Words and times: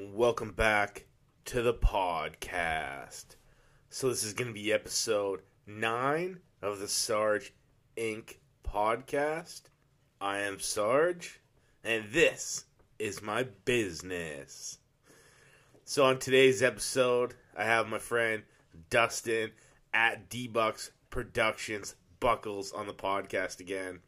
Welcome 0.00 0.52
back 0.52 1.06
to 1.46 1.60
the 1.60 1.74
podcast. 1.74 3.34
So, 3.90 4.08
this 4.08 4.22
is 4.22 4.32
going 4.32 4.46
to 4.46 4.54
be 4.54 4.72
episode 4.72 5.42
9 5.66 6.38
of 6.62 6.78
the 6.78 6.86
Sarge 6.86 7.52
Inc. 7.96 8.36
podcast. 8.62 9.62
I 10.20 10.38
am 10.38 10.60
Sarge, 10.60 11.40
and 11.82 12.04
this 12.12 12.66
is 13.00 13.22
my 13.22 13.42
business. 13.64 14.78
So, 15.84 16.04
on 16.04 16.20
today's 16.20 16.62
episode, 16.62 17.34
I 17.56 17.64
have 17.64 17.88
my 17.88 17.98
friend 17.98 18.44
Dustin 18.90 19.50
at 19.92 20.30
DBux 20.30 20.90
Productions 21.10 21.96
Buckles 22.20 22.70
on 22.70 22.86
the 22.86 22.94
podcast 22.94 23.58
again. 23.58 23.98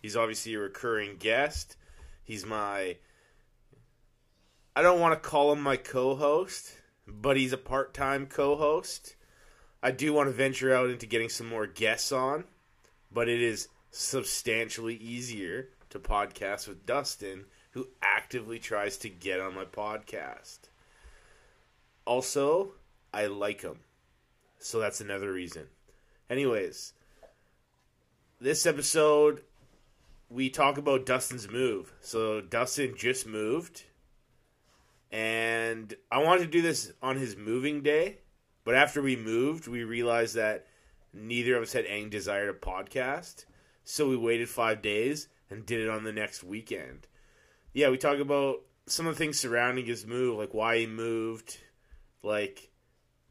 He's 0.00 0.16
obviously 0.16 0.54
a 0.54 0.60
recurring 0.60 1.16
guest. 1.16 1.74
He's 2.22 2.46
my 2.46 2.98
I 4.74 4.82
don't 4.82 5.00
want 5.00 5.20
to 5.20 5.28
call 5.28 5.52
him 5.52 5.60
my 5.60 5.76
co-host, 5.76 6.76
but 7.06 7.36
he's 7.36 7.52
a 7.52 7.58
part-time 7.58 8.26
co-host. 8.26 9.16
I 9.82 9.90
do 9.90 10.12
want 10.12 10.28
to 10.28 10.32
venture 10.32 10.74
out 10.74 10.90
into 10.90 11.06
getting 11.06 11.28
some 11.28 11.48
more 11.48 11.66
guests 11.66 12.12
on, 12.12 12.44
but 13.10 13.28
it 13.28 13.42
is 13.42 13.68
substantially 13.90 14.94
easier 14.94 15.70
to 15.90 15.98
podcast 15.98 16.68
with 16.68 16.86
Dustin, 16.86 17.46
who 17.72 17.88
actively 18.00 18.58
tries 18.58 18.96
to 18.98 19.08
get 19.08 19.40
on 19.40 19.54
my 19.54 19.64
podcast. 19.64 20.58
Also, 22.04 22.72
I 23.12 23.26
like 23.26 23.62
him. 23.62 23.80
So 24.58 24.78
that's 24.78 25.00
another 25.00 25.32
reason. 25.32 25.66
Anyways, 26.28 26.92
this 28.40 28.66
episode 28.66 29.42
we 30.28 30.48
talk 30.48 30.78
about 30.78 31.06
Dustin's 31.06 31.50
move. 31.50 31.92
So 32.00 32.40
Dustin 32.40 32.94
just 32.96 33.26
moved 33.26 33.82
and 35.10 35.92
I 36.10 36.18
wanted 36.18 36.42
to 36.42 36.50
do 36.50 36.62
this 36.62 36.92
on 37.02 37.16
his 37.16 37.36
moving 37.36 37.82
day, 37.82 38.18
but 38.64 38.74
after 38.74 39.02
we 39.02 39.16
moved, 39.16 39.66
we 39.66 39.82
realized 39.84 40.36
that 40.36 40.66
neither 41.12 41.56
of 41.56 41.64
us 41.64 41.72
had 41.72 41.86
any 41.86 42.08
desire 42.08 42.46
to 42.46 42.52
podcast. 42.52 43.44
So 43.84 44.08
we 44.08 44.16
waited 44.16 44.48
five 44.48 44.82
days 44.82 45.28
and 45.48 45.66
did 45.66 45.80
it 45.80 45.88
on 45.88 46.04
the 46.04 46.12
next 46.12 46.44
weekend. 46.44 47.08
Yeah, 47.72 47.90
we 47.90 47.98
talk 47.98 48.18
about 48.18 48.60
some 48.86 49.06
of 49.06 49.14
the 49.14 49.18
things 49.18 49.38
surrounding 49.38 49.86
his 49.86 50.06
move, 50.06 50.38
like 50.38 50.54
why 50.54 50.78
he 50.78 50.86
moved, 50.86 51.58
like 52.22 52.70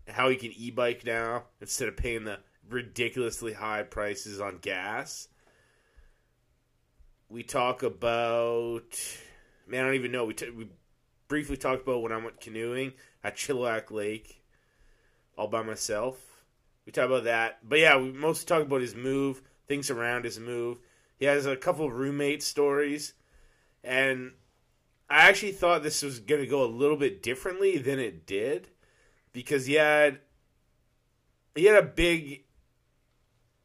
how 0.07 0.29
he 0.29 0.35
can 0.35 0.51
e 0.51 0.71
bike 0.71 1.05
now 1.05 1.43
instead 1.61 1.87
of 1.87 1.95
paying 1.95 2.25
the 2.25 2.39
ridiculously 2.69 3.53
high 3.53 3.83
prices 3.83 4.41
on 4.41 4.57
gas. 4.57 5.27
We 7.29 7.43
talk 7.43 7.83
about 7.83 8.99
man, 9.67 9.83
I 9.83 9.87
don't 9.87 9.95
even 9.95 10.11
know. 10.11 10.25
We 10.25 10.33
t- 10.33 10.49
we 10.49 10.67
briefly 11.29 11.55
talked 11.55 11.83
about 11.83 12.01
when 12.01 12.11
I 12.11 12.17
went 12.17 12.41
canoeing 12.41 12.93
at 13.23 13.37
Chilliwack 13.37 13.91
Lake 13.91 14.41
all 15.37 15.47
by 15.47 15.61
myself. 15.61 16.43
We 16.85 16.91
talk 16.91 17.05
about 17.05 17.23
that. 17.23 17.59
But 17.67 17.79
yeah, 17.79 17.97
we 17.97 18.11
mostly 18.11 18.45
talk 18.45 18.65
about 18.65 18.81
his 18.81 18.95
move, 18.95 19.41
things 19.67 19.89
around 19.89 20.25
his 20.25 20.39
move. 20.39 20.79
He 21.17 21.25
has 21.25 21.45
a 21.45 21.55
couple 21.55 21.89
roommate 21.89 22.43
stories. 22.43 23.13
And 23.83 24.33
I 25.09 25.29
actually 25.29 25.53
thought 25.53 25.83
this 25.83 26.03
was 26.03 26.19
going 26.19 26.41
to 26.41 26.47
go 26.47 26.63
a 26.63 26.65
little 26.65 26.97
bit 26.97 27.23
differently 27.23 27.77
than 27.77 27.99
it 27.99 28.25
did 28.25 28.69
because 29.31 29.67
he 29.67 29.75
had 29.75 30.19
he 31.55 31.65
had 31.65 31.77
a 31.77 31.87
big 31.87 32.43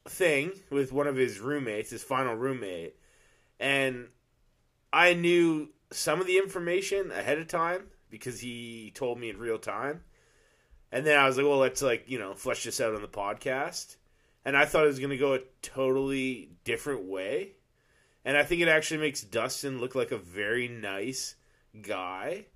thing 0.07 0.53
with 0.71 0.93
one 0.93 1.07
of 1.07 1.17
his 1.17 1.41
roommates, 1.41 1.91
his 1.91 2.03
final 2.03 2.35
roommate. 2.35 2.97
And 3.59 4.09
I 4.93 5.15
knew 5.15 5.71
some 5.95 6.21
of 6.21 6.27
the 6.27 6.39
information 6.39 7.11
ahead 7.11 7.39
of 7.39 7.49
time 7.49 7.85
because 8.11 8.41
he 8.41 8.93
told 8.95 9.19
me 9.19 9.31
in 9.31 9.39
real 9.39 9.59
time. 9.59 10.03
And 10.93 11.05
then 11.05 11.19
I 11.19 11.27
was 11.27 11.37
like, 11.37 11.47
well, 11.47 11.59
let's 11.59 11.83
like, 11.83 12.05
you 12.07 12.19
know, 12.19 12.35
flesh 12.35 12.65
this 12.65 12.81
out 12.81 12.95
on 12.95 13.03
the 13.03 13.09
podcast. 13.09 13.97
And 14.45 14.57
I 14.57 14.65
thought 14.65 14.85
it 14.85 14.89
was 14.89 14.99
going 14.99 15.11
to 15.11 15.17
go 15.17 15.35
a 15.35 15.41
totally 15.63 16.51
different 16.65 17.05
way. 17.05 17.53
And 18.25 18.37
I 18.37 18.43
think 18.43 18.61
it 18.61 18.69
actually 18.69 19.01
makes 19.01 19.23
Dustin 19.23 19.81
look 19.81 19.95
like 19.95 20.13
a 20.13 20.19
very 20.19 20.69
nice 20.69 21.35
guy. 21.83 22.47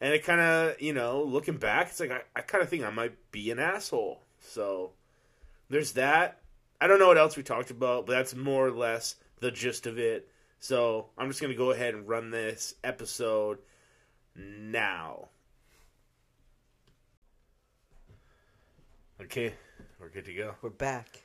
And 0.00 0.14
it 0.14 0.24
kind 0.24 0.40
of, 0.40 0.80
you 0.80 0.92
know, 0.92 1.22
looking 1.22 1.56
back, 1.56 1.88
it's 1.88 2.00
like 2.00 2.10
I, 2.10 2.20
I 2.34 2.40
kind 2.40 2.62
of 2.62 2.68
think 2.68 2.84
I 2.84 2.90
might 2.90 3.30
be 3.30 3.50
an 3.50 3.58
asshole. 3.58 4.22
So 4.40 4.92
there's 5.68 5.92
that. 5.92 6.40
I 6.80 6.86
don't 6.86 6.98
know 6.98 7.08
what 7.08 7.18
else 7.18 7.36
we 7.36 7.42
talked 7.42 7.70
about, 7.70 8.06
but 8.06 8.12
that's 8.12 8.34
more 8.34 8.66
or 8.66 8.72
less 8.72 9.16
the 9.40 9.50
gist 9.50 9.86
of 9.86 9.98
it. 9.98 10.28
So 10.60 11.06
I'm 11.16 11.28
just 11.28 11.40
going 11.40 11.52
to 11.52 11.56
go 11.56 11.70
ahead 11.70 11.94
and 11.94 12.08
run 12.08 12.30
this 12.30 12.74
episode 12.82 13.58
now. 14.34 15.28
Okay, 19.20 19.52
we're 20.00 20.08
good 20.08 20.24
to 20.26 20.34
go. 20.34 20.54
We're 20.62 20.70
back. 20.70 21.22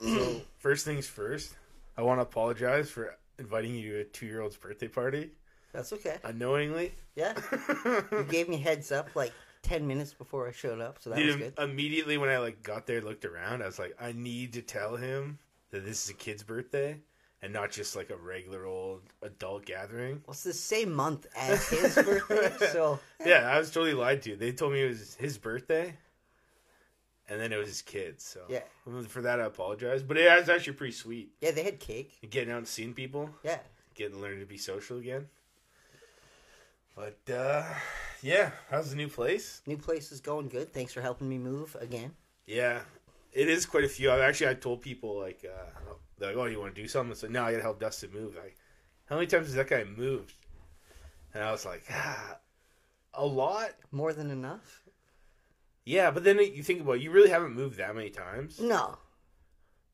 So, 0.00 0.40
first 0.58 0.84
things 0.84 1.06
first, 1.06 1.54
I 1.96 2.02
want 2.02 2.18
to 2.18 2.22
apologize 2.22 2.90
for 2.90 3.16
inviting 3.38 3.74
you 3.74 3.92
to 3.92 4.00
a 4.00 4.04
two 4.04 4.26
year 4.26 4.40
old's 4.40 4.56
birthday 4.56 4.88
party 4.88 5.30
That's 5.72 5.92
okay. 5.92 6.16
unknowingly. 6.24 6.92
Yeah. 7.16 7.34
You 8.12 8.24
gave 8.28 8.48
me 8.48 8.56
heads 8.58 8.92
up 8.92 9.14
like 9.14 9.32
10 9.62 9.86
minutes 9.86 10.12
before 10.12 10.48
I 10.48 10.52
showed 10.52 10.80
up, 10.80 10.98
so 11.00 11.10
that 11.10 11.24
was 11.24 11.36
good. 11.36 11.54
immediately 11.58 12.16
when 12.18 12.28
I 12.28 12.38
like 12.38 12.62
got 12.62 12.86
there, 12.86 13.00
looked 13.00 13.24
around, 13.24 13.62
I 13.62 13.66
was 13.66 13.78
like, 13.78 13.94
I 14.00 14.12
need 14.12 14.54
to 14.54 14.62
tell 14.62 14.96
him 14.96 15.38
that 15.70 15.84
this 15.84 16.04
is 16.04 16.10
a 16.10 16.14
kid's 16.14 16.42
birthday 16.42 16.98
and 17.44 17.52
not 17.52 17.70
just 17.70 17.94
like 17.94 18.08
a 18.08 18.16
regular 18.16 18.64
old 18.64 19.02
adult 19.20 19.66
gathering. 19.66 20.22
Well, 20.26 20.32
it's 20.32 20.44
the 20.44 20.54
same 20.54 20.90
month 20.94 21.26
as 21.36 21.68
his 21.68 21.94
birthday, 21.94 22.50
so 22.72 22.98
Yeah, 23.24 23.50
I 23.52 23.58
was 23.58 23.70
totally 23.70 23.92
lied 23.92 24.22
to. 24.22 24.34
They 24.34 24.50
told 24.50 24.72
me 24.72 24.82
it 24.82 24.88
was 24.88 25.14
his 25.16 25.36
birthday, 25.36 25.94
and 27.28 27.38
then 27.38 27.52
it 27.52 27.56
was 27.58 27.68
his 27.68 27.82
kids. 27.82 28.24
So 28.24 28.40
Yeah. 28.48 28.62
for 29.08 29.20
that 29.20 29.40
I 29.40 29.44
apologize. 29.44 30.02
But 30.02 30.16
it 30.16 30.26
was 30.40 30.48
actually 30.48 30.72
pretty 30.72 30.94
sweet. 30.94 31.32
yeah, 31.42 31.50
they 31.50 31.64
had 31.64 31.78
cake. 31.80 32.12
Getting 32.30 32.50
out 32.50 32.58
and 32.58 32.68
seeing 32.68 32.94
people, 32.94 33.28
Yeah. 33.42 33.58
getting 33.94 34.14
to 34.16 34.22
learn 34.22 34.40
to 34.40 34.46
be 34.46 34.56
social 34.56 34.96
again. 34.96 35.28
But 36.96 37.18
uh 37.30 37.64
yeah, 38.22 38.52
how's 38.70 38.88
the 38.88 38.96
new 38.96 39.08
place? 39.08 39.60
New 39.66 39.76
place 39.76 40.12
is 40.12 40.20
going 40.22 40.48
good. 40.48 40.72
Thanks 40.72 40.94
for 40.94 41.02
helping 41.02 41.28
me 41.28 41.36
move 41.36 41.76
again. 41.78 42.12
Yeah, 42.46 42.80
it 43.34 43.48
is 43.50 43.66
quite 43.66 43.84
a 43.84 43.88
few. 43.88 44.08
I 44.10 44.20
actually 44.20 44.48
I 44.48 44.54
told 44.54 44.80
people 44.80 45.18
like, 45.20 45.44
uh, 45.44 45.70
they're 46.26 46.36
like, 46.36 46.44
oh, 46.46 46.50
you 46.50 46.60
want 46.60 46.74
to 46.74 46.80
do 46.82 46.88
something? 46.88 47.14
So 47.14 47.26
now 47.28 47.44
I 47.46 47.50
got 47.52 47.58
to 47.58 47.62
help 47.62 47.80
Dustin 47.80 48.10
move. 48.12 48.34
Like, 48.36 48.56
how 49.06 49.16
many 49.16 49.26
times 49.26 49.46
has 49.46 49.54
that 49.54 49.68
guy 49.68 49.84
moved? 49.84 50.34
And 51.32 51.42
I 51.42 51.50
was 51.50 51.64
like, 51.64 51.84
ah, 51.90 52.38
a 53.14 53.24
lot. 53.26 53.70
More 53.92 54.12
than 54.12 54.30
enough? 54.30 54.82
Yeah, 55.84 56.10
but 56.10 56.24
then 56.24 56.38
you 56.38 56.62
think 56.62 56.80
about 56.80 56.92
it, 56.94 57.02
you 57.02 57.10
really 57.10 57.28
haven't 57.30 57.54
moved 57.54 57.76
that 57.78 57.94
many 57.94 58.10
times. 58.10 58.58
No. 58.60 58.96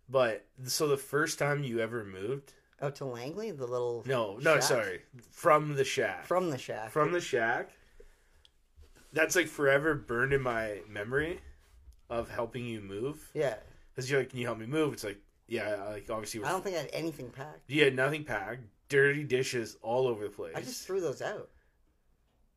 But 0.08 0.46
so 0.64 0.86
the 0.88 0.96
first 0.96 1.38
time 1.38 1.64
you 1.64 1.80
ever 1.80 2.04
moved? 2.04 2.52
Out 2.82 2.94
to 2.96 3.04
Langley, 3.04 3.50
the 3.50 3.66
little 3.66 4.02
No, 4.06 4.38
no, 4.40 4.54
shack? 4.54 4.62
sorry, 4.62 5.00
from 5.30 5.74
the 5.74 5.84
shack. 5.84 6.24
From 6.26 6.50
the 6.50 6.58
shack. 6.58 6.90
from 6.90 7.12
the 7.12 7.20
shack. 7.20 7.70
That's 9.12 9.34
like 9.36 9.48
forever 9.48 9.94
burned 9.94 10.32
in 10.32 10.40
my 10.42 10.80
memory 10.88 11.40
of 12.08 12.30
helping 12.30 12.64
you 12.64 12.80
move. 12.80 13.28
Yeah. 13.34 13.56
Because 13.94 14.10
you're 14.10 14.20
like, 14.20 14.30
can 14.30 14.38
you 14.38 14.46
help 14.46 14.58
me 14.58 14.66
move? 14.66 14.92
It's 14.92 15.04
like, 15.04 15.18
yeah, 15.50 15.76
like 15.90 16.08
obviously, 16.08 16.40
we're 16.40 16.46
I 16.46 16.50
don't 16.50 16.62
think 16.62 16.76
I 16.76 16.80
had 16.80 16.90
anything 16.92 17.28
packed. 17.28 17.62
You 17.66 17.82
had 17.82 17.96
nothing 17.96 18.22
packed, 18.22 18.62
dirty 18.88 19.24
dishes 19.24 19.76
all 19.82 20.06
over 20.06 20.22
the 20.24 20.30
place. 20.30 20.52
I 20.54 20.60
just 20.60 20.86
threw 20.86 21.00
those 21.00 21.20
out. 21.20 21.50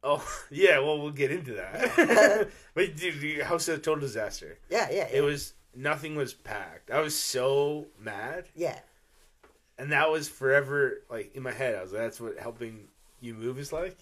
oh 0.04 0.24
yeah, 0.52 0.78
well 0.78 1.02
we'll 1.02 1.10
get 1.12 1.32
into 1.32 1.54
that. 1.56 2.50
but 2.76 2.96
dude, 2.96 3.16
your 3.22 3.46
house 3.46 3.64
is 3.64 3.80
a 3.80 3.82
total 3.82 4.02
disaster. 4.02 4.60
Yeah, 4.70 4.90
yeah. 4.92 5.08
It 5.12 5.22
was 5.22 5.54
nothing 5.76 6.16
was 6.16 6.36
packed. 6.36 6.92
I 6.92 7.02
was 7.02 7.18
so 7.18 7.88
mad, 8.00 8.46
yeah. 8.56 8.78
and 9.80 9.92
that 9.92 10.12
was 10.12 10.30
forever 10.30 11.02
like 11.10 11.36
in 11.36 11.42
my 11.42 11.52
head. 11.52 11.74
I 11.74 11.82
was 11.82 11.94
like, 11.94 12.02
that's 12.04 12.22
what 12.22 12.38
helping 12.38 12.90
you 13.22 13.34
move 13.34 13.58
is 13.58 13.74
like. 13.74 13.98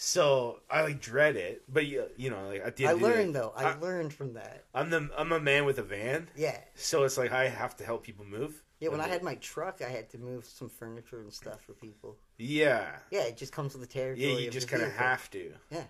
So 0.00 0.60
I 0.70 0.82
like 0.82 1.00
dread 1.00 1.34
it, 1.34 1.62
but 1.68 1.84
you, 1.86 2.06
you 2.16 2.30
know, 2.30 2.46
like 2.48 2.62
at 2.64 2.76
the 2.76 2.86
I 2.86 2.90
end 2.92 2.96
of 2.96 3.02
the 3.02 3.08
day, 3.08 3.14
learned 3.16 3.34
though. 3.34 3.52
I, 3.56 3.64
I- 3.64 3.78
learned 3.80 4.12
from 4.12 4.34
that. 4.34 4.64
I'm 4.72 4.90
the 4.90 5.10
I'm 5.18 5.32
a 5.32 5.40
man 5.40 5.64
with 5.64 5.78
a 5.78 5.82
van, 5.82 6.28
Yeah. 6.36 6.56
so 6.76 7.02
it's 7.02 7.18
like 7.18 7.32
I 7.32 7.48
have 7.48 7.76
to 7.78 7.84
help 7.84 8.04
people 8.04 8.24
move. 8.24 8.62
Yeah, 8.78 8.90
when 8.90 9.00
I 9.00 9.08
had 9.08 9.24
my 9.24 9.34
truck, 9.36 9.82
I 9.84 9.88
had 9.88 10.08
to 10.10 10.18
move 10.18 10.44
some 10.44 10.68
furniture 10.68 11.20
and 11.20 11.32
stuff 11.32 11.60
for 11.62 11.72
people. 11.72 12.16
yeah, 12.36 12.90
Yeah, 13.10 13.22
it 13.22 13.36
just 13.36 13.52
comes 13.52 13.72
with 13.74 13.82
the 13.82 13.92
territory. 13.92 14.32
yeah, 14.34 14.38
you 14.38 14.50
just 14.50 14.68
kind 14.68 14.84
of 14.84 14.92
have 14.92 15.28
to. 15.32 15.52
Yeah. 15.72 15.82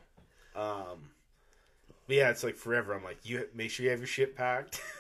Um, 0.56 1.11
but 2.06 2.16
yeah, 2.16 2.31
it's 2.31 2.43
like 2.43 2.56
forever. 2.56 2.94
I'm 2.94 3.04
like, 3.04 3.19
you 3.25 3.46
make 3.54 3.70
sure 3.70 3.84
you 3.84 3.90
have 3.90 4.00
your 4.00 4.06
shit 4.06 4.34
packed. 4.34 4.81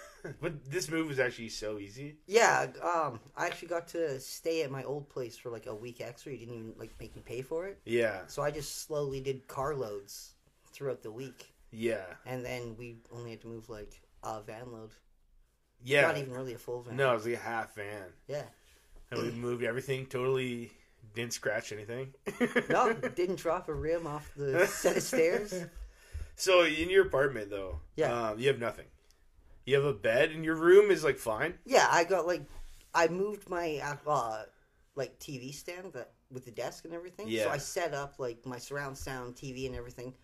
but 0.40 0.64
this 0.70 0.90
move 0.90 1.10
is 1.10 1.18
actually 1.18 1.48
so 1.50 1.78
easy. 1.78 2.16
Yeah, 2.26 2.66
um, 2.82 3.20
I 3.36 3.46
actually 3.46 3.68
got 3.68 3.88
to 3.88 4.18
stay 4.20 4.62
at 4.62 4.70
my 4.70 4.84
old 4.84 5.08
place 5.08 5.36
for 5.36 5.50
like 5.50 5.66
a 5.66 5.74
week 5.74 6.00
extra. 6.00 6.32
You 6.32 6.38
didn't 6.38 6.54
even 6.54 6.72
like 6.76 6.92
make 7.00 7.14
me 7.16 7.22
pay 7.24 7.42
for 7.42 7.66
it, 7.66 7.78
Yeah, 7.84 8.20
so 8.26 8.42
I 8.42 8.50
just 8.50 8.82
slowly 8.86 9.20
did 9.20 9.46
carloads 9.48 10.34
throughout 10.72 11.02
the 11.02 11.10
week, 11.12 11.52
yeah, 11.70 12.04
and 12.26 12.44
then 12.44 12.76
we 12.78 12.98
only 13.12 13.30
had 13.30 13.40
to 13.42 13.46
move 13.48 13.68
like 13.68 14.00
a 14.22 14.40
van 14.42 14.72
load. 14.72 14.90
yeah. 15.84 16.02
Not 16.02 16.18
even 16.18 16.32
really 16.32 16.54
a 16.54 16.58
full 16.58 16.82
van. 16.82 16.96
No, 16.96 17.12
it 17.12 17.14
was 17.14 17.24
like 17.26 17.34
a 17.34 17.38
half 17.38 17.74
van, 17.74 18.12
Yeah. 18.26 18.42
and 19.10 19.22
we 19.22 19.30
moved 19.46 19.62
everything 19.64 20.06
totally 20.06 20.70
Didn't 21.14 21.32
scratch 21.32 21.72
anything. 21.72 22.14
No, 22.68 22.92
didn't 22.92 23.36
drop 23.36 23.68
a 23.68 23.74
rim 23.74 24.06
off 24.06 24.30
the 24.36 24.66
set 24.66 24.96
of 24.96 25.02
stairs. 25.02 25.54
So 26.40 26.62
in 26.62 26.88
your 26.88 27.04
apartment 27.06 27.50
though, 27.50 27.80
Yeah. 27.96 28.12
um, 28.30 28.38
you 28.38 28.46
have 28.46 28.60
nothing. 28.60 28.84
You 29.68 29.74
have 29.76 29.84
a 29.84 29.92
bed, 29.92 30.30
and 30.30 30.46
your 30.46 30.54
room 30.54 30.90
is 30.90 31.04
like 31.04 31.18
fine. 31.18 31.52
Yeah, 31.66 31.86
I 31.90 32.04
got 32.04 32.26
like, 32.26 32.40
I 32.94 33.08
moved 33.08 33.50
my 33.50 33.82
uh, 34.06 34.44
like 34.94 35.18
TV 35.18 35.52
stand 35.52 35.92
that 35.92 36.12
with 36.32 36.46
the 36.46 36.50
desk 36.50 36.86
and 36.86 36.94
everything. 36.94 37.26
Yeah. 37.28 37.44
So 37.44 37.50
I 37.50 37.58
set 37.58 37.92
up 37.92 38.14
like 38.18 38.46
my 38.46 38.56
surround 38.58 38.96
sound 38.96 39.34
TV 39.34 39.66
and 39.66 39.74
everything, 39.76 40.14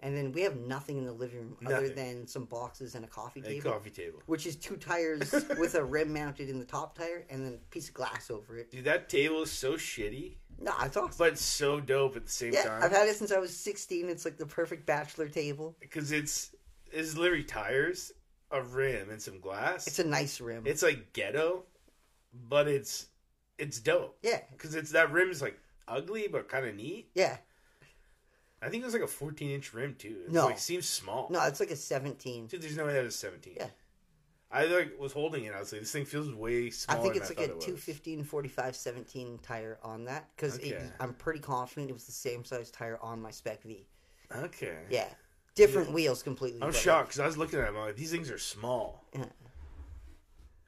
and 0.00 0.16
then 0.16 0.32
we 0.32 0.40
have 0.40 0.56
nothing 0.56 0.96
in 0.96 1.04
the 1.04 1.12
living 1.12 1.38
room 1.40 1.56
other 1.66 1.82
Nothing. 1.82 1.94
than 1.96 2.26
some 2.26 2.46
boxes 2.46 2.94
and 2.94 3.04
a 3.04 3.08
coffee 3.08 3.40
A 3.40 3.42
table, 3.42 3.72
coffee 3.72 3.90
table. 3.90 4.20
which 4.24 4.46
is 4.46 4.56
two 4.56 4.76
tires 4.76 5.30
with 5.58 5.74
a 5.74 5.84
rim 5.84 6.10
mounted 6.14 6.48
in 6.48 6.58
the 6.58 6.64
top 6.64 6.96
tire 6.96 7.26
and 7.28 7.44
then 7.44 7.52
a 7.52 7.70
piece 7.70 7.88
of 7.88 7.94
glass 7.94 8.30
over 8.30 8.56
it. 8.56 8.70
Dude, 8.70 8.84
that 8.84 9.10
table 9.10 9.42
is 9.42 9.50
so 9.52 9.74
shitty, 9.74 10.36
No, 10.58 10.72
it's 10.82 10.96
awesome. 10.96 11.14
but 11.18 11.38
so 11.38 11.78
dope 11.78 12.16
at 12.16 12.24
the 12.24 12.32
same 12.32 12.54
Yeah, 12.54 12.64
time. 12.64 12.82
I've 12.82 12.90
had 12.92 13.06
it 13.06 13.16
since 13.16 13.32
I 13.32 13.38
was 13.38 13.54
16. 13.54 14.08
It's 14.08 14.24
like 14.24 14.38
the 14.38 14.46
perfect 14.46 14.86
bachelor 14.86 15.28
table. 15.28 15.76
because 15.78 16.10
it's 16.10 16.54
it's 16.90 17.18
literally 17.18 17.44
tires, 17.44 18.10
a 18.54 18.62
rim, 18.62 19.10
and 19.10 19.20
some 19.20 19.40
glass. 19.40 19.86
It's 19.86 19.98
a 19.98 20.04
nice 20.04 20.40
rim. 20.40 20.62
It's 20.66 20.82
like 20.82 21.12
ghetto, 21.12 21.64
but 22.48 22.68
it's 22.68 23.06
it's 23.58 23.78
dope 23.80 24.16
yeah, 24.22 24.40
because 24.52 24.74
it's 24.74 24.90
that 24.92 25.12
rim 25.12 25.30
is 25.30 25.40
like 25.42 25.58
ugly 25.86 26.26
but 26.30 26.48
kind 26.48 26.66
of 26.66 26.74
neat. 26.74 27.10
yeah. 27.14 27.36
I 28.62 28.70
think 28.70 28.82
it 28.82 28.86
was 28.86 28.94
like 28.94 29.02
a 29.02 29.06
14 29.06 29.50
inch 29.50 29.74
rim 29.74 29.94
too. 29.98 30.22
It's 30.24 30.32
No. 30.32 30.46
like 30.46 30.58
seems 30.58 30.88
small. 30.88 31.28
No, 31.30 31.42
it's 31.44 31.60
like 31.60 31.70
a 31.70 31.76
17. 31.76 32.46
Dude, 32.46 32.62
there's 32.62 32.76
no 32.78 32.86
way 32.86 32.94
that 32.94 33.04
was 33.04 33.14
17. 33.16 33.54
Yeah. 33.58 33.66
I 34.50 34.64
like 34.64 34.98
was 34.98 35.12
holding 35.12 35.44
it. 35.44 35.52
I 35.54 35.58
was 35.60 35.70
like, 35.72 35.82
this 35.82 35.90
thing 35.92 36.06
feels 36.06 36.32
way 36.32 36.70
smaller. 36.70 36.98
I 36.98 37.02
think 37.02 37.14
than 37.14 37.22
it's 37.22 37.30
like 37.30 37.40
a 37.40 37.52
it 37.52 37.60
215 37.60 38.24
45 38.24 38.74
17 38.76 39.38
tire 39.42 39.78
on 39.82 40.04
that 40.04 40.30
because 40.34 40.56
Okay. 40.56 40.80
I'm 40.98 41.12
pretty 41.12 41.40
confident 41.40 41.90
it 41.90 41.92
was 41.92 42.04
the 42.06 42.12
same 42.12 42.42
size 42.44 42.70
tire 42.70 42.98
on 43.02 43.20
my 43.20 43.30
Spec 43.30 43.62
V. 43.64 43.86
Okay. 44.34 44.78
Yeah, 44.88 45.08
different 45.54 45.92
wheels 45.92 46.22
completely. 46.22 46.62
I'm 46.62 46.72
shocked 46.72 47.08
because 47.08 47.20
I 47.20 47.26
was 47.26 47.36
looking 47.38 47.58
at 47.58 47.66
them. 47.66 47.76
I'm 47.76 47.82
like, 47.86 47.96
these 47.96 48.10
things 48.10 48.30
are 48.30 48.38
small. 48.38 49.04
Yeah. 49.14 49.24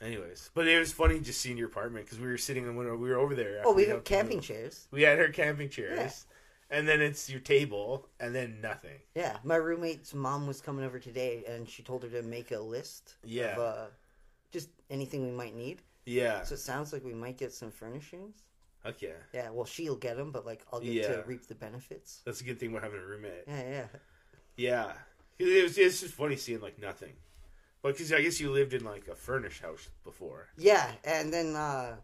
Anyways, 0.00 0.50
but 0.54 0.68
it 0.68 0.78
was 0.78 0.92
funny 0.92 1.20
just 1.20 1.40
seeing 1.40 1.56
your 1.56 1.68
apartment 1.68 2.04
because 2.04 2.20
we 2.20 2.26
were 2.26 2.36
sitting 2.36 2.66
and 2.66 2.76
we 2.76 2.84
were 2.86 3.18
over 3.18 3.34
there. 3.34 3.62
Oh, 3.64 3.72
we 3.72 3.86
have 3.86 4.04
camping 4.04 4.40
chairs. 4.40 4.86
We 4.90 5.02
had 5.02 5.18
her 5.18 5.28
camping 5.30 5.70
chairs, 5.70 6.26
Yeah. 6.70 6.78
and 6.78 6.86
then 6.86 7.00
it's 7.00 7.30
your 7.30 7.40
table, 7.40 8.06
and 8.20 8.34
then 8.34 8.60
nothing. 8.60 8.98
Yeah, 9.14 9.38
my 9.42 9.56
roommate's 9.56 10.12
mom 10.12 10.46
was 10.46 10.60
coming 10.60 10.84
over 10.84 10.98
today, 10.98 11.44
and 11.48 11.66
she 11.66 11.82
told 11.82 12.02
her 12.02 12.10
to 12.10 12.22
make 12.22 12.50
a 12.52 12.60
list 12.60 13.14
Yeah. 13.24 13.52
of 13.54 13.58
uh, 13.58 13.86
just 14.52 14.68
anything 14.90 15.24
we 15.24 15.32
might 15.32 15.56
need. 15.56 15.80
Yeah. 16.04 16.42
So 16.42 16.54
it 16.56 16.60
sounds 16.60 16.92
like 16.92 17.02
we 17.02 17.14
might 17.14 17.38
get 17.38 17.54
some 17.54 17.70
furnishings. 17.70 18.42
Okay. 18.84 19.14
Yeah, 19.32 19.48
well, 19.48 19.64
she'll 19.64 19.96
get 19.96 20.18
them, 20.18 20.30
but 20.30 20.44
like 20.44 20.62
I'll 20.74 20.80
get 20.80 20.92
Yeah. 20.92 21.08
to 21.16 21.22
reap 21.26 21.46
the 21.46 21.54
benefits. 21.54 22.20
That's 22.26 22.42
a 22.42 22.44
good 22.44 22.60
thing 22.60 22.70
we're 22.72 22.82
having 22.82 23.00
a 23.00 23.04
roommate. 23.04 23.44
Yeah, 23.48 23.62
yeah. 23.68 23.86
Yeah. 24.56 24.92
It 25.38 25.62
was, 25.64 25.76
it's 25.78 26.00
just 26.00 26.14
funny 26.14 26.36
seeing 26.36 26.60
like 26.60 26.78
nothing. 26.80 27.12
But 27.82 27.92
because 27.92 28.12
I 28.12 28.22
guess 28.22 28.40
you 28.40 28.50
lived 28.50 28.72
in 28.74 28.84
like 28.84 29.06
a 29.08 29.14
furnished 29.14 29.62
house 29.62 29.88
before. 30.02 30.48
Yeah, 30.56 30.90
and 31.04 31.32
then 31.32 31.54
uh, 31.54 31.96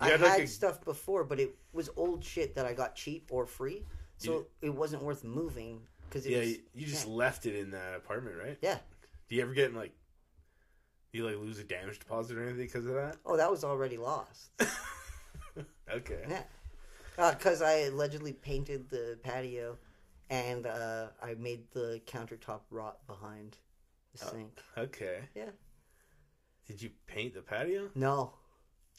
I 0.00 0.08
had 0.08 0.20
had, 0.20 0.28
like, 0.28 0.42
a- 0.44 0.46
stuff 0.46 0.82
before, 0.84 1.24
but 1.24 1.38
it 1.38 1.54
was 1.72 1.90
old 1.96 2.24
shit 2.24 2.54
that 2.54 2.64
I 2.66 2.72
got 2.72 2.94
cheap 2.96 3.28
or 3.30 3.46
free, 3.46 3.84
so 4.16 4.32
You- 4.32 4.46
it 4.62 4.74
wasn't 4.74 5.02
worth 5.02 5.22
moving 5.24 5.80
because 6.08 6.26
it 6.26 6.32
Yeah, 6.32 6.38
was. 6.40 6.48
you, 6.74 6.86
just 6.86 7.06
yeah. 7.06 7.12
left 7.14 7.46
it 7.46 7.54
in 7.54 7.70
that 7.72 7.94
apartment, 7.96 8.36
right? 8.42 8.58
Yeah. 8.62 8.78
Do 9.28 9.36
you 9.36 9.42
ever 9.42 9.52
get 9.54 9.70
in, 9.70 9.76
like, 9.76 9.92
do 11.12 11.18
you 11.18 11.26
like 11.26 11.36
lose 11.36 11.58
a 11.58 11.64
damage 11.64 11.98
deposit 11.98 12.36
or 12.38 12.42
anything 12.44 12.66
because 12.66 12.86
of 12.86 12.94
that? 12.94 13.16
Oh, 13.26 13.36
that 13.36 13.50
was 13.50 13.62
already 13.62 13.96
lost. 13.98 14.50
Okay. 15.92 16.22
Yeah, 16.28 16.42
because 17.34 17.60
I 17.62 17.72
allegedly 17.88 18.32
painted 18.32 18.88
the 18.90 19.18
patio, 19.24 19.76
and 20.30 20.66
uh, 20.66 21.08
I 21.22 21.34
made 21.34 21.70
the 21.72 22.00
countertop 22.06 22.60
rot 22.70 23.06
behind 23.06 23.58
the 24.14 24.24
Oh. 24.26 24.30
sink. 24.32 24.58
Okay. 24.78 25.18
Yeah. 25.34 25.50
Did 26.66 26.80
you 26.80 26.90
paint 27.06 27.34
the 27.34 27.42
patio? 27.42 27.90
No, 27.94 28.32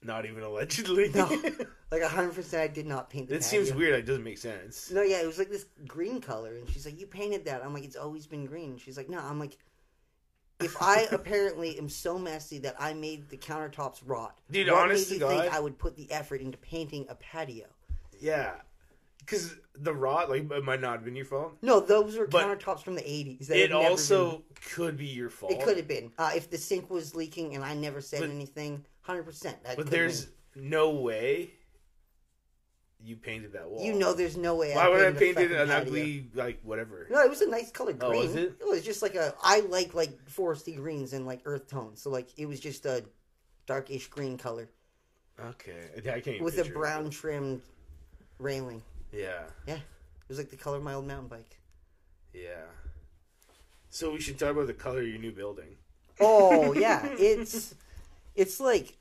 Not 0.03 0.25
even 0.25 0.43
allegedly. 0.43 1.09
No. 1.15 1.25
like 1.91 2.03
hundred 2.03 2.35
percent, 2.35 2.63
I 2.63 2.67
did 2.73 2.85
not 2.85 3.09
paint 3.09 3.29
the 3.29 3.35
it 3.35 3.43
seems 3.43 3.73
weird. 3.73 3.93
It 3.95 4.05
doesn't 4.05 4.23
make 4.23 4.37
sense. 4.37 4.91
No, 4.91 5.01
yeah, 5.01 5.21
it 5.21 5.25
was 5.27 5.37
like 5.39 5.49
this 5.49 5.65
green 5.87 6.19
color, 6.21 6.55
and 6.57 6.69
she's 6.69 6.85
like, 6.85 6.99
"You 6.99 7.07
painted 7.07 7.45
that?" 7.45 7.63
I'm 7.63 7.73
like, 7.73 7.83
"It's 7.85 7.95
always 7.95 8.27
been 8.27 8.45
green." 8.45 8.77
She's 8.77 8.97
like, 8.97 9.09
"No." 9.09 9.19
I'm 9.19 9.39
like, 9.39 9.57
"If 10.59 10.75
I 10.81 11.07
apparently 11.11 11.77
am 11.77 11.87
so 11.87 12.17
messy 12.19 12.57
that 12.59 12.75
I 12.79 12.93
made 12.93 13.29
the 13.29 13.37
countertops 13.37 14.01
rot, 14.05 14.37
Dude, 14.49 14.67
what 14.67 14.77
honest 14.79 15.09
made 15.11 15.19
to 15.19 15.25
you 15.25 15.29
think 15.41 15.53
I 15.53 15.59
would 15.59 15.77
put 15.77 15.95
the 15.95 16.11
effort 16.11 16.41
into 16.41 16.57
painting 16.57 17.05
a 17.07 17.15
patio?" 17.15 17.67
Yeah. 18.19 18.53
Because 19.21 19.55
the 19.75 19.93
rot, 19.93 20.29
like, 20.29 20.51
it 20.51 20.63
might 20.63 20.81
not 20.81 20.93
have 20.93 21.05
been 21.05 21.15
your 21.15 21.25
fault. 21.25 21.53
No, 21.61 21.79
those 21.79 22.17
were 22.17 22.27
But 22.27 22.45
countertops 22.45 22.83
from 22.83 22.95
the 22.95 23.01
'80s. 23.01 23.49
It 23.49 23.71
never 23.71 23.87
also 23.89 24.43
could 24.73 24.97
be 24.97 25.05
your 25.07 25.29
fault. 25.29 25.51
it 25.53 25.61
could 25.63 25.77
have 25.77 25.87
been 25.87 26.11
uh, 26.17 26.31
if 26.35 26.49
the 26.49 26.57
sink 26.57 26.89
was 26.89 27.15
leaking 27.15 27.55
and 27.55 27.63
I 27.63 27.73
never 27.73 28.01
said 28.01 28.21
But- 28.21 28.29
anything. 28.29 28.85
Hundred 29.01 29.23
percent. 29.23 29.57
But 29.75 29.87
there's 29.89 30.27
no 30.55 30.91
way 30.91 31.51
you 33.03 33.15
painted 33.15 33.53
that 33.53 33.67
wall. 33.67 33.83
you 33.83 33.93
know, 33.93 34.13
there's 34.13 34.37
no 34.37 34.55
way. 34.55 34.75
Why 34.75 34.87
would 34.87 35.01
I 35.01 35.11
painted 35.11 35.21
a 35.31 35.35
painted 35.35 35.57
fucking 35.57 35.71
an 35.71 35.71
ugly, 35.71 36.29
like, 36.35 36.59
whatever? 36.61 37.07
No, 37.09 37.19
it 37.23 37.29
was 37.29 37.41
a 37.41 37.49
nice 37.49 37.71
color 37.71 37.95
Oh, 37.99 38.09
green. 38.09 38.21
was 38.21 38.35
it? 38.35 38.53
was 38.63 38.83
just 38.83 39.01
like 39.01 39.15
a. 39.15 39.33
I 39.41 39.61
like 39.61 39.95
like 39.95 40.11
foresty 40.29 40.75
greens 40.75 41.13
and 41.13 41.25
like 41.25 41.41
earth 41.45 41.67
tones. 41.67 42.01
So 42.01 42.09
like 42.11 42.27
it 42.37 42.45
was 42.45 42.59
just 42.59 42.85
a 42.85 43.03
darkish 43.65 44.07
green 44.07 44.37
color 44.37 44.69
Okay. 45.39 45.89
I 45.97 46.01
can't 46.01 46.27
even 46.27 46.43
with 46.43 46.55
a 46.55 46.57
picture 46.57 46.73
it. 46.73 46.75
brown 46.77 47.09
trimmed 47.09 47.61
railing. 48.37 48.83
Yeah. 49.11 49.43
Yeah. 49.67 49.75
It 49.75 50.29
was 50.29 50.37
like 50.37 50.49
the 50.49 50.57
color 50.57 50.77
of 50.77 50.83
my 50.83 50.93
old 50.93 51.07
mountain 51.07 51.27
bike. 51.27 51.59
Yeah. 52.33 52.65
So 53.89 54.11
we 54.13 54.21
should 54.21 54.39
talk 54.39 54.51
about 54.51 54.67
the 54.67 54.73
color 54.73 55.01
of 55.01 55.07
your 55.07 55.19
new 55.19 55.31
building. 55.33 55.75
Oh 56.19 56.73
yeah, 56.73 57.05
it's 57.19 57.75
it's 58.35 58.59
like 58.59 58.97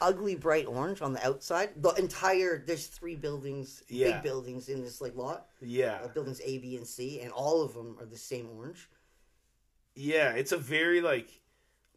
ugly 0.00 0.34
bright 0.34 0.66
orange 0.66 1.02
on 1.02 1.12
the 1.12 1.26
outside. 1.26 1.70
The 1.76 1.90
entire 1.90 2.62
there's 2.66 2.86
three 2.86 3.16
buildings, 3.16 3.82
Yeah. 3.88 4.12
big 4.12 4.22
buildings 4.22 4.68
in 4.70 4.82
this 4.82 5.00
like 5.00 5.14
lot. 5.16 5.48
Yeah. 5.60 5.98
Uh, 6.02 6.08
buildings 6.08 6.40
A, 6.44 6.58
B, 6.58 6.76
and 6.76 6.86
C, 6.86 7.20
and 7.20 7.30
all 7.32 7.62
of 7.62 7.74
them 7.74 7.96
are 8.00 8.06
the 8.06 8.16
same 8.16 8.48
orange. 8.56 8.88
Yeah, 9.94 10.30
it's 10.32 10.52
a 10.52 10.58
very 10.58 11.00
like 11.00 11.28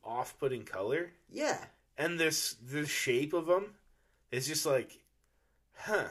off-putting 0.03 0.63
color, 0.63 1.11
Yeah, 1.29 1.57
and 1.97 2.17
this 2.19 2.55
the 2.55 2.85
shape 2.85 3.33
of 3.33 3.45
them 3.45 3.73
is 4.31 4.47
just 4.47 4.65
like, 4.65 4.99
huh? 5.75 6.07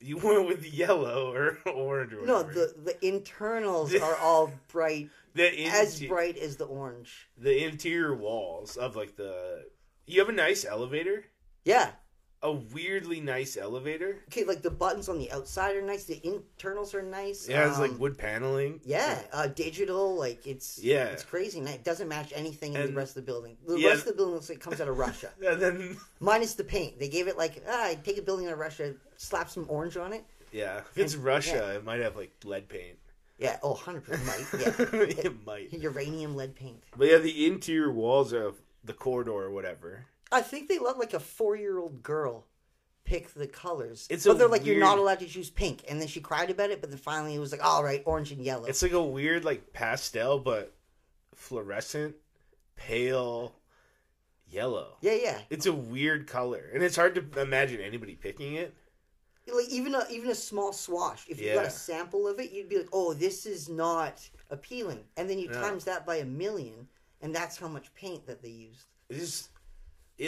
You 0.00 0.16
went 0.16 0.46
with 0.48 0.64
yellow 0.72 1.32
or 1.32 1.58
orange 1.70 2.12
or 2.14 2.24
no, 2.24 2.36
whatever. 2.38 2.52
the 2.54 2.74
the 2.84 3.06
internals 3.06 3.94
are 3.94 4.16
all 4.16 4.50
bright, 4.68 5.10
the 5.34 5.66
as 5.66 6.00
bright 6.02 6.38
as 6.38 6.56
the 6.56 6.64
orange. 6.64 7.28
the 7.36 7.64
interior 7.64 8.14
walls 8.14 8.76
of 8.76 8.96
like 8.96 9.16
the. 9.16 9.66
You 10.06 10.20
have 10.20 10.28
a 10.28 10.32
nice 10.32 10.64
elevator, 10.64 11.26
Yeah. 11.64 11.90
A 12.42 12.50
weirdly 12.52 13.20
nice 13.20 13.56
elevator. 13.58 14.18
Okay, 14.28 14.44
like 14.44 14.62
the 14.62 14.70
buttons 14.70 15.08
on 15.10 15.18
the 15.18 15.30
outside 15.30 15.76
are 15.76 15.82
nice. 15.82 16.04
The 16.04 16.20
internals 16.26 16.94
are 16.94 17.02
nice. 17.02 17.46
It 17.48 17.54
has 17.56 17.76
um, 17.76 17.82
like 17.82 17.98
wood 17.98 18.16
paneling. 18.16 18.80
Yeah, 18.84 19.20
uh, 19.32 19.48
digital. 19.48 20.14
Like 20.16 20.46
it's 20.46 20.78
Yeah. 20.82 21.06
it's 21.06 21.22
crazy. 21.22 21.58
And 21.58 21.68
it 21.68 21.84
doesn't 21.84 22.08
match 22.08 22.32
anything 22.34 22.74
in 22.74 22.80
And- 22.80 22.90
the 22.90 22.96
rest 22.96 23.10
of 23.16 23.26
the 23.26 23.30
building. 23.30 23.56
The 23.66 23.78
Yeah. 23.78 23.88
rest 23.90 24.00
of 24.02 24.06
the 24.08 24.12
building 24.14 24.34
looks 24.34 24.48
like 24.48 24.56
it 24.58 24.62
comes 24.62 24.80
out 24.80 24.88
of 24.88 24.96
Russia, 24.98 25.30
And 25.46 25.60
then 25.60 25.96
minus 26.18 26.54
the 26.54 26.64
paint. 26.64 26.98
They 26.98 27.08
gave 27.08 27.28
it 27.28 27.36
like 27.36 27.62
ah, 27.68 27.92
take 28.04 28.16
a 28.16 28.22
building 28.22 28.46
out 28.46 28.54
of 28.54 28.58
Russia, 28.58 28.94
slap 29.18 29.50
some 29.50 29.66
orange 29.68 29.96
on 29.98 30.12
it. 30.14 30.24
yeah, 30.50 30.78
if 30.78 30.96
it's 30.98 31.14
And- 31.14 31.24
Russia, 31.24 31.74
it 31.76 31.84
might 31.84 32.00
have 32.00 32.16
like 32.16 32.32
lead 32.44 32.68
paint. 32.68 32.96
Yeah, 33.38 33.58
oh, 33.62 33.70
100 33.72 34.04
percent 34.04 34.26
might. 34.26 34.46
Yeah, 35.18 35.24
it 35.30 35.46
might. 35.46 35.72
uranium 35.72 36.36
lead 36.36 36.54
paint. 36.54 36.82
But 36.96 37.08
yeah, 37.08 37.18
the 37.18 37.46
interior 37.46 37.90
walls 37.92 38.32
of 38.32 38.60
the 38.84 38.92
corridor 38.94 39.32
or 39.32 39.50
whatever. 39.50 40.06
I 40.32 40.42
think 40.42 40.68
they 40.68 40.78
let 40.78 40.98
like 40.98 41.14
a 41.14 41.20
four 41.20 41.56
year 41.56 41.78
old 41.78 42.02
girl 42.02 42.46
pick 43.04 43.32
the 43.34 43.46
colors. 43.46 44.06
It's 44.10 44.26
but 44.26 44.38
they're 44.38 44.48
like, 44.48 44.64
you're 44.64 44.78
not 44.78 44.98
allowed 44.98 45.20
to 45.20 45.26
choose 45.26 45.50
pink. 45.50 45.84
And 45.88 46.00
then 46.00 46.08
she 46.08 46.20
cried 46.20 46.50
about 46.50 46.70
it, 46.70 46.80
but 46.80 46.90
then 46.90 46.98
finally 46.98 47.34
it 47.34 47.40
was 47.40 47.52
like, 47.52 47.64
all 47.64 47.82
right, 47.82 48.02
orange 48.06 48.30
and 48.30 48.44
yellow. 48.44 48.66
It's 48.66 48.82
like 48.82 48.92
a 48.92 49.02
weird 49.02 49.44
like 49.44 49.72
pastel 49.72 50.38
but 50.38 50.72
fluorescent, 51.34 52.14
pale 52.76 53.54
yellow. 54.48 54.96
yeah, 55.00 55.14
yeah. 55.14 55.38
It's 55.50 55.66
a 55.66 55.72
weird 55.72 56.26
color, 56.26 56.70
and 56.72 56.82
it's 56.82 56.96
hard 56.96 57.14
to 57.14 57.40
imagine 57.40 57.80
anybody 57.80 58.14
picking 58.14 58.54
it. 58.54 58.74
Like 59.52 59.68
even 59.68 59.94
a 59.96 60.06
even 60.10 60.30
a 60.30 60.34
small 60.34 60.72
swash. 60.72 61.24
If 61.28 61.40
you 61.40 61.52
got 61.54 61.64
a 61.66 61.70
sample 61.70 62.28
of 62.28 62.38
it, 62.38 62.52
you'd 62.52 62.68
be 62.68 62.78
like, 62.78 62.88
oh, 62.92 63.14
this 63.14 63.46
is 63.46 63.68
not 63.68 64.28
appealing. 64.48 65.02
And 65.16 65.28
then 65.28 65.38
you 65.40 65.48
No. 65.48 65.60
times 65.60 65.84
that 65.84 66.06
by 66.06 66.16
a 66.16 66.24
million, 66.24 66.86
and 67.20 67.34
that's 67.34 67.56
how 67.56 67.66
much 67.66 67.92
paint 67.94 68.26
that 68.26 68.42
they 68.42 68.50
used. 68.50 68.86
It's 69.08 69.48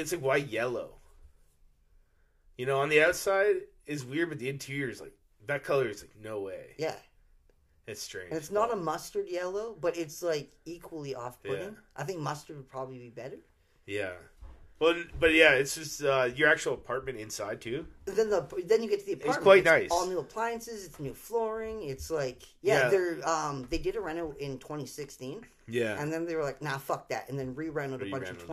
it's 0.01 0.13
like 0.13 0.23
why 0.23 0.37
yellow? 0.37 0.95
You 2.59 2.67
know, 2.67 2.81
on 2.81 2.89
the 2.89 3.03
outside 3.03 3.57
is 3.87 4.05
weird, 4.05 4.29
but 4.29 4.39
the 4.39 4.49
interior 4.49 4.89
is 4.91 5.01
like 5.01 5.15
that 5.47 5.65
color 5.65 5.89
is 5.89 6.03
like 6.03 6.15
no 6.23 6.41
way. 6.41 6.75
Yeah, 6.79 6.95
It's 7.87 8.03
strange. 8.03 8.29
and 8.31 8.39
it's 8.39 8.51
not 8.51 8.73
a 8.73 8.77
mustard 8.77 9.29
yellow, 9.29 9.77
but 9.81 9.97
it's 9.97 10.23
like 10.23 10.51
equally 10.65 11.15
off 11.15 11.43
putting. 11.43 11.63
Yeah. 11.63 11.71
I 11.97 12.05
think 12.05 12.21
mustard 12.21 12.57
would 12.57 12.69
probably 12.69 12.99
be 12.99 13.09
better. 13.11 13.39
Yeah. 13.87 14.13
Well, 14.79 15.01
but 15.21 15.33
yeah, 15.33 15.53
it's 15.53 15.77
just 15.77 16.03
uh, 16.03 16.29
your 16.35 16.49
actual 16.49 16.75
apartment 16.75 17.17
inside 17.19 17.61
too. 17.61 17.87
then 18.05 18.31
the 18.31 18.47
then 18.67 18.83
you 18.83 18.89
get 18.91 19.01
to 19.01 19.07
the 19.07 19.13
apartment. 19.13 19.37
It's 19.37 19.43
quite 19.45 19.65
nice. 19.65 19.91
All 19.93 20.07
new 20.09 20.19
appliances. 20.19 20.85
It's 20.85 20.99
new 21.01 21.15
flooring. 21.15 21.85
It's 21.85 22.11
like 22.11 22.43
yeah, 22.63 22.85
Yeah. 22.85 22.89
they're 22.91 23.29
um 23.29 23.67
they 23.71 23.79
did 23.79 23.97
a 23.97 24.01
reno 24.01 24.35
in 24.41 24.59
2016, 24.59 25.45
Yeah, 25.69 26.01
and 26.01 26.13
then 26.13 26.27
they 26.27 26.35
were 26.37 26.43
like, 26.43 26.61
nah, 26.63 26.79
fuck 26.79 27.09
that, 27.11 27.29
and 27.31 27.39
then 27.39 27.55
re-renoed 27.55 28.03
a 28.03 28.11
bunch 28.11 28.29
in 28.29 28.35
Re-renoed 28.35 28.49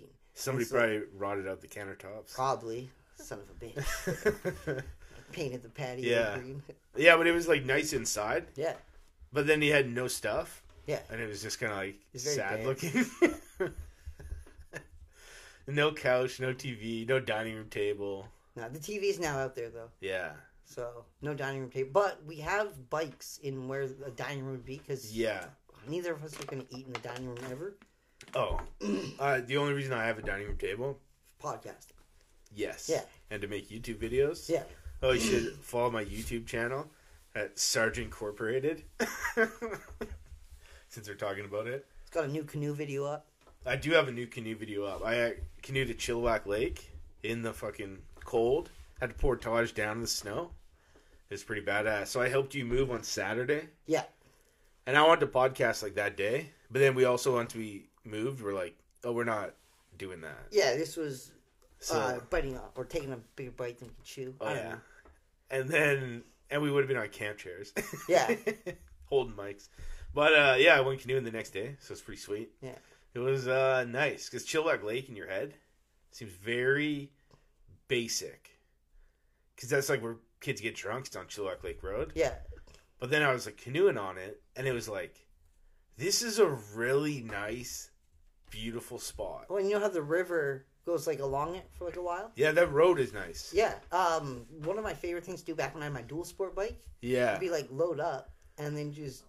it. 0.00 0.12
2019. 0.34 0.34
somebody 0.34 0.64
so- 0.64 0.76
probably 0.76 1.02
rotted 1.18 1.48
out 1.48 1.60
the 1.60 1.68
countertops. 1.68 2.34
Probably, 2.34 2.90
son 3.16 3.38
of 3.40 3.50
a 3.50 3.64
bitch, 3.64 4.82
painted 5.32 5.62
the 5.62 5.68
patio 5.68 6.08
Yeah. 6.08 6.38
green. 6.38 6.62
yeah, 6.96 7.16
but 7.16 7.26
it 7.26 7.32
was 7.32 7.48
like 7.48 7.64
nice 7.64 7.92
inside. 7.92 8.46
Yeah, 8.56 8.74
But 9.32 9.46
then 9.46 9.60
he 9.62 9.68
had 9.68 9.88
no 9.90 10.08
stuff, 10.08 10.62
yeah. 10.86 11.00
and 11.10 11.20
it 11.20 11.28
was 11.28 11.42
just 11.42 11.58
kind 11.60 11.72
of 11.72 11.78
like 11.78 11.96
sad 12.14 12.58
bare. 12.58 12.66
looking. 12.66 13.06
no 15.66 15.92
couch, 15.92 16.40
no 16.40 16.52
TV, 16.52 17.06
no 17.08 17.20
dining 17.20 17.54
room 17.56 17.68
table. 17.68 18.26
Now 18.56 18.68
the 18.68 18.78
TV 18.78 19.04
is 19.04 19.18
now 19.18 19.38
out 19.38 19.54
there 19.54 19.70
though, 19.70 19.88
Yeah, 20.00 20.32
so 20.64 21.04
no 21.22 21.32
dining 21.34 21.60
room 21.62 21.70
table. 21.70 21.90
But 21.92 22.22
we 22.26 22.36
have 22.40 22.90
bikes 22.90 23.38
in 23.42 23.68
where 23.68 23.86
the 23.88 24.10
dining 24.10 24.44
room 24.44 24.52
would 24.56 24.66
be 24.66 24.78
because 24.78 25.16
yeah. 25.16 25.44
neither 25.88 26.12
of 26.12 26.22
us 26.24 26.38
are 26.40 26.44
going 26.46 26.66
to 26.66 26.76
eat 26.76 26.86
in 26.86 26.92
the 26.92 26.98
dining 27.00 27.28
room 27.28 27.38
ever. 27.50 27.74
Oh, 28.34 28.60
uh, 29.18 29.40
the 29.46 29.56
only 29.56 29.72
reason 29.74 29.92
I 29.92 30.06
have 30.06 30.18
a 30.18 30.22
dining 30.22 30.46
room 30.48 30.56
table, 30.56 30.98
Podcast. 31.42 31.86
yes, 32.54 32.88
Yeah. 32.90 33.02
and 33.30 33.42
to 33.42 33.48
make 33.48 33.68
YouTube 33.68 33.96
videos. 33.98 34.48
Yeah. 34.48 34.62
Oh, 35.02 35.12
you 35.12 35.20
should 35.20 35.52
follow 35.62 35.90
my 35.90 36.04
YouTube 36.04 36.46
channel 36.46 36.88
at 37.34 37.58
Sergeant 37.58 38.06
Incorporated. 38.06 38.84
Since 40.88 41.08
we're 41.08 41.14
talking 41.14 41.44
about 41.44 41.66
it, 41.66 41.86
It's 42.02 42.10
got 42.10 42.24
a 42.24 42.28
new 42.28 42.44
canoe 42.44 42.74
video 42.74 43.04
up. 43.04 43.26
I 43.64 43.76
do 43.76 43.92
have 43.92 44.08
a 44.08 44.12
new 44.12 44.26
canoe 44.26 44.56
video 44.56 44.84
up. 44.84 45.04
I 45.04 45.20
uh, 45.22 45.30
canoed 45.62 45.88
to 45.88 45.94
Chilliwack 45.94 46.46
Lake 46.46 46.90
in 47.22 47.42
the 47.42 47.52
fucking 47.52 47.98
cold. 48.24 48.70
Had 49.00 49.10
to 49.10 49.16
portage 49.16 49.72
down 49.74 49.96
in 49.96 50.02
the 50.02 50.06
snow. 50.08 50.50
It 51.30 51.34
was 51.34 51.44
pretty 51.44 51.62
badass. 51.62 52.08
So 52.08 52.20
I 52.20 52.28
helped 52.28 52.54
you 52.54 52.64
move 52.64 52.90
on 52.90 53.02
Saturday, 53.02 53.68
Yeah. 53.86 54.02
and 54.86 54.96
I 54.98 55.06
wanted 55.06 55.20
to 55.20 55.26
podcast 55.28 55.82
like 55.82 55.94
that 55.94 56.16
day. 56.16 56.50
But 56.70 56.80
then 56.80 56.94
we 56.94 57.04
also 57.04 57.34
once 57.34 57.54
we 57.54 57.86
moved, 58.04 58.42
we're 58.42 58.54
like, 58.54 58.76
oh, 59.04 59.12
we're 59.12 59.24
not 59.24 59.54
doing 59.98 60.20
that. 60.22 60.46
Yeah, 60.50 60.74
this 60.76 60.96
was 60.96 61.32
So 61.80 61.96
uh, 61.98 62.20
biting 62.30 62.56
off 62.56 62.70
or 62.76 62.84
taking 62.84 63.12
a 63.12 63.18
bigger 63.36 63.50
bite 63.52 63.78
than 63.78 63.88
we 63.88 63.94
could 63.94 64.04
chew. 64.04 64.34
oh 64.40 64.46
I 64.46 64.54
don't 64.54 64.62
yeah, 64.64 64.68
know. 64.70 64.78
and 65.50 65.68
then 65.68 66.22
and 66.50 66.62
we 66.62 66.70
would 66.70 66.80
have 66.82 66.88
been 66.88 66.96
on 66.98 67.08
camp 67.08 67.38
chairs. 67.38 67.72
Yeah. 68.08 68.34
holding 69.06 69.34
mics. 69.34 69.68
But 70.14 70.32
uh, 70.34 70.56
yeah, 70.58 70.76
I 70.76 70.80
went 70.80 71.00
canoeing 71.00 71.24
the 71.24 71.30
next 71.30 71.50
day, 71.50 71.76
so 71.80 71.92
it's 71.92 72.00
pretty 72.02 72.20
sweet. 72.20 72.50
Yeah. 72.60 72.76
it 73.14 73.18
was 73.18 73.48
uh, 73.48 73.84
nice 73.88 74.28
because 74.28 74.46
Chilliwack 74.46 74.82
Lake 74.82 75.08
in 75.08 75.16
your 75.16 75.28
head 75.28 75.54
seems 76.10 76.32
very 76.32 77.10
basic. 77.88 78.50
Because 79.54 79.70
that's 79.70 79.88
like 79.88 80.02
where 80.02 80.16
kids 80.40 80.60
get 80.60 80.74
drunk 80.74 81.06
it's 81.06 81.16
on 81.16 81.26
Chilliwack 81.26 81.62
Lake 81.64 81.82
Road. 81.82 82.12
Yeah. 82.14 82.34
But 82.98 83.10
then 83.10 83.22
I 83.22 83.32
was 83.32 83.46
like 83.46 83.56
canoeing 83.56 83.98
on 83.98 84.16
it, 84.18 84.40
and 84.56 84.66
it 84.66 84.72
was 84.72 84.88
like, 84.88 85.26
this 85.96 86.22
is 86.22 86.38
a 86.38 86.46
really 86.74 87.20
nice, 87.22 87.90
beautiful 88.52 88.98
spot. 89.00 89.46
Well, 89.48 89.60
you 89.60 89.70
know 89.70 89.80
how 89.80 89.88
the 89.88 90.02
river 90.02 90.64
goes 90.86 91.06
like 91.06 91.18
along 91.20 91.56
it 91.56 91.68
for 91.72 91.86
like 91.86 91.96
a 91.96 92.02
while? 92.02 92.30
Yeah, 92.36 92.52
that 92.52 92.70
road 92.72 93.00
is 93.00 93.12
nice. 93.12 93.50
Yeah. 93.52 93.74
Um, 93.90 94.46
one 94.64 94.78
of 94.78 94.84
my 94.84 94.94
favorite 94.94 95.24
things 95.24 95.40
to 95.40 95.46
do 95.46 95.54
back 95.56 95.74
when 95.74 95.82
I 95.82 95.86
had 95.86 95.94
my 95.94 96.02
dual 96.02 96.24
sport 96.24 96.54
bike 96.54 96.78
Yeah, 97.00 97.32
would 97.32 97.40
be 97.40 97.50
like 97.50 97.66
load 97.70 97.98
up 97.98 98.30
and 98.58 98.76
then 98.76 98.92
just 98.92 99.24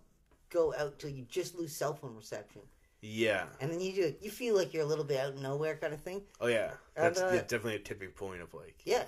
go 0.51 0.73
out 0.77 0.99
till 0.99 1.09
you 1.09 1.25
just 1.29 1.55
lose 1.57 1.75
cell 1.75 1.93
phone 1.95 2.15
reception, 2.15 2.61
yeah. 3.01 3.45
and 3.59 3.71
then 3.71 3.79
you 3.79 3.91
do, 3.93 4.13
you 4.21 4.29
feel 4.29 4.55
like 4.55 4.71
you're 4.73 4.83
a 4.83 4.85
little 4.85 5.03
bit 5.05 5.19
out 5.19 5.29
of 5.33 5.41
nowhere 5.41 5.75
kind 5.77 5.93
of 5.93 6.01
thing. 6.01 6.21
Oh 6.39 6.47
yeah, 6.47 6.71
And, 6.95 7.05
that's 7.15 7.21
uh, 7.21 7.31
yeah, 7.33 7.41
definitely 7.41 7.75
a 7.77 7.79
tipping 7.79 8.09
point 8.11 8.41
of 8.41 8.53
like. 8.53 8.75
Yeah. 8.85 9.05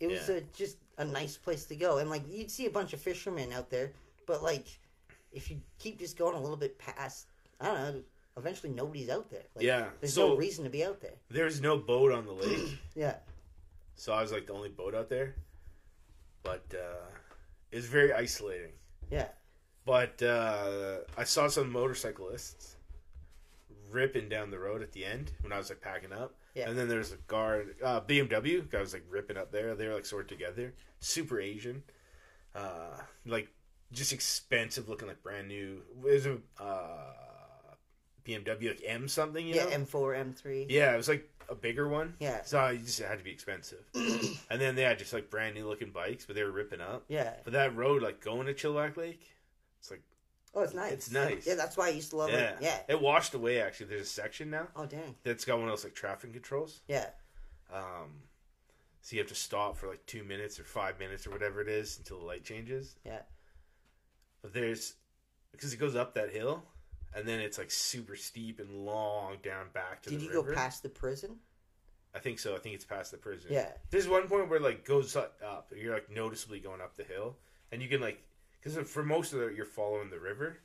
It 0.00 0.08
was 0.08 0.28
Yeah. 0.28 0.36
a, 0.36 0.40
just 0.56 0.78
a 0.98 1.04
nice 1.04 1.36
place 1.36 1.64
to 1.66 1.76
go, 1.76 1.98
and 1.98 2.08
like 2.10 2.22
you'd 2.28 2.50
see 2.50 2.66
a 2.66 2.70
bunch 2.70 2.92
of 2.94 3.00
fishermen 3.00 3.52
out 3.52 3.68
there, 3.70 3.92
but 4.26 4.42
like 4.42 4.66
if 5.32 5.50
you 5.50 5.60
keep 5.78 5.98
just 5.98 6.16
going 6.16 6.34
a 6.36 6.40
little 6.40 6.56
bit 6.56 6.78
past, 6.78 7.26
I 7.60 7.66
don't 7.66 7.74
know. 7.74 8.02
Eventually, 8.38 8.72
nobody's 8.72 9.10
out 9.10 9.30
there. 9.30 9.42
Like, 9.54 9.64
Yeah, 9.64 9.88
There's 10.00 10.14
so- 10.14 10.28
no 10.28 10.36
reason 10.36 10.64
to 10.64 10.70
be 10.70 10.84
out 10.84 11.00
there. 11.00 11.14
There's 11.30 11.60
no 11.60 11.76
boat 11.76 12.12
on 12.12 12.24
the 12.24 12.32
lake. 12.42 12.78
Yeah. 12.94 13.16
So 13.96 14.12
I 14.12 14.22
was 14.22 14.32
like 14.32 14.46
the 14.46 14.52
only 14.54 14.68
boat 14.70 14.94
out 14.94 15.08
there. 15.08 15.34
But 16.44 16.64
uh, 16.72 17.06
it 17.72 17.76
was 17.76 17.86
very 17.86 18.12
isolating. 18.12 18.72
Yeah. 19.10 19.28
But 19.84 20.22
uh, 20.22 20.98
I 21.16 21.24
saw 21.24 21.48
some 21.48 21.70
motorcyclists 21.72 22.76
ripping 23.90 24.28
down 24.28 24.50
the 24.50 24.58
road 24.58 24.82
at 24.82 24.92
the 24.92 25.04
end 25.04 25.32
when 25.40 25.52
I 25.52 25.58
was 25.58 25.68
like 25.70 25.80
packing 25.80 26.12
up. 26.12 26.34
Yeah. 26.54 26.68
And 26.68 26.78
then 26.78 26.88
there's 26.88 27.12
a 27.12 27.16
guard, 27.26 27.74
uh, 27.84 28.00
BMW 28.02 28.68
guy 28.70 28.80
was 28.80 28.92
like 28.92 29.04
ripping 29.08 29.36
up 29.36 29.50
there. 29.52 29.74
They 29.74 29.86
were 29.88 29.94
like 29.94 30.06
sort 30.06 30.22
of 30.22 30.28
together, 30.28 30.74
super 31.00 31.40
Asian, 31.40 31.82
uh, 32.54 32.98
like 33.26 33.48
just 33.92 34.12
expensive 34.12 34.88
looking, 34.88 35.08
like 35.08 35.22
brand 35.22 35.48
new. 35.48 35.82
It 36.04 36.14
was 36.14 36.26
a 36.26 36.38
uh, 36.62 37.12
BMW 38.24 38.68
like 38.68 38.82
M 38.84 39.08
something, 39.08 39.46
you 39.46 39.54
Yeah. 39.54 39.64
know? 39.64 39.70
M4, 39.70 40.16
M3. 40.34 40.66
Yeah, 40.68 40.92
it 40.94 40.96
was 40.96 41.08
like 41.08 41.28
a 41.48 41.54
bigger 41.54 41.88
one. 41.88 42.14
Yeah. 42.20 42.42
So 42.44 42.62
it 42.66 42.84
just 42.84 43.00
had 43.00 43.18
to 43.18 43.24
be 43.24 43.30
expensive. 43.30 43.84
and 43.94 44.60
then 44.60 44.74
they 44.74 44.82
had 44.82 44.98
just 44.98 45.12
like 45.12 45.30
brand 45.30 45.54
new 45.54 45.66
looking 45.66 45.90
bikes, 45.90 46.26
but 46.26 46.36
they 46.36 46.42
were 46.42 46.50
ripping 46.50 46.80
up. 46.80 47.04
Yeah. 47.08 47.34
But 47.44 47.54
that 47.54 47.74
road, 47.76 48.02
like 48.02 48.20
going 48.20 48.46
to 48.46 48.54
Chilliwack 48.54 48.96
Lake, 48.96 49.22
it's 49.80 49.90
like 49.90 50.02
Oh, 50.54 50.62
it's 50.62 50.74
nice. 50.74 50.92
It's 50.92 51.10
nice. 51.10 51.46
Yeah, 51.46 51.54
that's 51.54 51.76
why 51.76 51.86
I 51.86 51.90
used 51.90 52.10
to 52.10 52.16
love 52.16 52.30
yeah, 52.30 52.38
it. 52.52 52.56
Yeah. 52.60 52.78
It 52.88 53.00
washed 53.00 53.34
away 53.34 53.60
actually. 53.60 53.86
There's 53.86 54.02
a 54.02 54.06
section 54.06 54.50
now 54.50 54.68
Oh, 54.76 54.86
dang. 54.86 55.14
that's 55.22 55.44
got 55.44 55.58
one 55.58 55.68
of 55.68 55.72
those 55.72 55.84
like 55.84 55.94
traffic 55.94 56.32
controls. 56.32 56.80
Yeah. 56.88 57.06
Um, 57.72 58.22
so 59.02 59.14
you 59.14 59.20
have 59.20 59.28
to 59.28 59.34
stop 59.34 59.76
for 59.76 59.88
like 59.88 60.04
two 60.06 60.24
minutes 60.24 60.58
or 60.58 60.64
five 60.64 60.98
minutes 60.98 61.26
or 61.26 61.30
whatever 61.30 61.60
it 61.60 61.68
is 61.68 61.98
until 61.98 62.18
the 62.18 62.24
light 62.24 62.44
changes. 62.44 62.96
Yeah. 63.04 63.20
But 64.42 64.52
there's 64.54 64.94
because 65.52 65.72
it 65.72 65.78
goes 65.78 65.94
up 65.96 66.14
that 66.14 66.30
hill, 66.30 66.62
and 67.14 67.26
then 67.26 67.40
it's 67.40 67.58
like 67.58 67.70
super 67.70 68.16
steep 68.16 68.60
and 68.60 68.84
long 68.84 69.36
down 69.42 69.66
back 69.72 70.02
to. 70.02 70.10
Did 70.10 70.20
the 70.20 70.24
you 70.24 70.30
river. 70.30 70.50
go 70.50 70.54
past 70.54 70.82
the 70.82 70.88
prison? 70.88 71.36
I 72.14 72.18
think 72.20 72.38
so. 72.38 72.54
I 72.54 72.58
think 72.58 72.74
it's 72.74 72.84
past 72.84 73.10
the 73.10 73.18
prison. 73.18 73.50
Yeah. 73.52 73.68
There's 73.90 74.08
one 74.08 74.26
point 74.28 74.48
where 74.48 74.58
it, 74.58 74.62
like 74.62 74.84
goes 74.84 75.14
up. 75.16 75.40
You're 75.76 75.94
like 75.94 76.10
noticeably 76.10 76.60
going 76.60 76.80
up 76.80 76.96
the 76.96 77.04
hill, 77.04 77.36
and 77.70 77.82
you 77.82 77.88
can 77.88 78.00
like 78.00 78.22
because 78.62 78.88
for 78.88 79.02
most 79.02 79.32
of 79.32 79.40
it 79.42 79.54
you're 79.54 79.66
following 79.66 80.10
the 80.10 80.18
river 80.18 80.58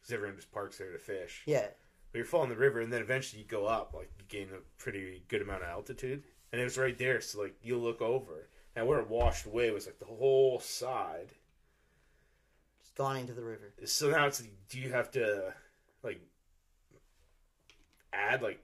because 0.00 0.12
everyone 0.14 0.36
just 0.36 0.52
parks 0.52 0.78
there 0.78 0.92
to 0.92 0.98
fish. 0.98 1.42
Yeah. 1.46 1.66
But 2.12 2.18
you're 2.18 2.26
following 2.26 2.50
the 2.50 2.56
river, 2.56 2.80
and 2.80 2.92
then 2.92 3.02
eventually 3.02 3.42
you 3.42 3.48
go 3.48 3.66
up, 3.66 3.92
like 3.94 4.10
you 4.18 4.24
gain 4.28 4.48
a 4.54 4.60
pretty 4.82 5.22
good 5.28 5.42
amount 5.42 5.62
of 5.62 5.68
altitude, 5.68 6.22
and 6.52 6.60
it 6.60 6.64
was 6.64 6.78
right 6.78 6.96
there. 6.96 7.20
So 7.20 7.42
like 7.42 7.56
you 7.62 7.76
look 7.76 8.00
over, 8.00 8.48
and 8.76 8.86
where 8.86 9.00
it 9.00 9.10
washed 9.10 9.46
away 9.46 9.70
was 9.70 9.86
like 9.86 9.98
the 9.98 10.06
whole 10.06 10.60
side. 10.60 11.32
Gone 12.98 13.16
into 13.16 13.32
the 13.32 13.44
river. 13.44 13.72
So 13.84 14.10
now 14.10 14.26
it's 14.26 14.42
do 14.68 14.78
you 14.78 14.90
have 14.90 15.10
to 15.12 15.54
like 16.02 16.20
add 18.12 18.42
like 18.42 18.60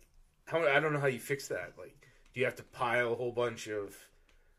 how 0.47 0.67
I 0.67 0.81
don't 0.81 0.93
know 0.93 1.01
how 1.01 1.07
you 1.07 1.21
fix 1.21 1.49
that. 1.49 1.75
Like, 1.79 2.09
do 2.33 2.41
you 2.41 2.45
have 2.47 2.57
to 2.57 2.63
pile 2.63 3.13
a 3.13 3.17
whole 3.17 3.33
bunch 3.33 3.69
of 3.69 3.97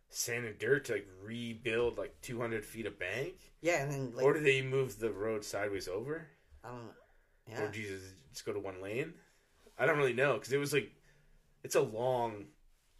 sand 0.09 0.45
and 0.45 0.57
dirt 0.57 0.85
to 0.85 0.93
like 0.93 1.07
rebuild 1.21 1.97
like 1.97 2.19
200 2.21 2.65
feet 2.65 2.85
of 2.85 2.97
bank, 2.97 3.33
Yeah, 3.61 3.83
and 3.83 3.91
then, 3.91 4.15
like, 4.15 4.25
or 4.25 4.33
do 4.33 4.39
they 4.39 4.61
move 4.61 4.97
the 4.97 5.11
road 5.11 5.43
sideways 5.43 5.87
over, 5.87 6.27
I 6.63 6.69
don't 6.69 6.85
know. 6.85 6.91
Yeah. 7.49 7.63
or 7.63 7.67
do 7.67 7.79
you 7.81 7.99
just, 8.33 8.45
go 8.45 8.53
to 8.53 8.59
one 8.59 8.81
lane? 8.81 9.13
I 9.77 9.85
don't 9.85 9.97
really 9.97 10.13
know 10.13 10.33
because 10.35 10.53
it 10.53 10.57
was 10.57 10.73
like 10.73 10.91
it's 11.63 11.75
a 11.75 11.81
long, 11.81 12.45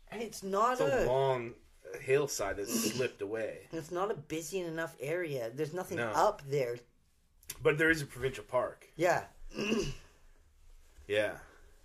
And 0.10 0.22
it's 0.22 0.44
not 0.44 0.74
it's 0.74 0.82
a, 0.82 1.05
a 1.05 1.08
long 1.08 1.53
hillside 2.02 2.58
that 2.58 2.68
slipped 2.68 3.22
away. 3.22 3.68
it's 3.72 3.92
not 3.92 4.12
a 4.12 4.16
busy 4.16 4.60
enough 4.60 4.96
area. 5.00 5.50
There's 5.54 5.74
nothing 5.74 5.98
No. 5.98 6.08
up 6.10 6.42
there. 6.50 6.78
But 7.62 7.78
there 7.78 7.90
is 7.92 8.02
a 8.02 8.06
provincial 8.06 8.44
park. 8.44 8.88
Yeah. 8.96 9.24
Yeah, 11.08 11.34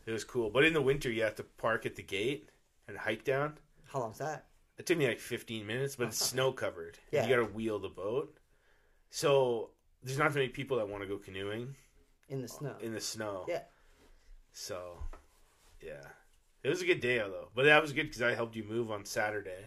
it 0.06 0.12
was 0.12 0.24
cool. 0.24 0.50
But 0.50 0.64
in 0.64 0.72
the 0.72 0.80
winter, 0.80 1.10
you 1.10 1.22
have 1.22 1.34
to 1.36 1.42
park 1.44 1.84
at 1.86 1.96
the 1.96 2.02
gate 2.02 2.48
and 2.88 2.96
hike 2.96 3.24
down. 3.24 3.58
How 3.92 4.00
long's 4.00 4.18
that? 4.18 4.46
It 4.78 4.86
took 4.86 4.96
me 4.96 5.06
like 5.06 5.20
15 5.20 5.66
minutes, 5.66 5.96
but 5.96 6.06
it's 6.08 6.16
snow 6.24 6.52
covered. 6.52 6.98
Yeah. 7.12 7.24
You 7.26 7.36
got 7.36 7.46
to 7.46 7.52
wheel 7.52 7.78
the 7.78 7.88
boat. 7.90 8.34
So 9.10 9.70
there's 10.02 10.16
not 10.18 10.34
many 10.34 10.48
people 10.48 10.78
that 10.78 10.88
want 10.88 11.02
to 11.02 11.08
go 11.08 11.18
canoeing 11.18 11.74
In 12.30 12.40
the 12.40 12.48
snow. 12.48 12.76
in 12.80 12.94
the 12.94 13.00
snow. 13.00 13.44
Yeah. 13.46 13.62
So, 14.52 14.98
yeah. 15.82 16.00
It 16.62 16.68
was 16.70 16.80
a 16.82 16.86
good 16.86 17.00
day, 17.00 17.18
though. 17.18 17.48
But 17.54 17.64
that 17.66 17.82
was 17.82 17.92
good 17.92 18.04
because 18.06 18.22
I 18.22 18.34
helped 18.34 18.56
you 18.56 18.64
move 18.64 18.90
on 18.90 19.04
Saturday. 19.04 19.66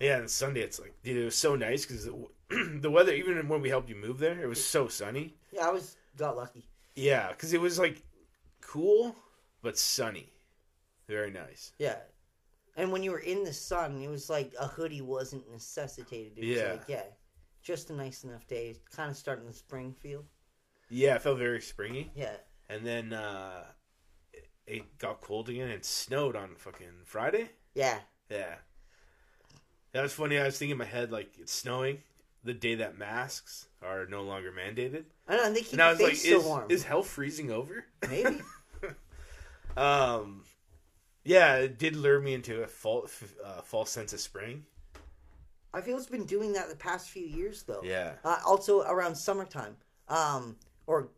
Yeah, 0.00 0.18
and 0.18 0.30
Sunday, 0.30 0.60
it's 0.60 0.80
like, 0.80 0.94
dude, 1.02 1.16
it 1.16 1.24
was 1.24 1.36
so 1.36 1.54
nice 1.56 1.86
because 1.86 2.04
the, 2.04 2.26
the 2.80 2.90
weather, 2.90 3.12
even 3.12 3.48
when 3.48 3.60
we 3.62 3.68
helped 3.68 3.88
you 3.88 3.94
move 3.96 4.18
there, 4.18 4.40
it 4.42 4.46
was 4.48 4.64
so 4.64 4.88
sunny. 4.88 5.34
Yeah, 5.52 5.68
I 5.68 5.70
was 5.70 5.96
got 6.16 6.36
lucky. 6.36 6.64
Yeah, 6.96 7.28
because 7.30 7.52
it 7.52 7.60
was 7.60 7.78
like 7.78 8.02
cool, 8.60 9.14
but 9.62 9.78
sunny. 9.78 10.32
Very 11.08 11.30
nice. 11.30 11.72
Yeah. 11.78 11.96
And 12.76 12.90
when 12.90 13.02
you 13.02 13.12
were 13.12 13.18
in 13.20 13.44
the 13.44 13.52
sun, 13.52 14.00
it 14.02 14.08
was 14.08 14.28
like 14.28 14.52
a 14.58 14.66
hoodie 14.66 15.00
wasn't 15.02 15.48
necessitated. 15.50 16.32
It 16.36 16.48
was 16.48 16.58
Yeah. 16.58 16.72
like, 16.72 16.88
yeah, 16.88 17.02
just 17.62 17.90
a 17.90 17.92
nice 17.94 18.24
enough 18.24 18.46
day. 18.48 18.74
Kind 18.94 19.10
of 19.10 19.16
starting 19.16 19.46
the 19.46 19.52
spring 19.52 19.94
feel. 20.00 20.24
Yeah, 20.90 21.14
it 21.14 21.22
felt 21.22 21.38
very 21.38 21.60
springy. 21.60 22.10
Yeah. 22.14 22.36
And 22.68 22.84
then 22.84 23.12
uh, 23.12 23.64
it 24.66 24.98
got 24.98 25.20
cold 25.20 25.48
again 25.48 25.68
and 25.70 25.84
snowed 25.84 26.34
on 26.36 26.56
fucking 26.56 27.02
Friday. 27.04 27.50
Yeah. 27.74 27.98
Yeah. 28.30 28.56
That 29.94 30.02
was 30.02 30.12
funny. 30.12 30.38
I 30.38 30.44
was 30.44 30.58
thinking 30.58 30.72
in 30.72 30.78
my 30.78 30.84
head 30.84 31.10
like 31.10 31.30
it's 31.38 31.52
snowing 31.52 31.98
the 32.42 32.52
day 32.52 32.74
that 32.74 32.98
masks 32.98 33.68
are 33.82 34.04
no 34.06 34.22
longer 34.22 34.52
mandated. 34.52 35.04
I 35.26 35.36
know, 35.36 35.44
and 35.46 35.56
they 35.56 35.60
keep 35.62 35.74
And 35.74 35.82
I 35.82 35.90
was 35.92 36.00
like, 36.00 36.16
so 36.16 36.38
is, 36.40 36.44
warm. 36.44 36.70
is 36.70 36.82
hell 36.84 37.02
freezing 37.02 37.50
over? 37.50 37.86
Maybe. 38.08 38.40
Um, 39.76 40.44
yeah, 41.24 41.56
it 41.56 41.78
did 41.78 41.96
lure 41.96 42.20
me 42.20 42.34
into 42.34 42.62
a 42.62 42.66
false, 42.68 43.24
uh, 43.44 43.60
false 43.62 43.90
sense 43.90 44.12
of 44.12 44.20
spring. 44.20 44.64
I 45.72 45.80
feel 45.80 45.96
it's 45.96 46.06
been 46.06 46.26
doing 46.26 46.52
that 46.52 46.68
the 46.68 46.76
past 46.76 47.10
few 47.10 47.26
years, 47.26 47.64
though. 47.64 47.80
Yeah, 47.82 48.12
Uh, 48.24 48.38
also 48.46 48.82
around 48.82 49.16
summertime, 49.16 49.76
um, 50.08 50.54
or 50.86 51.08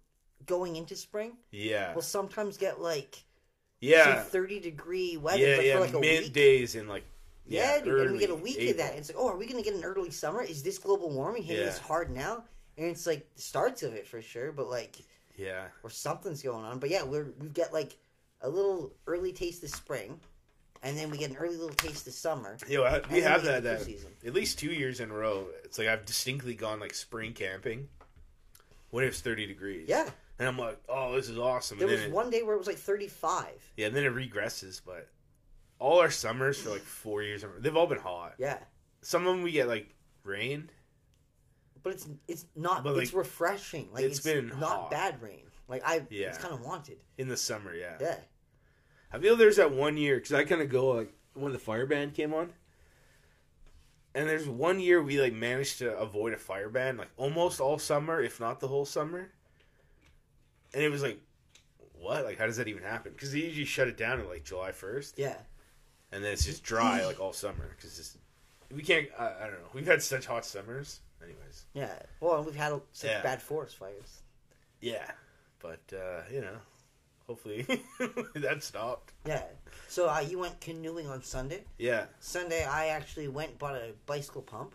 going 0.47 0.77
into 0.77 0.97
spring, 0.97 1.33
yeah, 1.51 1.93
we'll 1.93 2.01
sometimes 2.01 2.57
get 2.57 2.81
like 2.81 3.25
yeah, 3.81 4.23
thirty 4.23 4.59
degree 4.59 5.19
weather, 5.19 5.39
yeah, 5.39 5.57
but 5.57 5.65
yeah. 5.67 5.75
for 5.75 5.81
like 5.81 5.93
a 5.93 6.01
Mid 6.01 6.23
week. 6.25 6.33
days 6.33 6.75
in 6.77 6.89
like 6.89 7.05
Yeah, 7.49 7.81
dude, 7.81 8.01
and 8.01 8.13
we 8.13 8.19
get 8.19 8.31
a 8.31 8.35
week 8.35 8.71
of 8.71 8.77
that. 8.79 8.95
It's 8.97 9.09
like, 9.09 9.19
oh, 9.19 9.29
are 9.29 9.37
we 9.37 9.47
going 9.47 9.63
to 9.63 9.69
get 9.69 9.77
an 9.79 9.85
early 9.85 10.11
summer? 10.11 10.43
Is 10.43 10.63
this 10.63 10.79
global 10.79 11.11
warming 11.11 11.43
hitting 11.43 11.63
Yeah. 11.63 11.71
us 11.71 11.79
hard 11.79 12.11
now? 12.11 12.45
And 12.77 12.87
it's 12.87 13.07
like 13.07 13.33
the 13.35 13.43
starts 13.43 13.83
of 13.83 13.95
it 13.95 14.07
for 14.07 14.21
sure, 14.21 14.53
but 14.53 14.69
like, 14.69 14.97
Yeah, 15.37 15.67
or 15.83 15.91
something's 15.91 16.43
going 16.43 16.65
on. 16.65 16.79
But 16.79 16.91
yeah, 16.91 17.03
we're 17.05 17.29
we've 17.39 17.55
got 17.55 17.73
like 17.73 17.97
a 18.43 18.49
little 18.49 18.93
early 19.07 19.33
taste 19.33 19.63
of 19.65 19.71
spring, 19.71 20.19
and 20.83 20.97
then 20.99 21.11
we 21.11 21.17
get 21.19 21.31
an 21.31 21.37
early 21.37 21.57
little 21.57 21.75
taste 21.75 22.07
of 22.07 22.13
summer. 22.13 22.57
Yo, 22.69 22.83
I, 22.85 23.01
we 23.11 23.21
have 23.23 23.45
that, 23.45 23.63
that 23.63 23.83
season. 23.83 24.11
at 24.27 24.35
least 24.35 24.59
two 24.59 24.73
years 24.73 25.01
in 25.01 25.11
a 25.11 25.15
row. 25.15 25.47
It's 25.65 25.79
like 25.79 25.89
I've 25.89 26.05
distinctly 26.05 26.55
gone 26.55 26.81
like 26.81 26.93
spring 26.95 27.33
camping 27.33 27.89
when 28.91 29.05
it's 29.05 29.21
thirty 29.21 29.47
degrees. 29.47 29.87
Yeah, 29.89 30.09
and 30.39 30.47
I'm 30.49 30.59
like, 30.59 30.79
oh, 30.89 31.15
this 31.17 31.29
is 31.31 31.39
awesome. 31.39 31.79
there 31.79 31.89
and 31.89 31.97
was 31.97 32.05
it, 32.07 32.13
one 32.13 32.29
day 32.31 32.43
where 32.43 32.55
it 32.55 32.59
was 32.59 32.67
like 32.67 32.77
thirty 32.79 33.09
five. 33.09 33.63
yeah, 33.77 33.87
and 33.87 33.97
then 33.97 34.05
it 34.05 34.13
regresses. 34.15 34.81
But 34.85 35.09
all 35.79 36.01
our 36.01 36.11
summers 36.11 36.59
for 36.59 36.71
like 36.71 36.83
four 36.83 37.23
years, 37.23 37.45
in 37.45 37.51
they've 37.61 37.77
all 37.77 37.87
been 37.87 37.99
hot. 37.99 38.35
Yeah, 38.39 38.59
Some 39.03 39.27
of 39.27 39.35
them 39.35 39.43
we 39.43 39.53
get 39.53 39.69
like 39.69 39.95
rain. 40.25 40.71
but 41.83 41.93
it's 41.95 42.09
it's 42.29 42.47
not. 42.55 42.83
But, 42.85 42.97
it's 42.97 43.13
like, 43.13 43.19
refreshing. 43.19 43.89
Like 43.93 44.05
it's 44.05 44.19
it's, 44.19 44.27
been 44.27 44.49
not 44.49 44.63
hot. 44.63 44.91
bad 44.91 45.23
rain. 45.23 45.45
Like 45.69 45.83
I, 45.85 46.03
Yeah. 46.11 46.29
it's 46.29 46.39
kind 46.39 46.55
of 46.55 46.61
wanted. 46.61 46.99
in 47.19 47.29
the 47.29 47.37
summer. 47.37 47.75
Yeah, 47.75 47.97
Yeah, 48.01 48.17
I 49.13 49.19
feel 49.19 49.37
there's 49.37 49.57
that 49.57 49.73
one 49.73 49.97
year 49.97 50.17
because 50.17 50.33
I 50.33 50.45
kind 50.45 50.63
of 50.63 50.69
go 50.69 50.89
like 50.93 51.13
when 51.35 51.53
the 51.53 51.59
fire 51.59 51.87
ban 51.87 52.13
came 52.13 52.33
on, 52.33 52.53
and 54.15 54.29
there's 54.29 54.49
one 54.49 54.81
year 54.81 55.03
we 55.03 55.21
like 55.21 55.33
managed 55.33 55.79
to 55.79 55.97
avoid 55.99 56.33
a 56.33 56.39
fire 56.39 56.69
ban 56.69 56.97
like 56.97 57.11
almost 57.17 57.61
all 57.61 57.79
summer, 57.79 58.21
if 58.21 58.41
not 58.41 58.61
the 58.61 58.69
whole 58.69 58.85
summer. 58.87 59.29
And 60.75 60.83
it 60.83 60.91
was 60.91 61.03
like, 61.03 61.21
what? 61.99 62.25
Like, 62.25 62.39
how 62.39 62.47
does 62.47 62.57
that 62.59 62.69
even 62.69 62.83
happen? 62.83 63.13
Because 63.13 63.33
they 63.33 63.39
usually 63.41 63.65
shut 63.65 63.89
it 63.89 63.97
down 63.97 64.21
at 64.21 64.29
like 64.29 64.45
July 64.45 64.73
first, 64.73 65.19
yeah. 65.19 65.37
And 66.13 66.23
then 66.25 66.33
it's 66.33 66.45
just 66.45 66.63
dry 66.63 67.05
like 67.05 67.21
all 67.21 67.33
summer 67.33 67.69
because 67.77 68.17
we 68.73 68.83
can't. 68.83 69.09
I, 69.19 69.25
I 69.27 69.41
don't 69.45 69.53
know. 69.61 69.69
We've 69.75 69.87
had 69.87 70.03
such 70.03 70.27
hot 70.27 70.45
summers, 70.45 71.01
anyways. 71.23 71.65
Yeah. 71.75 71.93
Well, 72.21 72.43
we've 72.43 72.55
had 72.57 72.81
such 72.93 73.11
Yeah. 73.11 73.23
bad 73.23 73.43
forest 73.43 73.77
fires. 73.77 74.23
Yeah, 74.81 75.11
but 75.61 75.81
uh, 75.93 76.23
you 76.33 76.41
know, 76.43 76.57
hopefully 77.27 77.67
that 78.35 78.63
stopped. 78.63 79.13
Yeah. 79.27 79.43
So 79.89 80.09
uh, 80.09 80.21
you 80.21 80.39
went 80.39 80.61
canoeing 80.61 81.09
on 81.09 81.23
Sunday. 81.23 81.65
Yeah. 81.79 82.07
Sunday, 82.21 82.65
I 82.65 82.89
actually 82.89 83.29
went 83.29 83.59
bought 83.59 83.75
a 83.75 83.93
bicycle 84.05 84.43
pump, 84.43 84.75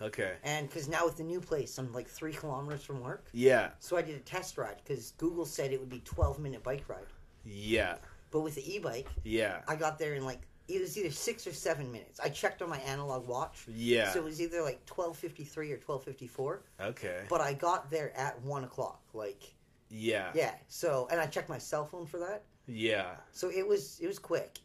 Okay. 0.00 0.32
and 0.42 0.68
because 0.68 0.88
now 0.88 1.04
with 1.04 1.16
the 1.16 1.22
new 1.22 1.40
place, 1.40 1.78
I'm 1.78 1.92
like 1.92 2.08
three 2.08 2.32
kilometers 2.32 2.82
from 2.82 3.00
work. 3.00 3.26
Yeah. 3.32 3.70
So 3.80 3.96
I 3.96 4.02
did 4.02 4.16
a 4.16 4.20
test 4.20 4.56
ride 4.58 4.76
because 4.82 5.12
Google 5.18 5.44
said 5.46 5.70
it 5.72 5.78
would 5.80 5.90
be 5.90 6.00
12 6.00 6.38
minute 6.38 6.62
bike 6.62 6.84
ride, 6.88 7.06
Yeah. 7.44 7.96
but 8.30 8.40
with 8.40 8.54
the 8.54 8.74
e-bike, 8.74 9.08
Yeah. 9.24 9.60
I 9.68 9.76
got 9.76 9.98
there 9.98 10.14
in 10.14 10.24
like 10.24 10.40
it 10.68 10.80
was 10.80 10.96
either 10.96 11.10
six 11.10 11.46
or 11.46 11.52
seven 11.52 11.90
minutes. 11.90 12.20
I 12.20 12.28
checked 12.28 12.62
on 12.62 12.68
my 12.70 12.78
analog 12.78 13.26
watch, 13.26 13.64
Yeah. 13.68 14.12
so 14.12 14.20
it 14.20 14.24
was 14.24 14.40
either 14.40 14.62
like 14.62 14.84
12:53 14.86 15.72
or 15.72 15.76
12:54. 15.78 16.60
okay. 16.80 17.24
But 17.28 17.40
I 17.40 17.52
got 17.54 17.90
there 17.90 18.16
at 18.16 18.40
one 18.42 18.64
o'clock. 18.64 19.02
Like 19.12 19.42
Yeah. 19.88 20.30
yeah. 20.34 20.54
So 20.68 21.08
and 21.10 21.20
I 21.20 21.26
checked 21.26 21.48
my 21.48 21.58
cell 21.58 21.84
phone 21.86 22.06
for 22.06 22.18
that. 22.18 22.44
Yeah. 22.66 23.16
So 23.32 23.50
it 23.50 23.66
was 23.66 23.98
it 24.00 24.06
was 24.06 24.18
quick. 24.18 24.58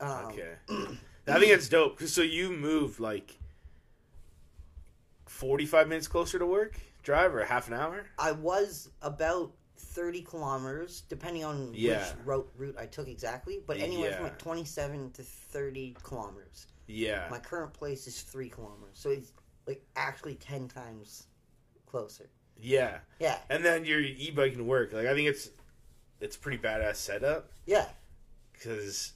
Um, 0.00 0.26
Okay. 0.26 0.54
I 1.28 1.38
think 1.38 1.52
it's 1.52 1.68
dope. 1.68 1.98
'cause 1.98 2.12
so 2.12 2.22
you 2.22 2.50
moved 2.50 2.98
like 2.98 3.38
forty-five 5.26 5.88
minutes 5.88 6.08
closer 6.08 6.38
to 6.38 6.46
work, 6.46 6.78
drive 7.02 7.34
or 7.34 7.44
half 7.44 7.68
an 7.68 7.74
hour. 7.74 8.06
I 8.18 8.32
was 8.32 8.90
about 9.02 9.52
30 9.92 10.22
kilometers, 10.22 11.02
depending 11.08 11.44
on 11.44 11.72
Yeah. 11.74 11.98
which 11.98 12.26
route, 12.26 12.50
route 12.56 12.76
I 12.78 12.86
took 12.86 13.08
exactly, 13.08 13.60
but 13.66 13.78
anywhere 13.78 14.12
from 14.14 14.24
like 14.24 14.38
27 14.38 15.10
to 15.12 15.22
30 15.22 15.96
kilometers. 16.02 16.66
Yeah. 16.86 17.28
My 17.30 17.38
current 17.38 17.72
place 17.72 18.06
is 18.06 18.22
3 18.22 18.48
kilometers, 18.48 18.98
so 18.98 19.10
it's 19.10 19.32
like 19.66 19.84
actually 19.96 20.34
10 20.36 20.68
times 20.68 21.26
closer. 21.86 22.28
Yeah. 22.58 22.98
Yeah, 23.18 23.38
And 23.50 23.64
then 23.64 23.84
your 23.84 24.00
e-bike 24.00 24.52
can 24.52 24.66
work. 24.66 24.92
Like 24.92 25.06
I 25.06 25.14
think 25.14 25.28
it's 25.28 25.50
it's 26.20 26.36
pretty 26.36 26.58
badass 26.58 26.96
setup 26.96 27.50
yeah, 27.66 27.88
because. 28.52 29.12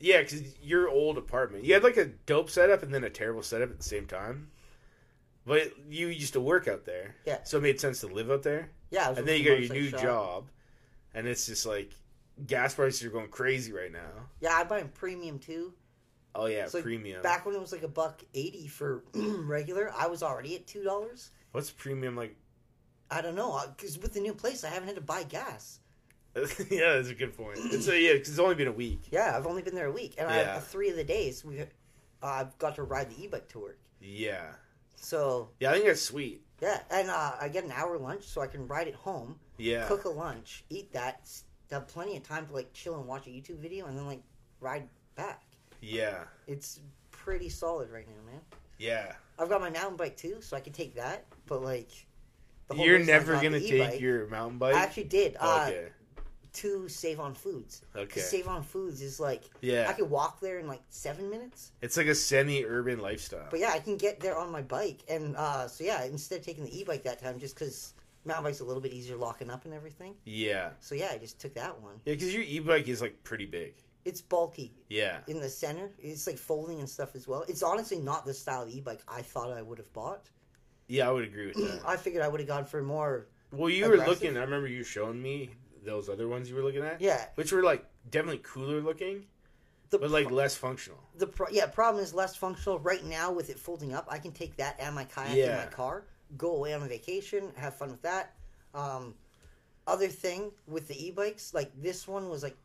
Yeah, 0.00 0.22
because 0.22 0.56
your 0.62 0.88
old 0.88 1.18
apartment, 1.18 1.64
you 1.64 1.74
had 1.74 1.82
like 1.82 1.96
a 1.96 2.04
dope 2.06 2.50
setup 2.50 2.82
and 2.84 2.94
then 2.94 3.02
a 3.04 3.10
terrible 3.10 3.42
setup 3.42 3.70
at 3.70 3.78
the 3.78 3.82
same 3.84 4.06
time. 4.06 4.50
But 5.44 5.72
you 5.90 6.06
used 6.08 6.34
to 6.34 6.40
work 6.40 6.68
out 6.68 6.84
there, 6.84 7.16
Yeah. 7.24 7.42
So 7.44 7.58
it 7.58 7.62
made 7.62 7.80
sense 7.80 8.00
to 8.00 8.06
live 8.06 8.30
out 8.30 8.42
there. 8.44 8.70
Yeah. 8.90 9.08
And 9.10 9.26
then 9.26 9.38
you 9.40 9.44
got 9.44 9.60
your 9.60 9.72
new 9.72 9.88
shop. 9.90 10.00
job, 10.00 10.44
and 11.14 11.26
it's 11.26 11.46
just 11.46 11.66
like 11.66 11.92
gas 12.46 12.74
prices 12.74 13.04
are 13.04 13.10
going 13.10 13.28
crazy 13.28 13.72
right 13.72 13.92
now. 13.92 14.10
Yeah, 14.40 14.54
I 14.54 14.64
buy 14.64 14.78
a 14.78 14.84
premium 14.84 15.38
too. 15.38 15.74
Oh 16.34 16.46
yeah, 16.46 16.68
like 16.72 16.82
premium. 16.82 17.22
Back 17.22 17.46
when 17.46 17.54
it 17.54 17.60
was 17.60 17.72
like 17.72 17.82
a 17.82 17.88
buck 17.88 18.22
80 18.34 18.68
for 18.68 19.02
regular, 19.14 19.92
I 19.96 20.06
was 20.06 20.22
already 20.22 20.54
at 20.54 20.66
$2. 20.66 21.30
What's 21.52 21.70
premium 21.70 22.14
like? 22.16 22.36
I 23.10 23.22
don't 23.22 23.34
know, 23.34 23.58
because 23.76 23.98
with 23.98 24.12
the 24.12 24.20
new 24.20 24.34
place, 24.34 24.62
I 24.64 24.68
haven't 24.68 24.88
had 24.88 24.96
to 24.96 25.00
buy 25.02 25.22
gas. 25.22 25.80
yeah, 26.70 26.94
that's 26.94 27.08
a 27.08 27.14
good 27.14 27.34
point. 27.36 27.58
It's 27.58 27.88
a, 27.88 27.98
yeah, 27.98 28.12
because 28.12 28.28
it's 28.28 28.38
only 28.38 28.54
been 28.54 28.68
a 28.68 28.72
week. 28.72 29.00
Yeah, 29.10 29.32
I've 29.34 29.46
only 29.46 29.62
been 29.62 29.74
there 29.74 29.86
a 29.86 29.90
week, 29.92 30.14
and 30.18 30.30
Yeah. 30.30 30.56
I, 30.56 30.60
three 30.60 30.90
of 30.90 30.96
the 30.96 31.04
days 31.04 31.42
we, 31.44 31.62
uh, 31.62 31.64
I've 32.22 32.56
got 32.58 32.74
to 32.76 32.82
ride 32.82 33.10
the 33.10 33.24
e-bike 33.24 33.48
to 33.48 33.58
work. 33.60 33.78
Yeah, 34.00 34.52
So 34.94 35.48
yeah, 35.58 35.70
I 35.70 35.74
think 35.74 35.86
that's 35.86 36.02
sweet. 36.02 36.42
Yeah, 36.60 36.80
and 36.90 37.08
uh, 37.10 37.32
I 37.40 37.48
get 37.48 37.64
an 37.64 37.72
hour 37.72 37.98
lunch, 37.98 38.24
so 38.24 38.40
I 38.40 38.46
can 38.46 38.66
ride 38.66 38.88
it 38.88 38.94
home, 38.94 39.36
Yeah, 39.58 39.86
cook 39.86 40.04
a 40.04 40.08
lunch, 40.08 40.64
eat 40.70 40.92
that, 40.92 41.20
s- 41.22 41.44
have 41.70 41.86
plenty 41.88 42.16
of 42.16 42.22
time 42.22 42.46
to 42.46 42.52
like 42.54 42.72
chill 42.72 42.96
and 42.98 43.06
watch 43.06 43.26
a 43.26 43.30
YouTube 43.30 43.58
video, 43.58 43.86
and 43.86 43.96
then 43.96 44.06
like 44.06 44.22
ride 44.60 44.88
back. 45.14 45.42
yeah, 45.80 46.24
It's 46.46 46.80
pretty 47.10 47.48
solid 47.48 47.90
right 47.90 48.06
now, 48.08 48.32
man. 48.32 48.40
yeah. 48.78 49.12
I've 49.38 49.48
got 49.48 49.60
my 49.60 49.70
mountain 49.70 49.96
bike 49.96 50.16
too, 50.16 50.38
so 50.40 50.56
I 50.56 50.60
can 50.60 50.72
take 50.72 50.96
that. 50.96 51.24
But 51.46 51.62
like, 51.62 51.90
the 52.68 52.74
whole 52.74 52.84
You're 52.84 52.96
reason 52.98 53.14
I 53.14 53.18
never 53.18 53.32
got 53.34 53.42
gonna 53.44 53.60
take 53.60 53.72
e-bike- 53.72 54.00
your 54.00 54.26
mountain 54.26 54.58
bike. 54.58 54.74
I 54.74 54.80
actually 54.82 55.04
did. 55.04 55.36
Uh, 55.38 55.66
okay, 55.68 55.88
To 56.54 56.88
Save 56.88 57.20
on 57.20 57.34
Foods. 57.34 57.82
okay, 57.94 58.20
Save 58.20 58.48
on 58.48 58.62
Foods 58.62 59.02
is 59.02 59.20
like 59.20 59.42
yeah. 59.60 59.86
I 59.88 59.92
could 59.92 60.10
walk 60.10 60.40
there 60.40 60.58
in 60.58 60.66
like 60.66 60.80
seven 60.88 61.28
minutes. 61.30 61.72
It's 61.82 61.96
like 61.96 62.06
a 62.06 62.14
semi-urban 62.14 62.98
lifestyle. 63.00 63.46
But 63.50 63.60
yeah, 63.60 63.70
I 63.72 63.78
can 63.80 63.96
get 63.96 64.18
there 64.20 64.36
on 64.36 64.50
my 64.50 64.62
bike, 64.62 65.02
and 65.08 65.36
uh, 65.36 65.68
so 65.68 65.84
yeah, 65.84 66.04
instead 66.04 66.40
of 66.40 66.44
taking 66.46 66.64
the 66.64 66.78
e-bike 66.80 67.02
that 67.04 67.20
time, 67.20 67.38
just 67.38 67.54
because 67.54 67.92
mountain 68.24 68.44
bike's 68.44 68.60
a 68.60 68.64
little 68.64 68.82
bit 68.82 68.92
easier 68.92 69.16
locking 69.16 69.50
up 69.50 69.64
and 69.66 69.74
everything. 69.74 70.14
yeah, 70.24 70.70
So 70.80 70.94
yeah, 70.94 71.10
I 71.12 71.18
just 71.18 71.38
took 71.40 71.54
that 71.54 71.80
one. 71.80 71.94
yeah, 72.04 72.14
because 72.14 72.32
your 72.34 72.42
e-bike 72.42 72.88
is 72.88 73.00
like 73.02 73.22
pretty 73.24 73.46
big. 73.46 73.74
It's 74.04 74.20
bulky 74.22 74.72
Yeah, 74.88 75.18
in 75.26 75.38
the 75.40 75.48
center. 75.50 75.90
It's 75.98 76.26
like 76.26 76.38
folding 76.38 76.78
and 76.80 76.88
stuff 76.88 77.14
as 77.14 77.28
well. 77.28 77.44
It's 77.46 77.62
honestly 77.62 77.98
not 77.98 78.24
the 78.24 78.32
style 78.34 78.62
of 78.62 78.70
e-bike 78.70 79.02
I 79.06 79.20
thought 79.22 79.50
I 79.52 79.60
would 79.62 79.78
have 79.78 79.92
bought. 79.92 80.30
yeah, 80.88 81.08
I 81.08 81.12
would 81.12 81.24
agree 81.24 81.48
with 81.48 81.56
that. 81.56 81.82
I 81.86 81.96
figured 81.96 82.22
I 82.22 82.28
would 82.28 82.40
have 82.40 82.48
gone 82.48 82.64
for 82.64 82.82
more. 82.82 83.26
well, 83.52 83.68
you 83.70 83.88
were 83.88 83.98
looking. 83.98 84.36
I 84.36 84.40
remember 84.40 84.66
you 84.68 84.82
showing 84.82 85.20
me 85.22 85.50
those 85.84 86.08
other 86.08 86.28
ones 86.28 86.48
you 86.48 86.54
were 86.56 86.62
looking 86.62 86.82
at, 86.82 87.00
Yeah, 87.00 87.24
which 87.36 87.52
were 87.52 87.62
like 87.62 87.84
definitely 88.10 88.40
cooler 88.42 88.80
looking, 88.80 89.24
the 89.90 89.98
but 89.98 90.10
like 90.10 90.30
less 90.30 90.54
functional. 90.54 90.98
the 91.16 91.26
pro- 91.26 91.48
yeah 91.50 91.66
problem 91.66 92.02
is 92.02 92.12
less 92.14 92.36
functional 92.36 92.78
right 92.80 93.04
now 93.04 93.30
with 93.32 93.50
it 93.50 93.58
folding 93.58 93.94
up. 93.94 94.06
I 94.10 94.18
can 94.18 94.32
take 94.32 94.56
that 94.56 94.76
and 94.78 94.94
my 94.94 95.04
kayak 95.04 95.36
in 95.36 95.56
my 95.56 95.66
car, 95.66 96.04
go 96.36 96.56
away 96.56 96.74
on 96.74 96.82
a 96.82 96.88
vacation, 96.88 97.52
have 97.56 97.74
fun 97.74 97.90
with 97.90 98.02
that. 98.02 98.34
Um, 98.74 99.14
other 99.86 100.08
thing 100.08 100.52
with 100.66 100.86
the 100.88 101.06
e-bikes, 101.06 101.54
like 101.54 101.70
this 101.80 102.06
one 102.06 102.28
was 102.28 102.42
like 102.42 102.56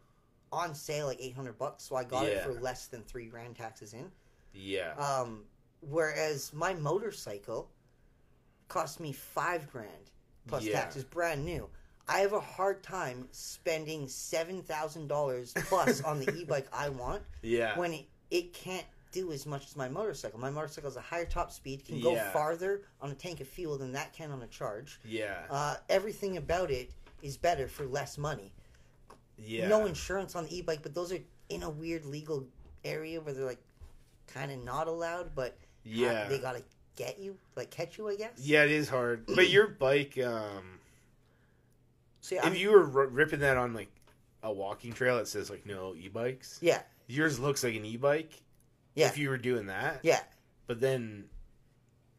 on 0.52 0.76
sale 0.76 1.08
like 1.08 1.18
eight 1.22 1.34
hundred 1.36 1.58
bucks, 1.58 1.84
so 1.84 1.96
I 1.96 2.04
got 2.04 2.26
it 2.26 2.44
for 2.44 2.54
less 2.54 2.88
than 2.88 3.02
three 3.04 3.26
grand 3.26 3.56
taxes 3.56 3.94
in. 3.94 4.12
Yeah, 4.54 4.94
Um, 4.96 5.46
whereas 5.82 6.54
my 6.54 6.74
motorcycle 6.76 7.70
cost 8.68 9.00
me 9.00 9.12
five 9.12 9.72
grand 9.72 10.12
plus 10.48 10.64
Yeah. 10.66 10.74
taxes, 10.74 11.04
brand 11.04 11.44
new. 11.46 11.70
I 12.08 12.20
have 12.20 12.34
a 12.34 12.40
hard 12.40 12.84
time 12.84 13.28
spending 13.32 14.08
seven 14.08 14.62
thousand 14.62 15.08
dollars 15.08 15.54
plus 15.68 16.02
on 16.04 16.20
the 16.20 16.34
e-bike 16.38 16.68
I 16.74 16.90
want 16.90 17.22
yeah, 17.42 17.78
when 17.78 17.94
it, 17.94 18.06
it 18.32 18.54
can't 18.54 18.86
do 19.12 19.32
as 19.32 19.46
much 19.46 19.68
as 19.68 19.76
my 19.76 19.88
motorcycle. 19.88 20.40
My 20.40 20.50
motorcycle 20.50 20.90
has 20.90 20.98
a 20.98 21.02
higher 21.02 21.26
top 21.26 21.52
speed, 21.52 21.86
can 21.86 22.02
go 22.02 22.14
Yeah. 22.16 22.32
farther 22.32 22.82
on 23.00 23.12
a 23.12 23.14
tank 23.14 23.42
of 23.42 23.48
fuel 23.48 23.78
than 23.78 23.92
that 23.94 24.12
can 24.12 24.32
on 24.32 24.42
a 24.42 24.48
charge. 24.48 25.00
yeah, 25.06 25.44
Uh, 25.50 25.76
everything 25.88 26.38
about 26.38 26.72
it 26.72 26.90
is 27.22 27.38
better 27.38 27.68
for 27.68 27.86
less 27.86 28.18
money. 28.18 28.52
Yeah. 29.38 29.68
no 29.68 29.86
insurance 29.86 30.36
on 30.36 30.46
the 30.46 30.58
e-bike, 30.58 30.80
but 30.84 30.94
those 30.94 31.12
are 31.12 31.20
in 31.50 31.64
a 31.64 31.70
weird 31.70 32.06
legal 32.06 32.46
area 32.84 33.22
where 33.22 33.34
they're 33.34 33.46
like 33.46 33.62
kind 34.28 34.52
of 34.52 34.64
not 34.64 34.88
allowed, 34.88 35.36
but 35.36 35.58
Yeah. 35.84 36.28
they 36.28 36.40
gotta 36.40 36.64
get 36.96 37.20
you, 37.20 37.38
like 37.56 37.70
catch 37.72 37.98
you, 37.98 38.10
I 38.10 38.16
guess. 38.16 38.40
Yeah, 38.40 38.64
it 38.64 38.72
is 38.72 38.90
hard. 38.90 39.26
But 39.28 39.50
your 39.50 39.68
bike, 39.68 40.18
um, 40.18 40.80
Yeah, 42.32 42.40
if 42.40 42.46
I'm- 42.46 42.56
you 42.56 42.72
were 42.72 42.84
r- 43.02 43.08
ripping 43.08 43.40
that 43.42 43.58
on 43.58 43.74
like 43.74 43.90
a 44.44 44.52
walking 44.52 44.94
trail 44.94 45.18
that 45.18 45.28
says 45.28 45.50
like 45.50 45.66
no 45.66 45.96
e-bikes, 45.96 46.60
yeah, 46.62 46.82
yours 47.08 47.40
looks 47.40 47.64
like 47.64 47.76
an 47.76 47.86
e-bike. 47.86 48.42
Yeah. 48.96 49.08
If 49.08 49.18
you 49.18 49.30
were 49.30 49.38
doing 49.40 49.66
that. 49.68 50.00
yeah, 50.04 50.22
But 50.68 50.80
then, 50.80 51.28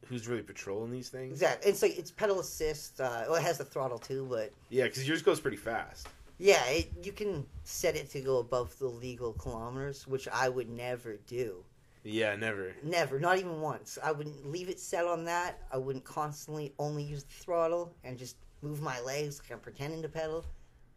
who's 0.07 0.27
really 0.27 0.43
patrolling 0.43 0.91
these 0.91 1.09
things? 1.09 1.33
exactly. 1.35 1.71
It's 1.71 1.83
like 1.83 1.97
it's 1.99 2.11
pedal 2.11 2.41
assist. 2.41 3.01
Uh, 3.01 3.25
well, 3.29 3.37
it 3.37 3.43
has 3.43 3.59
the 3.59 3.65
throttle 3.65 3.99
too, 3.99 4.27
but 4.29 4.53
Yeah, 4.71 4.85
because 4.85 5.07
yours 5.07 5.23
goes 5.23 5.39
pretty 5.41 5.57
fast. 5.57 6.09
yeah, 6.39 6.65
it, 6.67 6.91
you 7.03 7.13
can 7.13 7.47
set 7.63 7.95
it 7.97 8.11
to 8.11 8.21
go 8.21 8.39
above 8.39 8.77
the 8.81 8.89
legal 8.89 9.35
kilometers, 9.35 10.07
which 10.09 10.27
I 10.29 10.49
would 10.49 10.69
never 10.69 11.17
do. 11.29 11.65
Yeah, 12.03 12.35
never. 12.37 12.75
Never, 12.83 13.19
not 13.21 13.39
even 13.39 13.61
once. 13.61 13.97
I 14.03 14.11
wouldn't 14.13 14.51
leave 14.51 14.69
it 14.69 14.79
set 14.81 15.07
on 15.07 15.25
that. 15.27 15.63
I 15.73 15.79
wouldn't 15.79 16.05
constantly 16.05 16.75
only 16.79 17.03
use 17.05 17.23
the 17.23 17.33
throttle 17.35 17.95
and 18.05 18.19
just 18.19 18.37
move 18.65 18.81
my 18.83 18.99
legs 19.01 19.41
like 19.41 19.53
I'm 19.53 19.61
pretending 19.61 20.03
to 20.03 20.09
pedal. 20.09 20.45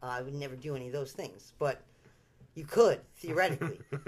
Uh, 0.02 0.08
I 0.08 0.22
would 0.22 0.34
never 0.34 0.56
do 0.56 0.76
any 0.76 0.88
of 0.88 0.94
those 0.94 1.12
things, 1.12 1.54
but 1.60 1.82
you 2.56 2.66
could 2.66 3.02
theoretically. 3.18 3.80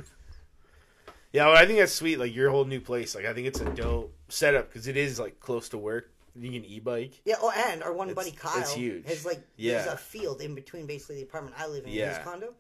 Yeah, 1.32 1.46
well, 1.46 1.58
I 1.58 1.68
think 1.68 1.78
that's 1.78 1.94
sweet. 1.94 2.18
Like 2.18 2.34
your 2.34 2.50
whole 2.50 2.66
new 2.66 2.82
place. 2.82 3.14
Like 3.14 3.26
I 3.26 3.34
think 3.36 3.46
it's 3.46 3.60
a 3.62 3.70
dope 3.76 4.12
setup 4.30 4.68
because 4.68 4.88
it 4.88 4.98
is 4.98 5.20
like 5.20 5.40
close 5.40 5.70
to 5.70 5.78
work. 5.78 6.12
You 6.36 6.50
can 6.52 6.66
e-bike. 6.66 7.22
yeah. 7.24 7.36
Oh, 7.40 7.52
and 7.56 7.84
our 7.84 7.94
one 7.94 8.10
It's- 8.10 8.16
buddy 8.26 8.36
Kyle 8.36 8.60
it's 8.62 8.74
huge. 8.74 9.06
has 9.06 9.26
like 9.26 9.40
Yeah. 9.56 9.74
there's 9.84 9.94
a 9.94 9.98
field 9.98 10.42
in 10.42 10.56
between 10.56 10.88
basically 10.88 11.18
the 11.18 11.24
apartment 11.24 11.56
I 11.60 11.68
live 11.68 11.84
in 11.84 11.90
and 11.90 11.94
Yeah. 11.94 12.16
his 12.16 12.24
condo. 12.26 12.56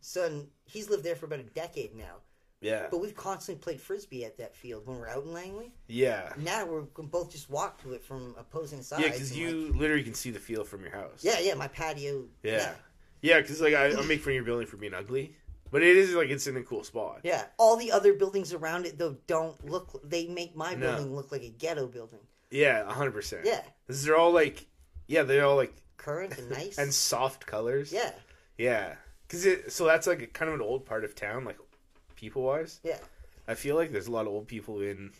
So 0.00 0.24
and 0.24 0.48
he's 0.64 0.90
lived 0.90 1.04
there 1.04 1.14
for 1.14 1.26
about 1.26 1.38
a 1.38 1.44
decade 1.44 1.94
now. 1.94 2.16
Yeah, 2.60 2.88
But 2.90 3.00
we've 3.00 3.14
constantly 3.16 3.62
played 3.62 3.80
frisbee 3.80 4.24
at 4.26 4.36
that 4.36 4.54
field 4.54 4.86
when 4.86 4.98
we're 4.98 5.08
out 5.08 5.24
in 5.24 5.32
Langley. 5.32 5.72
yeah, 5.88 6.32
Now 6.36 6.66
we're 6.66 6.82
we 6.82 6.86
can 6.94 7.06
both 7.06 7.30
just 7.32 7.48
walk 7.48 7.80
to 7.82 7.94
it 7.94 8.02
from 8.04 8.34
opposing 8.38 8.82
sides. 8.82 9.02
yeah. 9.02 9.10
Because 9.10 9.36
you 9.36 9.68
like- 9.72 9.80
literally 9.80 10.02
can 10.02 10.12
see 10.14 10.30
the 10.30 10.38
field 10.38 10.68
from 10.68 10.82
your 10.82 10.90
house. 10.92 11.20
yeah, 11.22 11.38
yeah, 11.40 11.54
my 11.54 11.68
patio. 11.68 12.24
yeah, 12.42 12.72
yeah. 13.22 13.40
Because 13.40 13.62
like 13.62 13.72
I, 13.74 13.86
I 13.96 14.02
make 14.04 14.20
fun 14.20 14.32
of 14.32 14.34
your 14.34 14.44
building 14.44 14.66
for 14.66 14.76
being 14.76 14.92
ugly, 14.92 15.34
but 15.70 15.82
it 15.82 15.96
is 15.96 16.12
like 16.14 16.28
it's 16.28 16.46
in 16.46 16.56
a 16.58 16.62
cool 16.62 16.84
spot. 16.84 17.20
Yeah, 17.22 17.44
all 17.58 17.76
the 17.78 17.90
other 17.92 18.12
buildings 18.12 18.52
around 18.52 18.84
it 18.84 18.98
though 18.98 19.16
don't 19.26 19.64
look. 19.64 19.98
They 20.08 20.26
make 20.26 20.54
my 20.54 20.74
No. 20.74 20.80
building 20.96 21.14
look 21.16 21.32
like 21.32 21.42
a 21.42 21.48
ghetto 21.50 21.86
building. 21.86 22.20
Yeah, 22.50 22.84
hundred 22.92 23.12
percent. 23.12 23.46
Yeah, 23.46 23.62
is 23.88 24.06
all 24.10 24.32
like, 24.32 24.66
yeah, 25.06 25.22
they're 25.22 25.46
all 25.46 25.56
like 25.56 25.72
current 25.96 26.36
and 26.36 26.50
nice. 26.50 26.76
and 26.78 26.92
soft 26.92 27.46
colors. 27.46 27.90
yeah, 27.90 28.12
yeah. 28.58 28.96
Because 29.26 29.46
it 29.46 29.72
so 29.72 29.86
that's 29.86 30.06
like 30.06 30.20
a, 30.20 30.26
kind 30.26 30.50
of 30.50 30.56
an 30.56 30.60
old 30.60 30.84
part 30.84 31.04
of 31.04 31.14
town, 31.14 31.44
like 31.46 31.56
people 32.20 32.42
wise. 32.42 32.80
yeah. 32.84 32.98
I 33.48 33.54
feel 33.54 33.74
like 33.74 33.90
there's 33.90 34.06
a 34.06 34.12
lot 34.12 34.26
of 34.26 34.28
old 34.32 34.46
people 34.46 34.80
in 34.80 35.10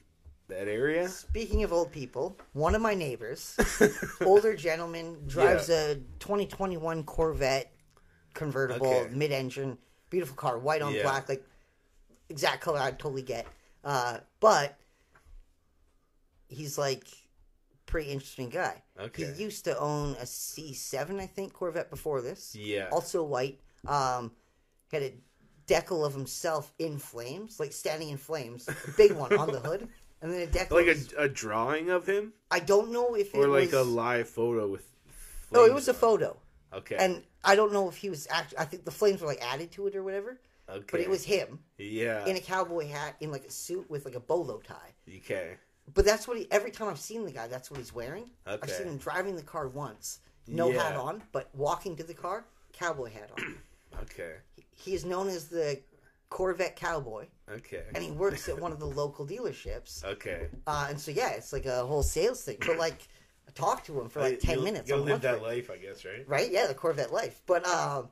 that 0.48 0.68
area. 0.68 1.08
Speaking 1.08 1.64
of 1.64 1.72
old 1.72 1.90
people, 1.90 2.36
one 2.52 2.74
of 2.74 2.82
my 2.82 2.94
neighbors, 2.94 3.56
older 4.20 4.54
gentleman, 4.54 5.16
drives 5.26 5.68
a 5.70 5.96
2021 6.20 7.02
Corvette 7.04 7.72
convertible, 8.34 8.86
Okay. 8.86 9.14
mid-engine, 9.14 9.78
beautiful 10.10 10.36
car, 10.36 10.58
white 10.58 10.82
on 10.82 10.94
Yeah. 10.94 11.02
black, 11.02 11.28
like 11.28 11.44
exact 12.28 12.60
color 12.60 12.78
I'd 12.78 12.98
totally 12.98 13.22
get. 13.22 13.46
Uh, 13.82 14.18
but 14.38 14.76
he's 16.48 16.76
like 16.78 17.04
pretty 17.86 18.10
interesting 18.10 18.48
guy. 18.50 18.80
Okay. 18.98 19.32
He 19.32 19.42
used 19.42 19.64
to 19.64 19.76
own 19.78 20.10
a 20.20 20.24
C7, 20.24 21.18
I 21.20 21.26
think, 21.26 21.52
Corvette 21.52 21.90
before 21.90 22.20
this. 22.20 22.54
Yeah. 22.54 22.88
Also 22.92 23.24
white. 23.24 23.58
Um, 23.88 24.30
had 24.92 25.02
a 25.02 25.14
decal 25.74 26.04
of 26.06 26.12
himself 26.14 26.72
in 26.78 26.98
flames, 26.98 27.60
like 27.60 27.72
standing 27.72 28.08
in 28.10 28.16
flames, 28.16 28.68
a 28.68 28.74
big 28.96 29.12
one 29.12 29.32
on 29.36 29.50
the 29.52 29.60
hood, 29.60 29.88
and 30.20 30.32
then 30.32 30.42
a 30.42 30.46
decal. 30.56 30.72
like 30.72 30.86
a, 31.18 31.24
a 31.24 31.28
drawing 31.28 31.90
of 31.90 32.06
him 32.06 32.32
I 32.50 32.58
don't 32.60 32.90
know 32.90 33.14
if 33.14 33.34
it 33.34 33.38
or 33.38 33.48
like 33.48 33.72
was, 33.72 33.74
a 33.74 33.82
live 33.84 34.28
photo 34.28 34.66
with. 34.68 34.86
Oh, 35.54 35.64
it 35.66 35.74
was 35.74 35.88
a 35.88 35.94
photo, 35.94 36.36
Okay. 36.72 36.96
and 36.98 37.22
I 37.44 37.54
don't 37.56 37.72
know 37.72 37.88
if 37.88 37.96
he 37.96 38.10
was 38.10 38.26
actually. 38.30 38.58
I 38.58 38.64
think 38.64 38.84
the 38.84 38.90
flames 38.90 39.20
were 39.20 39.26
like 39.28 39.42
added 39.42 39.70
to 39.72 39.86
it 39.86 39.96
or 39.96 40.02
whatever, 40.02 40.40
okay. 40.68 40.84
but 40.90 41.00
it 41.00 41.08
was 41.08 41.24
him 41.24 41.58
Yeah. 41.78 42.26
in 42.26 42.36
a 42.36 42.40
cowboy 42.40 42.86
hat, 42.88 43.16
in 43.20 43.30
like 43.30 43.44
a 43.44 43.50
suit 43.50 43.88
with 43.90 44.04
like 44.04 44.14
a 44.14 44.20
bolo 44.20 44.58
tie. 44.58 44.92
okay. 45.18 45.56
But 45.92 46.04
that's 46.04 46.28
what 46.28 46.36
he. 46.38 46.46
Every 46.52 46.70
time 46.70 46.88
I've 46.88 47.00
seen 47.00 47.24
the 47.24 47.32
guy, 47.32 47.48
that's 47.48 47.68
what 47.70 47.78
he's 47.78 47.92
wearing. 47.92 48.30
Okay. 48.46 48.60
I've 48.62 48.70
seen 48.70 48.86
him 48.86 48.96
driving 48.98 49.34
the 49.34 49.42
car 49.42 49.66
once, 49.66 50.20
no 50.46 50.70
hat 50.70 50.94
on, 50.94 51.22
but 51.32 51.48
walking 51.52 51.96
to 51.96 52.04
the 52.04 52.14
car, 52.14 52.44
cowboy 52.72 53.10
hat 53.10 53.30
on. 53.36 53.56
Okay. 54.02 54.34
He 54.80 54.94
is 54.94 55.04
known 55.04 55.28
as 55.28 55.46
the 55.48 55.80
Corvette 56.30 56.76
Cowboy, 56.76 57.26
Okay. 57.50 57.82
and 57.94 58.02
he 58.04 58.10
works 58.12 58.48
at 58.48 58.58
one 58.60 58.72
of 58.72 58.78
the 58.78 58.86
local 59.02 59.26
dealerships. 59.26 60.04
Okay. 60.04 60.48
Uh, 60.66 60.86
and 60.90 60.98
so 61.00 61.10
yeah, 61.10 61.30
it's 61.30 61.52
like 61.52 61.66
a 61.66 61.84
whole 61.86 62.02
sales 62.02 62.42
thing. 62.44 62.56
But 62.64 62.78
like, 62.78 63.08
I 63.48 63.50
talked 63.52 63.86
to 63.86 64.00
him 64.00 64.08
for 64.08 64.20
like 64.20 64.38
ten 64.40 64.54
You'll- 64.56 64.64
minutes. 64.64 64.88
You'll 64.88 65.00
live 65.00 65.20
that 65.22 65.40
break. 65.40 65.68
life, 65.68 65.70
I 65.70 65.76
guess, 65.78 66.04
right? 66.04 66.26
right? 66.28 66.50
Yeah, 66.50 66.66
the 66.66 66.74
Corvette 66.74 67.12
life. 67.12 67.42
But 67.46 67.66
um, 67.66 68.08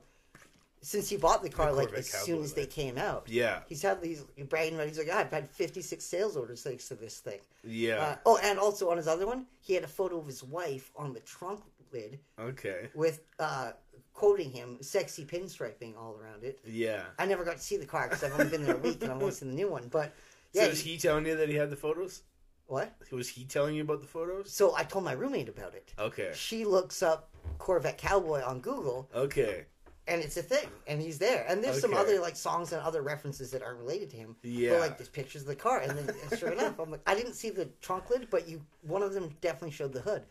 since 0.81 1.09
he 1.09 1.17
bought 1.17 1.43
the 1.43 1.49
car, 1.49 1.71
The 1.71 1.77
like 1.77 1.93
as 1.93 2.09
soon 2.09 2.41
as 2.43 2.53
they 2.53 2.65
came 2.65 2.97
out, 2.97 3.23
Yeah. 3.27 3.59
he's 3.67 3.81
had 3.81 4.01
these 4.01 4.23
bragging 4.49 4.75
about. 4.75 4.87
He's 4.87 4.97
like, 4.97 5.09
"Ah, 5.11 5.19
I've 5.19 5.31
had 5.31 5.49
fifty 5.49 5.81
six 5.81 6.03
sales 6.05 6.35
orders 6.37 6.61
thanks 6.63 6.87
to 6.89 6.95
this 6.95 7.19
thing. 7.19 7.39
Yeah. 7.63 7.99
Uh, 8.01 8.15
oh, 8.25 8.39
and 8.43 8.57
also 8.59 8.89
on 8.89 8.97
his 8.97 9.07
other 9.07 9.27
one, 9.27 9.45
he 9.61 9.73
had 9.73 9.83
a 9.83 9.87
photo 9.87 10.19
of 10.19 10.25
his 10.25 10.43
wife 10.43 10.91
on 10.95 11.13
the 11.13 11.19
trunk 11.21 11.61
lid 11.91 12.19
okay. 12.39 12.89
with 12.93 13.21
uh, 13.39 13.71
quoting 14.13 14.51
him, 14.51 14.77
"sexy 14.81 15.25
pinstriping" 15.25 15.97
all 15.97 16.17
around 16.21 16.43
it. 16.43 16.59
Yeah. 16.65 17.03
I 17.17 17.25
never 17.25 17.43
got 17.43 17.57
to 17.57 17.63
see 17.63 17.77
the 17.77 17.85
car 17.85 18.07
because 18.07 18.23
I've 18.23 18.33
only 18.33 18.49
been 18.49 18.63
there 18.63 18.75
a 18.75 18.79
week 18.79 19.01
and 19.01 19.11
I've 19.11 19.21
only 19.21 19.31
seen 19.31 19.49
the 19.49 19.55
new 19.55 19.69
one. 19.69 19.87
But 19.89 20.13
yeah, 20.53 20.63
so 20.63 20.69
was 20.69 20.81
he 20.81 20.97
telling 20.97 21.25
you 21.25 21.35
that 21.35 21.49
he 21.49 21.55
had 21.55 21.69
the 21.69 21.75
photos? 21.75 22.23
what? 22.69 22.93
Was 23.11 23.27
he 23.27 23.45
telling 23.45 23.75
you 23.75 23.81
about 23.81 23.99
the 23.99 24.07
photos? 24.07 24.51
So 24.51 24.75
I 24.75 24.83
told 24.83 25.03
my 25.03 25.13
roommate 25.13 25.49
about 25.49 25.73
it. 25.73 25.91
Okay. 25.97 26.31
She 26.35 26.65
looks 26.65 27.01
up 27.01 27.29
Corvette 27.57 27.97
Cowboy 27.97 28.43
on 28.43 28.59
Google, 28.59 29.09
Okay. 29.13 29.65
and 30.07 30.21
it's 30.21 30.37
a 30.37 30.43
thing, 30.43 30.69
and 30.85 31.01
he's 31.01 31.17
there. 31.17 31.45
And 31.49 31.63
there's 31.63 31.81
some 31.81 31.95
other 31.95 32.19
like 32.19 32.35
songs 32.35 32.71
and 32.71 32.81
other 32.81 33.01
references 33.01 33.49
that 33.51 33.63
aren't 33.63 33.79
related 33.79 34.11
to 34.11 34.17
him. 34.17 34.35
Yeah. 34.43 34.71
But 34.71 34.79
like 34.81 34.97
there's 34.99 35.09
pictures 35.09 35.41
of 35.41 35.47
the 35.47 35.55
car, 35.55 35.79
and 35.79 35.97
then 35.97 36.15
and 36.29 36.39
sure 36.39 36.51
enough, 36.51 36.79
I'm 36.79 36.91
like, 36.91 37.01
I 37.07 37.15
didn't 37.15 37.33
see 37.33 37.49
the 37.49 37.65
trunk 37.81 38.09
lid, 38.11 38.27
but 38.29 38.47
you 38.47 38.61
one 38.83 39.01
of 39.01 39.13
them 39.13 39.35
definitely 39.41 39.71
showed 39.71 39.91
the 39.91 40.01
hood. 40.01 40.23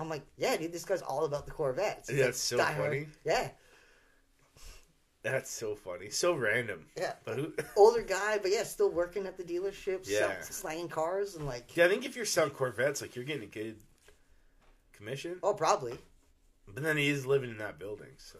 I'm 0.00 0.08
like, 0.08 0.22
yeah, 0.36 0.56
dude, 0.56 0.72
this 0.72 0.84
guy's 0.84 1.02
all 1.02 1.24
about 1.24 1.46
the 1.46 1.52
Corvettes. 1.52 2.08
He's, 2.08 2.18
Yeah, 2.18 2.24
like, 2.24 2.32
that's 2.32 2.40
so 2.42 2.58
diehard- 2.58 2.76
funny. 2.76 3.06
Yeah, 3.24 3.48
That's 5.22 5.50
so 5.50 5.74
funny. 5.74 6.08
So 6.08 6.34
random. 6.34 6.86
yeah. 6.96 7.12
But 7.24 7.36
who? 7.36 7.52
Older 7.76 8.02
guy, 8.02 8.38
but 8.40 8.50
yeah, 8.50 8.62
still 8.62 8.90
working 8.90 9.26
at 9.26 9.36
the 9.36 9.42
dealership, 9.44 10.08
Yeah. 10.08 10.28
yeah. 10.28 10.40
slanging 10.40 10.88
cars 10.88 11.34
and 11.36 11.44
like, 11.46 11.76
Yeah, 11.76 11.84
I 11.84 11.88
think 11.88 12.06
if 12.06 12.16
you're 12.16 12.24
selling 12.24 12.52
Corvettes, 12.52 13.02
like 13.02 13.14
you're 13.16 13.24
getting 13.26 13.42
a 13.42 13.46
good 13.46 13.76
commission. 14.92 15.36
oh, 15.42 15.52
probably. 15.54 15.98
But 16.66 16.82
then 16.84 16.96
he 16.96 17.08
is 17.08 17.26
living 17.26 17.50
in 17.50 17.58
that 17.58 17.78
building, 17.78 18.12
so 18.16 18.38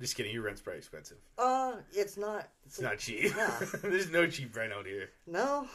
just 0.00 0.16
kidding. 0.16 0.32
Your 0.32 0.42
rent's 0.44 0.60
probably 0.60 0.78
expensive. 0.78 1.18
Uh, 1.36 1.74
it's 1.92 2.16
not. 2.16 2.48
It's 2.64 2.80
not 2.80 2.98
cheap. 2.98 3.36
Nah. 3.36 3.50
There's 3.82 4.10
no 4.10 4.26
cheap 4.26 4.56
rent 4.56 4.72
out 4.72 4.86
here. 4.86 5.10
No, 5.26 5.66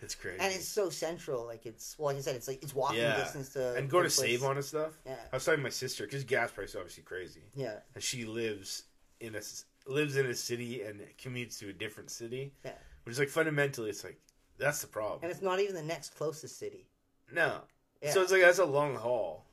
It's 0.00 0.14
crazy. 0.14 0.38
and 0.40 0.52
it's 0.52 0.66
so 0.68 0.90
central. 0.90 1.44
Like 1.46 1.66
it's 1.66 1.96
well, 1.98 2.08
like 2.08 2.16
I 2.16 2.20
said, 2.20 2.36
it's 2.36 2.48
like 2.48 2.62
it's 2.62 2.74
walking 2.74 3.00
yeah, 3.00 3.16
distance 3.16 3.50
to 3.50 3.74
and 3.74 3.88
go 3.88 3.98
to 3.98 4.04
place. 4.04 4.16
save 4.16 4.44
on 4.44 4.56
and 4.56 4.64
stuff. 4.64 4.92
Yeah, 5.06 5.16
I 5.32 5.36
was 5.36 5.44
talking 5.44 5.58
to 5.58 5.62
my 5.64 5.68
sister 5.70 6.04
because 6.04 6.24
gas 6.24 6.50
price 6.50 6.70
is 6.70 6.76
obviously 6.76 7.02
crazy, 7.04 7.42
yeah, 7.54 7.76
and 7.94 8.02
she 8.02 8.24
lives 8.24 8.84
in 9.20 9.34
a 9.34 9.40
lives 9.86 10.16
in 10.16 10.26
a 10.26 10.34
city 10.34 10.82
and 10.82 11.00
commutes 11.18 11.58
to 11.58 11.68
a 11.68 11.72
different 11.72 12.10
city. 12.10 12.52
Yeah. 12.64 12.72
which 13.04 13.12
is 13.14 13.18
like 13.18 13.28
fundamentally, 13.28 13.90
it's 13.90 14.04
like 14.04 14.20
that's 14.58 14.80
the 14.80 14.86
problem. 14.88 15.20
and 15.22 15.30
it's 15.30 15.42
not 15.42 15.60
even 15.60 15.74
the 15.74 15.82
next 15.82 16.16
closest 16.16 16.58
city. 16.58 16.86
No. 17.32 17.62
Yeah. 18.02 18.12
So 18.12 18.22
it's 18.22 18.32
like 18.32 18.42
that's 18.42 18.58
a 18.58 18.64
long 18.64 18.96
haul. 18.96 19.46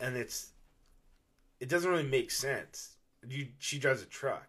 And 0.00 0.16
it's 0.16 0.50
it 1.60 1.68
doesn't 1.68 1.90
really 1.90 2.02
make 2.08 2.30
sense. 2.30 2.96
You 3.28 3.48
she 3.58 3.78
drives 3.78 4.02
a 4.02 4.06
truck. 4.06 4.48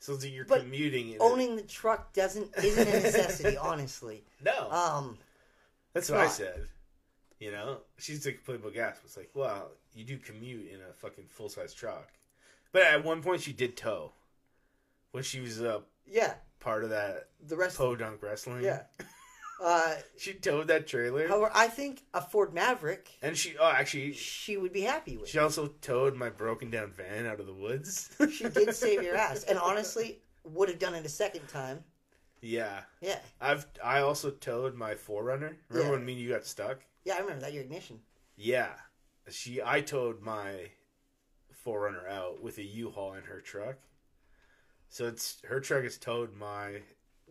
So 0.00 0.14
like 0.14 0.32
you're 0.32 0.44
But 0.44 0.60
commuting 0.60 1.16
Owning 1.20 1.56
the 1.56 1.62
truck 1.62 2.12
doesn't 2.12 2.50
isn't 2.56 2.88
a 2.88 3.00
necessity, 3.00 3.56
honestly. 3.60 4.24
No. 4.44 4.70
Um, 4.70 5.18
that's 5.92 6.10
what 6.10 6.20
I 6.20 6.28
said. 6.28 6.68
You 7.40 7.52
know? 7.52 7.78
She's 7.98 8.24
like 8.24 8.44
play 8.44 8.56
about 8.56 8.74
gas. 8.74 8.98
It's 9.04 9.16
like, 9.16 9.30
well, 9.34 9.70
you 9.94 10.04
do 10.04 10.18
commute 10.18 10.68
in 10.70 10.80
a 10.80 10.92
fucking 10.94 11.24
full 11.28 11.48
size 11.48 11.74
truck. 11.74 12.08
But 12.72 12.82
at 12.82 13.04
one 13.04 13.22
point 13.22 13.42
she 13.42 13.52
did 13.52 13.76
tow. 13.76 14.12
When 15.12 15.22
she 15.22 15.40
was 15.40 15.60
a 15.60 15.82
yeah, 16.06 16.34
part 16.60 16.84
of 16.84 16.90
that 16.90 17.28
the 17.46 17.56
rest. 17.56 17.78
podunk 17.78 18.22
wrestling. 18.22 18.62
Yeah. 18.62 18.82
Uh, 19.60 19.96
She 20.16 20.34
towed 20.34 20.68
that 20.68 20.86
trailer. 20.86 21.26
however, 21.26 21.50
I 21.54 21.66
think 21.68 22.02
a 22.14 22.20
Ford 22.20 22.54
Maverick 22.54 23.10
and 23.22 23.36
she 23.36 23.56
oh 23.58 23.68
actually 23.70 24.12
she 24.12 24.56
would 24.56 24.72
be 24.72 24.82
happy 24.82 25.16
with. 25.16 25.28
she 25.28 25.38
also 25.38 25.68
towed 25.80 26.14
my 26.14 26.30
broken 26.30 26.70
down 26.70 26.92
van 26.92 27.26
out 27.26 27.40
of 27.40 27.46
the 27.46 27.52
woods. 27.54 28.10
She 28.32 28.48
did 28.48 28.74
save 28.74 29.02
your 29.02 29.16
ass, 29.16 29.42
and 29.44 29.58
honestly, 29.58 30.20
would 30.44 30.68
have 30.68 30.78
done 30.78 30.94
it 30.94 31.04
a 31.04 31.08
second 31.08 31.48
time. 31.48 31.82
Yeah, 32.40 32.82
Yeah, 33.00 33.18
I've 33.40 33.66
I 33.82 33.98
also 34.00 34.30
towed 34.30 34.76
my 34.76 34.94
4Runner. 34.94 35.56
Remember 35.68 35.86
Yeah. 35.86 35.90
when 35.90 36.04
me 36.04 36.12
and 36.12 36.22
you 36.22 36.28
got 36.28 36.44
stuck? 36.46 36.78
yeah, 37.04 37.14
I 37.16 37.18
remember 37.18 37.40
that 37.42 37.52
your 37.52 37.64
ignition. 37.64 37.98
Yeah, 38.36 38.70
she 39.28 39.60
I 39.60 39.80
towed 39.80 40.20
my 40.22 40.70
4Runner 41.66 42.08
out 42.08 42.40
with 42.40 42.58
a 42.58 42.62
U-Haul 42.62 43.14
in 43.14 43.24
her 43.24 43.40
truck. 43.40 43.76
So 44.88 45.06
it's 45.08 45.42
her 45.48 45.58
truck 45.58 45.82
has 45.82 45.98
towed 45.98 46.34
my 46.36 46.82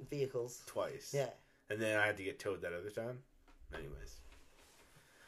Vehicles. 0.10 0.62
twice. 0.68 1.12
Yeah. 1.16 1.30
And 1.70 1.82
then 1.82 2.00
I 2.00 2.06
had 2.06 2.18
to 2.18 2.24
get 2.24 2.40
towed 2.40 2.62
that 2.62 2.74
other 2.74 2.90
time. 2.90 3.20
Anyways. 3.74 4.16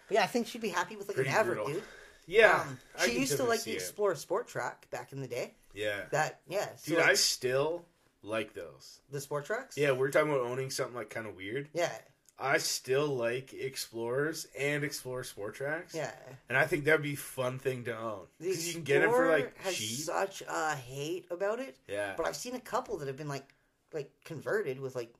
But 0.08 0.16
yeah, 0.16 0.24
I 0.24 0.28
think 0.28 0.48
she'd 0.48 0.62
be 0.62 0.70
happy 0.70 0.96
with 0.96 1.08
like 1.08 1.16
Pretty 1.16 1.30
an 1.32 1.46
brutal. 1.46 1.68
dude. 1.68 1.84
Yeah. 2.28 2.64
Um, 2.68 2.78
she 3.04 3.20
used 3.20 3.38
to 3.38 3.44
like 3.44 3.64
the 3.64 3.72
it. 3.72 3.76
Explorer 3.76 4.14
Sport 4.14 4.48
Trac 4.48 4.88
back 4.92 5.14
in 5.14 5.20
the 5.22 5.28
day. 5.28 5.56
Yeah. 5.74 6.02
That 6.12 6.42
yeah, 6.48 6.68
so 6.76 6.92
Dude, 6.92 7.00
like, 7.00 7.10
I 7.10 7.14
still 7.16 7.86
like 8.22 8.54
those. 8.54 9.00
the 9.12 9.20
Sport 9.20 9.48
Tracs. 9.48 9.76
Yeah, 9.76 9.92
we're 9.94 10.12
talking 10.12 10.30
about 10.30 10.42
owning 10.46 10.70
something 10.70 10.96
like 10.96 11.10
kind 11.10 11.26
of 11.26 11.36
weird. 11.36 11.70
yeah, 11.74 11.90
I 12.38 12.60
still 12.60 13.08
like 13.08 13.52
Explorers 13.54 14.46
and 14.60 14.84
Explorer 14.84 15.24
Sport 15.24 15.58
Tracs. 15.58 15.96
yeah. 15.96 16.12
And 16.50 16.56
I 16.56 16.68
think 16.68 16.86
that'd 16.86 17.02
be 17.02 17.14
a 17.14 17.18
fun 17.18 17.58
thing 17.58 17.84
to 17.86 17.98
own. 17.98 18.28
Because 18.40 18.68
you 18.68 18.74
can 18.76 18.84
get 18.84 19.02
it 19.02 19.10
for 19.10 19.28
like 19.32 19.58
has 19.64 19.76
cheap. 19.76 19.98
such 19.98 20.44
a 20.48 20.76
hate 20.76 21.26
about 21.32 21.60
it, 21.60 21.78
Yeah. 21.88 22.14
but 22.16 22.28
I've 22.28 22.36
seen 22.36 22.54
a 22.54 22.60
couple 22.60 22.98
that 23.00 23.08
have 23.08 23.18
been 23.18 23.28
like 23.28 23.56
like 23.92 24.12
converted 24.24 24.80
with 24.80 24.96
like 24.96 25.12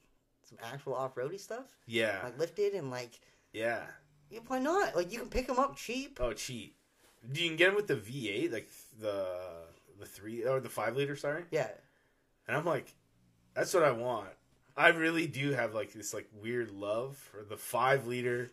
some 0.50 0.58
actual 0.64 0.96
off 0.96 1.16
roady 1.16 1.38
stuff, 1.38 1.66
Yeah. 1.86 2.20
like 2.24 2.38
lifted 2.40 2.74
and 2.74 2.90
like 2.92 3.20
Yeah. 3.54 3.86
yeah, 4.30 4.40
why 4.48 4.60
not? 4.60 4.96
Like 4.96 5.12
you 5.12 5.20
can 5.20 5.30
pick 5.30 5.48
them 5.48 5.60
up 5.60 5.76
cheap. 5.78 6.20
Oh, 6.22 6.34
cheap. 6.34 6.76
Do 7.32 7.42
you 7.42 7.50
can 7.50 7.58
get 7.58 7.68
them 7.68 7.76
with 7.76 7.88
the 7.88 7.96
V8, 7.96 8.52
like 8.52 8.70
the 9.00 9.38
the 10.00 10.06
three 10.06 10.46
or 10.46 10.60
the 10.60 10.70
five 10.70 10.96
liter. 10.96 11.16
Sorry. 11.16 11.44
Yeah, 11.52 11.70
And 12.48 12.56
I'm 12.56 12.66
like, 12.66 12.94
that's 13.54 13.74
what 13.74 13.84
I 13.84 13.92
want. 13.92 14.30
I 14.78 14.88
really 14.90 15.28
do 15.28 15.52
have 15.52 15.74
like 15.74 15.92
this 15.92 16.14
like 16.14 16.30
weird 16.42 16.72
love 16.72 17.18
for 17.18 17.44
the 17.44 17.58
five 17.58 18.08
liter 18.08 18.50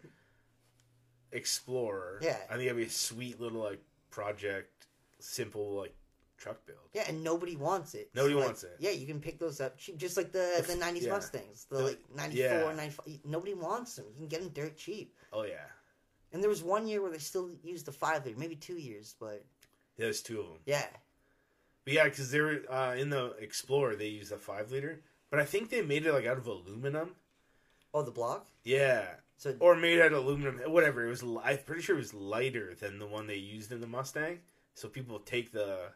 Explorer. 1.33 2.21
Yeah. 2.23 2.37
I 2.49 2.55
think 2.55 2.63
that'd 2.69 2.77
be 2.77 2.85
a 2.85 2.91
sweet 2.91 3.41
little 3.41 3.63
like 3.63 3.83
project, 4.11 4.87
simple 5.19 5.75
like 5.75 5.95
truck 6.37 6.65
build. 6.67 6.79
yeah, 6.93 7.05
and 7.09 7.23
nobody 7.25 7.57
wants 7.57 7.95
it. 7.95 8.11
Nobody 8.15 8.35
Like, 8.35 8.45
wants 8.47 8.63
it. 8.65 8.77
Yeah, 8.79 8.91
you 8.91 9.07
can 9.07 9.21
pick 9.21 9.39
those 9.39 9.61
up 9.61 9.77
cheap, 9.79 9.97
just 9.99 10.17
like 10.17 10.33
the 10.33 10.65
the 10.67 10.75
'90s 10.75 11.03
yeah. 11.03 11.11
Mustangs, 11.11 11.65
the 11.71 11.79
like 11.81 11.99
'94, 12.15 12.45
yeah. 12.45 12.73
'95. 12.75 13.19
Nobody 13.25 13.55
wants 13.55 13.97
them. 13.97 14.07
You 14.15 14.19
can 14.21 14.29
get 14.29 14.41
them 14.43 14.51
dirt 14.51 14.77
cheap. 14.77 15.15
Oh 15.33 15.43
yeah, 15.45 15.67
And 16.33 16.43
there 16.43 16.51
was 16.51 16.63
one 16.63 16.87
year 16.87 17.03
where 17.03 17.11
they 17.11 17.19
still 17.19 17.51
used 17.63 17.87
the 17.87 17.93
five 17.93 18.25
liter, 18.25 18.39
maybe 18.39 18.57
two 18.57 18.77
years, 18.79 19.15
but 19.19 19.45
there's 19.97 20.21
two 20.23 20.41
of 20.41 20.47
them. 20.49 20.59
yeah, 20.67 20.87
But 21.85 21.95
yeah, 21.95 22.05
because 22.05 22.31
they 22.31 22.41
were 22.41 22.63
uh, 22.71 22.95
in 22.97 23.11
the 23.11 23.33
Explorer, 23.41 23.97
they 23.97 24.09
used 24.09 24.33
a 24.33 24.37
five 24.39 24.71
liter, 24.71 25.01
but 25.31 25.41
I 25.41 25.45
think 25.45 25.71
they 25.71 25.83
made 25.83 26.05
it 26.07 26.13
like 26.13 26.27
out 26.27 26.39
of 26.39 26.47
aluminum. 26.47 27.17
oh 27.95 28.03
the 28.03 28.11
block. 28.11 28.47
Yeah, 28.65 29.07
So 29.39 29.55
or 29.61 29.75
made 29.77 30.01
out 30.01 30.13
of 30.13 30.25
aluminum, 30.25 30.57
whatever. 30.73 31.07
It 31.07 31.09
was. 31.11 31.23
I'm 31.23 31.59
pretty 31.65 31.83
sure 31.83 31.97
it 31.97 31.99
was 31.99 32.13
lighter 32.15 32.75
than 32.75 32.99
the 32.99 33.07
one 33.07 33.27
they 33.27 33.37
used 33.37 33.73
in 33.73 33.81
the 33.81 33.87
Mustang. 33.87 34.41
So 34.75 34.89
people 34.89 35.19
take 35.21 35.53
the 35.53 35.93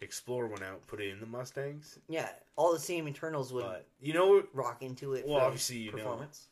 Explorer 0.00 0.46
one 0.48 0.62
out, 0.62 0.86
put 0.86 1.00
it 1.00 1.08
in 1.10 1.20
the 1.20 1.26
Mustangs. 1.26 1.98
yeah, 2.08 2.30
all 2.56 2.72
the 2.72 2.78
same 2.78 3.06
internals 3.06 3.52
would 3.52 3.64
But 3.64 3.86
you 4.00 4.14
know, 4.14 4.42
rock 4.54 4.82
into 4.82 5.12
it. 5.14 5.26
Well, 5.26 5.38
for 5.40 5.44
obviously, 5.44 5.76
you 5.78 5.90
know. 5.92 5.98
performance. 5.98 6.48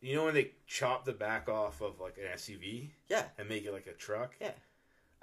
you 0.00 0.14
know 0.14 0.24
when 0.24 0.34
they 0.34 0.52
chop 0.66 1.04
the 1.04 1.12
back 1.12 1.48
off 1.48 1.80
of 1.80 2.00
like 2.00 2.16
an 2.18 2.24
SUV 2.36 2.90
Yeah, 3.08 3.24
and 3.38 3.48
make 3.48 3.64
it 3.64 3.72
like 3.72 3.86
a 3.88 3.92
truck. 3.92 4.34
Yeah. 4.40 4.52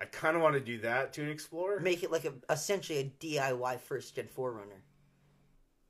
I 0.01 0.05
kind 0.05 0.35
of 0.37 0.41
want 0.41 0.53
to 0.55 0.61
do 0.61 0.79
that 0.79 1.11
to 1.13 1.23
an 1.23 1.29
Explorer. 1.29 1.79
make 1.81 2.03
it 2.03 2.11
like 2.11 2.25
a 2.25 2.33
essentially 2.49 2.99
a 2.99 3.05
DIY 3.25 3.79
first 3.81 4.15
gen 4.15 4.27
4Runner. 4.35 4.81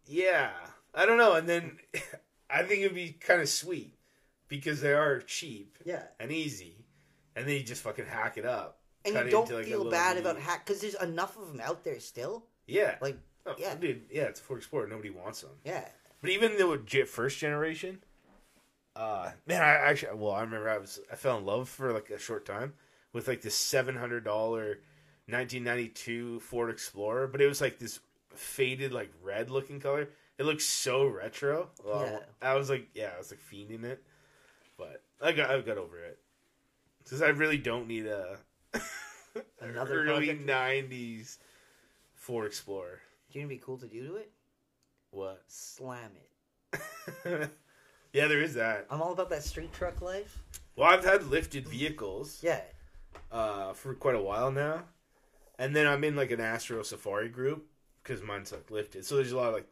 Yeah, 0.05 0.51
I 0.95 1.05
don't 1.05 1.17
know. 1.17 1.33
And 1.33 1.47
then 1.47 1.77
I 2.49 2.63
think 2.63 2.81
it'd 2.81 2.95
be 2.95 3.11
kind 3.11 3.41
of 3.41 3.49
sweet 3.49 3.95
because 4.47 4.81
they 4.81 4.93
are 4.93 5.19
cheap 5.19 5.77
Yeah, 5.85 6.03
and 6.19 6.31
easy, 6.31 6.85
and 7.35 7.47
then 7.47 7.55
you 7.55 7.63
just 7.63 7.83
fucking 7.83 8.05
hack 8.07 8.37
it 8.37 8.45
up. 8.45 8.78
And 9.05 9.15
you 9.15 9.31
don't 9.31 9.51
like, 9.51 9.65
feel 9.65 9.89
bad 9.89 10.15
mini- 10.15 10.21
about 10.29 10.39
hack 10.41 10.65
because 10.65 10.81
there's 10.81 10.95
enough 10.95 11.37
of 11.37 11.47
them 11.47 11.61
out 11.61 11.83
there 11.83 11.99
still. 11.99 12.43
Yeah, 12.67 12.95
Like 13.01 13.17
oh, 13.45 13.55
yeah. 13.57 13.75
dude. 13.75 14.03
Yeah, 14.11 14.23
it's 14.23 14.39
a 14.39 14.43
Ford 14.43 14.59
Explorer. 14.59 14.87
Nobody 14.87 15.09
wants 15.09 15.41
them. 15.41 15.51
yeah, 15.63 15.87
But 16.21 16.29
even 16.31 16.57
the 16.57 17.05
first 17.05 17.39
generation, 17.39 17.99
uh, 18.95 19.31
man, 19.47 19.61
I 19.61 19.69
actually, 19.69 20.15
well, 20.15 20.31
I 20.33 20.41
remember 20.41 20.69
I 20.69 20.77
was, 20.77 20.99
I 21.11 21.15
fell 21.15 21.37
in 21.37 21.45
love 21.45 21.69
for 21.69 21.93
like 21.93 22.09
a 22.09 22.19
short 22.19 22.45
time 22.45 22.73
with 23.13 23.27
like 23.27 23.41
this 23.41 23.55
seven 23.55 23.95
hundred 23.95 24.23
dollar, 24.25 24.79
nineteen 25.27 25.63
ninety 25.63 25.87
two 25.87 26.39
Ford 26.41 26.69
Explorer, 26.69 27.27
but 27.27 27.41
it 27.41 27.47
was 27.47 27.61
like 27.61 27.79
this 27.79 27.99
faded 28.35 28.91
like 28.93 29.11
red 29.23 29.49
looking 29.49 29.79
color. 29.79 30.09
It 30.37 30.43
looks 30.45 30.65
so 30.65 31.05
retro. 31.07 31.69
Well, 31.83 32.05
Yeah. 32.05 32.19
I 32.49 32.55
was 32.55 32.69
like, 32.69 32.87
yeah, 32.93 33.11
I 33.15 33.17
was 33.17 33.31
like 33.31 33.39
fiending 33.51 33.83
it, 33.83 34.03
but 34.77 35.01
I 35.21 35.31
got, 35.31 35.49
I 35.49 35.59
got 35.61 35.77
over 35.77 35.97
it 35.97 36.19
because 37.03 37.21
I 37.21 37.29
really 37.29 37.57
don't 37.57 37.87
need 37.87 38.05
a 38.05 38.37
Another 39.61 40.03
early 40.03 40.27
project? 40.27 40.45
nineties 40.45 41.37
Ford 42.13 42.45
Explorer. 42.47 42.99
do 43.31 43.39
you 43.39 43.45
know 43.45 43.47
what'd 43.47 43.59
be 43.59 43.63
cool 43.65 43.77
to 43.77 43.87
do 43.87 44.07
to 44.07 44.15
it? 44.15 44.31
What? 45.11 45.43
Slam 45.47 46.11
it. 46.15 47.49
yeah, 48.13 48.27
there 48.27 48.41
is 48.41 48.53
that. 48.55 48.85
I'm 48.89 49.01
all 49.01 49.13
about 49.13 49.29
that 49.29 49.43
street 49.43 49.71
truck 49.73 50.01
life. 50.01 50.39
Well, 50.75 50.89
I've 50.89 51.03
had 51.03 51.23
lifted 51.27 51.67
vehicles 51.67 52.39
Yeah, 52.41 52.61
uh, 53.31 53.73
for 53.73 53.93
quite 53.93 54.15
a 54.15 54.21
while 54.21 54.51
now, 54.51 54.83
and 55.57 55.75
then 55.75 55.87
I'm 55.87 56.03
in 56.03 56.15
like 56.15 56.31
an 56.31 56.39
Astro 56.41 56.83
Safari 56.83 57.29
group 57.29 57.65
because 58.03 58.21
mine's 58.21 58.51
like 58.51 58.69
lifted. 58.71 59.05
So 59.05 59.15
there's 59.15 59.31
a 59.31 59.37
lot 59.37 59.49
of 59.49 59.53
like 59.55 59.67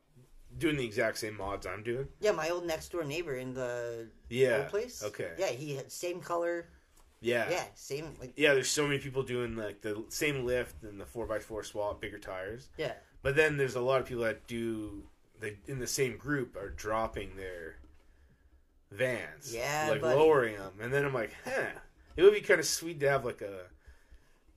doing 0.58 0.76
the 0.78 0.86
exact 0.86 1.18
same 1.18 1.38
mods 1.38 1.66
I'm 1.68 1.84
doing. 1.84 2.08
yeah. 2.20 2.32
My 2.32 2.50
old 2.50 2.66
next 2.66 2.92
door 2.92 3.04
neighbor 3.04 3.36
in 3.36 3.54
the 3.54 4.08
Yeah. 4.30 4.60
old 4.60 4.70
place. 4.70 5.04
Okay. 5.04 5.32
Yeah, 5.38 5.48
he 5.48 5.76
had 5.76 5.92
same 5.92 6.20
color. 6.20 6.68
Yeah. 7.22 7.50
Yeah, 7.50 7.64
same 7.76 8.14
like 8.20 8.34
Yeah, 8.36 8.54
There's 8.54 8.70
so 8.70 8.86
many 8.88 9.00
people 9.00 9.24
doing 9.24 9.56
like 9.56 9.82
the 9.82 10.04
same 10.10 10.46
lift 10.46 10.84
and 10.84 11.00
the 11.02 11.06
four 11.06 11.32
x 11.34 11.46
four 11.46 11.64
swap, 11.64 12.00
bigger 12.02 12.20
tires. 12.20 12.70
yeah. 12.78 12.94
But 13.24 13.36
then 13.36 13.58
there's 13.58 13.76
a 13.76 13.82
lot 13.82 14.00
of 14.00 14.08
people 14.08 14.24
that 14.24 14.46
do 14.48 15.04
they 15.40 15.58
in 15.68 15.80
the 15.80 15.88
same 15.88 16.18
group 16.18 16.56
are 16.56 16.70
dropping 16.70 17.36
their 17.36 17.78
vans. 18.92 19.54
Yeah, 19.54 19.88
like 19.92 20.02
buddy. 20.02 20.16
lowering 20.18 20.58
them, 20.58 20.74
and 20.82 20.94
then 20.94 21.06
I'm 21.06 21.14
like, 21.14 21.34
huh. 21.44 21.66
It 22.16 22.24
would 22.24 22.34
be 22.34 22.42
kind 22.42 22.60
of 22.60 22.66
sweet 22.66 23.00
to 23.02 23.10
have 23.10 23.26
like 23.26 23.42
a 23.42 23.62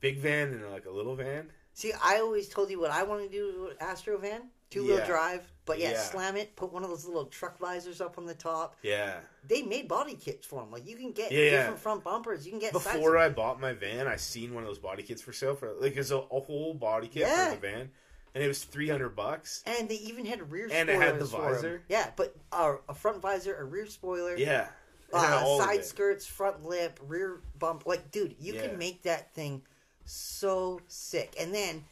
big 0.01 0.19
van 0.19 0.49
and 0.49 0.71
like 0.71 0.87
a 0.87 0.91
little 0.91 1.15
van. 1.17 1.51
See, 1.75 1.93
I 2.03 2.17
always 2.19 2.49
told 2.49 2.71
you 2.71 2.81
what 2.81 2.91
I 2.91 3.03
want 3.03 3.23
to 3.23 3.29
do 3.29 3.67
with 3.69 3.83
Astro 3.83 4.19
van, 4.19 4.43
two 4.71 4.87
wheel 4.87 4.99
Yeah. 4.99 5.07
drive. 5.07 5.53
But 5.71 5.79
yeah, 5.79 5.91
Yeah. 5.93 6.01
slam 6.03 6.37
it. 6.37 6.57
Put 6.57 6.73
one 6.73 6.83
of 6.83 6.91
those 6.91 7.05
little 7.05 7.27
truck 7.27 7.57
visors 7.61 8.01
up 8.01 8.19
on 8.19 8.27
the 8.27 8.35
top. 8.35 8.75
Yeah. 8.83 9.21
They 9.47 9.63
made 9.63 9.87
body 9.87 10.15
kits 10.15 10.45
for 10.45 10.61
them. 10.61 10.73
Like 10.73 10.85
you 10.85 10.97
can 10.97 11.13
get 11.13 11.31
Yeah, 11.31 11.51
different 11.51 11.79
front 11.79 12.03
bumpers. 12.03 12.45
You 12.45 12.51
can 12.51 12.59
get 12.59 12.73
Before 12.73 13.17
I 13.17 13.29
bought 13.29 13.61
my 13.61 13.73
van, 13.73 14.09
I 14.09 14.17
seen 14.17 14.53
one 14.53 14.65
of 14.65 14.69
those 14.69 14.81
body 14.81 15.05
kits 15.05 15.23
for 15.23 15.33
sale 15.33 15.55
for 15.55 15.73
like 15.79 15.97
it's 15.97 16.11
a, 16.11 16.17
a 16.19 16.41
whole 16.41 16.75
body 16.75 17.07
kit 17.07 17.29
for 17.29 17.51
the 17.55 17.57
van, 17.61 17.91
and 18.35 18.43
it 18.43 18.49
was 18.49 18.65
three 18.65 18.89
hundred 18.89 19.11
bucks. 19.15 19.63
and 19.65 19.89
they 19.89 19.95
even 19.95 20.27
had 20.27 20.41
a 20.41 20.45
rear 20.45 20.69
And 20.73 20.89
it 20.89 20.97
had 21.01 21.21
the 21.21 21.27
spoilers 21.27 21.31
for 21.31 21.47
'em. 21.49 21.55
visor? 21.55 21.83
Yeah, 21.89 22.11
but 22.17 22.35
uh, 22.51 22.75
a 22.89 22.95
front 22.95 23.23
visor, 23.23 23.55
a 23.57 23.65
rear 23.65 23.87
spoiler, 23.87 24.37
Yeah, 24.37 24.67
uh, 25.13 25.57
side 25.59 25.85
skirts, 25.85 26.27
front 26.27 26.65
lip, 26.65 26.99
rear 27.07 27.43
bump. 27.61 27.87
Like, 27.87 28.11
dude, 28.11 28.35
you 28.41 28.55
Yeah. 28.55 28.67
can 28.67 28.77
make 28.79 29.03
that 29.05 29.33
thing 29.35 29.63
so 30.05 30.81
sick. 30.89 31.37
And 31.39 31.55
then 31.55 31.85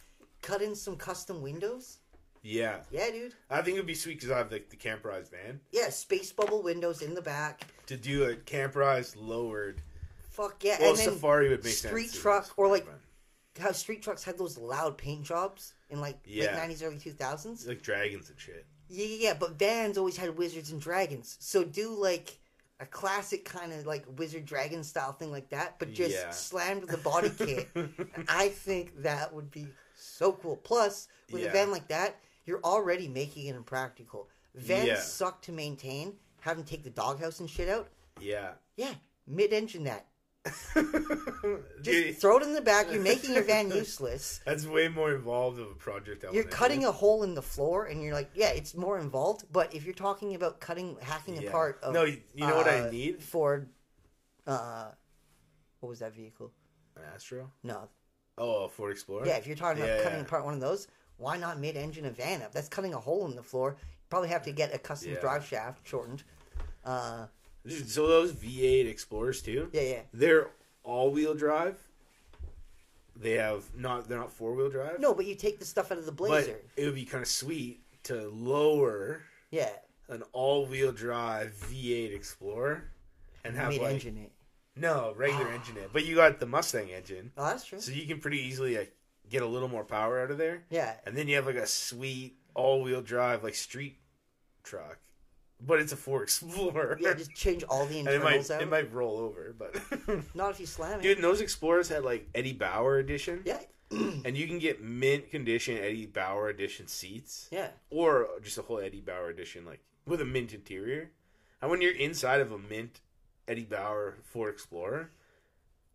cut 0.43 0.63
in 0.63 0.75
some 0.75 0.97
custom 0.97 1.43
windows. 1.43 1.98
Yeah, 2.43 2.79
Yeah, 2.91 3.11
dude. 3.11 3.35
I 3.51 3.63
think 3.63 3.77
it'd 3.77 3.87
be 3.87 3.95
sweet 3.95 4.15
because 4.17 4.31
I 4.31 4.39
have 4.39 4.51
like 4.53 4.71
the 4.71 4.77
camperized 4.77 5.31
van 5.31 5.61
Yeah, 5.73 5.91
space 5.91 6.33
bubble 6.33 6.63
windows 6.63 7.03
in 7.03 7.15
the 7.15 7.23
back. 7.23 7.63
to 7.87 7.97
do 7.97 8.25
a 8.25 8.35
camperized 8.37 9.17
lowered. 9.17 9.81
Fuck 10.31 10.63
yeah. 10.65 10.77
Well, 10.81 10.91
and 10.91 10.99
then 10.99 11.09
Safari 11.13 11.49
would 11.49 11.65
make 11.65 11.73
street 11.75 12.11
sense. 12.11 12.23
truck 12.23 12.51
or 12.57 12.69
like 12.69 12.87
how 13.59 13.73
street 13.73 14.03
trucks 14.03 14.23
had 14.23 14.39
those 14.39 14.57
loud 14.57 14.97
paint 14.97 15.25
jobs 15.25 15.75
in 15.91 16.01
like 16.01 16.17
Yeah. 16.25 16.47
late 16.47 16.55
nineties, 16.55 16.83
early 16.83 16.99
two 16.99 17.13
thousands. 17.13 17.67
like 17.67 17.83
dragons 17.83 18.31
and 18.31 18.39
shit. 18.41 18.65
Yeah, 18.89 19.05
yeah, 19.07 19.17
yeah, 19.31 19.35
but 19.35 19.59
vans 19.59 19.99
always 19.99 20.17
had 20.17 20.37
wizards 20.39 20.71
and 20.71 20.81
dragons. 20.81 21.37
So 21.41 21.65
do 21.65 21.91
like 21.91 22.39
a 22.81 22.87
classic 22.87 23.45
kind 23.45 23.73
of 23.73 23.85
like 23.87 24.05
wizard 24.17 24.47
dragon 24.47 24.85
style 24.85 25.13
thing 25.13 25.33
like 25.33 25.51
that, 25.51 25.79
but 25.81 25.93
just 25.93 26.15
Yeah. 26.15 26.31
slammed 26.31 26.83
with 26.83 26.91
the 26.91 26.99
body 26.99 27.31
kit. 27.37 27.69
I 28.29 28.49
think 28.51 29.03
that 29.03 29.35
would 29.35 29.51
be 29.51 29.67
so 29.97 30.33
cool. 30.33 30.57
Plus, 30.57 31.09
with 31.33 31.45
a 31.45 31.51
van 31.51 31.73
like 31.73 31.89
that, 31.89 32.15
you're 32.49 32.61
already 32.65 33.07
making 33.07 33.47
it 33.47 33.55
impractical. 33.55 34.29
Vans 34.55 34.87
Yeah. 34.89 34.99
suck 35.01 35.43
to 35.43 35.53
maintain. 35.53 36.17
Having 36.41 36.65
to 36.65 36.71
take 36.71 36.83
the 36.83 36.91
doghouse 36.91 37.41
and 37.41 37.49
shit 37.49 37.69
out. 37.69 37.89
yeah. 38.21 38.53
Yeah, 38.77 38.95
mid-engine 39.27 39.85
that. 39.85 40.07
Just 41.83 42.21
throw 42.21 42.39
it 42.39 42.43
in 42.45 42.55
the 42.55 42.61
back. 42.61 42.91
You're 42.93 43.03
making 43.03 43.35
your 43.35 43.43
van 43.43 43.71
useless. 43.85 44.41
that's 44.47 44.67
way 44.67 44.89
more 44.89 45.13
involved 45.15 45.59
of 45.59 45.69
a 45.71 45.75
project. 45.75 46.25
You're 46.33 46.45
cutting 46.45 46.85
a 46.85 46.93
hole 46.93 47.23
in 47.25 47.35
the 47.35 47.43
floor, 47.43 47.87
and 47.87 48.03
you're 48.03 48.15
like, 48.15 48.31
yeah, 48.35 48.51
it's 48.51 48.75
more 48.77 48.99
involved. 48.99 49.45
But 49.53 49.75
if 49.75 49.85
you're 49.85 49.95
talking 49.95 50.35
about 50.37 50.61
cutting, 50.61 50.97
hacking 51.03 51.37
Yeah. 51.43 51.49
apart, 51.49 51.81
of, 51.83 51.93
No, 51.93 52.05
you 52.05 52.21
know 52.37 52.55
what 52.57 52.69
I 52.69 52.87
uh, 52.87 52.91
need? 52.91 53.23
Ford. 53.23 53.69
Uh, 54.47 54.91
what 55.81 55.89
was 55.91 55.99
that 55.99 56.15
vehicle? 56.15 56.53
An 56.97 57.03
Astro. 57.15 57.51
No, 57.63 57.89
Oh, 58.39 58.65
a 58.65 58.69
Ford 58.69 58.93
Explorer. 58.93 59.27
yeah. 59.27 59.37
If 59.37 59.47
you're 59.49 59.57
talking 59.57 59.83
about 59.83 59.97
Yeah, 59.97 60.03
cutting 60.05 60.19
yeah. 60.21 60.25
apart 60.25 60.45
one 60.45 60.55
of 60.55 60.61
those, 60.61 60.87
why 61.19 61.37
not 61.37 61.59
mid-engine 61.61 62.07
a 62.07 62.11
van 62.11 62.43
up? 62.43 62.53
That's 62.53 62.69
cutting 62.69 62.95
a 62.95 62.99
hole 63.01 63.27
in 63.27 63.37
the 63.37 63.43
floor. 63.43 63.77
You 63.79 63.87
probably 64.09 64.31
have 64.31 64.43
to 64.45 64.53
get 64.53 64.75
a 64.75 64.79
custom 64.79 65.13
Yeah. 65.13 65.21
drive 65.21 65.45
shaft 65.45 65.87
shortened. 65.87 66.23
Uh, 66.85 67.27
Dude, 67.67 67.89
So 67.91 68.07
those 68.07 68.33
V8 68.33 68.87
Explorers 68.89 69.43
too. 69.43 69.69
yeah, 69.73 69.83
yeah. 69.83 70.01
They're 70.15 70.49
all-wheel 70.85 71.35
drive. 71.35 71.77
they 73.17 73.33
have 73.33 73.65
not 73.75 74.09
they're 74.09 74.19
not 74.19 74.33
four 74.33 74.55
wheel 74.55 74.71
drive. 74.71 75.01
No, 75.01 75.13
but 75.13 75.27
you 75.27 75.35
take 75.35 75.59
the 75.59 75.65
stuff 75.65 75.91
out 75.91 75.99
of 75.99 76.07
the 76.07 76.13
but 76.13 76.29
Blazer. 76.29 76.61
it 76.77 76.85
would 76.85 76.95
be 76.95 77.05
kind 77.05 77.21
of 77.23 77.29
sweet 77.29 77.81
to 78.05 78.29
lower 78.29 79.23
yeah, 79.51 79.71
an 80.09 80.23
all 80.33 80.67
wheel 80.67 80.93
drive 80.93 81.53
V8 81.69 82.15
Explorer 82.15 82.85
and 83.45 83.57
have 83.57 83.71
mid 83.71 83.83
like 83.83 83.95
engine 83.95 84.19
it. 84.19 84.31
no 84.77 85.15
regular 85.17 85.49
engine 85.53 85.77
in, 85.79 85.83
it. 85.85 85.91
but 85.93 86.05
you 86.07 86.15
got 86.15 86.39
the 86.39 86.47
Mustang 86.47 86.91
engine, 86.91 87.33
Oh, 87.37 87.45
that's 87.47 87.65
true. 87.67 87.81
so 87.81 87.91
you 87.91 88.07
can 88.07 88.21
pretty 88.21 88.39
easily 88.41 88.77
like, 88.79 88.95
get 89.31 89.43
a 89.43 89.47
little 89.47 89.69
more 89.69 89.85
power 89.85 90.21
out 90.23 90.31
of 90.31 90.39
there, 90.39 90.65
Yeah, 90.71 90.95
and 91.07 91.17
then 91.17 91.29
you 91.29 91.37
have 91.37 91.47
like 91.47 91.57
a 91.57 91.67
sweet 91.67 92.37
all 92.55 92.83
wheel 92.83 93.01
drive 93.03 93.43
like 93.45 93.55
street 93.55 93.97
truck, 94.65 94.99
but 95.65 95.81
it's 95.81 95.93
a 95.93 95.97
Ford 95.97 96.23
Explorer. 96.23 96.99
yeah. 97.01 97.15
Just 97.15 97.35
change 97.35 97.63
all 97.65 97.87
the 97.87 97.99
and 97.99 98.09
it 98.09 98.15
internals 98.15 98.49
might 98.51 98.55
out. 98.57 98.63
it 98.63 98.69
might 98.69 98.93
roll 98.93 99.19
over, 99.19 99.55
but 99.59 99.77
Not 100.35 100.51
if 100.53 100.61
you 100.61 100.67
slam 100.67 101.01
it. 101.01 101.03
dude, 101.03 101.19
and 101.19 101.25
those 101.25 101.41
Explorers 101.41 101.89
had 101.89 102.05
like 102.05 102.29
Eddie 102.35 102.53
Bauer 102.53 102.99
edition. 102.99 103.43
Yeah, 103.45 103.61
And 103.91 104.37
you 104.37 104.47
can 104.47 104.59
get 104.59 104.83
mint 104.83 105.31
condition 105.31 105.79
Eddie 105.79 106.07
Bauer 106.07 106.49
edition 106.49 106.87
seats, 106.89 107.49
yeah. 107.51 107.69
or 107.91 108.29
just 108.43 108.59
a 108.59 108.63
whole 108.63 108.79
Eddie 108.81 109.01
Bauer 109.01 109.29
edition, 109.31 109.65
like 109.65 109.81
with 110.07 110.21
a 110.21 110.25
mint 110.27 110.53
interior. 110.53 111.11
And 111.63 111.71
when 111.71 111.81
you're 111.81 111.95
inside 111.97 112.41
of 112.41 112.53
a 112.53 112.59
mint 112.59 113.01
Eddie 113.49 113.65
Bauer 113.65 114.19
Ford 114.25 114.53
Explorer, 114.53 115.11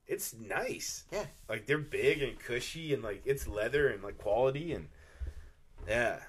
it's 0.07 0.33
nice. 0.33 1.05
Yeah. 1.11 1.25
like 1.49 1.65
they're 1.65 1.77
big 1.77 2.21
and 2.21 2.37
cushy, 2.39 2.93
and 2.93 3.03
like 3.03 3.21
it's 3.25 3.47
leather 3.47 3.89
and 3.89 4.03
like 4.03 4.17
quality, 4.17 4.71
and 4.73 4.87
yeah, 5.87 6.19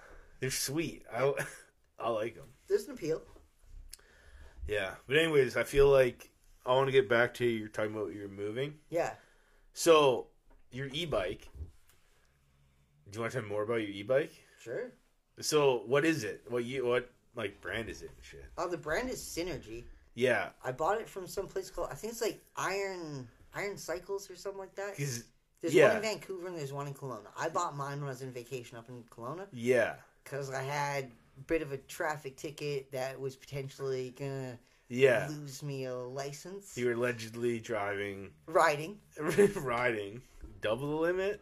they're 0.40 0.50
sweet. 0.50 1.04
I 1.12 1.32
I 1.98 2.08
like 2.10 2.34
them. 2.36 2.48
There's 2.68 2.86
an 2.86 2.94
appeal. 2.94 3.22
Yeah, 4.66 4.94
but 5.06 5.16
anyways, 5.16 5.56
I 5.56 5.64
feel 5.64 5.88
like 5.88 6.30
I 6.64 6.70
want 6.70 6.86
to 6.88 6.92
get 6.92 7.08
back 7.08 7.34
to 7.34 7.44
you're 7.44 7.68
talking 7.68 7.94
about 7.94 8.14
you're 8.14 8.28
moving. 8.28 8.74
Yeah. 8.88 9.12
So 9.72 10.28
your 10.70 10.88
e-bike. 10.92 11.48
Do 13.10 13.16
you 13.18 13.20
want 13.20 13.32
to 13.32 13.38
tell 13.38 13.42
me 13.46 13.52
more 13.52 13.62
about 13.62 13.76
your 13.76 13.90
e-bike? 13.90 14.32
Sure. 14.60 14.92
So 15.40 15.82
what 15.86 16.04
is 16.04 16.24
it? 16.24 16.42
What 16.48 16.64
you 16.64 16.86
what 16.86 17.10
like 17.36 17.60
brand 17.60 17.88
is 17.88 18.02
it? 18.02 18.10
and 18.14 18.24
Shit. 18.24 18.44
Oh, 18.56 18.68
the 18.68 18.78
brand 18.78 19.10
is 19.10 19.20
Synergy. 19.20 19.84
Yeah, 20.14 20.50
I 20.64 20.72
bought 20.72 21.00
it 21.00 21.08
from 21.08 21.26
some 21.26 21.46
place 21.46 21.70
called 21.70 21.88
I 21.90 21.94
think 21.94 22.12
it's 22.12 22.22
like 22.22 22.40
Iron 22.56 23.28
Iron 23.54 23.76
Cycles 23.76 24.30
or 24.30 24.36
something 24.36 24.58
like 24.58 24.74
that. 24.74 24.96
There's 25.64 25.74
yeah. 25.74 25.88
one 25.88 25.96
in 25.96 26.02
Vancouver 26.02 26.48
and 26.48 26.58
there's 26.58 26.74
one 26.74 26.86
in 26.86 26.92
Kelowna. 26.92 27.28
I 27.38 27.48
bought 27.48 27.74
mine 27.74 27.98
when 28.00 28.08
I 28.08 28.10
was 28.10 28.20
in 28.20 28.30
vacation 28.32 28.76
up 28.76 28.90
in 28.90 29.02
Kelowna 29.04 29.46
yeah, 29.50 29.94
because 30.22 30.50
I 30.50 30.62
had 30.62 31.04
a 31.04 31.40
bit 31.46 31.62
of 31.62 31.72
a 31.72 31.78
traffic 31.78 32.36
ticket 32.36 32.92
that 32.92 33.18
was 33.18 33.34
potentially 33.34 34.14
gonna 34.18 34.58
yeah. 34.88 35.26
lose 35.30 35.62
me 35.62 35.86
a 35.86 35.94
license. 35.94 36.76
You 36.76 36.86
were 36.86 36.92
allegedly 36.92 37.60
driving, 37.60 38.30
Riding 38.46 38.98
riding 39.56 40.20
double 40.60 40.90
the 40.90 40.96
limit. 40.96 41.40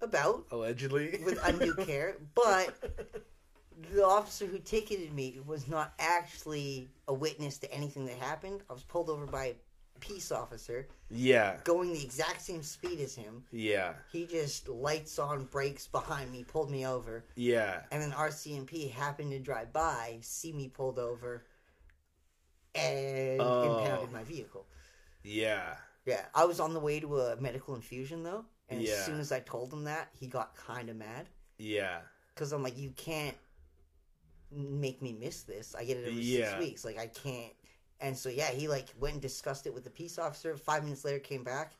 about 0.00 0.46
Allegedly, 0.50 1.20
with 1.24 1.38
undue 1.44 1.74
care, 1.86 2.16
but 2.34 2.74
the 3.92 4.04
officer 4.04 4.46
who 4.46 4.58
ticketed 4.58 5.12
me 5.12 5.40
was 5.46 5.68
not 5.68 5.92
actually 5.98 6.88
a 7.08 7.14
witness 7.14 7.58
to 7.58 7.72
anything 7.72 8.04
that 8.06 8.16
happened. 8.18 8.62
I 8.68 8.72
was 8.72 8.82
pulled 8.82 9.10
over 9.10 9.26
by 9.26 9.54
peace 10.00 10.32
officer 10.32 10.88
yeah, 11.10 11.56
going 11.64 11.92
the 11.92 12.02
exact 12.04 12.40
same 12.42 12.62
speed 12.62 13.00
as 13.00 13.14
him. 13.14 13.44
yeah, 13.52 13.94
He 14.12 14.26
just 14.26 14.68
lights 14.68 15.18
on 15.18 15.44
brakes 15.46 15.86
behind 15.86 16.30
me, 16.32 16.44
pulled 16.44 16.70
me 16.70 16.86
over, 16.86 17.24
yeah, 17.36 17.80
and 17.90 18.00
then 18.02 18.12
RCMP 18.12 18.90
happened 18.90 19.32
to 19.32 19.38
drive 19.38 19.72
by, 19.72 20.18
see 20.20 20.52
me 20.52 20.68
pulled 20.68 20.98
over, 20.98 21.44
and 22.74 23.40
Oh. 23.40 23.62
impounded 23.62 24.12
my 24.12 24.24
vehicle. 24.24 24.66
yeah. 25.22 25.74
Yeah, 26.06 26.24
I 26.34 26.44
was 26.46 26.60
on 26.60 26.72
the 26.72 26.80
way 26.80 26.98
to 27.00 27.18
a 27.20 27.36
medical 27.40 27.74
infusion 27.74 28.22
though, 28.22 28.44
and 28.68 28.80
Yeah. 28.80 28.92
as 28.94 29.04
soon 29.04 29.20
as 29.20 29.32
I 29.32 29.40
told 29.40 29.72
him 29.72 29.84
that, 29.84 30.08
he 30.18 30.26
got 30.26 30.56
kind 30.56 30.88
of 30.88 30.96
mad 30.96 31.28
Yeah, 31.58 32.00
because 32.34 32.52
I'm 32.52 32.62
like, 32.62 32.78
you 32.78 32.90
can't 32.96 33.36
make 34.50 35.00
me 35.02 35.12
miss 35.12 35.42
this. 35.42 35.74
I 35.74 35.84
get 35.84 35.98
it 35.98 36.06
every 36.08 36.22
Yeah. 36.22 36.46
six 36.46 36.58
weeks. 36.58 36.84
Like 36.84 36.98
I 36.98 37.06
can't. 37.08 37.52
And 38.00 38.16
so 38.16 38.28
yeah, 38.28 38.50
he 38.50 38.68
like 38.68 38.86
went 38.98 39.14
and 39.14 39.22
discussed 39.22 39.66
it 39.66 39.74
with 39.74 39.84
the 39.84 39.90
peace 39.90 40.18
officer. 40.18 40.56
Five 40.56 40.84
minutes 40.84 41.04
later, 41.04 41.18
came 41.18 41.44
back, 41.44 41.74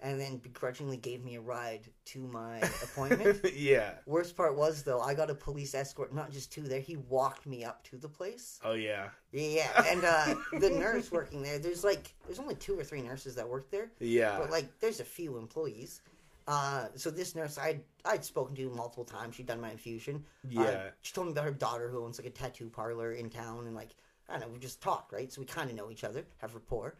and 0.00 0.20
then 0.20 0.36
begrudgingly 0.36 0.96
gave 0.96 1.24
me 1.24 1.36
a 1.36 1.40
ride 1.40 1.88
to 2.06 2.20
my 2.20 2.58
appointment. 2.82 3.40
yeah. 3.54 3.92
Worst 4.06 4.36
part 4.36 4.56
was 4.56 4.82
though, 4.82 5.00
I 5.00 5.14
got 5.14 5.30
a 5.30 5.34
police 5.34 5.74
escort, 5.74 6.14
not 6.14 6.30
just 6.30 6.52
two 6.52 6.62
there. 6.62 6.80
He 6.80 6.96
walked 6.96 7.46
me 7.46 7.64
up 7.64 7.82
to 7.84 7.96
the 7.96 8.08
place. 8.08 8.60
Oh 8.64 8.74
yeah, 8.74 9.08
Yeah, 9.32 9.84
and 9.86 10.04
uh, 10.04 10.34
the 10.60 10.70
nurse 10.70 11.10
working 11.10 11.42
there, 11.42 11.58
there's 11.58 11.82
like, 11.82 12.14
there's 12.26 12.38
only 12.38 12.54
two 12.56 12.78
or 12.78 12.84
three 12.84 13.02
nurses 13.02 13.34
that 13.34 13.48
work 13.48 13.70
there, 13.70 13.90
yeah, 13.98 14.38
but 14.38 14.50
like, 14.50 14.78
there's 14.80 15.00
a 15.00 15.04
few 15.04 15.36
employees. 15.38 16.02
Uh, 16.48 16.86
so 16.94 17.10
this 17.10 17.34
nurse, 17.34 17.58
I'd 17.58 17.80
I'd 18.04 18.24
spoken 18.24 18.54
to 18.54 18.70
multiple 18.70 19.04
times. 19.04 19.34
She'd 19.34 19.46
done 19.46 19.60
my 19.60 19.72
infusion. 19.72 20.22
Uh, 20.56 20.62
yeah, 20.62 20.82
she 21.02 21.12
told 21.12 21.26
me 21.26 21.32
about 21.32 21.44
her 21.44 21.50
daughter 21.50 21.88
who 21.88 22.04
owns 22.04 22.20
like 22.20 22.28
a 22.28 22.30
tattoo 22.30 22.68
parlor 22.68 23.14
in 23.14 23.30
town, 23.30 23.66
and 23.66 23.74
like 23.74 23.96
I 24.28 24.32
don't 24.32 24.40
know, 24.42 24.48
we 24.52 24.58
just 24.58 24.80
talked, 24.82 25.12
right? 25.12 25.32
So 25.32 25.40
we 25.40 25.46
kind 25.46 25.70
of 25.70 25.76
know 25.76 25.90
each 25.90 26.04
other, 26.04 26.24
have 26.38 26.54
rapport. 26.54 26.96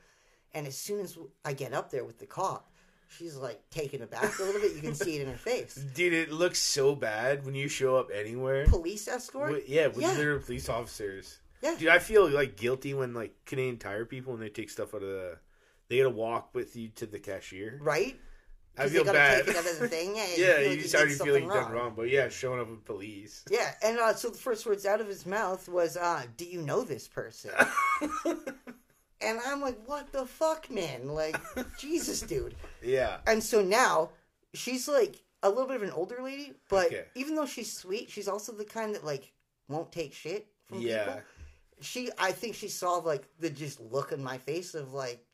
And 0.55 0.67
as 0.67 0.77
soon 0.77 1.01
as 1.01 1.19
I 1.45 1.53
get 1.53 1.73
up 1.75 1.91
there 1.91 2.05
with 2.05 2.19
the 2.19 2.27
cop, 2.27 2.71
she's 3.09 3.37
like 3.37 3.69
taken 3.71 4.03
aback 4.03 4.39
a 4.39 4.43
little 4.43 4.61
bit. 4.61 4.75
You 4.75 4.81
can 4.81 4.95
see 4.95 5.17
it 5.17 5.23
in 5.23 5.29
her 5.29 5.37
face. 5.39 5.75
Dude, 5.95 6.13
it 6.13 6.31
looks 6.33 6.59
so 6.59 6.95
bad 6.95 7.45
when 7.45 7.55
you 7.55 7.69
show 7.69 7.97
up 7.97 8.09
anywhere. 8.15 8.67
Police 8.67 9.09
escort. 9.09 9.65
Yeah, 9.67 9.89
with 9.89 9.99
Yeah. 10.01 10.13
literal 10.13 10.41
police 10.41 10.69
officers. 10.69 11.39
Yeah. 11.63 11.75
Dude, 11.79 11.89
I 11.89 11.99
feel 11.99 12.29
like 12.29 12.57
guilty 12.57 12.95
when 12.95 13.13
like 13.15 13.35
Canadian 13.45 13.79
Tire 13.79 14.05
people 14.05 14.33
when 14.33 14.41
they 14.41 14.49
take 14.49 14.71
stuff 14.71 14.95
out 14.95 15.03
of 15.03 15.09
the, 15.09 15.39
they 15.89 15.99
gotta 15.99 16.11
walk 16.11 16.55
with 16.55 16.77
you 16.77 16.89
to 16.97 17.07
the 17.07 17.19
cashier. 17.19 17.79
Right? 17.83 18.19
I 18.79 18.89
feel 18.89 19.05
bad. 19.05 19.47
take 19.47 19.55
it 19.55 19.57
out 19.57 19.71
of 19.73 19.79
the 19.79 19.89
thing. 19.89 20.17
Yeah, 20.17 20.61
you 20.61 20.69
like 20.71 20.79
just 20.81 20.95
already 20.95 21.15
feel 21.15 21.35
like 21.35 21.43
you've 21.45 21.53
done 21.53 21.73
wrong, 21.73 21.95
but 21.97 22.09
yeah, 22.11 22.29
showing 22.29 22.61
up 22.61 22.69
with 22.69 22.85
police. 22.85 23.45
Yeah, 23.51 23.73
and 23.83 23.99
uh, 23.99 24.15
so 24.15 24.29
the 24.31 24.39
first 24.39 24.67
words 24.67 24.85
out 24.87 25.01
of 25.01 25.09
his 25.09 25.25
mouth 25.27 25.69
was, 25.69 25.97
uh, 25.97 26.25
"Do 26.37 26.45
you 26.45 26.61
know 26.63 26.83
this 26.83 27.09
person?" 27.09 27.53
and 29.21 29.41
I'm 29.47 29.61
like, 29.61 29.79
"What 29.87 30.13
the 30.13 30.27
fuck, 30.27 30.71
man? 30.71 31.09
Like, 31.09 31.37
Jesus, 31.79 32.21
dude." 32.21 32.55
yeah, 32.83 33.19
And 33.27 33.43
so 33.43 33.63
now 33.63 34.11
she's 34.55 34.89
like 34.89 35.23
a 35.43 35.49
little 35.49 35.67
bit 35.67 35.77
of 35.77 35.83
an 35.83 35.91
older 35.93 36.19
lady, 36.23 36.53
but 36.69 36.87
Okay. 36.87 37.05
even 37.15 37.35
though 37.35 37.47
she's 37.47 37.73
sweet, 37.73 38.11
she's 38.11 38.29
also 38.29 38.53
the 38.53 38.65
kind 38.65 38.95
that 38.95 39.05
like 39.05 39.33
won't 39.69 39.91
take 39.93 40.13
shit 40.13 40.47
from 40.65 40.81
yeah, 40.81 41.05
people. 41.05 41.21
She, 41.81 42.11
I 42.19 42.33
think 42.33 42.55
she 42.55 42.69
saw 42.69 42.97
like 42.97 43.25
the 43.39 43.51
just 43.51 43.81
look 43.81 44.13
in 44.13 44.23
my 44.23 44.39
face 44.39 44.75
of 44.75 44.93
like, 44.95 45.26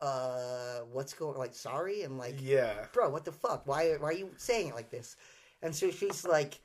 uh, 0.00 0.80
what's 0.92 1.14
going 1.14 1.38
like 1.38 1.54
sorry 1.54 2.02
and 2.02 2.18
like 2.18 2.36
yeah, 2.40 2.86
bro, 2.92 3.10
what 3.10 3.24
the 3.24 3.32
fuck? 3.32 3.66
Why, 3.66 3.94
why 3.98 4.08
are 4.08 4.12
you 4.12 4.30
saying 4.36 4.68
it 4.68 4.74
like 4.74 4.90
this? 4.90 5.16
And 5.62 5.74
so 5.74 5.90
she's 5.90 6.24
like, 6.24 6.60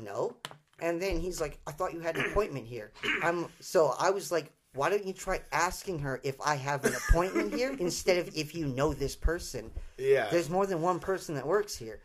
no. 0.00 0.36
And 0.80 1.00
then 1.00 1.18
he's 1.20 1.40
like, 1.40 1.58
I 1.66 1.72
thought 1.72 1.92
you 1.92 2.00
had 2.00 2.16
an 2.16 2.26
appointment 2.30 2.66
here. 2.66 2.92
I'm 3.22 3.46
so 3.60 3.94
I 3.98 4.10
was 4.10 4.32
like, 4.32 4.52
why 4.74 4.90
don't 4.90 5.04
you 5.04 5.12
try 5.12 5.40
asking 5.52 6.00
her 6.00 6.20
if 6.22 6.40
I 6.40 6.54
have 6.56 6.84
an 6.84 6.94
appointment 6.94 7.54
here 7.54 7.74
instead 7.78 8.18
of 8.18 8.36
if 8.36 8.54
you 8.54 8.66
know 8.66 8.92
this 8.92 9.16
person? 9.16 9.70
yeah. 9.96 10.28
There's 10.30 10.50
more 10.50 10.66
than 10.66 10.82
one 10.82 11.00
person 11.00 11.34
that 11.36 11.46
works 11.46 11.76
here. 11.76 12.00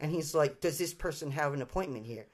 And 0.00 0.10
he's 0.10 0.34
like, 0.34 0.60
does 0.60 0.78
this 0.78 0.94
person 0.94 1.30
have 1.30 1.52
an 1.52 1.62
appointment 1.62 2.06
here? 2.06 2.26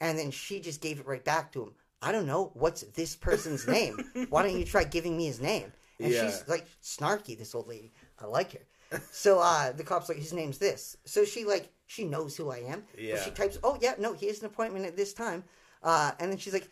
And 0.00 0.18
then 0.18 0.30
she 0.30 0.58
just 0.60 0.80
gave 0.80 0.98
it 0.98 1.06
right 1.06 1.24
back 1.24 1.52
to 1.52 1.62
him. 1.64 1.74
I 2.02 2.12
don't 2.12 2.26
know. 2.26 2.50
What's 2.54 2.80
this 2.80 3.14
person's 3.14 3.68
name? 3.68 3.98
Why 4.30 4.42
don't 4.42 4.58
you 4.58 4.64
try 4.64 4.84
giving 4.84 5.16
me 5.16 5.26
his 5.26 5.40
name? 5.40 5.70
And 6.02 6.12
Yeah. 6.12 6.26
she's 6.26 6.44
like 6.48 6.66
snarky, 6.82 7.36
this 7.38 7.54
old 7.54 7.68
lady. 7.68 7.92
I 8.18 8.26
like 8.26 8.52
her. 8.52 9.00
So 9.12 9.38
uh, 9.40 9.72
the 9.76 9.84
cop's 9.84 10.08
like, 10.08 10.18
his 10.18 10.32
name's 10.32 10.58
this. 10.58 10.96
So 11.04 11.24
she 11.24 11.44
like 11.44 11.70
she 11.86 12.04
knows 12.04 12.36
who 12.36 12.50
I 12.50 12.58
am. 12.58 12.84
Yeah. 12.98 13.22
she 13.22 13.30
types, 13.30 13.58
oh 13.62 13.78
yeah, 13.80 13.94
no, 13.98 14.12
he 14.12 14.26
has 14.28 14.40
an 14.40 14.46
appointment 14.46 14.86
at 14.86 14.96
this 14.96 15.12
time. 15.12 15.44
Uh, 15.82 16.12
and 16.20 16.30
then 16.30 16.38
she's 16.38 16.52
like, 16.52 16.68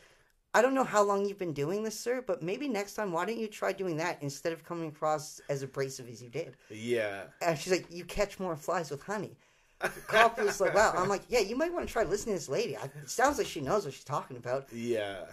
I 0.55 0.63
don't 0.63 0.75
know 0.75 0.85
how 0.85 1.03
long 1.03 1.27
you've 1.27 1.39
been 1.39 1.53
doing 1.53 1.83
this, 1.83 1.99
sir, 1.99 2.23
but 2.27 2.43
maybe 2.43 2.69
next 2.69 2.95
time, 2.95 3.13
why 3.13 3.27
don't 3.27 3.39
you 3.39 3.49
try 3.49 3.73
doing 3.73 3.97
that 3.99 4.19
instead 4.23 4.53
of 4.53 4.65
coming 4.65 4.89
across 4.89 5.41
as 5.51 5.63
abrasive 5.63 6.09
as 6.09 6.23
you 6.23 6.31
did? 6.31 6.57
yeah, 6.71 7.25
And 7.43 7.59
she's 7.59 7.73
like, 7.73 7.87
you 7.91 8.05
catch 8.05 8.41
more 8.41 8.57
flies 8.57 8.91
with 8.91 9.03
honey. 9.03 9.37
The 9.81 9.89
cop 10.07 10.39
was 10.41 10.61
like, 10.61 10.75
wow. 10.75 10.93
I'm 10.97 11.09
like, 11.09 11.23
yeah, 11.29 11.41
you 11.41 11.55
might 11.55 11.73
want 11.73 11.87
to 11.87 11.93
try 11.93 12.03
listening 12.05 12.35
to 12.35 12.41
this 12.41 12.49
lady. 12.49 12.77
I, 12.77 12.85
it 12.85 13.11
sounds 13.11 13.39
like 13.39 13.47
she 13.47 13.61
knows 13.61 13.85
what 13.85 13.95
she's 13.95 14.05
talking 14.05 14.37
about. 14.37 14.69
yeah, 14.73 15.25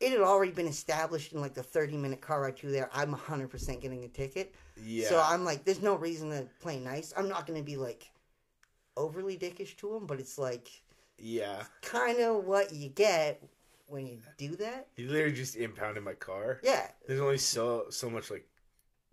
It 0.00 0.10
had 0.10 0.20
already 0.20 0.52
been 0.52 0.66
established 0.66 1.32
in 1.32 1.40
like 1.40 1.54
the 1.54 1.62
30 1.62 1.96
minute 1.96 2.20
car 2.20 2.42
ride 2.42 2.56
to 2.58 2.70
there. 2.70 2.90
I'm 2.92 3.14
100% 3.14 3.80
getting 3.80 4.04
a 4.04 4.08
ticket. 4.08 4.54
yeah. 4.82 5.08
So 5.08 5.22
I'm 5.24 5.44
like, 5.44 5.64
there's 5.64 5.82
no 5.82 5.94
reason 5.94 6.30
to 6.30 6.46
play 6.60 6.78
nice. 6.78 7.12
I'm 7.16 7.28
not 7.28 7.46
going 7.46 7.58
to 7.58 7.64
be 7.64 7.76
like 7.76 8.10
overly 8.96 9.36
dickish 9.36 9.76
to 9.76 9.94
him, 9.96 10.06
but 10.06 10.20
it's 10.20 10.38
like 10.38 10.68
yeah. 11.18 11.62
kind 11.82 12.20
of 12.20 12.44
what 12.44 12.72
you 12.72 12.88
get 12.88 13.42
when 13.86 14.06
you 14.06 14.18
do 14.36 14.56
that. 14.56 14.88
You 14.96 15.08
literally 15.08 15.34
just 15.34 15.56
impounded 15.56 16.02
my 16.02 16.14
car. 16.14 16.60
Yeah, 16.62 16.88
There's 17.06 17.20
only 17.20 17.38
so 17.38 17.86
so 17.90 18.10
much 18.10 18.30
like 18.30 18.46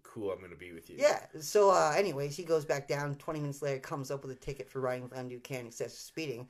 cool 0.04 0.32
I'm 0.32 0.42
gonna 0.42 0.56
be 0.56 0.74
with 0.74 0.90
you. 0.90 0.98
yeah. 1.00 1.26
So, 1.40 1.70
uh, 1.72 1.94
anyways, 1.96 2.36
he 2.36 2.44
goes 2.44 2.66
back 2.66 2.88
down. 2.88 3.16
20 3.16 3.40
minutes 3.40 3.62
later, 3.62 3.80
comes 3.80 4.12
up 4.12 4.24
with 4.24 4.32
a 4.32 4.40
ticket 4.40 4.70
for 4.70 4.82
riding 4.82 5.04
with 5.04 5.14
undue 5.14 5.40
care 5.40 5.60
and 5.60 5.68
excessive 5.68 5.98
speeding. 6.00 6.48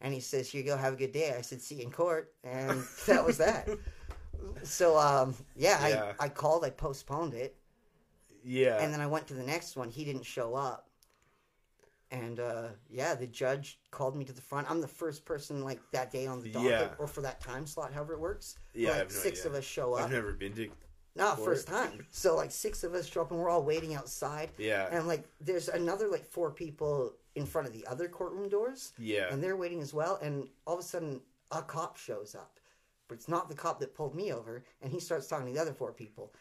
And 0.00 0.14
he 0.14 0.20
says, 0.20 0.50
Here 0.50 0.62
you 0.62 0.66
go, 0.66 0.76
have 0.76 0.94
a 0.94 0.96
good 0.96 1.12
day. 1.12 1.34
I 1.36 1.42
said, 1.42 1.60
See 1.60 1.76
you 1.76 1.82
in 1.84 1.90
court. 1.90 2.32
And 2.44 2.82
that 3.06 3.24
was 3.24 3.36
that. 3.38 3.68
So, 4.62 4.98
um, 4.98 5.34
yeah, 5.56 5.86
Yeah. 5.88 6.12
I, 6.18 6.24
I 6.26 6.28
called, 6.28 6.64
I 6.64 6.70
postponed 6.70 7.34
it. 7.34 7.56
Yeah. 8.44 8.82
And 8.82 8.92
then 8.92 9.00
I 9.00 9.06
went 9.06 9.26
to 9.28 9.34
the 9.34 9.42
next 9.42 9.76
one. 9.76 9.90
He 9.90 10.04
didn't 10.04 10.24
show 10.24 10.54
up. 10.54 10.86
And 12.12 12.40
uh, 12.40 12.68
yeah, 12.90 13.14
the 13.14 13.26
judge 13.26 13.78
called 13.92 14.16
me 14.16 14.24
to 14.24 14.32
the 14.32 14.40
front. 14.40 14.68
I'm 14.68 14.80
the 14.80 14.88
first 14.88 15.24
person 15.24 15.62
like 15.62 15.78
that 15.92 16.10
day 16.10 16.26
on 16.26 16.42
the 16.42 16.48
docket, 16.50 16.70
Yeah. 16.70 16.88
or 16.98 17.06
for 17.06 17.20
that 17.20 17.40
time 17.40 17.66
slot, 17.66 17.92
however 17.92 18.14
it 18.14 18.18
works. 18.20 18.56
Yeah, 18.74 18.90
like 18.90 19.02
no 19.02 19.08
six 19.10 19.40
idea. 19.40 19.52
of 19.52 19.58
us 19.58 19.64
show 19.64 19.94
up. 19.94 20.04
I've 20.06 20.10
never 20.10 20.32
been 20.32 20.52
to. 20.54 20.68
Not 21.14 21.38
for 21.38 21.44
first 21.44 21.68
time. 21.68 22.04
So 22.10 22.34
like 22.34 22.50
six 22.50 22.82
of 22.82 22.94
us 22.94 23.06
show 23.06 23.20
up 23.20 23.30
and 23.30 23.38
we're 23.38 23.48
all 23.48 23.62
waiting 23.62 23.94
outside. 23.94 24.50
Yeah. 24.58 24.88
And 24.90 25.06
like 25.06 25.24
there's 25.40 25.68
another 25.68 26.08
like 26.08 26.24
four 26.24 26.50
people 26.50 27.12
in 27.34 27.46
front 27.46 27.66
of 27.66 27.72
the 27.72 27.86
other 27.86 28.08
courtroom 28.08 28.48
doors. 28.48 28.92
Yeah. 28.98 29.26
And 29.30 29.42
they're 29.42 29.56
waiting 29.56 29.80
as 29.80 29.94
well. 29.94 30.18
And 30.22 30.48
all 30.66 30.74
of 30.74 30.80
a 30.80 30.82
sudden 30.82 31.20
a 31.50 31.62
cop 31.62 31.96
shows 31.96 32.34
up. 32.34 32.58
But 33.08 33.16
it's 33.16 33.28
not 33.28 33.48
the 33.48 33.54
cop 33.54 33.80
that 33.80 33.94
pulled 33.94 34.14
me 34.14 34.32
over. 34.32 34.64
And 34.82 34.92
he 34.92 35.00
starts 35.00 35.26
talking 35.26 35.46
to 35.46 35.52
the 35.52 35.60
other 35.60 35.72
four 35.72 35.92
people. 35.92 36.32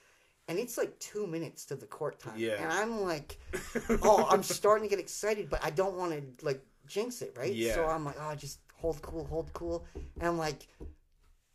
And 0.47 0.57
it's 0.57 0.77
like 0.77 0.97
two 0.99 1.27
minutes 1.27 1.65
to 1.65 1.75
the 1.75 1.85
court 1.85 2.19
time. 2.19 2.33
Yeah. 2.35 2.61
And 2.61 2.71
I'm 2.71 3.01
like, 3.01 3.39
oh, 4.01 4.27
I'm 4.29 4.43
starting 4.43 4.83
to 4.83 4.89
get 4.89 4.99
excited, 4.99 5.49
but 5.49 5.63
I 5.63 5.69
don't 5.69 5.95
want 5.95 6.11
to 6.11 6.45
like 6.45 6.63
jinx 6.87 7.21
it, 7.21 7.35
right? 7.37 7.53
Yeah. 7.53 7.75
So 7.75 7.85
I'm 7.85 8.03
like, 8.03 8.15
oh, 8.19 8.33
just 8.35 8.59
hold 8.75 9.01
cool, 9.01 9.25
hold 9.25 9.53
cool. 9.53 9.85
And 10.19 10.27
I'm 10.27 10.37
like, 10.37 10.67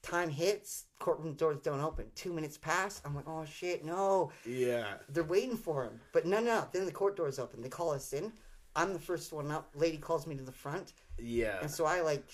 time 0.03 0.29
hits, 0.29 0.85
courtroom 1.01 1.35
doors 1.35 1.59
don't 1.61 1.81
open. 1.81 2.07
Two 2.15 2.33
minutes 2.33 2.57
pass. 2.57 3.01
I'm 3.05 3.17
like, 3.17 3.27
oh 3.27 3.45
shit, 3.45 3.85
no. 3.85 4.31
Yeah. 4.47 4.95
They're 5.09 5.25
waiting 5.25 5.57
for 5.57 5.85
him. 5.85 6.01
But 6.13 6.27
no, 6.27 6.41
no. 6.41 6.69
Then 6.73 6.85
the 6.87 6.93
court 6.93 7.17
doors 7.17 7.39
open. 7.39 7.63
They 7.63 7.69
call 7.69 7.91
us 7.91 8.13
in. 8.13 8.33
I'm 8.77 8.93
the 8.93 8.99
first 8.99 9.33
one 9.33 9.51
up. 9.51 9.71
Lady 9.75 9.99
calls 9.99 10.27
me 10.27 10.35
to 10.37 10.43
the 10.43 10.53
front. 10.53 10.93
Yeah. 11.19 11.59
And 11.63 11.71
so 11.71 11.85
I 11.85 12.01
like 12.01 12.25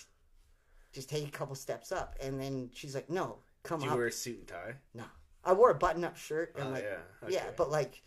just 0.92 1.08
take 1.08 1.26
a 1.26 1.30
couple 1.30 1.54
steps 1.54 1.92
up. 1.92 2.16
And 2.20 2.40
then 2.40 2.70
she's 2.72 2.94
like, 2.94 3.10
no, 3.10 3.36
come 3.62 3.80
Do 3.80 3.86
you 3.86 3.92
up. 3.92 3.98
wear 3.98 4.06
a 4.06 4.12
suit 4.12 4.38
and 4.38 4.48
tie? 4.48 4.74
No. 4.94 5.04
I 5.44 5.52
wore 5.52 5.70
a 5.70 5.74
button 5.74 6.04
up 6.04 6.16
shirt 6.16 6.54
and 6.58 6.68
Oh, 6.68 6.72
like 6.72 6.84
yeah. 6.84 7.28
yeah, 7.28 7.44
but 7.56 7.70
like 7.70 8.02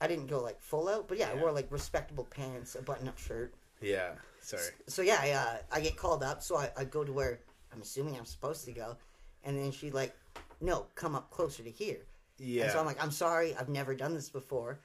I 0.00 0.06
didn't 0.08 0.26
go 0.26 0.42
like 0.42 0.60
full 0.60 0.88
out, 0.88 1.08
but 1.08 1.18
yeah, 1.18 1.30
I 1.30 1.34
Yeah. 1.34 1.40
wore 1.42 1.52
like 1.52 1.66
respectable 1.70 2.24
pants, 2.24 2.74
a 2.74 2.82
button 2.82 3.08
up 3.08 3.18
shirt. 3.18 3.54
Yeah. 3.80 4.10
Sorry. 4.40 4.62
So 4.86 5.02
yeah, 5.02 5.18
I, 5.20 5.30
uh, 5.32 5.56
I 5.72 5.80
get 5.80 5.96
called 5.96 6.22
up, 6.22 6.42
so 6.42 6.56
I, 6.56 6.70
I 6.76 6.84
go 6.84 7.04
to 7.04 7.12
where 7.12 7.40
I'm 7.72 7.82
assuming 7.82 8.16
I'm 8.16 8.24
supposed 8.24 8.64
to 8.66 8.72
go, 8.72 8.96
and 9.44 9.58
then 9.58 9.72
she 9.72 9.90
like, 9.90 10.14
no, 10.60 10.86
come 10.94 11.14
up 11.14 11.30
closer 11.30 11.62
to 11.62 11.70
here. 11.70 11.98
Yeah. 12.38 12.64
And 12.64 12.72
so 12.72 12.78
I'm 12.80 12.86
like, 12.86 13.02
I'm 13.02 13.10
sorry, 13.10 13.54
I've 13.56 13.68
never 13.68 13.94
done 13.94 14.14
this 14.14 14.28
before. 14.28 14.78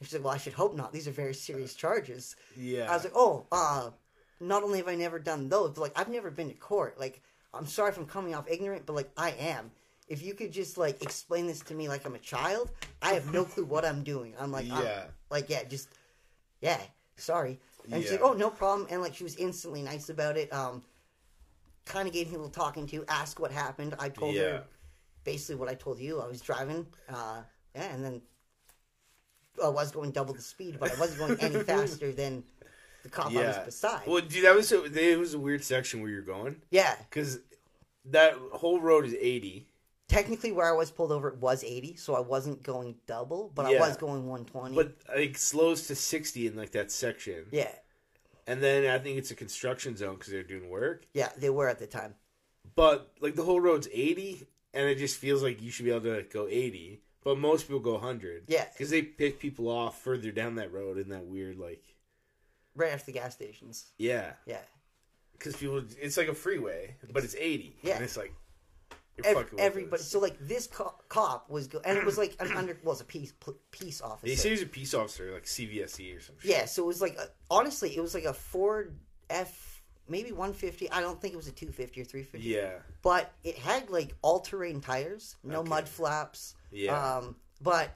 And 0.00 0.06
she's 0.08 0.14
like, 0.14 0.24
well, 0.24 0.34
I 0.34 0.38
should 0.38 0.52
hope 0.52 0.76
not. 0.76 0.92
These 0.92 1.08
are 1.08 1.12
very 1.12 1.34
serious 1.34 1.74
charges. 1.74 2.36
yeah. 2.56 2.90
I 2.90 2.94
was 2.94 3.04
like, 3.04 3.14
oh, 3.16 3.46
uh, 3.50 3.90
not 4.40 4.62
only 4.62 4.78
have 4.78 4.88
I 4.88 4.94
never 4.94 5.18
done 5.18 5.48
those, 5.48 5.70
but 5.72 5.80
like 5.80 5.98
I've 5.98 6.08
never 6.08 6.30
been 6.30 6.48
to 6.48 6.54
court. 6.54 6.98
Like, 6.98 7.22
I'm 7.52 7.66
sorry 7.66 7.90
if 7.90 7.98
I'm 7.98 8.06
coming 8.06 8.34
off 8.34 8.48
ignorant, 8.48 8.86
but 8.86 8.94
like 8.94 9.10
I 9.16 9.30
am. 9.32 9.70
If 10.06 10.22
you 10.22 10.32
could 10.34 10.52
just 10.52 10.78
like 10.78 11.02
explain 11.02 11.46
this 11.46 11.60
to 11.60 11.74
me 11.74 11.88
like 11.88 12.06
I'm 12.06 12.14
a 12.14 12.18
child, 12.20 12.70
I 13.02 13.12
have 13.14 13.32
no 13.32 13.44
clue 13.44 13.64
what 13.64 13.84
I'm 13.84 14.02
doing. 14.04 14.34
I'm 14.38 14.52
like, 14.52 14.70
I'm- 14.70 14.84
Yeah. 14.84 15.04
like 15.30 15.50
yeah, 15.50 15.64
just 15.64 15.88
yeah, 16.60 16.80
sorry. 17.16 17.58
And 17.90 18.02
she's 18.02 18.12
like, 18.12 18.22
oh, 18.22 18.34
no 18.34 18.50
problem. 18.50 18.86
And 18.90 19.00
like 19.00 19.14
she 19.14 19.24
was 19.24 19.34
instantly 19.36 19.82
nice 19.82 20.08
about 20.10 20.36
it. 20.36 20.52
Um, 20.52 20.82
kind 21.86 22.06
of 22.06 22.12
gave 22.14 22.28
me 22.28 22.34
a 22.34 22.38
little 22.38 22.50
talking 22.50 22.86
to, 22.88 23.04
asked 23.08 23.40
what 23.40 23.50
happened. 23.50 23.94
I 23.98 24.08
told 24.10 24.34
Yeah. 24.34 24.42
her 24.42 24.64
basically 25.24 25.56
what 25.56 25.68
I 25.68 25.74
told 25.74 25.98
you. 25.98 26.20
I 26.20 26.26
was 26.26 26.40
driving, 26.40 26.86
uh, 27.08 27.42
yeah, 27.74 27.92
and 27.94 28.04
then 28.04 28.20
I 29.64 29.68
was 29.68 29.90
going 29.92 30.10
double 30.12 30.34
the 30.34 30.42
speed, 30.42 30.78
but 30.78 30.90
I 30.90 30.94
wasn't 30.94 31.18
going 31.18 31.40
any 31.40 31.62
faster 31.64 32.12
than 32.12 32.44
the 33.02 33.08
cop 33.08 33.26
I 33.26 33.46
was 33.46 33.56
yeah. 33.56 33.64
beside. 33.64 34.06
Well, 34.06 34.22
dude, 34.22 34.44
that 34.44 34.54
was 34.54 34.70
a, 34.72 34.84
it 34.84 35.18
was 35.18 35.34
a 35.34 35.38
weird 35.38 35.62
section 35.64 36.00
where 36.00 36.10
you're 36.10 36.22
going 36.22 36.56
yeah, 36.70 36.96
because 37.08 37.40
that 38.06 38.34
whole 38.52 38.80
road 38.80 39.04
is 39.04 39.14
80. 39.14 39.66
technically 40.08 40.52
where 40.52 40.66
I 40.68 40.72
was 40.72 40.90
pulled 40.90 41.12
over 41.12 41.28
it 41.28 41.36
was 41.38 41.62
80, 41.62 41.96
so 41.96 42.14
I 42.14 42.20
wasn't 42.20 42.62
going 42.62 42.96
double, 43.06 43.50
but 43.54 43.66
I 43.66 43.72
Yeah. 43.72 43.80
was 43.80 43.96
going 43.96 44.26
120. 44.26 44.74
But 44.74 44.96
it 45.18 45.36
slows 45.36 45.86
to 45.88 45.94
60 45.94 46.46
in 46.46 46.56
like 46.56 46.72
that 46.72 46.90
section. 46.90 47.46
yeah, 47.50 47.70
And 48.46 48.62
then 48.62 48.86
I 48.90 48.98
think 48.98 49.18
it's 49.18 49.30
a 49.30 49.34
construction 49.34 49.96
zone 49.96 50.14
because 50.14 50.32
they're 50.32 50.42
doing 50.42 50.70
work. 50.70 51.06
yeah, 51.14 51.30
they 51.36 51.50
were 51.50 51.68
at 51.68 51.78
the 51.78 51.86
time. 51.86 52.14
But 52.74 53.12
like 53.20 53.34
the 53.34 53.42
whole 53.44 53.60
road's 53.60 53.88
80 53.92 54.46
and 54.74 54.88
it 54.88 54.96
just 54.98 55.16
feels 55.18 55.42
like 55.42 55.60
you 55.60 55.70
should 55.70 55.84
be 55.84 55.90
able 55.90 56.02
to 56.16 56.22
go 56.32 56.46
80. 56.48 57.02
But 57.28 57.38
most 57.38 57.64
people 57.66 57.80
go 57.80 57.92
100. 57.92 58.44
Yeah. 58.46 58.64
Because 58.72 58.88
they 58.88 59.02
pick 59.02 59.38
people 59.38 59.68
off 59.68 60.00
further 60.00 60.30
down 60.30 60.54
that 60.54 60.72
road 60.72 60.96
in 60.96 61.10
that 61.10 61.26
weird 61.26 61.58
like 61.58 61.82
Right 62.74 62.90
after 62.90 63.06
the 63.12 63.18
gas 63.18 63.34
stations. 63.34 63.84
yeah. 63.98 64.32
Yeah. 64.46 64.60
Because 65.32 65.54
people, 65.56 65.82
it's 66.00 66.16
like 66.16 66.28
a 66.28 66.34
freeway, 66.34 66.96
but 67.12 67.24
it's 67.24 67.34
80. 67.36 67.76
Yeah. 67.82 67.96
And 67.96 68.04
it's 68.04 68.16
like 68.16 68.32
you're 69.18 69.26
Ev- 69.26 69.36
fucking 69.36 69.60
everybody. 69.60 70.02
So 70.02 70.20
like 70.20 70.38
this 70.40 70.66
co- 70.68 70.94
cop 71.10 71.50
was, 71.50 71.66
go- 71.66 71.82
and 71.84 71.98
it 71.98 72.04
was 72.06 72.16
like 72.16 72.34
an 72.40 72.50
under 72.52 72.72
well, 72.82 72.92
it 72.92 72.96
was 72.96 73.00
a 73.02 73.04
peace 73.04 73.34
peace 73.72 74.00
officer. 74.00 74.26
They 74.26 74.34
say 74.36 74.48
he's 74.48 74.62
a 74.62 74.66
peace 74.66 74.94
officer, 74.94 75.30
like 75.34 75.44
CVSE 75.44 76.16
or 76.16 76.20
some 76.20 76.36
shit. 76.40 76.50
yeah, 76.50 76.64
so 76.64 76.82
it 76.82 76.86
was 76.86 77.02
like 77.02 77.16
a, 77.18 77.28
honestly, 77.50 77.94
it 77.94 78.00
was 78.00 78.14
like 78.14 78.24
a 78.24 78.32
Ford 78.32 78.96
F, 79.28 79.82
maybe 80.08 80.32
150. 80.32 80.90
I 80.90 81.02
don't 81.02 81.20
think 81.20 81.34
it 81.34 81.36
was 81.36 81.48
a 81.48 81.52
250 81.52 82.00
or 82.00 82.04
350. 82.04 82.48
Yeah. 82.48 82.78
but 83.02 83.30
it 83.44 83.58
had 83.58 83.90
like 83.90 84.14
all 84.22 84.40
terrain 84.40 84.80
tires, 84.80 85.36
no 85.44 85.58
Okay. 85.60 85.68
mud 85.68 85.88
flaps. 85.88 86.54
Yeah. 86.70 87.16
Um, 87.16 87.36
but 87.60 87.90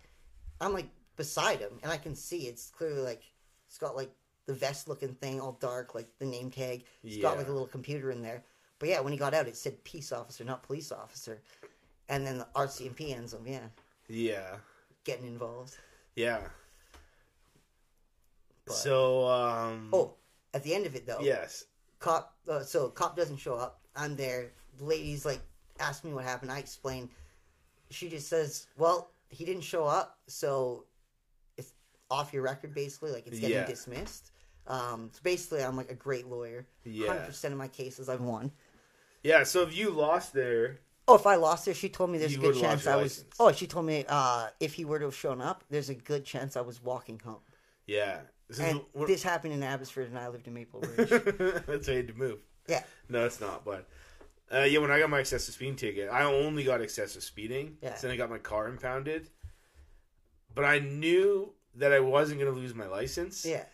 I'm 0.60 0.72
like 0.72 0.88
beside 1.16 1.60
him, 1.60 1.78
and 1.82 1.90
I 1.92 1.96
can 1.96 2.14
see 2.14 2.46
it's 2.48 2.70
clearly 2.70 3.00
like 3.02 3.22
it's 3.66 3.78
got 3.78 3.96
like 3.96 4.10
the 4.46 4.54
vest 4.54 4.88
looking 4.88 5.14
thing, 5.14 5.40
all 5.40 5.52
dark, 5.60 5.94
like 5.94 6.08
the 6.18 6.26
name 6.26 6.50
tag. 6.50 6.84
It's 7.04 7.16
got 7.18 7.36
like 7.36 7.48
a 7.48 7.52
little 7.52 7.66
computer 7.66 8.10
in 8.10 8.22
there. 8.22 8.42
But 8.78 8.88
yeah, 8.88 9.00
when 9.00 9.12
he 9.12 9.18
got 9.18 9.34
out, 9.34 9.46
it 9.46 9.56
said 9.56 9.82
peace 9.84 10.10
officer, 10.10 10.42
not 10.44 10.62
police 10.64 10.90
officer. 10.90 11.40
And 12.08 12.26
then 12.26 12.38
the 12.38 12.48
RCMP 12.56 13.14
ends 13.16 13.32
him, 13.32 13.46
yeah, 13.46 13.68
Yeah. 14.08 14.56
getting 15.04 15.26
involved. 15.26 15.76
Yeah. 16.16 16.40
But- 18.64 18.74
So, 18.74 19.26
um. 19.28 19.90
Oh, 19.92 20.14
at 20.54 20.62
the 20.62 20.74
end 20.74 20.86
of 20.86 20.94
it 20.96 21.06
though, 21.06 21.20
Yes. 21.20 21.64
cop. 22.00 22.36
Uh, 22.48 22.62
so 22.64 22.88
cop 22.90 23.16
doesn't 23.16 23.36
show 23.38 23.54
up. 23.54 23.80
I'm 23.94 24.16
there. 24.16 24.52
The 24.78 24.84
lady's 24.84 25.24
like, 25.24 25.40
ask 25.78 26.02
me 26.04 26.12
what 26.12 26.24
happened. 26.24 26.50
I 26.50 26.58
explain. 26.58 27.08
She 27.92 28.08
just 28.08 28.28
says, 28.28 28.66
"Well, 28.76 29.10
he 29.28 29.44
didn't 29.44 29.62
show 29.62 29.84
up, 29.84 30.18
so 30.26 30.84
it's 31.56 31.72
off 32.10 32.32
your 32.32 32.42
record, 32.42 32.74
basically. 32.74 33.12
Like 33.12 33.26
it's 33.26 33.38
getting 33.40 33.56
Yeah. 33.56 33.64
dismissed." 33.66 34.30
Um, 34.66 35.10
so 35.12 35.20
basically, 35.22 35.62
I'm 35.62 35.76
like 35.76 35.90
a 35.90 35.94
great 35.94 36.26
lawyer. 36.28 36.66
Yeah. 36.84 37.08
Hundred 37.08 37.26
percent 37.26 37.52
of 37.52 37.58
my 37.58 37.68
cases 37.68 38.08
I've 38.08 38.20
won. 38.20 38.52
Yeah, 39.22 39.44
so 39.44 39.62
if 39.62 39.76
you 39.76 39.90
lost 39.90 40.32
there, 40.32 40.80
Oh, 41.08 41.16
if 41.16 41.26
I 41.26 41.34
lost 41.34 41.64
there, 41.64 41.74
she 41.74 41.88
told 41.88 42.10
me 42.10 42.18
there's 42.18 42.36
a 42.36 42.38
good 42.38 42.54
chance 42.60 42.86
I 42.86 42.94
was. 42.96 43.18
license. 43.18 43.34
Oh, 43.40 43.50
she 43.52 43.66
told 43.66 43.86
me 43.86 44.04
uh, 44.08 44.48
if 44.60 44.74
he 44.74 44.84
were 44.84 44.98
to 45.00 45.06
have 45.06 45.16
shown 45.16 45.40
up, 45.40 45.64
there's 45.68 45.88
a 45.90 45.94
good 45.94 46.24
chance 46.24 46.56
I 46.56 46.60
was 46.60 46.82
walking 46.82 47.20
home. 47.24 47.40
yeah. 47.86 48.20
This 48.48 48.58
is 48.58 48.80
this 49.06 49.22
happened 49.22 49.54
in 49.54 49.62
Abbotsford, 49.62 50.08
and 50.08 50.18
I 50.18 50.28
lived 50.28 50.46
in 50.46 50.52
Maple 50.54 50.80
Ridge. 50.80 51.08
That's 51.66 51.88
why 51.88 51.94
you 51.94 51.96
had 51.96 52.08
to 52.08 52.14
move. 52.14 52.38
yeah, 52.68 52.82
No, 53.08 53.24
it's 53.24 53.40
not. 53.40 53.64
But 53.64 53.88
uh, 54.52 54.64
yeah, 54.64 54.78
when 54.80 54.90
I 54.90 54.98
got 54.98 55.10
my 55.10 55.20
excessive 55.20 55.54
speeding 55.54 55.76
ticket, 55.76 56.08
I 56.10 56.24
only 56.24 56.64
got 56.64 56.80
excessive 56.80 57.22
speeding. 57.22 57.76
Yeah. 57.82 57.94
So 57.94 58.06
then 58.06 58.14
I 58.14 58.18
got 58.18 58.30
my 58.30 58.38
car 58.38 58.68
impounded. 58.68 59.28
But 60.54 60.64
I 60.64 60.78
knew 60.80 61.52
that 61.76 61.92
I 61.92 62.00
wasn't 62.00 62.40
going 62.40 62.52
to 62.52 62.58
lose 62.60 62.74
my 62.74 62.86
license. 62.86 63.46
yeah, 63.46 63.64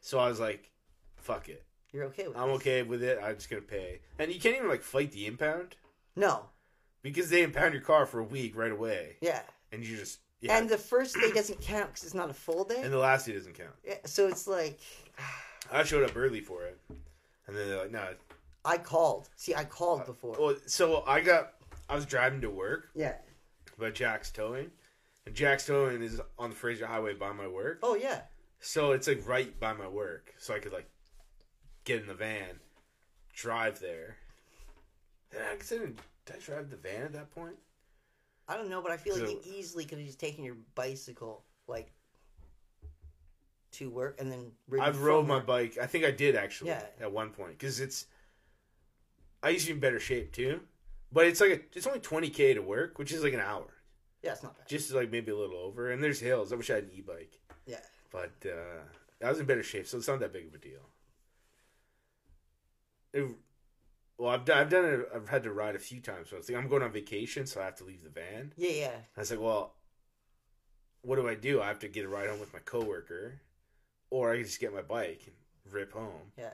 So 0.00 0.18
I 0.18 0.28
was 0.28 0.38
like, 0.38 0.70
fuck 1.16 1.48
it. 1.48 1.64
you're 1.92 2.04
okay 2.04 2.28
with 2.28 2.36
I'm 2.36 2.48
this. 2.48 2.56
okay 2.56 2.82
with 2.82 3.02
it. 3.02 3.18
I'm 3.22 3.36
just 3.36 3.48
going 3.48 3.62
to 3.62 3.68
pay. 3.68 4.00
And 4.18 4.30
you 4.30 4.38
can't 4.38 4.56
even 4.56 4.68
like 4.68 4.82
fight 4.82 5.12
the 5.12 5.26
impound 5.26 5.76
No, 6.14 6.44
because 7.02 7.30
they 7.30 7.42
impound 7.42 7.72
your 7.72 7.82
car 7.82 8.04
for 8.04 8.18
a 8.20 8.24
week 8.24 8.54
right 8.56 8.72
away. 8.72 9.16
yeah. 9.22 9.40
And 9.72 9.84
you 9.84 9.96
just. 9.96 10.18
Yeah. 10.42 10.58
And 10.58 10.68
the 10.68 10.76
first 10.76 11.14
day 11.18 11.32
doesn't 11.32 11.62
count 11.62 11.86
because 11.88 12.04
it's 12.04 12.14
not 12.14 12.28
a 12.28 12.34
full 12.34 12.64
day. 12.64 12.82
and 12.82 12.92
the 12.92 12.98
last 12.98 13.24
day 13.26 13.32
doesn't 13.32 13.54
count. 13.54 13.72
Yeah, 13.84 13.94
so 14.04 14.28
it's 14.28 14.46
like 14.46 14.78
I 15.72 15.82
showed 15.84 16.04
up 16.08 16.14
early 16.14 16.40
for 16.42 16.64
it. 16.64 16.78
And 16.90 17.56
then 17.56 17.68
they're 17.68 17.78
like, 17.78 17.90
no. 17.90 18.06
I 18.66 18.78
called. 18.78 19.28
See, 19.36 19.54
I 19.54 19.64
called 19.64 20.02
uh, 20.02 20.04
before. 20.06 20.36
Well, 20.38 20.56
so 20.66 21.04
I 21.06 21.20
got. 21.20 21.52
I 21.88 21.94
was 21.94 22.04
driving 22.04 22.40
to 22.40 22.50
work 22.50 22.88
Yeah. 22.96 23.14
by 23.78 23.90
Jack's 23.90 24.30
Towing. 24.32 24.70
And 25.24 25.34
Jack's 25.34 25.66
Towing 25.66 26.02
is 26.02 26.20
on 26.38 26.50
the 26.50 26.56
Fraser 26.56 26.86
Highway 26.86 27.14
by 27.14 27.32
my 27.32 27.46
work. 27.46 27.78
Oh 27.82 27.94
yeah. 27.94 28.22
So 28.58 28.90
it's 28.92 29.06
like 29.06 29.26
right 29.26 29.58
by 29.60 29.72
my 29.72 29.86
work. 29.86 30.34
So 30.38 30.52
I 30.54 30.58
could 30.58 30.72
like 30.72 30.88
get 31.84 32.00
in 32.00 32.08
the 32.08 32.14
van, 32.14 32.58
drive 33.32 33.78
there. 33.78 34.16
Did 35.30 35.40
I, 35.42 35.56
did 35.66 35.98
I 36.34 36.38
drive 36.44 36.70
the 36.70 36.76
van 36.76 37.02
at 37.02 37.12
that 37.12 37.30
point? 37.32 37.54
I 38.48 38.56
don't 38.56 38.68
know, 38.70 38.80
but 38.82 38.90
I 38.90 38.96
feel 38.96 39.14
like 39.16 39.26
So- 39.26 39.30
you 39.32 39.40
easily 39.44 39.84
could 39.84 39.98
have 39.98 40.06
just 40.06 40.18
taken 40.20 40.42
your 40.44 40.56
bicycle 40.74 41.44
like 41.68 41.92
to 43.72 43.90
work 43.90 44.20
and 44.20 44.30
then 44.32 44.50
ridden 44.68 44.86
I've 44.86 45.02
rode 45.02 45.26
my 45.26 45.36
work. 45.36 45.46
bike. 45.46 45.78
I 45.80 45.86
think 45.86 46.04
I 46.04 46.10
did 46.10 46.34
actually 46.34 46.70
Yeah. 46.70 46.82
at 47.00 47.12
one 47.12 47.30
point 47.30 47.52
because 47.58 47.78
it's. 47.80 48.06
I 49.42 49.50
used 49.50 49.66
to 49.66 49.72
be 49.72 49.74
in 49.76 49.80
better 49.80 50.00
shape 50.00 50.32
too, 50.32 50.60
but 51.12 51.26
it's 51.26 51.40
like 51.40 51.50
a, 51.50 51.60
it's 51.76 51.86
only 51.86 52.00
twenty 52.00 52.28
k 52.30 52.54
to 52.54 52.60
work, 52.62 52.98
which 52.98 53.12
is 53.12 53.22
like 53.22 53.32
an 53.34 53.40
hour, 53.40 53.66
Yeah, 54.22 54.32
it's 54.32 54.42
not 54.42 54.56
bad. 54.58 54.68
just 54.68 54.92
like 54.92 55.10
maybe 55.10 55.30
a 55.32 55.36
little 55.36 55.56
over. 55.58 55.90
And 55.90 56.02
there's 56.02 56.20
hills. 56.20 56.52
I 56.52 56.56
wish 56.56 56.70
I 56.70 56.76
had 56.76 56.84
an 56.84 56.90
e 56.94 57.00
bike, 57.00 57.38
Yeah. 57.66 57.80
but 58.10 58.32
uh, 58.44 59.24
I 59.24 59.28
was 59.30 59.38
in 59.40 59.46
better 59.46 59.62
shape, 59.62 59.86
so 59.86 59.98
it's 59.98 60.08
not 60.08 60.20
that 60.20 60.32
big 60.32 60.46
of 60.48 60.54
a 60.54 60.58
deal. 60.58 60.88
It, 63.12 63.28
well, 64.18 64.30
I've 64.30 64.44
done, 64.44 64.58
I've 64.58 64.70
done 64.70 64.84
it. 64.84 65.08
I've 65.14 65.28
had 65.28 65.42
to 65.44 65.52
ride 65.52 65.74
a 65.76 65.78
few 65.78 66.00
times. 66.00 66.30
So 66.30 66.36
I 66.36 66.38
was 66.38 66.48
like, 66.50 66.58
I'm 66.58 66.68
going 66.68 66.82
on 66.82 66.92
vacation, 66.92 67.46
so 67.46 67.60
I 67.60 67.64
have 67.66 67.76
to 67.76 67.84
leave 67.84 68.02
the 68.02 68.10
van. 68.10 68.52
Yeah, 68.56 68.70
yeah. 68.70 68.90
I 69.16 69.20
was 69.20 69.30
like, 69.30 69.40
well, 69.40 69.74
what 71.02 71.16
do 71.16 71.28
I 71.28 71.34
do? 71.34 71.60
I 71.60 71.68
have 71.68 71.78
to 71.80 71.88
get 71.88 72.04
a 72.04 72.08
ride 72.08 72.28
home 72.28 72.40
with 72.40 72.52
my 72.52 72.58
coworker, 72.60 73.40
or 74.10 74.32
I 74.32 74.36
can 74.36 74.44
just 74.46 74.60
get 74.60 74.74
my 74.74 74.82
bike. 74.82 75.22
And 75.26 75.72
rip 75.74 75.92
home. 75.92 76.32
Yeah. 76.38 76.50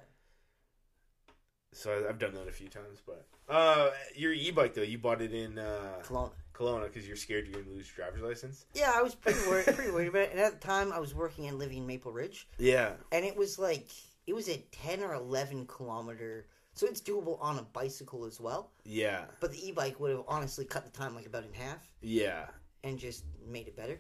So 1.73 2.05
I've 2.09 2.19
done 2.19 2.35
that 2.35 2.49
a 2.49 2.53
few 2.53 2.69
times, 2.69 3.01
but 3.07 3.25
uh, 3.49 3.91
your 4.15 4.33
e-bike 4.33 4.75
though, 4.75 4.83
you 4.83 4.99
bought 4.99 5.21
it 5.23 5.33
in 5.33 5.59
uh, 5.59 6.01
Kelowna. 6.05 6.31
Kelowna 6.55 6.85
because 6.85 7.07
you're 7.07 7.17
scared 7.17 7.47
you're 7.49 7.63
gonna 7.63 7.75
lose 7.75 7.91
your 7.97 8.05
driver's 8.07 8.23
license. 8.23 8.67
Yeah, 8.75 8.93
I 8.95 9.03
was 9.03 9.15
pretty 9.15 9.39
worried, 9.49 9.65
pretty 9.75 9.91
worried 9.91 10.09
about 10.09 10.23
it. 10.23 10.31
And 10.33 10.41
at 10.41 10.61
the 10.61 10.67
time, 10.67 10.93
I 10.93 10.99
was 11.01 11.15
working 11.15 11.47
and 11.49 11.59
living 11.59 11.79
in 11.79 11.87
Maple 11.87 12.13
Ridge, 12.13 12.47
Yeah, 12.59 12.93
and 13.11 13.25
it 13.25 13.37
was 13.37 13.59
like 13.59 13.89
it 14.27 14.35
was 14.35 14.49
a 14.49 14.59
ten 14.71 15.01
or 15.03 15.15
eleven 15.15 15.67
kilometer, 15.67 16.47
so 16.75 16.87
it's 16.87 17.01
doable 17.01 17.39
on 17.41 17.59
a 17.59 17.63
bicycle 17.63 18.25
as 18.27 18.39
well. 18.39 18.71
yeah, 18.85 19.25
But 19.41 19.53
the 19.53 19.67
e-bike 19.69 19.99
would 19.99 20.11
have 20.11 20.25
honestly 20.29 20.65
cut 20.67 20.85
the 20.85 20.91
time 20.91 21.15
like 21.15 21.27
about 21.27 21.45
in 21.45 21.53
half 21.55 21.87
yeah. 22.03 22.47
and 22.85 22.99
just 22.99 23.25
made 23.47 23.67
it 23.67 23.77
better. 23.77 23.99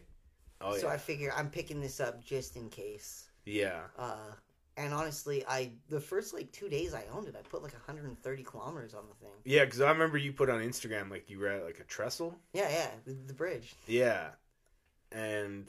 Oh 0.60 0.76
so 0.76 0.86
yeah, 0.88 0.92
I 0.92 0.96
figure 0.98 1.32
I'm 1.36 1.48
picking 1.50 1.80
this 1.80 1.98
up 2.00 2.22
just 2.22 2.56
in 2.56 2.68
case. 2.68 3.28
yeah. 3.46 3.80
Uh, 3.98 4.32
and 4.76 4.92
honestly, 4.94 5.44
I 5.46 5.72
the 5.88 6.00
first 6.00 6.32
like 6.34 6.50
two 6.52 6.68
days 6.68 6.94
I 6.94 7.04
owned 7.12 7.28
it, 7.28 7.36
I 7.38 7.42
put 7.42 7.62
like 7.62 7.72
130 7.72 8.42
kilometers 8.42 8.94
on 8.94 9.04
the 9.08 9.14
thing. 9.14 9.34
Yeah, 9.44 9.64
because 9.64 9.80
I 9.80 9.90
remember 9.90 10.18
you 10.18 10.32
put 10.32 10.48
on 10.50 10.60
Instagram 10.60 11.10
like 11.10 11.28
you 11.30 11.38
were 11.38 11.48
at 11.48 11.64
like 11.64 11.80
a 11.80 11.84
trestle. 11.84 12.38
Yeah, 12.52 12.68
yeah, 12.70 12.88
the, 13.04 13.12
the 13.26 13.34
bridge. 13.34 13.74
Yeah, 13.86 14.28
and 15.10 15.68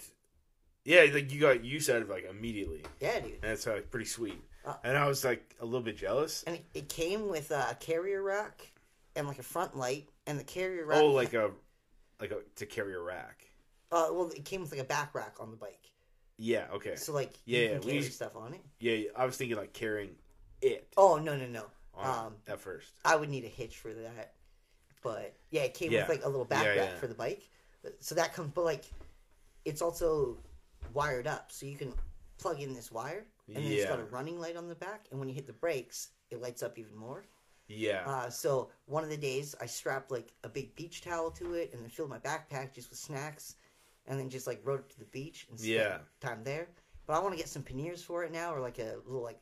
yeah, 0.86 1.06
like 1.14 1.32
you 1.32 1.40
got 1.40 1.64
use 1.64 1.90
out 1.90 2.02
of 2.02 2.10
like 2.10 2.26
immediately, 2.30 2.84
Yeah, 3.00 3.20
dude. 3.20 3.40
and 3.44 3.52
it's 3.52 3.66
like 3.68 3.90
pretty 3.92 4.06
sweet. 4.06 4.42
Uh, 4.66 4.76
and 4.84 4.98
I 4.98 5.08
was 5.08 5.24
like 5.26 5.56
a 5.60 5.66
little 5.66 5.82
bit 5.82 5.98
jealous. 5.98 6.44
And 6.48 6.56
it, 6.56 6.66
it 6.74 6.90
came 6.90 7.28
with 7.28 7.52
a 7.52 7.76
carrier 7.80 8.22
rack 8.22 8.72
and 9.16 9.28
like 9.28 9.40
a 9.40 9.44
front 9.44 9.76
light, 9.78 10.08
and 10.26 10.40
the 10.40 10.44
carrier 10.44 10.86
rack. 10.86 11.00
Oh, 11.02 11.08
like 11.08 11.34
a 11.34 11.52
like 12.20 12.32
a 12.32 12.38
to 12.56 12.66
carry 12.66 12.94
a 12.94 13.00
rack. 13.00 13.46
Uh, 13.92 14.08
well, 14.12 14.30
it 14.36 14.44
came 14.46 14.62
with 14.62 14.72
like 14.72 14.82
a 14.82 14.86
back 14.86 15.14
rack 15.14 15.36
on 15.40 15.52
the 15.52 15.58
bike, 15.58 15.92
Yeah. 16.38 16.66
Okay. 16.74 16.96
so 16.96 17.14
like 17.14 17.34
Yeah, 17.46 17.58
you 17.60 17.64
yeah, 17.66 17.70
can 17.72 17.80
we 17.80 17.86
carry 17.86 17.98
used- 17.98 18.14
stuff 18.14 18.36
on 18.36 18.54
it. 18.54 18.62
Yeah, 18.80 19.10
I 19.16 19.26
was 19.26 19.38
thinking 19.38 19.58
like 19.58 19.74
carrying 19.74 20.16
it 20.62 20.88
Oh 20.98 21.18
no 21.18 21.36
no 21.36 21.46
no! 21.48 21.66
Um, 21.98 22.36
at 22.48 22.60
first. 22.60 22.90
I 23.06 23.16
would 23.16 23.30
need 23.30 23.44
a 23.46 23.50
hitch 23.50 23.78
for 23.78 23.94
that, 23.94 24.34
but 25.02 25.36
yeah, 25.52 25.62
it 25.64 25.74
came 25.74 25.92
Yeah. 25.92 26.02
with 26.02 26.10
like 26.18 26.26
a 26.26 26.30
little 26.30 26.46
back 26.46 26.64
Yeah, 26.64 26.70
rack 26.82 26.90
yeah. 26.94 26.98
for 27.00 27.08
the 27.08 27.14
bike. 27.16 27.50
So 28.00 28.16
that 28.16 28.34
comes, 28.34 28.52
but 28.56 28.64
like, 28.64 28.86
it's 29.66 29.82
also 29.82 30.38
wired 30.94 31.28
up, 31.28 31.52
so 31.52 31.66
you 31.66 31.76
can 31.76 31.94
plug 32.38 32.62
in 32.62 32.74
this 32.74 32.92
wire, 32.92 33.26
and 33.48 33.58
then 33.58 33.64
it's 33.72 33.86
got 33.86 34.00
a 34.00 34.06
running 34.06 34.40
light 34.40 34.56
on 34.56 34.68
the 34.70 34.76
back, 34.76 35.06
and 35.12 35.20
when 35.20 35.28
you 35.28 35.36
hit 35.36 35.48
the 35.48 35.54
brakes, 35.54 36.10
it 36.32 36.42
lights 36.42 36.64
up 36.64 36.78
even 36.80 36.96
more. 36.96 37.26
Yeah. 37.68 38.04
Uh, 38.06 38.30
so 38.30 38.70
one 38.86 39.04
of 39.04 39.10
the 39.10 39.18
days, 39.18 39.54
I 39.62 39.66
strapped 39.66 40.12
like 40.12 40.34
a 40.46 40.50
big 40.50 40.76
beach 40.76 41.02
towel 41.02 41.30
to 41.32 41.54
it, 41.56 41.74
and 41.74 41.82
then 41.84 41.90
filled 41.90 42.10
my 42.10 42.20
backpack 42.20 42.74
just 42.74 42.90
with 42.90 43.00
snacks, 43.00 43.56
and 44.08 44.20
then 44.20 44.30
just 44.30 44.48
like 44.48 44.62
rode 44.64 44.80
it 44.82 44.90
to 44.90 45.00
the 45.00 45.06
beach 45.06 45.48
and 45.50 45.60
spent 45.60 45.74
Yeah. 45.74 45.98
time 46.20 46.44
there. 46.44 46.68
But 47.06 47.14
I 47.14 47.20
want 47.20 47.34
to 47.34 47.38
get 47.38 47.50
some 47.50 47.64
panniers 47.64 48.02
for 48.04 48.24
it 48.24 48.32
now, 48.32 48.54
or 48.54 48.60
like 48.60 48.80
a 48.80 48.96
little 49.06 49.24
like 49.24 49.40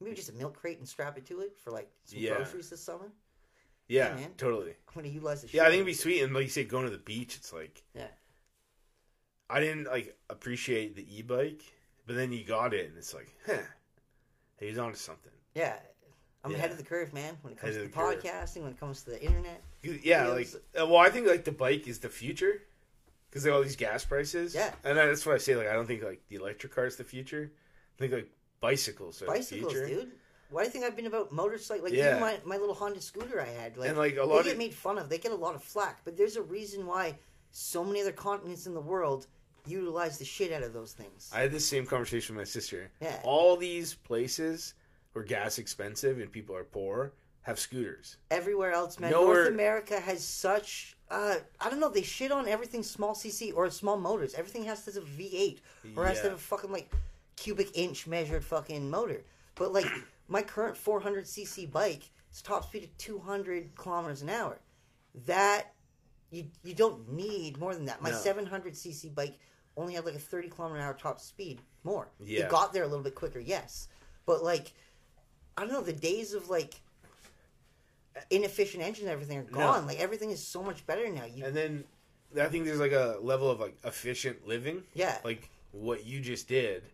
maybe 0.00 0.16
just 0.16 0.28
a 0.28 0.32
milk 0.32 0.56
crate 0.56 0.78
and 0.78 0.88
strap 0.88 1.16
it 1.18 1.24
to 1.26 1.40
it 1.40 1.56
for 1.58 1.70
like 1.70 1.90
some 2.04 2.18
Yeah. 2.18 2.34
groceries 2.36 2.70
this 2.70 2.82
summer. 2.82 3.10
yeah. 3.88 4.14
man. 4.14 4.32
Totally. 4.36 4.70
I'm 4.88 4.94
gonna 4.94 5.08
utilize 5.08 5.42
the. 5.42 5.48
Yeah, 5.52 5.62
I 5.62 5.66
think 5.66 5.74
it'd 5.76 5.86
be 5.86 5.92
sweet. 5.94 6.22
And 6.22 6.32
like 6.34 6.44
you 6.44 6.50
say, 6.50 6.64
going 6.64 6.84
to 6.84 6.90
the 6.90 6.98
beach, 6.98 7.36
it's 7.36 7.52
like 7.52 7.82
Yeah. 7.94 8.08
I 9.50 9.60
didn't 9.60 9.84
like 9.84 10.16
appreciate 10.30 10.96
the 10.96 11.18
e-bike, 11.18 11.62
but 12.06 12.16
then 12.16 12.32
you 12.32 12.44
got 12.44 12.72
it, 12.74 12.88
and 12.88 12.96
it's 12.96 13.12
like, 13.14 13.28
huh, 13.46 13.58
he's 14.58 14.78
onto 14.78 14.96
something. 14.96 15.32
Yeah. 15.54 15.76
I'm 16.42 16.50
Yeah. 16.50 16.58
ahead 16.58 16.70
of 16.72 16.78
the 16.78 16.82
curve, 16.84 17.12
man. 17.14 17.38
When 17.42 17.52
it 17.52 17.58
comes 17.58 17.74
to 17.74 17.80
the 17.82 17.86
the 17.86 17.92
curve. 17.92 18.22
podcasting, 18.22 18.62
when 18.62 18.72
it 18.72 18.80
comes 18.80 19.02
to 19.04 19.10
the 19.10 19.22
internet. 19.22 19.62
Yeah, 19.82 20.28
like 20.28 20.46
Videos. 20.46 20.56
uh, 20.82 20.86
well, 20.86 20.96
I 20.98 21.10
think 21.10 21.26
like 21.26 21.44
the 21.44 21.52
bike 21.52 21.86
is 21.86 22.00
the 22.00 22.08
future 22.08 22.62
because 23.34 23.44
of 23.46 23.52
all 23.54 23.62
these 23.62 23.74
gas 23.76 24.04
prices. 24.04 24.54
Yeah. 24.54 24.72
and 24.84 24.96
that's 24.96 25.26
why 25.26 25.34
I 25.34 25.38
say. 25.38 25.56
Like, 25.56 25.66
I 25.68 25.72
don't 25.72 25.86
think 25.86 26.04
like 26.04 26.22
the 26.28 26.36
electric 26.36 26.72
car 26.72 26.86
is 26.86 26.94
the 26.96 27.02
future. 27.04 27.50
I 27.52 27.98
think 27.98 28.12
like 28.12 28.30
bicycles 28.60 29.20
are 29.22 29.26
Bicycles, 29.26 29.72
the 29.74 29.80
future. 29.86 30.00
dude. 30.02 30.12
Why 30.50 30.62
do 30.62 30.66
you 30.68 30.72
think 30.72 30.84
I've 30.84 30.94
been 30.94 31.06
about 31.06 31.32
motorcycles? 31.32 31.82
Like 31.90 31.92
Yeah. 31.98 32.10
even 32.10 32.20
my, 32.20 32.38
my 32.44 32.56
little 32.58 32.74
Honda 32.76 33.00
scooter 33.00 33.40
I 33.40 33.46
had, 33.48 33.76
like, 33.76 33.88
and 33.88 33.98
like 33.98 34.16
a 34.18 34.22
lot 34.24 34.38
they 34.38 34.50
get 34.50 34.52
of 34.52 34.58
made 34.58 34.74
fun 34.74 34.98
of. 34.98 35.08
They 35.08 35.18
get 35.18 35.32
a 35.32 35.36
lot 35.36 35.56
of 35.56 35.64
flack, 35.64 36.00
but 36.04 36.16
there's 36.16 36.36
a 36.36 36.42
reason 36.42 36.86
why 36.86 37.18
so 37.50 37.82
many 37.82 38.00
other 38.00 38.12
continents 38.12 38.66
in 38.66 38.74
the 38.74 38.80
world 38.80 39.26
utilize 39.66 40.18
the 40.18 40.24
shit 40.24 40.52
out 40.52 40.62
of 40.62 40.72
those 40.72 40.92
things. 40.92 41.30
I 41.34 41.40
had 41.40 41.50
this 41.50 41.66
same 41.66 41.86
conversation 41.86 42.36
with 42.36 42.42
my 42.42 42.44
sister. 42.48 42.90
Yeah. 43.00 43.18
All 43.24 43.56
these 43.56 43.94
places 43.94 44.74
where 45.12 45.24
gas 45.24 45.58
expensive 45.58 46.18
and 46.20 46.30
people 46.30 46.54
are 46.54 46.64
poor 46.64 47.14
have 47.42 47.58
scooters. 47.58 48.16
Everywhere 48.30 48.72
else, 48.72 48.98
man, 49.00 49.10
Nowhere- 49.10 49.34
North 49.44 49.48
America 49.48 49.98
has 50.00 50.22
such. 50.24 50.96
Uh, 51.14 51.36
I 51.60 51.70
don't 51.70 51.78
know. 51.78 51.88
They 51.90 52.02
shit 52.02 52.32
on 52.32 52.48
everything 52.48 52.82
small 52.82 53.14
CC 53.14 53.54
or 53.54 53.70
small 53.70 53.96
motors. 53.96 54.34
Everything 54.34 54.64
has 54.64 54.84
to 54.84 54.92
have 54.92 55.04
a 55.04 55.06
V8 55.06 55.58
or 55.96 56.04
has 56.06 56.18
to 56.18 56.24
Yeah. 56.24 56.30
have 56.30 56.38
a 56.38 56.42
fucking 56.42 56.72
like 56.72 56.92
cubic 57.36 57.70
inch 57.74 58.06
measured 58.08 58.44
fucking 58.44 58.90
motor. 58.90 59.22
But 59.54 59.72
like 59.72 59.86
my 60.28 60.42
current 60.42 60.76
400 60.76 61.24
cc 61.24 61.70
bike, 61.70 62.02
its 62.30 62.42
top 62.42 62.64
speed 62.64 62.82
of 62.84 62.96
200 62.98 63.76
kilometers 63.76 64.22
an 64.22 64.30
hour. 64.30 64.58
That 65.26 65.72
you 66.32 66.46
you 66.64 66.74
don't 66.74 67.08
need 67.12 67.58
more 67.58 67.74
than 67.74 67.84
that. 67.84 68.02
My 68.02 68.10
No. 68.10 68.16
700 68.16 68.72
cc 68.74 69.14
bike 69.14 69.38
only 69.76 69.94
had 69.94 70.04
like 70.04 70.16
a 70.16 70.18
30 70.18 70.48
kilometer 70.48 70.80
an 70.80 70.84
hour 70.84 70.94
top 70.94 71.20
speed 71.20 71.60
more. 71.84 72.08
Yeah. 72.24 72.44
It 72.44 72.48
got 72.48 72.72
there 72.72 72.82
a 72.82 72.88
little 72.88 73.04
bit 73.04 73.14
quicker, 73.14 73.38
yes, 73.38 73.86
but 74.26 74.42
like 74.42 74.72
I 75.56 75.60
don't 75.60 75.72
know 75.72 75.80
the 75.80 75.92
days 75.92 76.34
of 76.34 76.48
like 76.48 76.80
inefficient 78.30 78.82
engines 78.82 79.04
and 79.04 79.10
everything 79.10 79.38
are 79.38 79.42
No. 79.44 79.58
gone. 79.58 79.86
Like 79.86 80.00
everything 80.00 80.30
is 80.30 80.46
so 80.46 80.62
much 80.62 80.86
better 80.86 81.08
now. 81.10 81.24
You 81.24 81.44
And 81.44 81.56
then 81.56 81.84
I 82.40 82.46
think 82.46 82.64
there's 82.64 82.80
like 82.80 82.92
a 82.92 83.18
level 83.20 83.50
of 83.50 83.60
like 83.60 83.76
efficient 83.84 84.46
living. 84.46 84.82
yeah. 84.94 85.18
Like 85.24 85.50
what 85.72 86.04
you 86.06 86.20
just 86.20 86.48
did 86.48 86.84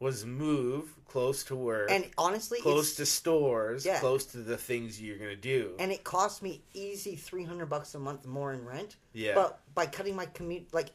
was 0.00 0.26
move 0.26 0.92
close 1.06 1.44
to 1.44 1.54
work, 1.54 1.88
and 1.90 2.10
honestly, 2.18 2.60
close 2.60 2.96
to 2.96 3.06
stores, 3.06 3.86
Yeah. 3.86 4.00
close 4.00 4.26
to 4.26 4.38
the 4.38 4.56
things 4.56 5.00
you're 5.00 5.16
gonna 5.16 5.36
do. 5.36 5.76
and 5.78 5.92
it 5.92 6.02
cost 6.02 6.42
me 6.42 6.62
easy 6.74 7.14
300 7.14 7.66
bucks 7.66 7.94
a 7.94 7.98
month 7.98 8.26
more 8.26 8.52
in 8.52 8.64
rent. 8.64 8.96
yeah. 9.12 9.34
But 9.34 9.60
by 9.74 9.86
cutting 9.86 10.16
my 10.16 10.26
commute, 10.26 10.74
like 10.74 10.88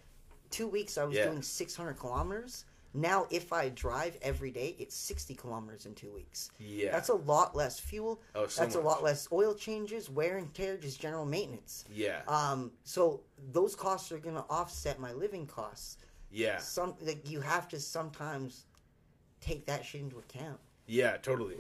two 0.51 0.67
weeks, 0.67 0.97
I 0.97 1.05
was 1.05 1.15
Yeah. 1.15 1.25
doing 1.29 1.41
600 1.41 1.93
kilometers. 1.93 2.65
Now, 2.93 3.27
if 3.29 3.53
I 3.53 3.69
drive 3.69 4.17
every 4.21 4.49
day, 4.51 4.75
it's 4.79 4.95
60 4.95 5.35
kilometers 5.35 5.85
in 5.85 5.93
two 5.93 6.11
weeks. 6.11 6.49
yeah. 6.59 6.91
That's 6.91 7.09
a 7.09 7.13
lot 7.15 7.55
less 7.55 7.79
fuel. 7.79 8.19
oh, 8.33 8.47
so 8.47 8.61
That's 8.61 8.75
a 8.75 8.79
lot 8.79 9.03
less 9.03 9.27
oil 9.31 9.53
changes, 9.53 10.09
wear 10.09 10.37
and 10.37 10.51
tear, 10.55 10.75
just 10.77 10.99
general 10.99 11.25
maintenance. 11.25 11.85
Yeah. 11.93 12.21
Um, 12.27 12.71
so 12.83 13.21
those 13.51 13.75
costs 13.75 14.11
are 14.11 14.17
going 14.17 14.35
to 14.35 14.45
offset 14.49 14.99
my 14.99 15.13
living 15.13 15.45
costs. 15.45 15.97
yeah. 16.31 16.57
Some 16.57 16.95
like 17.01 17.29
you 17.29 17.41
have 17.41 17.67
to 17.69 17.79
sometimes 17.79 18.65
take 19.39 19.65
that 19.67 19.85
shit 19.85 20.01
into 20.01 20.17
account. 20.17 20.59
Yeah, 20.87 21.17
totally. 21.17 21.57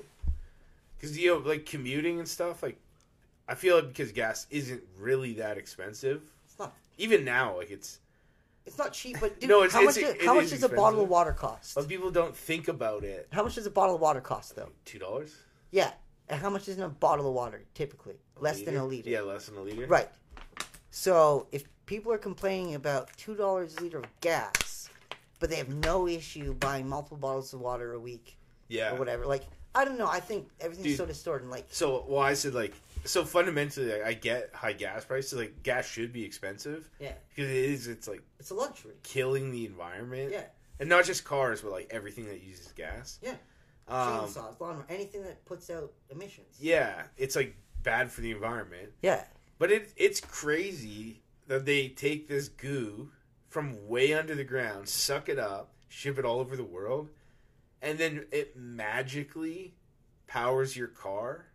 Because 0.97 1.17
you 1.17 1.27
know, 1.33 1.37
like 1.47 1.65
commuting 1.65 2.17
and 2.19 2.27
stuff, 2.27 2.63
like 2.63 2.77
I 3.47 3.53
feel 3.55 3.75
like 3.75 3.89
because 3.89 4.11
gas 4.11 4.47
isn't 4.49 4.81
really 4.97 5.33
that 5.33 5.57
expensive, 5.59 6.23
It's 6.45 6.57
not. 6.57 6.75
even 6.97 7.23
now, 7.23 7.57
like 7.57 7.69
it's. 7.71 7.99
It's 8.69 8.77
not 8.77 8.93
cheap, 8.93 9.17
but 9.19 9.39
dude, 9.39 9.49
No, 9.49 9.63
it's- 9.63 9.73
how 9.73 9.79
it's- 9.81 9.95
much? 9.97 10.15
it 10.15 10.23
how 10.23 10.35
much 10.35 10.51
does 10.51 10.61
a 10.61 10.69
bottle 10.69 11.01
of 11.01 11.09
water 11.09 11.33
cost? 11.33 11.73
But 11.73 11.87
people 11.87 12.11
don't 12.11 12.37
think 12.37 12.67
about 12.67 13.03
it. 13.03 13.27
How 13.31 13.41
much 13.43 13.55
does 13.55 13.65
a 13.65 13.71
bottle 13.71 13.95
of 13.95 14.01
water 14.01 14.21
cost, 14.21 14.55
though? 14.55 14.69
Two 14.85 14.99
dollars. 14.99 15.33
Yeah, 15.71 15.91
and 16.27 16.39
how 16.39 16.51
much 16.51 16.67
is 16.67 16.77
in 16.77 16.83
a 16.83 16.89
bottle 16.89 17.27
of 17.27 17.33
water 17.33 17.63
typically? 17.73 18.19
Less 18.37 18.61
than 18.61 18.77
a 18.77 18.85
liter. 18.85 19.09
Yeah, 19.09 19.21
less 19.21 19.47
than 19.47 19.57
a 19.57 19.61
liter. 19.61 19.87
Right. 19.87 20.09
So 20.91 21.47
if 21.51 21.63
people 21.87 22.11
are 22.11 22.19
complaining 22.19 22.75
about 22.75 23.09
two 23.17 23.33
dollars 23.35 23.75
a 23.77 23.81
liter 23.81 23.97
of 23.97 24.05
gas, 24.21 24.87
but 25.39 25.49
they 25.49 25.55
have 25.55 25.69
no 25.69 26.07
issue 26.07 26.53
buying 26.53 26.87
multiple 26.87 27.17
bottles 27.17 27.51
of 27.53 27.61
water 27.61 27.93
a 27.93 27.99
week 27.99 28.37
Yeah. 28.67 28.93
or 28.93 28.99
whatever, 28.99 29.25
like 29.25 29.45
I 29.73 29.83
don't 29.85 29.97
know. 29.97 30.07
I 30.07 30.19
think 30.19 30.47
everything's 30.59 30.89
Dude. 30.89 30.97
so 30.97 31.05
distorted. 31.07 31.49
Like 31.49 31.65
So, 31.71 32.05
well, 32.07 32.21
I 32.21 32.33
said 32.35 32.53
like, 32.53 32.73
so 33.09 33.25
fundamentally, 33.25 34.01
I 34.01 34.13
get 34.13 34.51
high 34.53 34.73
gas 34.73 35.03
prices. 35.05 35.33
Like, 35.33 35.63
gas 35.63 35.87
should 35.87 36.13
be 36.13 36.23
expensive 36.23 36.89
yeah, 36.99 37.13
because 37.29 37.49
it 37.49 37.57
is. 37.57 37.87
It's 37.87 38.07
like 38.07 38.21
it's 38.39 38.51
a 38.51 38.53
luxury. 38.53 38.93
killing 39.03 39.51
the 39.51 39.65
environment. 39.65 40.31
Yeah, 40.31 40.43
And 40.79 40.87
not 40.89 41.05
just 41.05 41.25
cars, 41.25 41.61
but 41.61 41.71
like 41.71 41.87
everything 41.91 42.25
that 42.25 42.41
uses 42.43 42.71
gas. 42.73 43.19
Yeah. 43.21 43.35
Um, 43.87 44.27
chainsaws, 44.27 44.59
lawnmower, 44.59 44.85
anything 44.89 45.23
that 45.23 45.43
puts 45.45 45.69
out 45.71 45.91
emissions. 46.11 46.57
yeah, 46.59 47.03
it's 47.17 47.35
like 47.35 47.55
bad 47.81 48.11
for 48.11 48.21
the 48.21 48.31
environment. 48.31 48.91
Yeah. 49.01 49.23
But 49.57 49.71
it 49.71 49.91
it's 49.97 50.21
crazy 50.21 51.23
that 51.47 51.65
they 51.65 51.87
take 51.89 52.27
this 52.27 52.47
goo 52.47 53.09
from 53.47 53.87
way 53.87 54.13
under 54.13 54.35
the 54.35 54.43
ground, 54.43 54.87
suck 54.87 55.27
it 55.27 55.39
up, 55.39 55.73
ship 55.87 56.19
it 56.19 56.25
all 56.25 56.39
over 56.39 56.55
the 56.55 56.63
world, 56.63 57.09
and 57.81 57.97
then 57.97 58.27
it 58.31 58.55
magically 58.55 59.73
powers 60.27 60.77
your 60.77 60.87
car. 60.87 61.47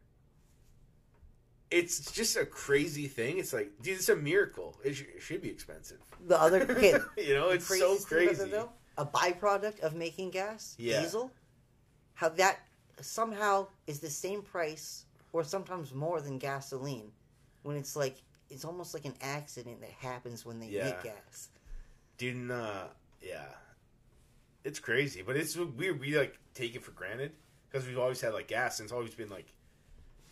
It's 1.79 2.13
just 2.13 2.37
a 2.37 2.47
crazy 2.47 3.09
thing. 3.09 3.39
It's 3.39 3.53
like, 3.53 3.71
dude, 3.83 3.97
it's 3.99 4.09
a 4.09 4.17
miracle. 4.17 4.77
It, 4.85 4.95
sh- 4.95 5.05
it 5.17 5.23
should 5.23 5.43
be 5.43 5.49
expensive. 5.51 5.99
The 6.27 6.41
other 6.41 6.63
okay, 6.71 6.95
you 7.19 7.35
know, 7.35 7.49
it's 7.51 7.67
so 7.67 7.97
craziest 7.97 8.09
thing 8.09 8.19
about 8.29 8.37
crazy. 8.37 8.51
though, 8.51 8.71
a 8.99 9.05
byproduct 9.07 9.81
of 9.81 9.95
making 9.95 10.31
gas, 10.31 10.77
Yeah. 10.79 11.01
diesel, 11.03 11.33
how 12.15 12.29
that 12.31 12.61
somehow 13.01 13.67
is 13.89 13.99
the 13.99 14.09
same 14.11 14.43
price 14.43 15.05
or 15.33 15.43
sometimes 15.43 15.93
more 15.93 16.21
than 16.21 16.39
gasoline, 16.39 17.11
when 17.65 17.77
it's 17.77 17.97
like 17.97 18.17
it's 18.51 18.65
almost 18.65 18.95
like 18.95 19.05
an 19.05 19.15
accident 19.21 19.81
that 19.81 19.91
happens 19.91 20.47
when 20.47 20.61
they 20.61 20.69
Yeah. 20.69 20.85
make 20.85 21.03
gas. 21.03 21.49
Dude, 22.19 22.51
uh, 22.53 22.85
yeah, 23.21 23.47
it's 24.63 24.79
crazy, 24.79 25.23
but 25.23 25.37
it's 25.37 25.57
weird. 25.57 25.99
We 25.99 26.17
like 26.17 26.39
take 26.55 26.77
it 26.77 26.85
for 26.85 26.93
granted. 26.93 27.33
because 27.69 27.89
we've 27.89 27.99
always 27.99 28.21
had 28.21 28.33
like 28.33 28.47
gas, 28.47 28.79
and 28.79 28.87
it's 28.87 28.93
always 28.93 29.15
been 29.17 29.29
like 29.31 29.53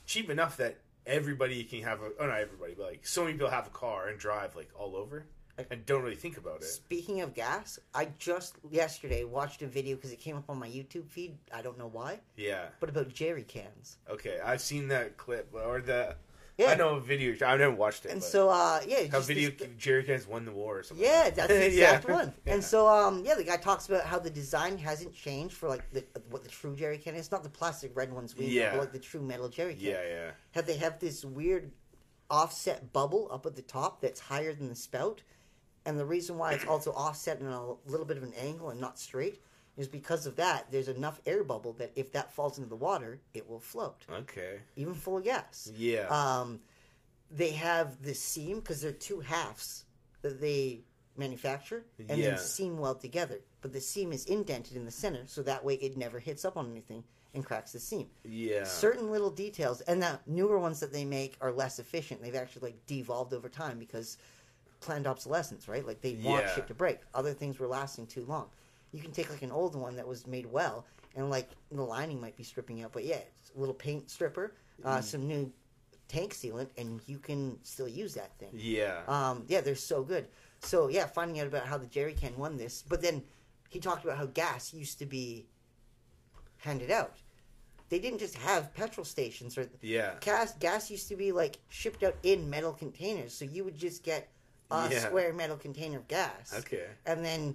cheap 0.06 0.30
enough 0.30 0.56
that 0.58 0.76
everybody 1.06 1.62
can 1.64 1.82
have 1.82 2.00
a. 2.02 2.10
Oh, 2.20 2.26
not 2.26 2.38
everybody, 2.40 2.74
but 2.76 2.86
like 2.86 3.06
so 3.06 3.22
many 3.22 3.34
people 3.34 3.50
have 3.50 3.66
a 3.66 3.70
car 3.70 4.08
and 4.08 4.18
drive 4.18 4.54
like 4.56 4.70
all 4.78 4.96
over, 4.96 5.24
and 5.70 5.84
don't 5.86 6.02
really 6.02 6.16
think 6.16 6.36
about 6.38 6.58
it. 6.62 6.64
Speaking 6.64 7.20
of 7.20 7.34
gas, 7.34 7.78
I 7.94 8.08
just 8.18 8.56
yesterday 8.70 9.24
watched 9.24 9.62
a 9.62 9.66
video 9.66 9.96
because 9.96 10.12
it 10.12 10.20
came 10.20 10.36
up 10.36 10.48
on 10.48 10.58
my 10.58 10.68
YouTube 10.68 11.08
feed. 11.08 11.36
I 11.52 11.62
don't 11.62 11.78
know 11.78 11.88
why, 11.88 12.20
Yeah. 12.36 12.66
but 12.80 12.88
about 12.88 13.12
jerry 13.12 13.42
cans. 13.44 13.98
Okay, 14.10 14.38
I've 14.44 14.60
seen 14.60 14.88
that 14.88 15.16
clip 15.16 15.48
or 15.54 15.80
the. 15.80 16.16
Yeah. 16.58 16.70
I 16.70 16.74
know 16.74 16.96
a 16.96 17.00
video. 17.00 17.32
I've 17.46 17.58
never 17.60 17.74
watched 17.74 18.04
it. 18.04 18.10
And 18.12 18.22
so, 18.22 18.50
uh, 18.50 18.80
yeah, 18.86 19.06
how 19.10 19.20
video 19.20 19.50
this- 19.50 19.68
Jerry 19.78 20.04
Cans 20.04 20.26
won 20.26 20.44
the 20.44 20.52
war 20.52 20.78
or 20.78 20.82
something. 20.82 21.04
Yeah, 21.04 21.30
that's 21.30 21.48
the 21.48 21.54
Yeah. 21.72 21.94
exact 21.96 22.08
one. 22.08 22.34
Yeah. 22.46 22.54
And 22.54 22.62
so, 22.64 22.86
um, 22.88 23.24
yeah, 23.24 23.34
the 23.34 23.44
guy 23.44 23.56
talks 23.56 23.88
about 23.88 24.04
how 24.04 24.18
the 24.18 24.30
design 24.30 24.76
hasn't 24.78 25.14
changed 25.14 25.54
for 25.56 25.68
like 25.68 25.90
the, 25.92 26.04
what 26.30 26.42
the 26.44 26.50
true 26.50 26.76
jerry 26.76 26.98
can. 26.98 27.14
It's 27.14 27.30
not 27.30 27.42
the 27.42 27.48
plastic 27.48 27.96
red 27.96 28.12
ones 28.12 28.36
we 28.36 28.46
know, 28.46 28.52
Yeah. 28.52 28.70
but 28.72 28.80
like 28.80 28.92
the 28.92 28.98
true 28.98 29.22
metal 29.22 29.48
jerry 29.48 29.74
can. 29.74 29.84
Yeah, 29.84 30.02
yeah. 30.06 30.30
Have 30.52 30.66
they 30.66 30.76
have 30.76 30.98
this 30.98 31.24
weird 31.24 31.72
offset 32.30 32.92
bubble 32.92 33.28
up 33.30 33.46
at 33.46 33.56
the 33.56 33.62
top 33.62 34.00
that's 34.00 34.20
higher 34.20 34.52
than 34.54 34.68
the 34.68 34.74
spout, 34.76 35.22
and 35.84 35.98
the 35.98 36.04
reason 36.06 36.38
why 36.38 36.52
it's 36.52 36.64
also 36.66 36.92
offset 36.92 37.40
in 37.40 37.46
a 37.46 37.72
little 37.86 38.06
bit 38.06 38.16
of 38.16 38.22
an 38.22 38.32
angle 38.34 38.70
and 38.70 38.80
not 38.80 38.98
straight 38.98 39.40
is 39.76 39.88
because 39.88 40.26
of 40.26 40.36
that. 40.36 40.70
There's 40.70 40.88
enough 40.88 41.20
air 41.26 41.44
bubble 41.44 41.72
that 41.74 41.92
if 41.96 42.12
that 42.12 42.32
falls 42.32 42.58
into 42.58 42.68
the 42.68 42.76
water, 42.76 43.20
it 43.34 43.48
will 43.48 43.60
float, 43.60 44.04
Okay. 44.10 44.60
even 44.76 44.94
full 44.94 45.18
of 45.18 45.24
gas. 45.24 45.70
Yeah. 45.74 46.06
Um, 46.08 46.60
they 47.30 47.50
have 47.52 48.02
the 48.02 48.14
seam 48.14 48.60
because 48.60 48.80
they're 48.82 48.92
two 48.92 49.20
halves 49.20 49.84
that 50.20 50.40
they 50.40 50.82
manufacture 51.16 51.84
and 52.08 52.18
Yeah. 52.18 52.30
then 52.30 52.38
seam 52.38 52.78
weld 52.78 53.00
together. 53.00 53.40
But 53.60 53.72
the 53.72 53.80
seam 53.80 54.12
is 54.12 54.26
indented 54.26 54.76
in 54.76 54.84
the 54.84 54.90
center, 54.90 55.26
so 55.26 55.42
that 55.42 55.64
way 55.64 55.74
it 55.76 55.96
never 55.96 56.18
hits 56.18 56.44
up 56.44 56.56
on 56.56 56.70
anything 56.70 57.04
and 57.34 57.44
cracks 57.44 57.72
the 57.72 57.80
seam. 57.80 58.10
yeah. 58.24 58.64
Certain 58.64 59.10
little 59.10 59.30
details, 59.30 59.80
and 59.82 60.02
the 60.02 60.20
newer 60.26 60.58
ones 60.58 60.80
that 60.80 60.92
they 60.92 61.04
make 61.06 61.36
are 61.40 61.50
less 61.52 61.78
efficient. 61.78 62.20
They've 62.20 62.34
actually 62.34 62.72
like 62.72 62.86
devolved 62.86 63.32
over 63.32 63.48
time 63.48 63.78
because 63.78 64.18
planned 64.80 65.06
obsolescence, 65.06 65.66
right? 65.68 65.86
Like 65.86 66.02
they 66.02 66.16
want 66.16 66.44
Yeah. 66.44 66.54
shit 66.56 66.66
to 66.66 66.74
break. 66.74 66.98
Other 67.14 67.32
things 67.32 67.58
were 67.58 67.68
lasting 67.68 68.08
too 68.08 68.26
long. 68.26 68.50
You 68.92 69.00
can 69.00 69.12
take 69.12 69.30
like 69.30 69.42
an 69.42 69.50
old 69.52 69.74
one 69.74 69.96
that 69.96 70.06
was 70.06 70.26
made 70.26 70.46
well, 70.46 70.84
and 71.16 71.30
like 71.30 71.48
the 71.70 71.82
lining 71.82 72.20
might 72.20 72.36
be 72.36 72.42
stripping 72.42 72.82
out, 72.82 72.92
but 72.92 73.04
yeah, 73.04 73.16
it's 73.40 73.50
a 73.56 73.58
little 73.58 73.74
paint 73.74 74.10
stripper, 74.10 74.52
uh, 74.84 74.98
Mm. 74.98 75.02
some 75.02 75.26
new 75.26 75.52
tank 76.08 76.34
sealant, 76.34 76.68
and 76.76 77.00
you 77.06 77.18
can 77.18 77.58
still 77.64 77.88
use 77.88 78.12
that 78.14 78.36
thing. 78.38 78.50
yeah. 78.54 79.02
Um, 79.08 79.44
yeah, 79.48 79.62
they're 79.62 79.74
so 79.74 80.02
good. 80.02 80.28
So 80.60 80.88
yeah, 80.88 81.06
finding 81.06 81.40
out 81.40 81.46
about 81.46 81.66
how 81.66 81.78
the 81.78 81.86
jerry 81.86 82.12
can 82.12 82.36
won 82.36 82.56
this, 82.58 82.82
but 82.86 83.00
then 83.00 83.22
he 83.70 83.80
talked 83.80 84.04
about 84.04 84.18
how 84.18 84.26
gas 84.26 84.74
used 84.74 84.98
to 84.98 85.06
be 85.06 85.46
handed 86.58 86.90
out. 86.90 87.16
They 87.88 87.98
didn't 87.98 88.18
just 88.20 88.36
have 88.36 88.72
petrol 88.74 89.04
stations 89.04 89.58
or 89.58 89.68
yeah. 89.80 90.14
gas. 90.20 90.54
Gas 90.58 90.90
used 90.90 91.08
to 91.08 91.16
be 91.16 91.32
like 91.32 91.58
shipped 91.68 92.02
out 92.02 92.14
in 92.22 92.48
metal 92.48 92.72
containers, 92.72 93.32
so 93.34 93.44
you 93.44 93.64
would 93.64 93.76
just 93.76 94.02
get 94.02 94.28
a 94.70 94.88
Yeah. 94.90 95.00
square 95.00 95.32
metal 95.32 95.56
container 95.56 95.98
of 95.98 96.08
gas, 96.08 96.54
Okay. 96.54 96.86
and 97.06 97.24
then, 97.24 97.54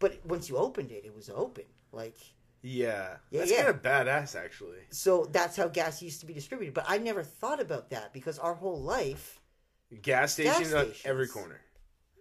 but 0.00 0.18
once 0.26 0.48
you 0.48 0.56
opened 0.56 0.90
it, 0.90 1.04
it 1.04 1.14
was 1.14 1.30
open. 1.30 1.64
Like 1.92 2.16
Yeah. 2.62 3.16
Yeah, 3.30 3.38
That's 3.38 3.50
yeah. 3.52 3.56
kind 3.64 3.68
of 3.76 3.82
badass, 3.82 4.34
actually. 4.36 4.78
so, 4.90 5.26
that's 5.30 5.56
how 5.56 5.68
gas 5.68 6.02
used 6.02 6.20
to 6.20 6.26
be 6.26 6.34
distributed. 6.34 6.74
But 6.74 6.84
I 6.88 6.98
never 6.98 7.22
thought 7.22 7.60
about 7.60 7.90
that 7.90 8.12
because 8.12 8.38
our 8.38 8.54
whole 8.54 8.80
life, 8.82 9.40
Gas 10.02 10.32
stations 10.34 10.72
on 10.74 10.86
stations. 10.86 11.02
every 11.04 11.28
corner. 11.28 11.60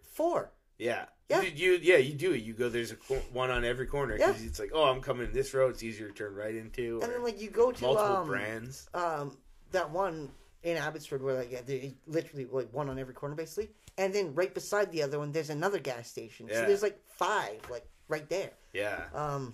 four. 0.04 0.52
Yeah. 0.78 1.06
Yeah. 1.30 1.42
You, 1.42 1.52
you 1.74 1.80
yeah 1.84 1.98
you 1.98 2.14
do 2.16 2.32
it. 2.32 2.42
You 2.42 2.54
go. 2.54 2.70
There's 2.70 2.92
a 2.92 2.96
cor- 2.96 3.22
one 3.34 3.52
on 3.52 3.64
every 3.66 3.86
corner 3.86 4.16
because 4.18 4.42
Yeah. 4.42 4.48
it's 4.48 4.60
like 4.60 4.72
oh 4.74 4.86
I'm 4.86 5.02
coming 5.02 5.32
this 5.32 5.54
road. 5.54 5.72
It's 5.72 5.84
easier 5.84 6.08
to 6.08 6.14
turn 6.14 6.34
right 6.34 6.56
into. 6.56 7.00
And 7.04 7.12
then 7.14 7.22
like 7.24 7.40
you 7.40 7.50
go 7.52 7.72
to 7.72 7.84
multiple 7.84 8.16
um, 8.16 8.28
brands. 8.28 8.90
um, 8.96 9.38
that 9.72 9.92
one 9.92 10.32
in 10.64 10.78
Abbotsford 10.78 11.22
where 11.22 11.36
like 11.36 11.66
they 11.68 11.94
literally 12.08 12.46
like 12.52 12.74
one 12.74 12.90
on 12.90 12.98
every 12.98 13.14
corner 13.14 13.36
basically, 13.36 13.70
and 14.00 14.12
then 14.16 14.34
right 14.34 14.54
beside 14.54 14.92
the 14.92 15.04
other 15.04 15.20
one 15.20 15.32
there's 15.32 15.52
another 15.52 15.78
gas 15.80 16.08
station. 16.10 16.48
So 16.50 16.56
Yeah. 16.56 16.66
there's 16.66 16.82
like 16.82 17.00
five 17.20 17.60
like 17.70 17.86
right 18.08 18.28
there. 18.30 18.52
Yeah. 18.74 19.04
Um, 19.14 19.54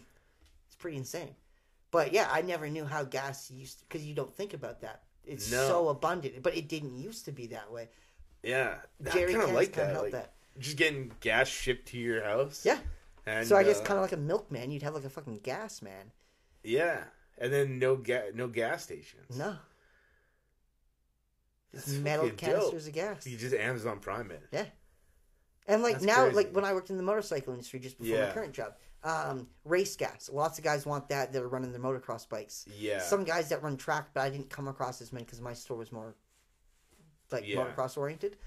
it's 0.68 0.76
pretty 0.76 0.97
insane. 0.97 1.36
But 1.91 2.13
yeah, 2.13 2.28
I 2.32 2.41
never 2.41 2.70
knew 2.70 2.86
how 2.86 3.03
gas 3.03 3.49
used 3.51 3.84
because 3.88 4.05
you 4.05 4.13
don't 4.13 4.34
think 4.36 4.53
about 4.53 4.82
that. 4.82 5.03
It's 5.26 5.51
No. 5.51 5.68
so 5.68 5.89
abundant, 5.89 6.43
but 6.43 6.55
it 6.55 6.68
didn't 6.70 6.95
used 6.95 7.26
to 7.26 7.32
be 7.32 7.47
that 7.47 7.72
way. 7.72 7.89
Yeah. 8.43 8.76
I 9.05 9.09
Jerry 9.09 9.34
kind 9.34 9.43
of 9.49 9.51
like 9.53 9.74
kinda 9.74 9.88
that. 9.88 9.91
help 9.93 10.03
Like 10.03 10.11
that. 10.13 10.34
just 10.59 10.78
getting 10.78 11.11
gas 11.20 11.47
shipped 11.47 11.88
to 11.89 11.97
your 11.97 12.24
house. 12.24 12.63
Yeah. 12.66 12.80
And, 13.26 13.47
so 13.47 13.55
I 13.57 13.63
guess 13.63 13.80
uh, 13.80 13.84
kind 13.84 13.97
of 13.97 14.03
like 14.03 14.11
a 14.11 14.18
milkman, 14.18 14.70
you'd 14.70 14.84
have 14.84 14.93
like 14.93 15.03
a 15.05 15.09
fucking 15.09 15.39
gas 15.39 15.82
man. 15.82 16.11
yeah. 16.63 17.03
And 17.38 17.51
then 17.51 17.80
no 17.80 17.97
gas, 17.97 18.26
no 18.34 18.47
gas 18.47 18.84
stations. 18.84 19.36
No, 19.38 19.57
That's 21.74 21.86
just 21.88 21.99
metal 22.01 22.30
fucking 22.30 22.38
dope. 22.49 22.55
canisters 22.59 22.88
of 22.88 22.93
gas. 22.93 23.28
You 23.28 23.38
just 23.38 23.53
Amazon 23.53 23.99
Prime 23.99 24.32
it. 24.32 24.41
Yeah. 24.51 24.66
And 25.68 25.82
like 25.82 25.93
That's 25.95 26.05
now, 26.05 26.24
crazy. 26.24 26.36
like 26.36 26.51
when 26.55 26.63
I 26.66 26.74
worked 26.74 26.89
in 26.91 26.97
the 26.97 27.03
motorcycle 27.03 27.53
industry 27.53 27.80
just 27.80 27.99
before 27.99 28.20
my 28.20 28.32
current 28.32 28.53
job, 28.53 28.74
um, 29.03 29.47
race 29.63 29.95
gas. 29.95 30.30
Lots 30.32 30.57
of 30.57 30.63
guys 30.63 30.86
want 30.86 31.09
that 31.09 31.32
that 31.34 31.41
are 31.41 31.47
running 31.47 31.72
their 31.72 31.82
motocross 31.82 32.28
bikes. 32.30 32.66
Yeah. 32.78 32.99
Some 32.99 33.24
guys 33.24 33.49
that 33.49 33.63
run 33.63 33.76
track, 33.78 34.09
but 34.13 34.22
I 34.22 34.30
didn't 34.30 34.49
come 34.49 34.68
across 34.68 35.01
as 35.01 35.11
many 35.11 35.26
because 35.26 35.41
my 35.41 35.53
store 35.53 35.78
was 35.78 35.91
more 35.91 36.16
like 37.32 37.47
Yeah. 37.47 37.57
motocross 37.57 37.97
oriented. 37.97 38.38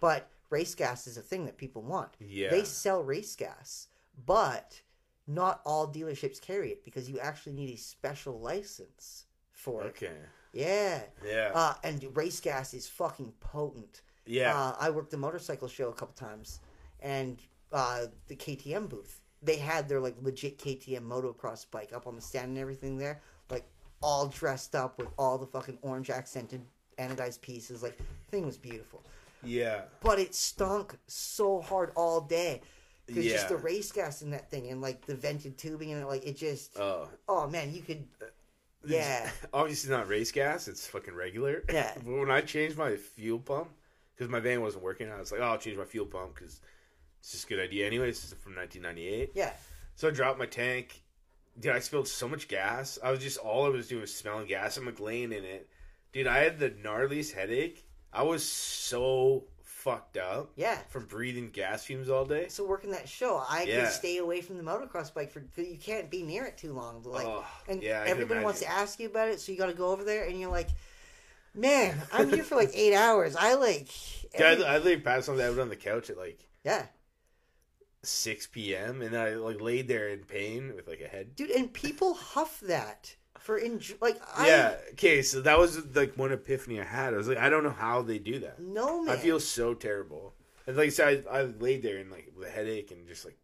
But 0.00 0.28
race 0.50 0.74
gas 0.74 1.06
is 1.06 1.16
a 1.16 1.20
thing 1.22 1.44
that 1.46 1.56
people 1.56 1.82
want. 1.82 2.10
yeah. 2.20 2.50
They 2.50 2.64
sell 2.64 3.02
race 3.02 3.34
gas, 3.36 3.88
but 4.24 4.80
not 5.26 5.60
all 5.66 5.86
dealerships 5.92 6.40
carry 6.40 6.70
it 6.70 6.84
because 6.84 7.08
you 7.10 7.18
actually 7.18 7.52
need 7.52 7.70
a 7.74 7.76
special 7.76 8.38
license 8.40 9.26
for 9.52 9.82
it. 9.84 9.88
okay. 9.88 10.12
Yeah. 10.52 11.02
Yeah. 11.26 11.50
Uh, 11.54 11.74
and 11.84 12.16
race 12.16 12.40
gas 12.40 12.72
is 12.72 12.88
fucking 12.88 13.32
potent. 13.40 14.02
yeah. 14.26 14.56
Uh, 14.56 14.76
I 14.80 14.90
worked 14.90 15.10
the 15.10 15.16
motorcycle 15.16 15.68
show 15.68 15.88
a 15.90 15.92
couple 15.92 16.14
times, 16.14 16.60
and 17.00 17.38
uh, 17.72 18.06
the 18.28 18.36
KTM 18.36 18.88
booth. 18.88 19.20
They 19.42 19.56
had 19.56 19.88
their 19.88 20.00
like 20.00 20.16
legit 20.20 20.58
KTM 20.58 21.02
motocross 21.02 21.66
bike 21.70 21.92
up 21.92 22.06
on 22.06 22.16
the 22.16 22.22
stand 22.22 22.48
and 22.48 22.58
everything 22.58 22.98
there, 22.98 23.20
like 23.50 23.64
all 24.02 24.26
dressed 24.26 24.74
up 24.74 24.98
with 24.98 25.08
all 25.18 25.38
the 25.38 25.46
fucking 25.46 25.78
orange 25.82 26.10
accented 26.10 26.62
anodized 26.98 27.40
pieces. 27.40 27.82
Like 27.82 27.98
thing 28.30 28.44
was 28.44 28.56
beautiful, 28.56 29.02
yeah. 29.44 29.82
but 30.02 30.18
it 30.18 30.34
stunk 30.34 30.96
so 31.06 31.60
hard 31.60 31.92
all 31.94 32.20
day. 32.20 32.60
Because 33.06 33.24
just 33.24 33.48
the 33.48 33.56
race 33.56 33.90
gas 33.90 34.20
in 34.20 34.30
that 34.32 34.50
thing 34.50 34.68
and 34.68 34.82
like 34.82 35.06
the 35.06 35.14
vented 35.14 35.56
tubing 35.56 35.92
and 35.92 36.06
like 36.06 36.26
it 36.26 36.36
just 36.36 36.78
Oh. 36.78 37.08
oh 37.26 37.48
man 37.48 37.72
you 37.72 37.80
could 37.80 38.04
yeah 38.86 39.30
Obviously 39.54 39.90
not 39.90 40.08
race 40.08 40.30
gas. 40.30 40.68
It's 40.68 40.86
fucking 40.86 41.14
regular. 41.14 41.64
Yeah. 41.72 41.92
but 42.04 42.12
when 42.12 42.30
I 42.30 42.42
changed 42.42 42.76
my 42.76 42.96
fuel 42.96 43.38
pump 43.38 43.70
because 44.14 44.30
my 44.30 44.40
van 44.40 44.60
wasn't 44.60 44.84
working, 44.84 45.10
I 45.10 45.18
was 45.18 45.32
like, 45.32 45.40
oh, 45.40 45.44
I'll 45.44 45.58
change 45.58 45.78
my 45.78 45.84
fuel 45.84 46.04
pump 46.04 46.34
because 46.34 46.60
it's 47.20 47.32
just 47.32 47.44
a 47.44 47.48
good 47.48 47.60
idea. 47.60 47.86
Anyways, 47.86 48.20
this 48.20 48.32
is 48.32 48.38
from 48.38 48.54
1998. 48.56 49.32
yeah 49.34 49.52
So 49.96 50.08
I 50.08 50.10
dropped 50.10 50.38
my 50.38 50.46
tank. 50.46 51.02
Dude, 51.58 51.72
I 51.72 51.80
spilled 51.80 52.06
so 52.08 52.28
much 52.28 52.46
gas. 52.48 52.98
I 53.02 53.10
was 53.10 53.20
just 53.20 53.38
all 53.38 53.66
I 53.66 53.68
was 53.68 53.88
doing 53.88 54.00
was 54.02 54.14
smelling 54.14 54.46
gas. 54.46 54.76
I'm 54.76 54.86
like 54.86 55.00
laying 55.00 55.32
in 55.32 55.44
it. 55.44 55.68
Dude, 56.12 56.26
I 56.26 56.38
had 56.38 56.58
the 56.58 56.70
gnarliest 56.70 57.32
headache. 57.32 57.84
I 58.12 58.22
was 58.22 58.44
so 58.44 59.44
fucked 59.62 60.16
up 60.16 60.52
yeah. 60.56 60.78
from 60.88 61.06
breathing 61.06 61.50
gas 61.50 61.84
fumes 61.84 62.08
all 62.10 62.24
day. 62.24 62.46
So 62.48 62.64
working 62.66 62.90
that 62.92 63.08
show, 63.08 63.42
I 63.48 63.64
Yeah. 63.64 63.84
could 63.84 63.92
stay 63.92 64.18
away 64.18 64.40
from 64.40 64.56
the 64.56 64.62
motocross 64.62 65.12
bike 65.12 65.30
for 65.30 65.42
you 65.60 65.76
can't 65.76 66.10
be 66.10 66.22
near 66.22 66.44
it 66.46 66.56
too 66.58 66.72
long. 66.72 67.02
Like, 67.04 67.26
Oh, 67.26 67.44
and 67.68 67.82
yeah, 67.82 68.04
everybody 68.06 68.40
wants 68.40 68.60
to 68.60 68.68
ask 68.70 68.98
you 69.00 69.08
about 69.08 69.28
it, 69.28 69.40
so 69.40 69.52
you 69.52 69.58
got 69.58 69.66
to 69.66 69.74
go 69.74 69.90
over 69.90 70.04
there, 70.04 70.24
and 70.24 70.38
you're 70.40 70.50
like, 70.50 70.68
"Man, 71.54 72.00
I'm 72.12 72.28
here 72.30 72.42
for 72.44 72.56
like 72.56 72.70
eight 72.74 72.94
hours. 72.94 73.36
I 73.36 73.54
like, 73.54 73.88
every- 74.34 74.64
I, 74.64 74.74
I 74.74 74.78
laid 74.78 75.04
past 75.04 75.28
on 75.28 75.40
out 75.40 75.58
on 75.58 75.68
the 75.68 75.76
couch 75.76 76.10
at 76.10 76.16
like 76.18 76.40
yeah, 76.64 76.86
6 78.08 78.46
p.m. 78.48 79.02
and 79.02 79.16
I 79.16 79.34
like 79.34 79.60
laid 79.60 79.88
there 79.88 80.08
in 80.08 80.20
pain 80.20 80.72
with 80.74 80.88
like 80.88 81.00
a 81.00 81.08
head. 81.08 81.36
dude." 81.36 81.50
And 81.50 81.72
people 81.72 82.14
huff 82.14 82.60
that 82.60 83.14
for 83.38 83.56
enjoy. 83.58 83.94
Like, 84.00 84.20
I 84.36 84.48
Yeah. 84.48 84.74
Okay. 84.92 85.22
So 85.22 85.40
that 85.42 85.58
was 85.58 85.84
like 85.94 86.14
one 86.16 86.32
epiphany 86.32 86.80
I 86.80 86.84
had. 86.84 87.14
I 87.14 87.16
was 87.16 87.28
like, 87.28 87.38
I 87.38 87.48
don't 87.48 87.62
know 87.64 87.70
how 87.70 88.02
they 88.02 88.18
do 88.18 88.38
that. 88.40 88.60
no 88.60 89.02
man. 89.02 89.16
I 89.16 89.18
feel 89.18 89.40
so 89.40 89.74
terrible. 89.74 90.34
And 90.66 90.76
like 90.76 90.86
I 90.86 90.90
said, 90.90 91.24
I, 91.30 91.38
I 91.38 91.42
laid 91.44 91.82
there 91.82 91.98
and 91.98 92.10
like 92.10 92.30
with 92.36 92.48
a 92.48 92.50
headache 92.50 92.90
and 92.90 93.06
just 93.06 93.24
like 93.24 93.38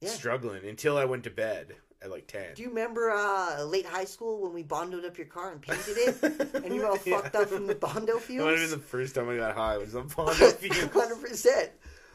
Yeah. 0.00 0.10
struggling 0.10 0.64
until 0.66 0.98
I 0.98 1.04
went 1.04 1.24
to 1.24 1.30
bed 1.30 1.74
at 2.02 2.10
like 2.10 2.26
ten. 2.26 2.52
Do 2.54 2.62
you 2.62 2.68
remember 2.68 3.10
uh, 3.12 3.62
late 3.64 3.86
high 3.86 4.04
school 4.04 4.42
when 4.42 4.52
we 4.52 4.62
bondoed 4.64 5.04
up 5.06 5.16
your 5.16 5.28
car 5.28 5.52
and 5.52 5.62
painted 5.62 5.96
it, 5.96 6.54
and 6.64 6.74
you 6.74 6.82
were 6.82 6.88
all 6.90 6.96
fucked 6.96 7.36
up 7.36 7.48
from 7.48 7.66
the 7.68 7.76
bondo 7.76 8.18
That 8.18 8.28
might 8.28 8.50
have 8.58 8.58
been 8.58 8.70
the 8.70 8.78
first 8.78 9.14
time 9.14 9.28
I 9.28 9.36
got 9.36 9.54
high. 9.54 9.78
Was 9.78 9.94
on 9.94 10.08
Bondo 10.16 10.32
fumes. 10.50 10.90
Hundred 10.92 11.20
percent. 11.22 11.70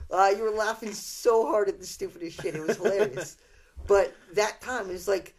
Uh, 0.09 0.31
you 0.35 0.43
were 0.43 0.51
laughing 0.51 0.93
so 0.93 1.45
hard 1.47 1.67
at 1.67 1.79
the 1.79 1.85
stupidest 1.85 2.41
shit. 2.41 2.55
It 2.55 2.65
was 2.65 2.77
hilarious. 2.77 3.37
but 3.87 4.13
that 4.33 4.61
time 4.61 4.89
it 4.89 4.93
was 4.93 5.07
like 5.07 5.35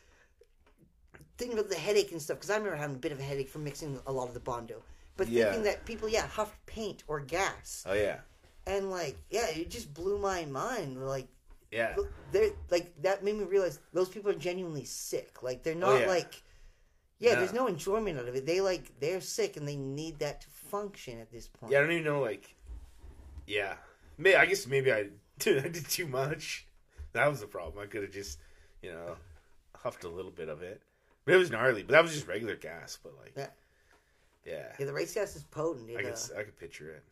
thinking 1.38 1.58
about 1.58 1.70
the 1.70 1.76
headache 1.76 2.12
and 2.12 2.20
stuff 2.20 2.36
because 2.38 2.50
I 2.50 2.56
remember 2.56 2.76
having 2.76 2.96
a 2.96 2.98
bit 2.98 3.12
of 3.12 3.20
a 3.20 3.22
headache 3.22 3.48
from 3.48 3.64
mixing 3.64 3.98
a 4.06 4.12
lot 4.12 4.28
of 4.28 4.34
the 4.34 4.40
bondo. 4.40 4.82
But 5.16 5.28
Yeah. 5.28 5.44
thinking 5.44 5.64
that 5.64 5.84
people, 5.84 6.08
yeah, 6.08 6.26
huffed 6.26 6.64
paint 6.66 7.02
or 7.08 7.20
gas, 7.20 7.84
Oh 7.86 7.94
yeah. 7.94 8.20
and 8.66 8.90
like, 8.90 9.16
yeah, 9.30 9.48
it 9.48 9.70
just 9.70 9.92
blew 9.94 10.18
my 10.18 10.44
mind. 10.44 11.04
Like, 11.06 11.28
Yeah. 11.70 11.96
they're 12.32 12.50
like 12.70 13.00
that 13.02 13.24
made 13.24 13.36
me 13.36 13.44
realize 13.44 13.78
those 13.92 14.08
people 14.08 14.30
are 14.30 14.34
genuinely 14.34 14.84
sick. 14.84 15.42
Like 15.42 15.62
they're 15.62 15.74
not 15.74 16.02
yeah. 16.02 16.06
like 16.06 16.42
yeah, 17.20 17.32
No. 17.34 17.40
there's 17.40 17.52
no 17.52 17.66
enjoyment 17.66 18.18
out 18.18 18.28
of 18.28 18.36
it. 18.36 18.46
They 18.46 18.60
like 18.60 18.98
they're 19.00 19.20
sick 19.20 19.56
and 19.56 19.66
they 19.66 19.76
need 19.76 20.18
that 20.20 20.40
to 20.42 20.48
function 20.48 21.18
at 21.20 21.30
this 21.32 21.48
point. 21.48 21.72
Yeah, 21.72 21.78
I 21.78 21.82
don't 21.82 21.92
even 21.92 22.04
know. 22.04 22.20
Like, 22.20 22.54
yeah, 23.46 23.74
May 24.18 24.34
I 24.34 24.46
guess 24.46 24.66
maybe 24.66 24.92
I 24.92 25.06
did. 25.38 25.64
I 25.64 25.68
did 25.68 25.88
too 25.88 26.06
much. 26.06 26.66
That 27.12 27.28
was 27.28 27.40
the 27.40 27.46
problem. 27.46 27.82
I 27.82 27.86
could 27.86 28.02
have 28.02 28.12
just, 28.12 28.38
you 28.82 28.90
know, 28.92 29.16
huffed 29.76 30.04
a 30.04 30.08
little 30.08 30.30
bit 30.30 30.48
of 30.48 30.62
it. 30.62 30.82
But 31.24 31.34
it 31.34 31.38
was 31.38 31.50
gnarly. 31.50 31.82
But 31.82 31.92
that 31.92 32.02
was 32.02 32.12
just 32.12 32.26
regular 32.26 32.56
gas. 32.56 32.98
But 33.02 33.14
like, 33.18 33.32
Yeah. 33.36 33.46
yeah, 34.44 34.72
Yeah, 34.78 34.86
the 34.86 34.92
race 34.92 35.14
gas 35.14 35.36
is 35.36 35.44
potent. 35.44 35.88
It, 35.90 35.96
I 35.96 36.08
uh, 36.10 36.12
could 36.14 36.36
I 36.38 36.42
could 36.42 36.58
picture 36.58 36.90
it. 36.90 37.04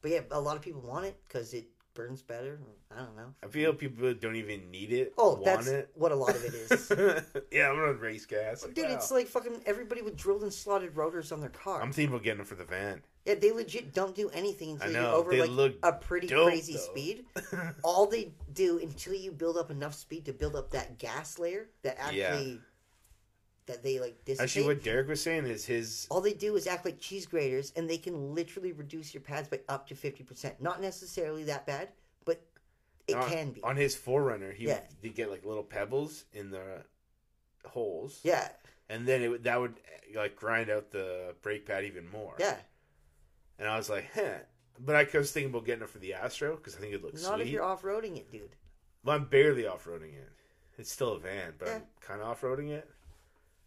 but 0.00 0.10
yeah, 0.10 0.20
a 0.30 0.40
lot 0.40 0.56
of 0.56 0.62
people 0.62 0.80
want 0.80 1.06
it 1.06 1.16
because 1.28 1.52
it 1.54 1.66
burns 1.94 2.22
better. 2.22 2.58
I 2.94 2.98
don't 3.00 3.16
know. 3.16 3.34
I 3.42 3.46
feel 3.48 3.72
people 3.74 4.12
don't 4.14 4.36
even 4.36 4.70
need 4.70 4.92
it. 4.92 5.14
Oh, 5.18 5.40
that's 5.44 5.66
it. 5.66 5.90
what 5.94 6.12
a 6.12 6.14
lot 6.14 6.30
of 6.36 6.44
it 6.44 6.54
is. 6.54 6.92
yeah, 7.52 7.70
I'm 7.70 7.78
on 7.78 7.98
race 7.98 8.26
gas. 8.26 8.64
Like, 8.64 8.74
Dude, 8.74 8.86
wow. 8.86 8.94
it's 8.94 9.10
like 9.10 9.26
fucking 9.26 9.62
everybody 9.66 10.02
with 10.02 10.16
drilled 10.16 10.42
and 10.42 10.52
slotted 10.52 10.96
rotors 10.96 11.32
on 11.32 11.40
their 11.40 11.50
car. 11.50 11.80
I'm 11.82 11.92
thinking 11.92 12.12
about 12.14 12.24
getting 12.24 12.38
them 12.38 12.46
for 12.46 12.54
the 12.54 12.64
van. 12.64 13.02
yeah, 13.24 13.34
they 13.34 13.52
legit 13.52 13.94
don't 13.94 14.14
do 14.14 14.28
anything 14.30 14.72
until 14.72 14.90
know, 14.92 15.00
you're 15.00 15.10
over 15.42 15.46
like 15.56 15.74
a 15.82 15.92
pretty 15.92 16.26
dope, 16.26 16.48
crazy 16.48 16.74
though. 16.74 16.78
speed. 16.80 17.24
All 17.82 18.06
they 18.06 18.32
do 18.52 18.78
until 18.78 19.14
you 19.14 19.32
build 19.32 19.56
up 19.56 19.70
enough 19.70 19.94
speed 19.94 20.24
to 20.26 20.32
build 20.32 20.56
up 20.56 20.70
that 20.70 20.98
gas 20.98 21.38
layer 21.38 21.68
that 21.82 21.98
Yeah. 22.12 22.36
That 23.66 23.82
they 23.82 24.00
like 24.00 24.24
dissipate. 24.24 24.42
Actually, 24.44 24.66
what 24.66 24.82
Derek 24.82 25.06
was 25.08 25.22
saying 25.22 25.46
is 25.46 25.64
his. 25.64 26.06
all 26.10 26.20
they 26.20 26.32
do 26.32 26.56
is 26.56 26.66
act 26.66 26.84
like 26.84 26.98
cheese 26.98 27.26
graters, 27.26 27.72
and 27.76 27.88
they 27.88 27.96
can 27.96 28.34
literally 28.34 28.72
reduce 28.72 29.14
your 29.14 29.20
pads 29.20 29.48
by 29.48 29.60
up 29.68 29.86
to 29.88 29.94
fifty 29.94 30.24
percent. 30.24 30.60
Not 30.60 30.80
necessarily 30.80 31.44
that 31.44 31.64
bad, 31.64 31.90
but 32.24 32.42
it 33.06 33.14
on, 33.14 33.28
can 33.30 33.50
be. 33.52 33.62
on 33.62 33.76
his 33.76 33.94
4Runner. 33.94 34.52
He 34.52 34.66
Yeah. 34.66 34.80
would 35.02 35.14
get 35.14 35.30
like 35.30 35.44
little 35.44 35.62
pebbles 35.62 36.24
in 36.32 36.50
the 36.50 36.82
holes. 37.64 38.18
yeah, 38.24 38.48
and 38.88 39.06
then 39.06 39.22
it 39.22 39.28
would, 39.28 39.44
that 39.44 39.60
would 39.60 39.74
like 40.14 40.34
grind 40.36 40.68
out 40.68 40.90
the 40.90 41.34
brake 41.42 41.64
pad 41.66 41.84
even 41.84 42.10
more. 42.10 42.34
yeah. 42.38 42.56
And 43.58 43.68
I 43.68 43.76
was 43.76 43.88
like, 43.88 44.06
huh. 44.14 44.38
But 44.80 44.96
I 44.96 45.18
was 45.18 45.30
thinking 45.30 45.50
about 45.50 45.66
getting 45.66 45.84
it 45.84 45.88
for 45.90 45.98
the 45.98 46.14
Astro 46.14 46.56
because 46.56 46.74
I 46.74 46.80
think 46.80 46.94
it 46.94 47.04
looks 47.04 47.22
Not 47.22 47.40
if 47.40 47.46
sweet. 47.46 47.52
you're 47.52 47.62
off 47.62 47.82
roading 47.82 48.16
it, 48.16 48.32
dude. 48.32 48.56
well, 49.04 49.14
I'm 49.14 49.26
barely 49.26 49.66
off 49.68 49.84
roading 49.84 50.14
it. 50.14 50.28
It's 50.78 50.90
still 50.90 51.12
a 51.12 51.18
van, 51.20 51.52
but 51.58 51.68
I'm 51.68 51.82
kind 52.00 52.20
of 52.20 52.26
off 52.28 52.40
roading 52.40 52.70
it. 52.70 52.88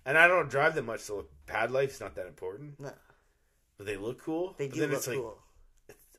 And 0.06 0.18
I 0.18 0.28
don't 0.28 0.50
drive 0.50 0.76
that 0.76 0.86
much, 0.86 1.00
so 1.02 1.26
pad 1.48 1.72
life's 1.72 2.00
not 2.00 2.16
that 2.16 2.28
important. 2.28 2.80
No, 2.80 2.92
But 3.78 3.88
they 3.88 3.98
look 3.98 4.22
cool. 4.22 4.56
they 4.58 4.68
do 4.68 4.82
look 4.82 4.92
it's 4.94 5.08
like 5.08 5.18
cool. 5.18 5.40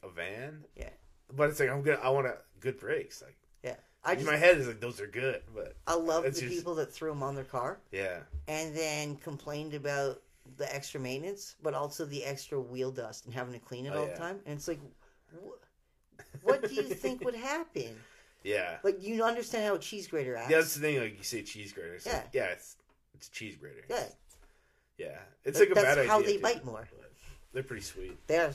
a 0.03 0.09
van. 0.09 0.65
Yeah. 0.77 0.91
But 1.35 1.51
it's 1.51 1.61
like 1.61 1.71
I'm 1.71 1.83
gonna. 1.83 1.99
I 2.03 2.09
want 2.11 2.27
a 2.27 2.39
good 2.61 2.79
brakes. 2.79 3.23
Like 3.23 3.37
Yeah, 3.63 3.75
I 4.05 4.13
in 4.13 4.19
just 4.19 4.31
my 4.31 4.37
head 4.37 4.59
is 4.59 4.67
like 4.67 4.81
those 4.81 5.01
are 5.01 5.07
good, 5.07 5.43
but 5.55 5.75
I 5.87 5.95
love 5.95 6.25
the 6.25 6.31
just- 6.31 6.43
people 6.45 6.75
that 6.77 6.93
threw 6.93 7.11
them 7.11 7.23
on 7.23 7.35
their 7.35 7.45
car 7.45 7.79
yeah, 7.93 8.19
and 8.49 8.75
then 8.77 9.17
complained 9.17 9.75
about 9.75 10.23
the 10.59 10.73
extra 10.75 11.01
maintenance, 11.01 11.57
but 11.63 11.75
also 11.75 12.05
the 12.05 12.25
extra 12.25 12.61
wheel 12.61 12.91
dust 12.93 13.25
and 13.27 13.35
having 13.35 13.53
to 13.53 13.59
clean 13.59 13.87
it 13.87 13.93
Oh, 13.95 14.01
all 14.01 14.07
yeah. 14.07 14.13
the 14.13 14.19
time. 14.19 14.39
And 14.47 14.57
it's 14.57 14.69
like, 14.69 14.79
wh- 15.35 16.45
what 16.45 16.69
do 16.69 16.73
you 16.75 16.83
think 16.85 17.25
would 17.25 17.35
happen? 17.35 17.97
yeah. 18.45 18.77
Like, 18.85 19.03
you 19.03 19.25
understand 19.25 19.65
how 19.65 19.75
a 19.75 19.79
cheese 19.81 20.07
grater 20.07 20.37
acts? 20.37 20.51
Yeah, 20.53 20.59
that's 20.59 20.75
the 20.77 20.81
thing. 20.81 21.01
Like 21.01 21.19
you 21.19 21.25
say, 21.25 21.43
cheese 21.43 21.73
grater. 21.73 21.95
It's 21.95 22.07
Yeah. 22.07 22.13
like, 22.19 22.29
yeah, 22.33 22.45
it's 22.45 22.77
it's 23.17 23.29
a 23.29 23.31
cheese 23.31 23.57
grater. 23.57 23.83
Yeah, 23.89 24.05
yeah. 24.99 25.19
It's 25.45 25.59
like 25.59 25.71
a 25.71 25.75
that's 25.75 25.97
bad 25.97 26.07
how 26.07 26.17
idea. 26.19 26.27
they 26.27 26.33
dude. 26.35 26.43
bite 26.43 26.65
more. 26.65 26.89
But 26.99 27.11
They're 27.53 27.63
pretty 27.63 27.83
sweet. 27.83 28.17
They're 28.27 28.53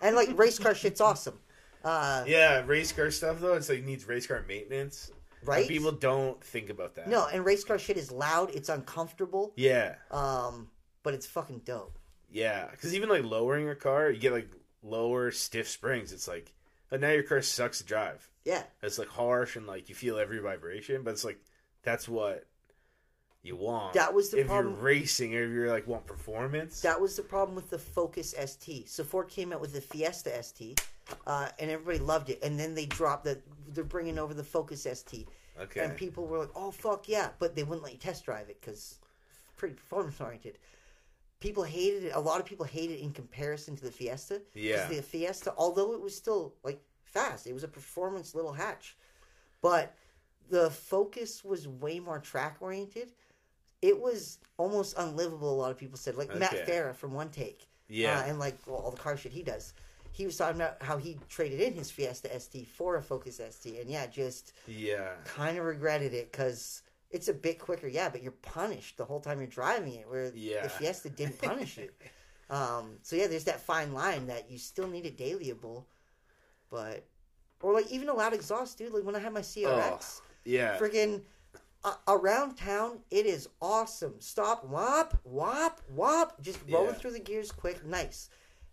and 0.00 0.16
like 0.16 0.36
race 0.38 0.58
car 0.58 0.74
shit's 0.74 1.00
awesome. 1.00 1.38
Uh, 1.84 2.24
Yeah, 2.26 2.62
race 2.66 2.92
car 2.92 3.10
stuff 3.10 3.40
though, 3.40 3.54
it's 3.54 3.68
like 3.68 3.82
needs 3.84 4.06
race 4.06 4.26
car 4.26 4.44
maintenance. 4.46 5.10
right? 5.44 5.60
And 5.60 5.68
people 5.68 5.92
don't 5.92 6.42
think 6.42 6.70
about 6.70 6.94
that. 6.94 7.08
no, 7.08 7.26
and 7.26 7.44
race 7.44 7.64
car 7.64 7.78
shit 7.78 7.96
is 7.96 8.10
loud. 8.12 8.50
It's 8.54 8.68
uncomfortable. 8.68 9.52
Yeah, 9.56 9.96
Um, 10.10 10.70
but 11.02 11.14
it's 11.14 11.26
fucking 11.26 11.62
dope. 11.64 11.98
yeah. 12.30 12.68
Because 12.70 12.94
even 12.94 13.08
like 13.08 13.24
lowering 13.24 13.68
a 13.68 13.74
car, 13.74 14.10
you 14.10 14.20
get 14.20 14.32
like 14.32 14.48
lower 14.82 15.30
stiff 15.32 15.68
springs. 15.68 16.12
It's 16.12 16.28
like, 16.28 16.52
but 16.88 17.00
now 17.00 17.10
your 17.10 17.22
car 17.24 17.42
sucks 17.42 17.78
to 17.78 17.84
drive. 17.84 18.28
Yeah, 18.44 18.62
It's 18.82 18.98
like 18.98 19.08
harsh 19.08 19.54
and 19.56 19.66
like 19.66 19.88
you 19.88 19.94
feel 19.94 20.18
every 20.18 20.38
vibration, 20.40 21.02
but 21.04 21.10
it's 21.12 21.24
like 21.24 21.38
that's 21.82 22.08
what 22.08 22.44
you 23.42 23.56
want. 23.56 23.92
That 23.94 24.14
was 24.14 24.30
the 24.30 24.40
if 24.40 24.46
problem- 24.46 24.74
you're 24.74 24.82
racing 24.82 25.34
or 25.34 25.44
if 25.44 25.50
you're 25.50 25.68
like 25.70 25.86
want 25.86 26.06
performance. 26.06 26.80
that 26.82 27.00
was 27.00 27.16
the 27.16 27.22
problem 27.22 27.56
with 27.56 27.70
the 27.70 27.78
Focus 27.78 28.34
ST. 28.38 28.88
So 28.88 29.02
Ford 29.04 29.28
came 29.28 29.52
out 29.52 29.60
with 29.60 29.72
the 29.72 29.80
Fiesta 29.80 30.42
ST, 30.42 30.80
uh, 31.26 31.48
and 31.58 31.70
everybody 31.70 31.98
loved 31.98 32.30
it. 32.30 32.42
And 32.42 32.58
then 32.58 32.74
they 32.74 32.86
dropped 32.86 33.24
that 33.24 33.42
they're 33.68 33.84
bringing 33.84 34.18
over 34.18 34.34
the 34.34 34.44
Focus 34.44 34.86
ST, 34.86 35.28
okay. 35.60 35.80
and 35.80 35.96
people 35.96 36.26
were 36.26 36.38
like, 36.38 36.50
"Oh 36.54 36.70
fuck 36.70 37.08
yeah!" 37.08 37.30
But 37.38 37.56
they 37.56 37.64
wouldn't 37.64 37.82
let 37.82 37.92
you 37.92 37.98
test 37.98 38.24
drive 38.24 38.48
it 38.48 38.60
because 38.60 38.98
pretty 39.56 39.74
performance 39.74 40.20
oriented. 40.20 40.58
People 41.40 41.64
hated 41.64 42.04
it. 42.04 42.12
A 42.14 42.20
lot 42.20 42.38
of 42.38 42.46
people 42.46 42.64
hated 42.64 43.00
it 43.00 43.02
in 43.02 43.10
comparison 43.12 43.74
to 43.74 43.84
the 43.84 43.90
Fiesta. 43.90 44.40
Yeah. 44.54 44.86
the 44.86 45.02
Fiesta, 45.02 45.52
although 45.56 45.92
it 45.92 46.00
was 46.00 46.14
still 46.16 46.54
like 46.62 46.80
fast, 47.04 47.48
it 47.48 47.52
was 47.52 47.64
a 47.64 47.68
performance 47.68 48.34
little 48.36 48.52
hatch, 48.52 48.96
but 49.60 49.94
the 50.50 50.70
Focus 50.70 51.44
was 51.44 51.66
way 51.66 51.98
more 51.98 52.20
track 52.20 52.58
oriented. 52.60 53.10
It 53.82 54.00
was 54.00 54.38
almost 54.56 54.94
unlivable. 54.96 55.52
A 55.52 55.58
lot 55.60 55.70
of 55.72 55.76
people 55.76 55.98
said, 55.98 56.16
like 56.16 56.34
Matt 56.36 56.54
Okay. 56.54 56.64
Farah 56.72 56.94
from 56.94 57.12
One 57.12 57.30
Take, 57.30 57.66
Yeah. 57.88 58.20
uh, 58.20 58.22
and 58.22 58.38
like 58.38 58.56
well, 58.66 58.76
all 58.76 58.90
the 58.92 58.96
car 58.96 59.16
shit 59.16 59.32
he 59.32 59.42
does. 59.42 59.74
He 60.12 60.24
was 60.26 60.36
talking 60.36 60.60
about 60.60 60.80
how 60.82 60.98
he 60.98 61.18
traded 61.28 61.60
in 61.60 61.72
his 61.74 61.90
Fiesta 61.90 62.28
ST 62.38 62.66
for 62.68 62.96
a 62.96 63.02
Focus 63.02 63.40
ST, 63.50 63.80
and 63.80 63.90
yeah, 63.90 64.06
just 64.06 64.52
yeah. 64.66 65.14
kind 65.24 65.58
of 65.58 65.64
regretted 65.64 66.12
it 66.14 66.30
because 66.30 66.82
it's 67.10 67.28
a 67.28 67.34
bit 67.34 67.58
quicker, 67.58 67.88
yeah, 67.88 68.08
but 68.08 68.22
you're 68.22 68.32
punished 68.32 68.96
the 68.98 69.04
whole 69.04 69.20
time 69.20 69.38
you're 69.38 69.46
driving 69.48 69.94
it, 69.94 70.08
where 70.08 70.30
Yeah. 70.34 70.62
the 70.62 70.68
Fiesta 70.68 71.10
didn't 71.10 71.38
punish 71.40 71.76
you. 71.78 71.90
Um, 72.50 72.98
so 73.00 73.16
yeah, 73.16 73.28
there's 73.28 73.44
that 73.44 73.60
fine 73.62 73.94
line 73.94 74.26
that 74.26 74.50
you 74.50 74.58
still 74.58 74.86
need 74.86 75.06
a 75.06 75.10
dailyable, 75.10 75.84
but 76.68 77.06
or 77.62 77.72
like 77.72 77.90
even 77.90 78.10
a 78.10 78.12
loud 78.14 78.34
exhaust, 78.34 78.76
dude. 78.76 78.92
Like 78.92 79.04
when 79.04 79.16
I 79.16 79.20
had 79.20 79.32
my 79.32 79.40
CRX, 79.40 80.20
Yeah. 80.44 80.76
friggin' 80.78 81.22
uh, 81.84 81.94
around 82.08 82.56
town, 82.56 83.00
it 83.10 83.26
is 83.26 83.48
awesome. 83.60 84.14
Stop, 84.20 84.64
whop, 84.64 85.18
whop, 85.24 85.80
whop, 85.94 86.40
just 86.40 86.58
rolling 86.68 86.90
Yeah. 86.90 86.94
through 86.94 87.12
the 87.12 87.20
gears 87.20 87.50
quick, 87.52 87.84
nice. 87.84 88.28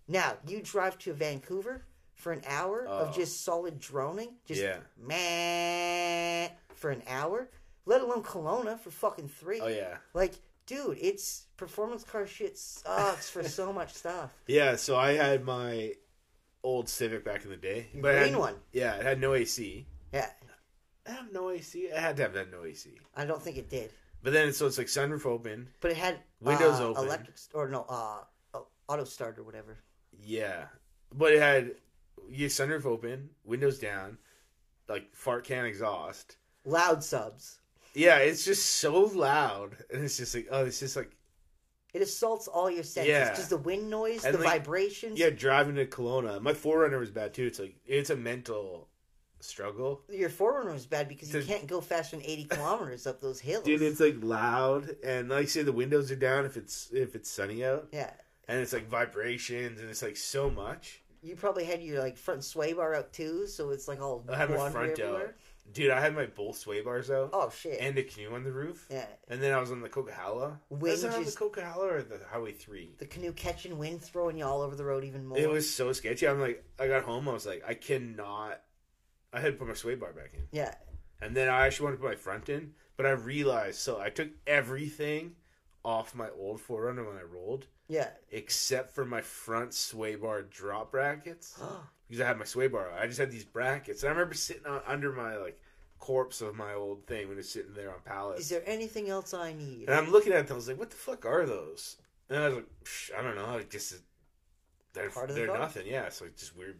Now 0.07 0.37
you 0.47 0.61
drive 0.61 0.97
to 0.99 1.13
Vancouver 1.13 1.85
for 2.13 2.31
an 2.31 2.41
hour 2.47 2.85
Oh. 2.87 2.99
of 3.05 3.15
just 3.15 3.43
solid 3.43 3.79
droning, 3.79 4.35
just 4.45 4.61
Yeah. 4.61 4.79
meh 4.97 6.49
for 6.75 6.91
an 6.91 7.03
hour, 7.07 7.49
let 7.85 8.01
alone 8.01 8.23
Kelowna 8.23 8.79
for 8.79 8.91
fucking 8.91 9.29
three. 9.29 9.59
Oh 9.61 9.67
yeah. 9.67 9.97
Like, 10.13 10.33
dude, 10.65 10.97
it's 11.01 11.45
performance 11.57 12.03
car 12.03 12.25
shit 12.27 12.57
sucks 12.57 13.29
for 13.29 13.43
so 13.43 13.73
much 13.79 13.93
stuff. 13.93 14.31
Yeah, 14.47 14.75
so 14.75 14.95
I 14.97 15.13
had 15.13 15.43
my 15.45 15.93
old 16.63 16.89
Civic 16.89 17.23
back 17.23 17.43
in 17.43 17.49
the 17.49 17.57
day. 17.57 17.87
But 17.93 18.13
green 18.17 18.33
had, 18.33 18.35
one. 18.37 18.55
Yeah, 18.71 18.95
it 18.95 19.03
had 19.03 19.19
no 19.19 19.33
AC. 19.33 19.87
Yeah, 20.13 20.29
I 21.09 21.13
have 21.13 21.31
no 21.33 21.49
AC. 21.49 21.91
I 21.91 21.99
had 21.99 22.15
to 22.17 22.23
have 22.23 22.33
that 22.33 22.51
no 22.51 22.63
AC. 22.65 22.91
I 23.15 23.25
don't 23.25 23.41
think 23.41 23.57
it 23.57 23.69
did, 23.69 23.91
But 24.21 24.33
then 24.33 24.53
so 24.53 24.67
it's 24.67 24.77
like 24.77 24.87
sunroof 24.87 25.25
open. 25.25 25.69
but 25.81 25.91
it 25.91 25.97
had 25.97 26.19
Windows 26.39 26.79
uh, 26.79 26.89
open. 26.89 27.05
electric 27.05 27.35
or 27.53 27.67
no, 27.69 27.85
uh, 27.89 28.19
uh, 28.53 28.59
auto 28.87 29.03
start 29.05 29.39
or 29.39 29.43
whatever. 29.43 29.77
Yeah, 30.21 30.65
but 31.13 31.33
it 31.33 31.39
had 31.41 31.71
your 32.29 32.49
sunroof 32.49 32.85
open, 32.85 33.29
windows 33.43 33.79
down, 33.79 34.17
like 34.87 35.13
fart 35.15 35.45
can 35.45 35.65
exhaust. 35.65 36.37
Loud 36.65 37.03
subs. 37.03 37.59
Yeah, 37.95 38.17
it's 38.17 38.45
just 38.45 38.65
so 38.75 38.99
loud, 39.05 39.75
and 39.91 40.03
it's 40.03 40.17
just 40.17 40.35
like 40.35 40.47
oh, 40.51 40.65
it's 40.65 40.79
just 40.79 40.95
like 40.95 41.11
It 41.93 42.01
assaults 42.03 42.47
all 42.47 42.69
your 42.69 42.83
senses. 42.83 43.09
Yeah. 43.09 43.33
Just 43.33 43.49
the 43.49 43.57
wind 43.57 43.89
noise, 43.89 44.23
And 44.25 44.35
the 44.35 44.39
like- 44.43 44.59
vibrations. 44.59 45.17
yeah. 45.17 45.31
Driving 45.31 45.75
to 45.75 45.87
Kelowna, 45.87 46.39
my 46.41 46.53
4Runner 46.53 46.99
was 46.99 47.09
bad 47.09 47.33
too. 47.33 47.45
It's 47.47 47.57
like 47.59 47.77
it's 47.87 48.11
a 48.11 48.15
mental 48.15 48.88
struggle. 49.39 50.01
Your 50.09 50.29
4Runner 50.29 50.73
was 50.73 50.85
bad 50.85 51.07
because 51.07 51.33
you 51.33 51.43
can't 51.43 51.67
go 51.67 51.81
faster 51.81 52.15
than 52.15 52.25
80 52.25 52.43
kilometers 52.45 53.07
up 53.07 53.21
those 53.21 53.39
hills. 53.39 53.63
Dude, 53.63 53.81
it's 53.81 53.99
like 53.99 54.17
loud, 54.21 54.95
and 55.03 55.29
like 55.29 55.49
say, 55.49 55.63
the 55.63 55.71
windows 55.71 56.11
are 56.11 56.15
down 56.15 56.45
if 56.45 56.57
it's 56.57 56.89
if 56.93 57.15
it's 57.15 57.29
sunny 57.29 57.65
out, 57.65 57.87
yeah. 57.91 58.11
and 58.47 58.59
it's 58.59 58.73
like 58.73 58.89
vibrations, 58.89 59.79
and 59.79 59.89
it's 59.89 60.01
like 60.01 60.17
so 60.17 60.49
much. 60.49 61.01
You 61.21 61.35
probably 61.35 61.65
had 61.65 61.81
your 61.81 62.01
like 62.01 62.17
front 62.17 62.43
sway 62.43 62.73
bar 62.73 62.93
out 62.93 63.11
too, 63.11 63.47
so 63.47 63.71
it's 63.71 63.87
like 63.87 64.01
all 64.01 64.23
I 64.29 64.37
had 64.37 64.49
my 64.49 64.69
front 64.69 64.99
out. 64.99 65.33
Dude, 65.71 65.91
I 65.91 66.01
had 66.01 66.15
my 66.15 66.25
both 66.25 66.57
sway 66.57 66.81
bars 66.81 67.11
out 67.11 67.29
Oh 67.31 67.51
shit. 67.55 67.79
and 67.79 67.97
a 67.97 68.03
canoe 68.03 68.33
on 68.33 68.43
the 68.43 68.51
roof. 68.51 68.87
yeah. 68.89 69.05
And 69.27 69.41
then 69.41 69.53
I 69.53 69.59
was 69.59 69.71
on 69.71 69.81
the 69.81 69.89
Coquihalla. 69.89 70.57
Was 70.69 71.03
it 71.03 71.13
on 71.13 71.23
the 71.23 71.31
Coquihalla 71.31 71.91
or 71.91 72.01
the 72.01 72.19
Highway 72.31 72.53
3? 72.53 72.95
The 72.97 73.05
canoe 73.05 73.31
catching 73.33 73.77
wind, 73.77 74.01
throwing 74.01 74.37
you 74.37 74.45
all 74.45 74.61
over 74.61 74.75
the 74.75 74.83
road 74.83 75.03
even 75.03 75.25
more. 75.25 75.37
It 75.37 75.49
was 75.49 75.69
so 75.69 75.93
sketchy. 75.93 76.27
I'm 76.27 76.39
like, 76.39 76.63
I 76.79 76.87
got 76.87 77.03
home, 77.03 77.29
I 77.29 77.33
was 77.33 77.45
like, 77.45 77.63
I 77.67 77.75
cannot. 77.75 78.61
I 79.33 79.39
had 79.39 79.53
to 79.53 79.57
put 79.59 79.67
my 79.67 79.73
sway 79.73 79.95
bar 79.95 80.13
back 80.13 80.31
in. 80.33 80.43
Yeah. 80.51 80.73
And 81.21 81.35
then 81.35 81.49
I 81.49 81.65
actually 81.67 81.85
wanted 81.85 81.97
to 81.97 82.01
put 82.03 82.09
my 82.11 82.15
front 82.15 82.49
in, 82.49 82.73
but 82.97 83.05
I 83.05 83.11
realized, 83.11 83.79
so 83.79 83.99
I 83.99 84.09
took 84.09 84.29
everything 84.47 85.35
off 85.83 86.15
my 86.15 86.29
old 86.37 86.59
4Runner 86.61 87.05
when 87.07 87.17
I 87.17 87.23
rolled, 87.23 87.67
Yeah. 87.87 88.09
except 88.31 88.95
for 88.95 89.05
my 89.05 89.21
front 89.21 89.73
sway 89.73 90.15
bar 90.15 90.41
drop 90.43 90.91
brackets. 90.91 91.59
because 92.07 92.21
I 92.21 92.27
had 92.27 92.37
my 92.39 92.45
sway 92.45 92.67
bar. 92.67 92.91
I 92.91 93.05
just 93.07 93.19
had 93.19 93.31
these 93.31 93.45
brackets. 93.45 94.03
And 94.03 94.09
I 94.09 94.13
remember 94.13 94.33
sitting 94.33 94.65
on, 94.65 94.81
under 94.87 95.11
my 95.11 95.37
like 95.37 95.59
corpse 95.99 96.41
of 96.41 96.55
my 96.55 96.73
old 96.73 97.05
thing 97.05 97.27
when 97.29 97.37
it's 97.37 97.49
sitting 97.51 97.73
there 97.73 97.91
on 97.93 97.99
pallets. 98.05 98.41
Is 98.41 98.49
there 98.49 98.63
anything 98.65 99.09
else 99.09 99.33
I 99.33 99.53
need? 99.53 99.89
And 99.89 99.95
I'm 99.97 100.11
looking 100.11 100.33
at 100.33 100.47
them. 100.47 100.55
I 100.55 100.57
was 100.57 100.67
like, 100.67 100.79
"What 100.79 100.89
the 100.89 100.95
fuck 100.95 101.25
are 101.25 101.45
those?" 101.45 101.97
And 102.29 102.39
I 102.39 102.47
was 102.47 102.55
like, 102.57 102.65
Psh, 102.83 103.11
"I 103.17 103.21
don't 103.21 103.35
know. 103.35 103.45
Like 103.45 103.69
just 103.69 103.93
they're 104.93 105.09
Part 105.09 105.29
of 105.29 105.35
the 105.35 105.41
they're 105.45 105.57
nothing. 105.57 105.85
Yeah, 105.85 106.03
it's 106.05 106.21
like 106.21 106.35
just 106.35 106.55
weird. 106.57 106.79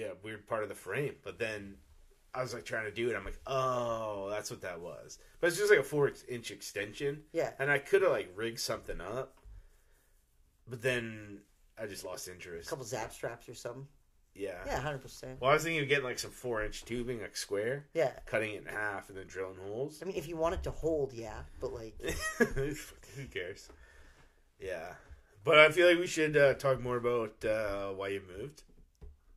Yeah, 0.00 0.08
weird 0.22 0.46
part 0.46 0.62
of 0.62 0.68
the 0.68 0.74
frame. 0.74 1.14
But 1.24 1.38
then 1.38 1.76
I 2.34 2.42
was 2.42 2.54
like 2.54 2.64
trying 2.64 2.84
to 2.84 2.90
do 2.92 3.10
it. 3.10 3.16
I'm 3.16 3.24
like, 3.24 3.40
oh, 3.46 4.28
that's 4.30 4.50
what 4.50 4.60
that 4.62 4.80
was. 4.80 5.18
But 5.40 5.48
it's 5.48 5.56
just 5.56 5.70
like 5.70 5.80
a 5.80 5.84
four 5.84 6.10
inch 6.28 6.50
extension, 6.50 7.22
yeah. 7.32 7.50
and 7.58 7.70
I 7.70 7.78
could 7.78 8.02
have 8.02 8.12
like 8.12 8.30
rigged 8.36 8.60
something 8.60 9.00
up. 9.00 9.34
But 10.68 10.82
then 10.82 11.40
I 11.80 11.86
just 11.86 12.04
lost 12.04 12.28
interest. 12.28 12.68
A 12.68 12.70
couple 12.70 12.84
zap 12.84 13.12
straps 13.12 13.48
or 13.48 13.54
something. 13.54 13.86
Yeah. 14.34 14.58
Yeah, 14.66 14.78
hundred 14.80 15.00
percent. 15.02 15.40
Well, 15.40 15.50
I 15.50 15.54
was 15.54 15.64
thinking 15.64 15.82
of 15.82 15.88
getting 15.88 16.04
like 16.04 16.18
some 16.18 16.30
four 16.30 16.62
inch 16.62 16.84
tubing, 16.84 17.20
like 17.20 17.36
square, 17.36 17.86
Yeah. 17.94 18.12
cutting 18.26 18.54
it 18.54 18.62
in 18.62 18.66
half, 18.66 19.08
and 19.08 19.18
then 19.18 19.26
drilling 19.26 19.56
holes. 19.66 19.98
I 20.00 20.04
mean, 20.04 20.16
if 20.16 20.28
you 20.28 20.36
want 20.36 20.54
it 20.54 20.62
to 20.64 20.70
hold, 20.70 21.12
yeah, 21.12 21.40
but 21.60 21.72
like, 21.72 22.00
Who 22.38 23.26
cares? 23.32 23.68
Yeah, 24.60 24.92
but 25.44 25.58
I 25.58 25.70
feel 25.70 25.88
like 25.88 25.98
we 25.98 26.06
should 26.06 26.36
uh, 26.36 26.54
talk 26.54 26.80
more 26.80 26.96
about 26.98 27.44
uh, 27.44 27.88
why 27.88 28.08
you 28.08 28.22
moved. 28.38 28.62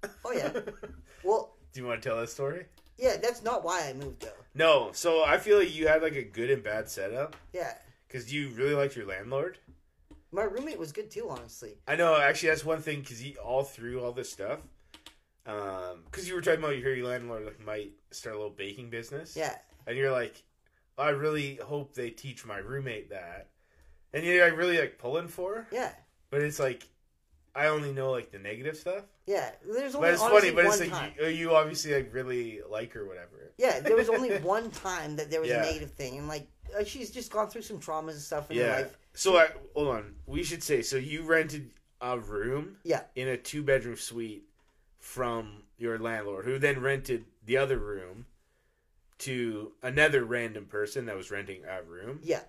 oh 0.25 0.31
yeah. 0.33 0.51
Well, 1.23 1.55
Do 1.73 1.79
you 1.79 1.85
want 1.87 2.01
to 2.01 2.09
tell 2.09 2.19
that 2.19 2.29
story? 2.29 2.65
yeah, 2.97 3.17
that's 3.21 3.43
not 3.43 3.63
why 3.63 3.87
I 3.87 3.93
moved 3.93 4.21
though. 4.21 4.29
No. 4.55 4.89
So 4.93 5.23
I 5.23 5.37
feel 5.37 5.57
like 5.59 5.73
you 5.75 5.87
had 5.87 6.01
like 6.01 6.15
a 6.15 6.23
good 6.23 6.49
and 6.51 6.63
bad 6.63 6.89
setup 6.89 7.35
Yeah, 7.53 7.73
because 8.07 8.33
you 8.33 8.49
really 8.49 8.73
liked 8.73 8.95
your 8.95 9.05
landlord. 9.07 9.57
my 10.31 10.43
roommate 10.43 10.79
was 10.79 10.91
good 10.91 11.09
too, 11.11 11.27
honestly. 11.29 11.77
I 11.87 11.95
know. 11.95 12.15
Actually, 12.19 12.49
that's 12.49 12.65
one 12.65 12.81
thing 12.81 13.01
because 13.01 13.19
he 13.19 13.35
all 13.37 13.63
through 13.63 14.01
all 14.03 14.11
this 14.11 14.31
stuff. 14.31 14.59
Um, 15.47 16.03
because 16.05 16.27
you 16.27 16.35
were 16.35 16.41
talking 16.41 16.59
about 16.59 16.77
your 16.77 16.93
your 16.93 17.07
landlord 17.07 17.45
like 17.45 17.65
might 17.65 17.91
start 18.11 18.35
a 18.35 18.39
little 18.39 18.53
baking 18.53 18.89
business. 18.91 19.35
Yeah, 19.35 19.55
and 19.87 19.97
you're 19.97 20.11
like, 20.11 20.41
I 20.97 21.09
really 21.09 21.55
hope 21.55 21.93
they 21.95 22.11
teach 22.11 22.45
my 22.45 22.57
roommate 22.57 23.09
that, 23.09 23.49
and 24.13 24.23
you're 24.23 24.43
like 24.47 24.57
really 24.57 24.77
like 24.79 24.99
pulling 24.99 25.27
for, 25.27 25.67
yeah, 25.71 25.93
but 26.29 26.41
it's 26.43 26.59
like, 26.59 26.87
I 27.55 27.67
only 27.67 27.91
know 27.91 28.11
like 28.11 28.31
the 28.31 28.39
negative 28.39 28.77
stuff. 28.77 29.03
yeah. 29.25 29.51
There's 29.65 29.95
only 29.95 30.07
But 30.07 30.13
it's 30.13 30.21
honestly 30.23 30.51
funny, 30.51 30.55
but 30.55 30.65
it's 30.65 30.79
like 30.79 30.89
time. 30.91 31.13
you, 31.19 31.27
you 31.27 31.55
obviously 31.55 31.93
like 31.93 32.13
really 32.13 32.61
like 32.69 32.93
her, 32.93 33.05
whatever. 33.05 33.51
Yeah, 33.57 33.79
there 33.81 33.95
was 33.97 34.09
only 34.09 34.37
one 34.39 34.71
time 34.71 35.15
that 35.17 35.29
there 35.29 35.41
was 35.41 35.49
Yeah. 35.49 35.61
a 35.61 35.65
negative 35.65 35.91
thing, 35.91 36.17
and 36.17 36.27
like 36.27 36.47
uh, 36.79 36.83
she's 36.85 37.11
just 37.11 37.31
gone 37.31 37.49
through 37.49 37.63
some 37.63 37.79
traumas 37.79 38.11
and 38.11 38.21
stuff 38.21 38.49
in 38.51 38.57
her 38.57 38.67
life. 38.67 38.97
So 39.13 39.37
I, 39.37 39.49
hold 39.75 39.89
on, 39.89 40.15
we 40.25 40.43
should 40.43 40.63
say 40.63 40.81
so. 40.81 40.95
You 40.95 41.23
rented 41.23 41.71
a 41.99 42.17
room, 42.17 42.77
Yeah. 42.83 43.01
in 43.15 43.27
a 43.27 43.35
two 43.37 43.61
bedroom 43.63 43.97
suite 43.97 44.43
from 44.99 45.63
your 45.77 45.99
landlord, 45.99 46.45
who 46.45 46.57
then 46.57 46.79
rented 46.79 47.25
the 47.45 47.57
other 47.57 47.77
room 47.77 48.25
to 49.19 49.73
another 49.83 50.23
random 50.23 50.65
person 50.65 51.05
that 51.07 51.15
was 51.15 51.29
renting 51.31 51.63
a 51.65 51.83
room. 51.83 52.19
Yeah. 52.23 52.41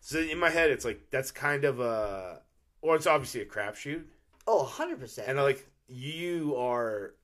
So 0.00 0.18
in 0.18 0.38
my 0.38 0.50
head, 0.50 0.70
it's 0.70 0.84
like 0.84 1.00
that's 1.10 1.30
kind 1.30 1.64
of 1.64 1.80
a, 1.80 2.40
or 2.82 2.96
it's 2.96 3.06
obviously 3.06 3.40
a 3.40 3.46
crapshoot. 3.46 4.04
Oh, 4.46 4.64
100%. 4.76 5.28
and 5.28 5.38
like 5.38 5.66
you 5.88 6.54
are 6.56 7.14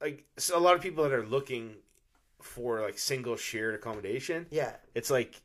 like 0.00 0.24
so 0.36 0.56
a 0.56 0.60
lot 0.60 0.74
of 0.74 0.80
people 0.80 1.02
that 1.04 1.12
are 1.12 1.26
looking 1.26 1.74
for 2.40 2.80
like 2.80 2.98
single 2.98 3.36
shared 3.36 3.74
accommodation 3.74 4.46
yeah. 4.50 4.72
it's 4.94 5.10
like 5.10 5.40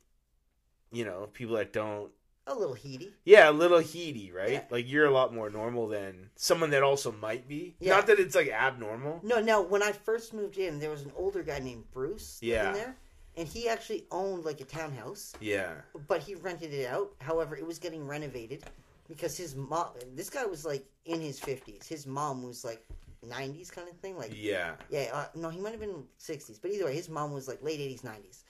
you 0.91 1.03
know 1.03 1.27
people 1.33 1.55
that 1.55 1.73
don't 1.73 2.11
A 2.45 2.53
little 2.53 2.75
heaty. 2.75 3.11
yeah 3.25 3.49
a 3.49 3.51
little 3.51 3.79
heaty 3.79 4.31
right 4.31 4.51
Yeah. 4.51 4.61
like 4.69 4.87
you're 4.89 5.07
a 5.07 5.11
lot 5.11 5.33
more 5.33 5.49
normal 5.49 5.87
than 5.87 6.29
someone 6.35 6.69
that 6.69 6.83
also 6.83 7.11
might 7.11 7.47
be 7.47 7.75
Yeah. 7.79 7.95
not 7.95 8.07
that 8.07 8.19
it's 8.19 8.35
like 8.35 8.49
abnormal 8.49 9.19
No, 9.23 9.39
no, 9.41 9.61
when 9.63 9.81
I 9.81 9.91
first 9.91 10.33
moved 10.35 10.57
in, 10.59 10.79
there 10.79 10.91
was 10.91 11.01
an 11.01 11.11
older 11.15 11.41
guy 11.41 11.57
named 11.59 11.85
Bruce 11.91 12.37
Yeah. 12.41 12.67
in 12.67 12.73
there, 12.75 12.95
and 13.35 13.47
he 13.47 13.67
actually 13.67 14.05
owned 14.11 14.45
like 14.45 14.61
a 14.61 14.65
townhouse, 14.65 15.33
yeah 15.41 15.73
but 16.07 16.21
he 16.21 16.35
rented 16.35 16.71
it 16.73 16.85
out. 16.87 17.13
However, 17.21 17.55
it 17.55 17.65
was 17.65 17.79
getting 17.79 18.05
renovated 18.05 18.63
because 19.07 19.37
his 19.37 19.55
mom, 19.55 19.87
this 20.15 20.29
guy 20.29 20.45
was 20.45 20.65
like 20.65 20.85
in 21.05 21.21
his 21.21 21.39
50s. 21.39 21.87
His 21.87 22.05
mom 22.07 22.43
was 22.43 22.63
like 22.63 22.85
90s 23.25 23.71
kind 23.71 23.87
of 23.89 23.97
thing. 23.97 24.17
Like, 24.17 24.31
yeah 24.33 24.71
yeah, 24.89 25.09
uh, 25.13 25.25
no, 25.35 25.49
he 25.49 25.59
might 25.59 25.71
have 25.71 25.79
been 25.79 26.03
60s, 26.19 26.59
but 26.61 26.71
either 26.71 26.85
way, 26.85 26.93
his 26.93 27.09
mom 27.09 27.33
was 27.33 27.47
like 27.47 27.61
late 27.63 27.79
80s, 27.79 28.01
90s. 28.03 28.43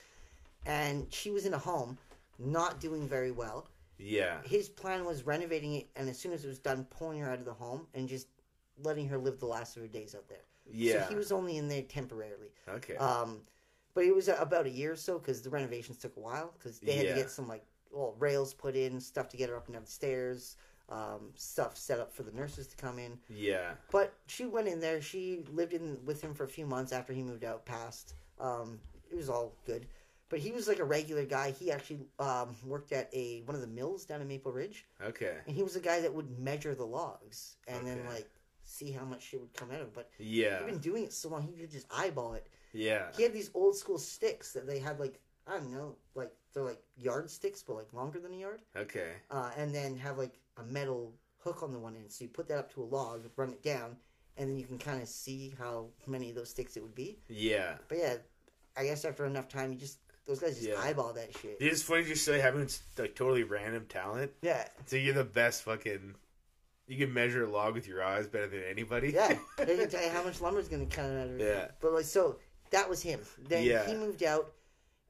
And 0.65 1.11
she 1.11 1.31
was 1.31 1.45
in 1.45 1.53
a 1.53 1.57
home, 1.57 1.97
not 2.39 2.79
doing 2.79 3.07
very 3.07 3.31
well. 3.31 3.67
yeah 3.97 4.37
His 4.43 4.69
plan 4.69 5.05
was 5.05 5.25
renovating 5.25 5.75
it, 5.75 5.87
and 5.95 6.09
as 6.09 6.17
soon 6.17 6.33
as 6.33 6.43
it 6.43 6.47
was 6.47 6.59
done, 6.59 6.85
pulling 6.89 7.19
her 7.19 7.29
out 7.29 7.39
of 7.39 7.45
the 7.45 7.53
home 7.53 7.87
and 7.93 8.07
just 8.07 8.27
letting 8.83 9.07
her 9.09 9.17
live 9.17 9.39
the 9.39 9.45
last 9.45 9.75
of 9.75 9.83
her 9.83 9.87
days 9.87 10.15
out 10.15 10.27
there. 10.27 10.43
yeah 10.71 11.03
So 11.03 11.09
he 11.09 11.15
was 11.15 11.31
only 11.31 11.57
in 11.57 11.67
there 11.67 11.81
temporarily. 11.83 12.49
okay 12.69 12.95
Um, 12.97 13.41
but 13.93 14.05
it 14.05 14.15
was 14.15 14.27
about 14.27 14.65
a 14.65 14.69
year 14.69 14.93
or 14.93 14.95
so 14.95 15.19
because 15.19 15.41
the 15.41 15.49
renovations 15.49 15.97
took 15.97 16.17
a 16.17 16.19
while 16.19 16.53
because 16.57 16.79
they 16.79 16.93
had 16.93 17.05
Yeah. 17.07 17.13
to 17.13 17.19
get 17.19 17.29
some 17.29 17.47
like 17.47 17.63
well 17.93 18.15
rails 18.19 18.53
put 18.53 18.75
in, 18.75 18.99
stuff 18.99 19.29
to 19.29 19.37
get 19.37 19.49
her 19.49 19.55
up 19.55 19.65
and 19.67 19.73
down 19.75 19.83
the 19.83 19.91
stairs, 19.91 20.57
um, 20.89 21.31
stuff 21.35 21.77
set 21.77 21.99
up 21.99 22.13
for 22.13 22.23
the 22.23 22.31
nurses 22.31 22.67
to 22.67 22.75
come 22.75 22.99
in. 22.99 23.17
yeah 23.29 23.71
But 23.91 24.13
she 24.27 24.45
went 24.45 24.67
in 24.67 24.79
there. 24.79 25.01
She 25.01 25.43
lived 25.51 25.73
in 25.73 25.97
with 26.05 26.21
him 26.21 26.33
for 26.33 26.43
a 26.43 26.47
few 26.47 26.65
months 26.65 26.91
after 26.91 27.13
he 27.13 27.23
moved 27.23 27.43
out. 27.43 27.65
Past. 27.65 28.15
Um, 28.39 28.79
it 29.11 29.15
was 29.15 29.29
all 29.29 29.53
good. 29.65 29.85
But 30.29 30.39
he 30.39 30.51
was 30.51 30.67
like 30.67 30.79
a 30.79 30.83
regular 30.83 31.25
guy. 31.25 31.51
He 31.51 31.71
actually 31.71 31.99
um, 32.17 32.55
worked 32.65 32.91
at 32.91 33.07
a 33.13 33.41
one 33.45 33.53
of 33.55 33.61
the 33.61 33.67
mills 33.67 34.03
down 34.05 34.19
in 34.21 34.27
Maple 34.27 34.51
Ridge, 34.51 34.85
okay 35.05 35.35
and 35.45 35.55
he 35.55 35.61
was 35.61 35.75
a 35.75 35.79
guy 35.79 36.01
that 36.01 36.11
would 36.13 36.39
measure 36.39 36.73
the 36.73 36.85
logs 36.85 37.57
and 37.67 37.85
then 37.85 37.99
like 38.07 38.27
see 38.63 38.91
how 38.91 39.05
much 39.05 39.21
shit 39.21 39.39
would 39.41 39.53
come 39.53 39.69
out 39.69 39.81
of. 39.81 39.87
it. 39.87 39.93
But 39.93 40.09
yeah 40.17 40.57
he'd 40.59 40.65
been 40.65 40.79
doing 40.79 41.03
it 41.03 41.13
so 41.13 41.29
long, 41.29 41.43
he 41.43 41.51
could 41.51 41.69
just 41.69 41.85
eyeball 41.91 42.33
it. 42.33 42.47
yeah 42.73 43.07
He 43.15 43.21
had 43.21 43.31
these 43.33 43.51
old 43.53 43.75
school 43.77 43.99
sticks 43.99 44.53
that 44.53 44.65
they 44.65 44.79
had 44.79 44.99
like 44.99 45.19
I 45.45 45.57
don't 45.59 45.71
know, 45.71 45.95
like 46.15 46.31
they're 46.53 46.63
like 46.63 46.81
yard 46.97 47.29
sticks, 47.29 47.63
but 47.63 47.75
like 47.75 47.91
longer 47.93 48.19
than 48.19 48.33
a 48.33 48.37
yard, 48.37 48.61
okay 48.77 49.13
uh, 49.31 49.51
and 49.57 49.73
then 49.73 49.97
have 49.97 50.17
like 50.17 50.39
a 50.57 50.63
metal 50.63 51.13
hook 51.43 51.63
on 51.63 51.71
the 51.71 51.79
one 51.79 51.95
end. 51.95 52.11
So 52.11 52.23
you 52.23 52.29
put 52.29 52.47
that 52.49 52.57
up 52.57 52.73
to 52.73 52.83
a 52.83 52.85
log, 52.85 53.25
run 53.35 53.49
it 53.49 53.61
down, 53.63 53.97
and 54.37 54.49
then 54.49 54.57
you 54.57 54.65
can 54.65 54.77
kind 54.77 55.01
of 55.01 55.07
see 55.07 55.53
how 55.57 55.87
many 56.07 56.29
of 56.29 56.35
those 56.35 56.49
sticks 56.49 56.77
it 56.77 56.83
would 56.83 56.95
be. 56.95 57.17
yeah 57.27 57.75
But 57.87 57.97
yeah, 57.97 58.15
I 58.77 58.85
guess 58.85 59.03
after 59.05 59.25
enough 59.25 59.47
time, 59.49 59.71
you 59.73 59.77
just 59.79 59.97
those 60.25 60.39
guys 60.39 60.55
just 60.55 60.69
Yeah. 60.69 60.79
eyeball 60.79 61.11
that 61.13 61.35
shit. 61.37 61.57
it's 61.59 61.81
funny 61.81 62.05
just 62.05 62.23
say 62.23 62.39
having 62.39 62.67
like 62.97 63.13
totally 63.15 63.43
random 63.43 63.85
talent 63.89 64.31
Yeah, 64.41 64.65
So 64.85 64.95
you're 64.95 65.13
the 65.13 65.25
best 65.25 65.63
fucking. 65.63 66.15
You 66.87 66.97
can 66.97 67.13
measure 67.13 67.43
a 67.45 67.49
log 67.49 67.73
with 67.75 67.87
your 67.87 68.03
eyes 68.03 68.27
better 68.27 68.47
than 68.47 68.63
anybody. 68.69 69.11
yeah. 69.11 69.37
they 69.57 69.77
can 69.77 69.89
tell 69.89 70.03
you 70.03 70.09
how 70.11 70.23
much 70.23 70.39
lumber's 70.41 70.67
gonna 70.69 70.85
come 70.85 71.05
out 71.05 71.27
of 71.27 71.39
it. 71.41 71.45
Yeah. 71.45 71.67
But 71.81 71.93
like 71.93 72.05
so, 72.05 72.37
that 72.71 72.89
was 72.89 73.01
him. 73.01 73.19
Then 73.49 73.63
Yeah. 73.65 73.85
he 73.85 73.95
moved 73.95 74.23
out, 74.23 74.51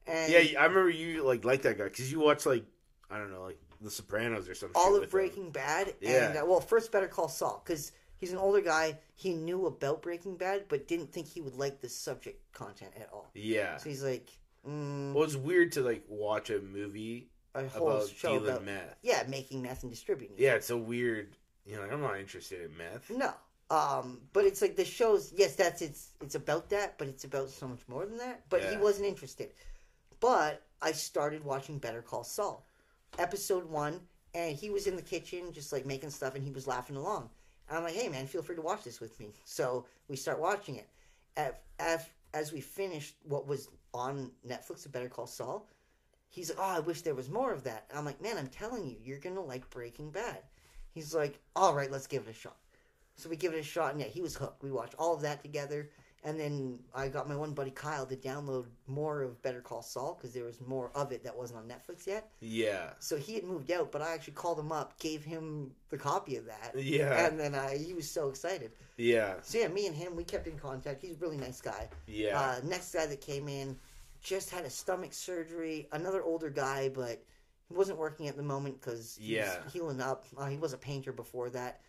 and 0.06 0.32
Yeah, 0.32 0.60
I 0.60 0.64
remember 0.66 0.90
you 0.90 1.22
like 1.24 1.44
like 1.44 1.62
that 1.62 1.78
guy 1.78 1.84
because 1.84 2.10
you 2.12 2.20
watch 2.20 2.46
like 2.46 2.64
I 3.10 3.18
don't 3.18 3.30
know 3.32 3.42
like 3.42 3.58
The 3.80 3.90
Sopranos 3.90 4.48
or 4.48 4.54
something. 4.54 4.74
all 4.80 4.96
of 4.96 5.10
Breaking 5.10 5.50
Bad. 5.50 5.94
Yeah. 6.00 6.28
And 6.30 6.38
uh, 6.38 6.44
well, 6.46 6.60
first 6.60 6.90
Better 6.92 7.08
Call 7.08 7.28
Saul 7.28 7.62
because 7.64 7.92
he's 8.16 8.32
an 8.32 8.38
older 8.38 8.60
guy. 8.60 8.98
He 9.14 9.34
knew 9.34 9.66
about 9.66 10.02
Breaking 10.02 10.36
Bad, 10.36 10.64
but 10.68 10.88
didn't 10.88 11.12
think 11.12 11.28
he 11.28 11.40
would 11.40 11.54
like 11.56 11.80
the 11.80 11.88
subject 11.88 12.40
content 12.52 12.92
at 12.98 13.08
all. 13.12 13.30
Yeah. 13.34 13.76
So 13.76 13.88
he's 13.88 14.02
like, 14.02 14.30
mm, 14.68 15.12
Well, 15.12 15.24
it's 15.24 15.36
weird 15.36 15.72
to 15.72 15.82
like 15.82 16.04
watch 16.08 16.50
a 16.50 16.60
movie 16.60 17.28
a 17.54 17.68
whole 17.68 17.90
about 17.90 18.08
show 18.08 18.32
dealing 18.38 18.48
about 18.50 18.64
meth. 18.64 18.96
yeah, 19.02 19.22
making 19.28 19.62
meth 19.62 19.82
and 19.82 19.92
distributing. 19.92 20.36
it. 20.36 20.42
Yeah, 20.42 20.54
it's 20.54 20.70
a 20.70 20.76
weird. 20.76 21.36
You 21.66 21.76
know, 21.76 21.82
like, 21.82 21.92
I'm 21.92 22.00
not 22.02 22.18
interested 22.18 22.62
in 22.62 22.76
meth. 22.76 23.10
No. 23.10 23.32
Um, 23.70 24.20
but 24.34 24.44
it's 24.44 24.60
like 24.60 24.76
the 24.76 24.84
shows. 24.84 25.32
Yes, 25.36 25.54
that's 25.54 25.80
it's 25.80 26.10
it's 26.20 26.34
about 26.34 26.68
that, 26.70 26.98
but 26.98 27.08
it's 27.08 27.24
about 27.24 27.48
so 27.48 27.66
much 27.68 27.80
more 27.88 28.04
than 28.04 28.18
that. 28.18 28.42
But 28.50 28.64
he 28.64 28.76
wasn't 28.76 29.06
interested. 29.06 29.50
But 30.24 30.62
I 30.80 30.92
started 30.92 31.44
watching 31.44 31.76
Better 31.76 32.00
Call 32.00 32.24
Saul, 32.24 32.64
episode 33.18 33.68
one, 33.68 34.00
and 34.32 34.56
he 34.56 34.70
was 34.70 34.86
in 34.86 34.96
the 34.96 35.02
kitchen 35.02 35.52
just 35.52 35.70
like 35.70 35.84
making 35.84 36.08
stuff, 36.08 36.34
and 36.34 36.42
he 36.42 36.50
was 36.50 36.66
laughing 36.66 36.96
along. 36.96 37.28
And 37.68 37.76
I'm 37.76 37.84
like, 37.84 37.92
hey 37.92 38.08
man, 38.08 38.26
feel 38.26 38.40
free 38.40 38.56
to 38.56 38.62
watch 38.62 38.84
this 38.84 39.02
with 39.02 39.20
me. 39.20 39.34
So 39.44 39.84
we 40.08 40.16
start 40.16 40.40
watching 40.40 40.76
it. 40.76 40.88
As, 41.78 42.08
as, 42.32 42.54
we 42.54 42.62
finished 42.62 43.16
what 43.24 43.46
was 43.46 43.68
on 43.92 44.30
Netflix 44.48 44.86
of 44.86 44.92
Better 44.92 45.10
Call 45.10 45.26
Saul, 45.26 45.68
he's 46.30 46.48
like, 46.48 46.58
oh, 46.58 46.76
I 46.76 46.80
wish 46.80 47.02
there 47.02 47.14
was 47.14 47.28
more 47.28 47.52
of 47.52 47.62
that. 47.64 47.84
And 47.90 47.98
I'm 47.98 48.06
like, 48.06 48.22
man, 48.22 48.38
I'm 48.38 48.48
telling 48.48 48.86
you, 48.86 48.96
you're 49.04 49.18
gonna 49.18 49.44
like 49.44 49.68
Breaking 49.68 50.10
Bad. 50.10 50.38
He's 50.94 51.14
like, 51.14 51.38
all 51.54 51.74
right, 51.74 51.92
let's 51.92 52.06
give 52.06 52.26
it 52.26 52.30
a 52.30 52.32
shot. 52.32 52.56
So 53.16 53.28
we 53.28 53.36
give 53.36 53.52
it 53.52 53.60
a 53.60 53.62
shot, 53.62 53.92
and 53.92 54.00
yeah, 54.00 54.06
he 54.06 54.22
was 54.22 54.36
hooked. 54.36 54.62
We 54.62 54.72
watched 54.72 54.94
all 54.98 55.14
of 55.14 55.20
that 55.20 55.42
together, 55.42 55.90
and 56.24 56.40
then 56.40 56.78
I 56.94 57.08
got 57.08 57.28
my 57.28 57.36
one 57.36 57.52
buddy 57.52 57.70
Kyle 57.70 58.06
to 58.06 58.16
download 58.16 58.64
more 58.86 59.22
of 59.22 59.40
Better 59.42 59.60
Call 59.60 59.82
Saul 59.82 60.14
because 60.16 60.32
there 60.34 60.44
was 60.44 60.58
more 60.66 60.90
of 60.94 61.12
it 61.12 61.22
that 61.24 61.36
wasn't 61.36 61.58
on 61.60 61.68
Netflix 61.68 62.06
yet. 62.06 62.30
Yeah. 62.40 62.90
So 62.98 63.16
he 63.16 63.34
had 63.34 63.44
moved 63.44 63.70
out, 63.70 63.92
but 63.92 64.00
I 64.02 64.14
actually 64.14 64.32
called 64.34 64.58
him 64.58 64.72
up, 64.72 64.98
gave 64.98 65.22
him 65.22 65.72
the 65.90 65.98
copy 65.98 66.36
of 66.36 66.46
that, 66.46 66.72
Yeah. 66.76 67.26
and 67.26 67.38
then 67.38 67.54
uh, 67.54 67.68
he 67.68 67.92
was 67.92 68.10
so 68.10 68.28
excited. 68.28 68.70
Yeah. 68.96 69.34
So 69.42 69.58
yeah, 69.58 69.68
me 69.68 69.86
and 69.86 69.94
him, 69.94 70.16
we 70.16 70.24
kept 70.24 70.46
in 70.46 70.58
contact. 70.58 71.02
He's 71.02 71.16
a 71.16 71.18
really 71.18 71.36
nice 71.36 71.60
guy. 71.60 71.88
Yeah. 72.06 72.40
Uh, 72.40 72.60
next 72.64 72.92
guy 72.94 73.06
that 73.06 73.20
came 73.20 73.46
in 73.48 73.76
just 74.22 74.48
had 74.50 74.64
a 74.64 74.70
stomach 74.70 75.12
surgery. 75.12 75.86
Another 75.92 76.22
older 76.22 76.48
guy, 76.48 76.88
but 76.88 77.22
he 77.68 77.74
wasn't 77.74 77.98
working 77.98 78.28
at 78.28 78.36
the 78.36 78.42
moment 78.42 78.80
because 78.80 79.16
he 79.20 79.36
Yeah. 79.36 79.62
was 79.64 79.72
healing 79.72 80.00
up. 80.00 80.24
Uh, 80.38 80.46
he 80.46 80.56
was 80.56 80.72
a 80.72 80.78
painter 80.78 81.12
before 81.12 81.50
that. 81.50 81.80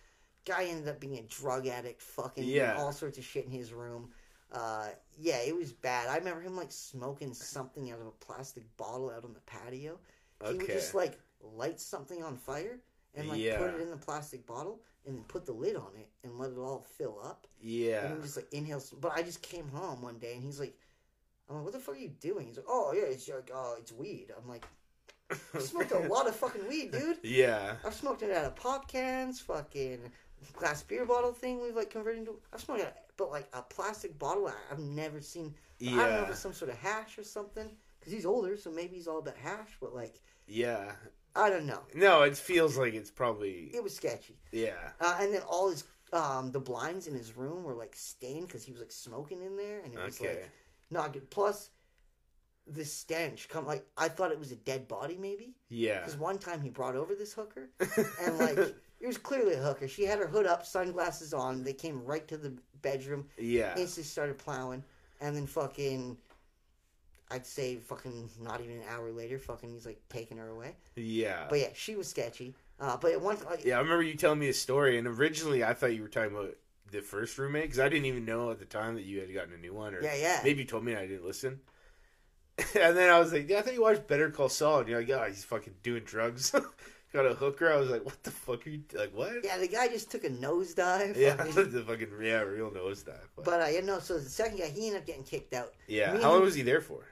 guy 0.48 0.66
ended 0.66 0.88
up 0.88 1.00
being 1.00 1.18
a 1.18 1.24
drug 1.24 1.66
addict, 1.66 2.00
fucking 2.04 2.44
Yeah. 2.44 2.76
all 2.78 2.92
sorts 2.92 3.18
of 3.18 3.24
shit 3.24 3.46
in 3.46 3.50
his 3.52 3.74
room. 3.74 4.12
Uh, 4.52 4.88
yeah, 5.20 5.38
it 5.46 5.56
was 5.56 5.74
bad. 5.74 6.08
I 6.08 6.18
remember 6.18 6.42
him 6.42 6.56
like 6.56 6.72
smoking 6.72 7.34
something 7.34 7.92
out 7.92 8.00
of 8.00 8.08
a 8.08 8.12
plastic 8.12 8.64
bottle 8.78 9.10
out 9.10 9.24
on 9.26 9.34
the 9.34 9.40
patio. 9.42 10.00
He 10.46 10.54
would 10.58 10.68
just 10.68 10.94
like 10.96 11.20
light 11.42 11.80
something 11.80 12.24
on 12.24 12.38
fire 12.38 12.80
and 13.16 13.30
like 13.30 13.40
Yeah. 13.40 13.58
put 13.58 13.74
it 13.74 13.82
in 13.82 13.90
the 13.90 13.98
plastic 13.98 14.46
bottle 14.46 14.82
and 15.06 15.16
then 15.18 15.24
put 15.26 15.46
the 15.46 15.52
lid 15.54 15.76
on 15.76 15.92
it 15.98 16.10
and 16.24 16.38
let 16.38 16.52
it 16.52 16.58
all 16.58 16.86
fill 16.98 17.20
up. 17.24 17.48
Yeah. 17.62 18.06
And 18.08 18.22
just 18.22 18.36
like 18.38 18.48
inhale. 18.52 18.82
But 19.00 19.14
I 19.14 19.24
just 19.24 19.42
came 19.42 19.68
home 19.70 20.02
one 20.02 20.18
day 20.20 20.34
and 20.36 20.44
he's 20.44 20.60
like, 20.60 20.78
I'm 21.50 21.56
like, 21.58 21.64
what 21.66 21.74
the 21.74 21.80
fuck 21.80 21.96
are 21.96 22.00
you 22.00 22.10
doing? 22.20 22.48
He's 22.48 22.58
like, 22.58 22.66
oh 22.68 22.94
yeah, 22.96 23.04
it's 23.04 23.28
like, 23.28 23.52
oh, 23.54 23.76
it's 23.80 23.92
weed. 23.92 24.28
I'm 24.42 24.48
like, 24.48 24.66
I 25.54 25.60
smoked 25.60 25.92
a 25.92 26.00
lot 26.08 26.28
of 26.28 26.36
fucking 26.36 26.68
weed, 26.68 26.92
dude. 26.92 27.18
Yeah. 27.24 27.76
I've 27.86 27.94
smoked 27.94 28.22
it 28.24 28.32
out 28.32 28.46
of 28.46 28.56
pop 28.56 28.88
cans, 28.92 29.40
fucking 29.42 30.00
glass 30.54 30.84
beer 30.84 31.06
bottle 31.06 31.34
thing 31.34 31.62
we've 31.62 31.76
like 31.76 31.90
converted 31.90 32.20
into. 32.20 32.40
I've 32.54 32.62
smoked 32.62 32.82
it, 32.82 32.96
but 33.18 33.30
like 33.32 33.48
a 33.54 33.62
plastic 33.62 34.18
bottle. 34.20 34.48
I- 34.48 34.54
I've 34.72 34.80
never 34.80 35.22
seen. 35.22 35.56
Yeah. 35.80 35.94
I 35.94 35.96
don't 36.08 36.12
know 36.16 36.24
if 36.24 36.30
it's 36.32 36.40
some 36.40 36.54
sort 36.54 36.72
of 36.72 36.78
hash 36.78 37.18
or 37.18 37.24
something. 37.24 37.70
Because 38.00 38.14
he's 38.14 38.26
older, 38.26 38.56
so 38.58 38.70
maybe 38.70 38.96
he's 38.96 39.08
all 39.08 39.20
about 39.20 39.36
hash. 39.38 39.78
But 39.82 39.94
like, 39.96 40.20
Yeah. 40.48 40.92
I 41.36 41.50
don't 41.50 41.66
know. 41.66 41.82
No, 41.94 42.22
it 42.22 42.38
feels 42.38 42.78
like 42.78 42.94
it's 42.94 43.12
probably 43.12 43.70
It 43.74 43.84
was 43.84 43.96
sketchy. 43.96 44.38
yeah. 44.52 44.92
Uh, 45.02 45.18
and 45.20 45.34
then 45.34 45.42
all 45.42 45.70
his 45.70 45.84
um 46.14 46.52
the 46.52 46.60
blinds 46.60 47.08
in 47.08 47.14
his 47.16 47.36
room 47.36 47.64
were 47.64 47.74
like 47.74 47.96
stained 47.96 48.48
because 48.48 48.64
he 48.64 48.72
was 48.72 48.80
like 48.80 48.92
smoking 48.92 49.42
in 49.42 49.58
there, 49.58 49.80
and 49.80 49.94
it 49.94 50.00
was 50.00 50.22
Okay. 50.22 50.36
like 50.36 50.50
not 50.92 51.12
good. 51.14 51.30
Plus, 51.30 51.72
the 52.68 52.86
stench 52.86 53.50
come 53.50 53.66
like 53.66 53.86
I 53.98 54.08
thought 54.08 54.32
it 54.32 54.40
was 54.40 54.52
a 54.52 54.56
dead 54.56 54.88
body 54.88 55.18
maybe. 55.18 55.56
Yeah. 55.70 56.00
Because 56.00 56.16
one 56.18 56.38
time 56.38 56.62
he 56.62 56.70
brought 56.70 56.96
over 56.96 57.16
this 57.16 57.34
hooker, 57.34 57.70
and 58.22 58.38
like 58.38 58.58
it 59.00 59.08
was 59.08 59.18
clearly 59.18 59.54
a 59.54 59.58
hooker. 59.58 59.88
She 59.88 60.04
had 60.04 60.20
her 60.20 60.28
hood 60.28 60.46
up, 60.46 60.66
sunglasses 60.66 61.34
on. 61.34 61.64
They 61.64 61.74
came 61.74 62.04
right 62.06 62.28
to 62.28 62.38
the 62.38 62.54
bedroom, 62.82 63.26
yeah. 63.38 63.74
instantly 63.78 64.04
started 64.04 64.38
plowing, 64.38 64.84
and 65.22 65.36
then 65.36 65.48
fucking, 65.48 66.18
I'd 67.32 67.46
say 67.46 67.78
fucking 67.78 68.30
not 68.42 68.62
even 68.62 68.78
an 68.78 68.84
hour 68.90 69.12
later, 69.12 69.40
fucking 69.40 69.70
he's 69.70 69.86
like 69.86 70.02
taking 70.10 70.38
her 70.38 70.50
away. 70.50 70.76
Yeah. 70.96 71.46
But 71.50 71.60
yeah, 71.60 71.70
she 71.74 71.96
was 71.96 72.08
sketchy. 72.08 72.54
Uh, 72.80 72.98
but 72.98 73.12
at 73.12 73.22
one 73.22 73.38
like, 73.50 73.64
Yeah, 73.64 73.78
I 73.78 73.82
remember 73.82 74.04
you 74.04 74.16
telling 74.16 74.40
me 74.40 74.50
a 74.50 74.54
story, 74.54 74.98
and 74.98 75.08
originally 75.08 75.64
I 75.64 75.74
thought 75.74 75.94
you 75.94 76.02
were 76.02 76.10
talking 76.10 76.36
about 76.36 76.56
the 76.92 77.02
first 77.02 77.38
roommate 77.38 77.64
because 77.64 77.80
I 77.80 77.90
didn't 77.90 78.06
even 78.06 78.26
know 78.26 78.52
at 78.52 78.60
the 78.60 78.66
time 78.66 78.96
that 78.96 79.04
you 79.04 79.20
had 79.20 79.34
gotten 79.34 79.54
a 79.54 79.58
new 79.58 79.74
one, 79.74 79.96
or 79.96 80.02
yeah, 80.02 80.16
yeah, 80.16 80.42
maybe 80.44 80.60
you 80.60 80.66
told 80.66 80.84
me 80.84 80.92
and 80.92 81.02
I 81.02 81.08
didn't 81.08 81.26
listen. 81.26 81.60
and 82.58 82.96
then 82.96 83.10
I 83.10 83.20
was 83.20 83.34
like, 83.34 83.50
yeah, 83.50 83.60
I 83.60 83.62
thought 83.62 83.74
you 83.74 83.82
watched 83.82 84.08
Better 84.08 84.30
Call 84.30 84.50
Saul, 84.50 84.80
and 84.80 84.90
you're 84.90 85.00
like, 85.00 85.10
oh, 85.10 85.26
he's 85.28 85.44
fucking 85.44 85.74
doing 85.84 86.04
drugs. 86.04 86.54
Got 87.16 87.26
a 87.26 87.34
hooker. 87.34 87.72
I 87.72 87.78
was 87.78 87.90
like, 87.90 88.04
what 88.06 88.22
the 88.24 88.32
fuck 88.32 88.68
are 88.68 88.70
you 88.70 88.82
like? 88.94 89.12
What? 89.16 89.44
yeah. 89.44 89.58
The 89.58 89.68
guy 89.68 89.88
just 89.88 90.12
took 90.12 90.24
a 90.26 90.30
nosedive. 90.30 91.16
Yeah, 91.16 91.36
fucking- 91.36 91.72
the 91.78 91.82
fucking 91.82 92.10
yeah, 92.22 92.42
real 92.42 92.70
nosedive. 92.72 93.16
But, 93.36 93.46
But 93.46 93.62
uh, 93.62 93.68
you 93.68 93.82
know, 93.82 94.00
so 94.00 94.20
the 94.20 94.30
second 94.30 94.58
guy, 94.60 94.68
he 94.68 94.88
ended 94.88 95.02
up 95.02 95.08
getting 95.08 95.24
kicked 95.24 95.54
out. 95.54 95.74
yeah, 95.88 96.14
me 96.14 96.22
how 96.22 96.32
long 96.34 96.42
was 96.42 96.56
he 96.56 96.62
there 96.62 96.82
for? 96.82 97.06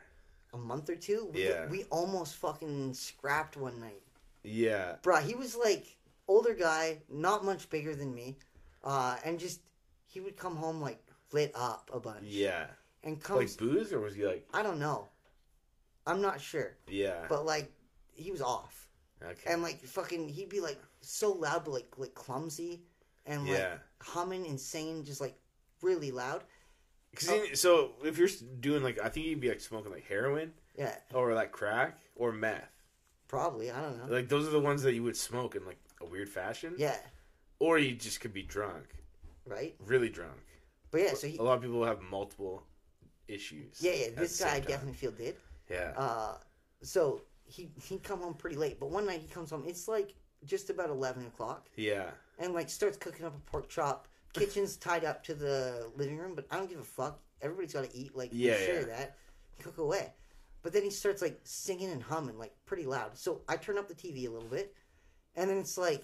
A 0.53 0.57
month 0.57 0.89
or 0.89 0.95
two. 0.95 1.29
We, 1.33 1.47
Yeah. 1.47 1.67
we 1.67 1.85
almost 1.85 2.35
fucking 2.35 2.93
scrapped 2.93 3.55
one 3.57 3.79
night. 3.79 4.01
Yeah, 4.43 4.95
Bruh, 5.03 5.21
he 5.23 5.35
was 5.35 5.55
like 5.55 5.85
older 6.27 6.53
guy, 6.53 6.99
not 7.09 7.45
much 7.45 7.69
bigger 7.69 7.95
than 7.95 8.13
me, 8.13 8.35
uh, 8.83 9.15
and 9.23 9.39
just 9.39 9.61
he 10.05 10.19
would 10.19 10.35
come 10.35 10.57
home 10.57 10.81
like 10.81 11.01
lit 11.31 11.51
up 11.55 11.89
a 11.93 11.99
bunch. 11.99 12.25
yeah. 12.25 12.65
and 13.05 13.23
come 13.23 13.37
Like 13.37 13.55
booze, 13.57 13.93
or 13.93 14.01
was 14.01 14.15
he 14.15 14.25
like, 14.25 14.45
I 14.53 14.61
don't 14.63 14.79
know. 14.79 15.07
I'm 16.05 16.21
not 16.21 16.41
sure, 16.41 16.75
yeah, 16.89 17.25
but 17.29 17.45
like 17.45 17.71
he 18.13 18.29
was 18.31 18.41
off, 18.41 18.82
okay, 19.23 19.51
and 19.51 19.61
like 19.61 19.81
fucking, 19.83 20.29
he'd 20.29 20.49
be 20.49 20.59
like 20.61 20.79
so 21.01 21.31
loud, 21.33 21.65
but 21.65 21.71
like 21.71 21.93
like 21.97 22.13
clumsy, 22.13 22.81
and 23.25 23.47
like 23.47 23.57
yeah. 23.57 23.75
humming 24.01 24.45
insane, 24.45 25.03
just 25.03 25.21
like 25.21 25.35
really 25.81 26.11
loud. 26.11 26.43
'Cause 27.15 27.29
he- 27.29 27.55
so 27.55 27.93
if 28.03 28.17
you're 28.17 28.27
doing 28.59 28.81
like, 28.83 28.99
I 28.99 29.09
think 29.09 29.27
you'd 29.27 29.39
be 29.39 29.49
like 29.49 29.61
smoking 29.61 29.91
like 29.91 30.05
heroin 30.07 30.53
Yeah, 30.77 30.95
or 31.13 31.33
like 31.33 31.51
crack 31.51 31.99
or 32.15 32.31
meth. 32.31 32.69
probably. 33.27 33.69
I 33.71 33.81
don't 33.81 33.97
know. 33.99 34.13
Like 34.15 34.29
those 34.29 34.47
are 34.47 34.51
the 34.51 34.59
ones 34.59 34.81
that 34.83 34.93
you 34.93 35.03
would 35.03 35.17
smoke 35.17 35.55
in 35.55 35.65
like 35.65 35.79
a 36.01 36.05
weird 36.05 36.29
fashion. 36.29 36.73
Yeah, 36.77 36.97
Or 37.59 37.77
you 37.77 37.95
just 37.95 38.19
could 38.19 38.33
be 38.33 38.43
drunk, 38.43 38.95
right. 39.45 39.75
really 39.79 40.09
drunk. 40.09 40.41
But 40.91 41.01
yeah, 41.01 41.13
so 41.13 41.27
he. 41.27 41.37
A 41.37 41.43
lot 41.43 41.57
of 41.57 41.61
people 41.61 41.83
have 41.85 42.01
multiple 42.01 42.63
issues. 43.27 43.77
Yeah, 43.79 43.93
yeah. 43.93 44.05
at 44.07 44.15
This 44.17 44.37
the 44.37 44.43
guy 44.45 44.49
I 44.49 44.53
same 44.53 44.61
time. 44.63 44.71
definitely 44.71 44.97
feel 44.97 45.11
did. 45.11 45.35
Yeah. 45.69 45.93
Uh, 45.95 46.37
so 46.81 47.21
he 47.45 47.71
he 47.81 47.97
come 47.99 48.19
home 48.19 48.33
pretty 48.33 48.55
late, 48.55 48.79
but 48.79 48.89
one 48.89 49.05
night 49.05 49.21
he 49.21 49.27
comes 49.27 49.49
home. 49.49 49.63
It's 49.67 49.87
like 49.87 50.15
just 50.45 50.69
about 50.69 50.89
eleven 50.89 51.25
o'clock, 51.25 51.69
yeah. 51.75 52.09
and 52.39 52.53
like 52.53 52.69
starts 52.69 52.97
cooking 52.97 53.25
up 53.25 53.35
a 53.35 53.51
pork 53.51 53.69
chop. 53.69 54.07
Kitchen's 54.33 54.75
tied 54.77 55.05
up 55.05 55.23
to 55.25 55.33
the 55.33 55.89
living 55.95 56.17
room, 56.17 56.33
but 56.35 56.45
I 56.51 56.57
don't 56.57 56.69
give 56.69 56.79
a 56.79 56.83
fuck. 56.83 57.19
Everybody's 57.41 57.73
got 57.73 57.83
to 57.89 57.95
eat. 57.95 58.15
Like 58.15 58.29
Yeah, 58.33 58.55
share 58.57 58.81
yeah. 58.81 58.85
that. 58.97 59.17
Cook 59.61 59.77
away. 59.77 60.13
But 60.61 60.71
then 60.73 60.83
he 60.83 60.89
starts 60.89 61.21
like 61.21 61.39
singing 61.43 61.91
and 61.91 62.01
humming 62.01 62.37
like 62.39 62.53
pretty 62.65 62.85
loud. 62.85 63.17
So 63.17 63.41
I 63.47 63.57
turn 63.57 63.77
up 63.77 63.87
the 63.87 63.93
TV 63.93 64.27
a 64.27 64.31
little 64.31 64.47
bit, 64.49 64.73
and 65.35 65.49
then 65.49 65.57
it's 65.57 65.77
like 65.77 66.03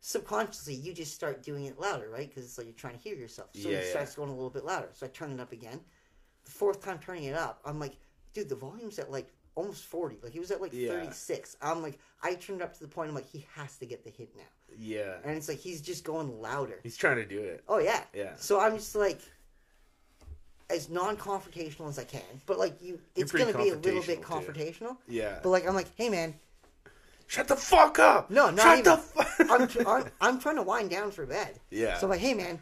subconsciously 0.00 0.74
you 0.74 0.92
just 0.92 1.14
start 1.14 1.42
doing 1.42 1.64
it 1.64 1.80
louder, 1.80 2.10
right? 2.10 2.28
Because 2.28 2.44
it's 2.44 2.58
like 2.58 2.66
you're 2.66 2.74
trying 2.74 2.94
to 2.94 3.00
hear 3.00 3.14
yourself. 3.16 3.48
So 3.54 3.70
Yeah, 3.70 3.78
it 3.78 3.84
yeah. 3.86 3.90
starts 3.90 4.14
going 4.14 4.28
a 4.28 4.34
little 4.34 4.50
bit 4.50 4.64
louder. 4.64 4.90
So 4.92 5.06
I 5.06 5.08
turn 5.08 5.32
it 5.32 5.40
up 5.40 5.52
again. 5.52 5.80
The 6.44 6.50
fourth 6.50 6.84
time 6.84 6.98
turning 6.98 7.24
it 7.24 7.34
up, 7.34 7.60
I'm 7.64 7.80
like, 7.80 7.96
dude, 8.34 8.50
the 8.50 8.54
volume's 8.54 8.98
at 8.98 9.10
like 9.10 9.32
almost 9.54 9.84
40. 9.84 10.18
Like 10.22 10.32
he 10.32 10.40
was 10.40 10.50
at 10.50 10.60
like 10.60 10.72
Yeah. 10.72 10.90
36. 10.90 11.56
I'm 11.62 11.82
like, 11.82 11.98
I 12.22 12.34
turned 12.34 12.62
up 12.62 12.74
to 12.74 12.80
the 12.80 12.88
point 12.88 13.08
I'm 13.08 13.14
like, 13.14 13.28
he 13.28 13.46
has 13.54 13.76
to 13.78 13.86
get 13.86 14.04
the 14.04 14.10
hit 14.10 14.34
now. 14.36 14.42
Yeah. 14.78 15.14
And 15.24 15.36
it's 15.36 15.48
like 15.48 15.58
he's 15.58 15.80
just 15.80 16.04
going 16.04 16.40
louder. 16.40 16.80
He's 16.82 16.96
trying 16.96 17.16
to 17.16 17.24
do 17.26 17.38
it. 17.40 17.62
Oh 17.68 17.78
yeah. 17.78 18.02
Yeah. 18.12 18.32
So 18.36 18.60
I'm 18.60 18.76
just 18.76 18.94
like 18.96 19.20
as 20.70 20.88
non-confrontational 20.88 21.88
as 21.88 21.98
I 21.98 22.04
can, 22.04 22.22
but 22.46 22.58
like 22.58 22.80
you, 22.82 22.98
it's 23.14 23.30
gonna 23.32 23.52
be 23.56 23.68
a 23.68 23.74
little 23.76 24.02
bit 24.02 24.22
confrontational, 24.22 24.54
confrontational. 24.54 24.96
Yeah. 25.06 25.38
But 25.42 25.50
like 25.50 25.68
I'm 25.68 25.74
like, 25.74 25.88
hey 25.96 26.08
man, 26.08 26.34
Shut 27.26 27.48
the 27.48 27.56
fuck 27.56 27.98
up. 27.98 28.30
No, 28.30 28.50
not 28.50 28.58
Shut 28.62 28.78
even. 28.80 28.84
the 28.92 28.96
fuck. 28.98 29.50
I'm, 29.50 29.66
tr- 29.68 29.88
I'm 29.88 30.04
I'm 30.20 30.38
trying 30.40 30.56
to 30.56 30.62
wind 30.62 30.90
down 30.90 31.10
for 31.10 31.24
bed. 31.26 31.58
yeah. 31.70 31.96
So 31.98 32.06
I'm 32.06 32.10
like, 32.10 32.20
hey 32.20 32.34
man, 32.34 32.60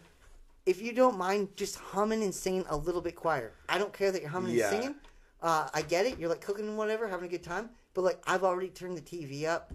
if 0.67 0.81
you 0.81 0.93
don't 0.93 1.19
mind 1.19 1.49
just 1.57 1.77
humming 1.77 2.23
and 2.23 2.33
singing 2.35 2.65
a 2.69 2.77
little 2.77 3.01
bit 3.01 3.17
quieter. 3.17 3.53
I 3.69 3.79
don't 3.79 3.93
care 3.93 4.13
that 4.13 4.21
you're 4.21 4.31
humming 4.31 4.55
Yeah. 4.55 4.71
and 4.71 4.83
singing. 4.83 4.95
Uh, 5.43 5.69
I 5.75 5.83
get 5.83 6.07
it. 6.07 6.19
You're 6.19 6.31
like 6.31 6.41
cooking 6.41 6.69
and 6.69 6.79
whatever, 6.79 7.09
having 7.09 7.27
a 7.27 7.31
good 7.31 7.43
time. 7.43 7.71
But 7.95 8.03
like 8.03 8.23
I've 8.27 8.45
already 8.45 8.69
turned 8.69 8.97
the 8.97 9.03
TV 9.03 9.45
up 9.47 9.73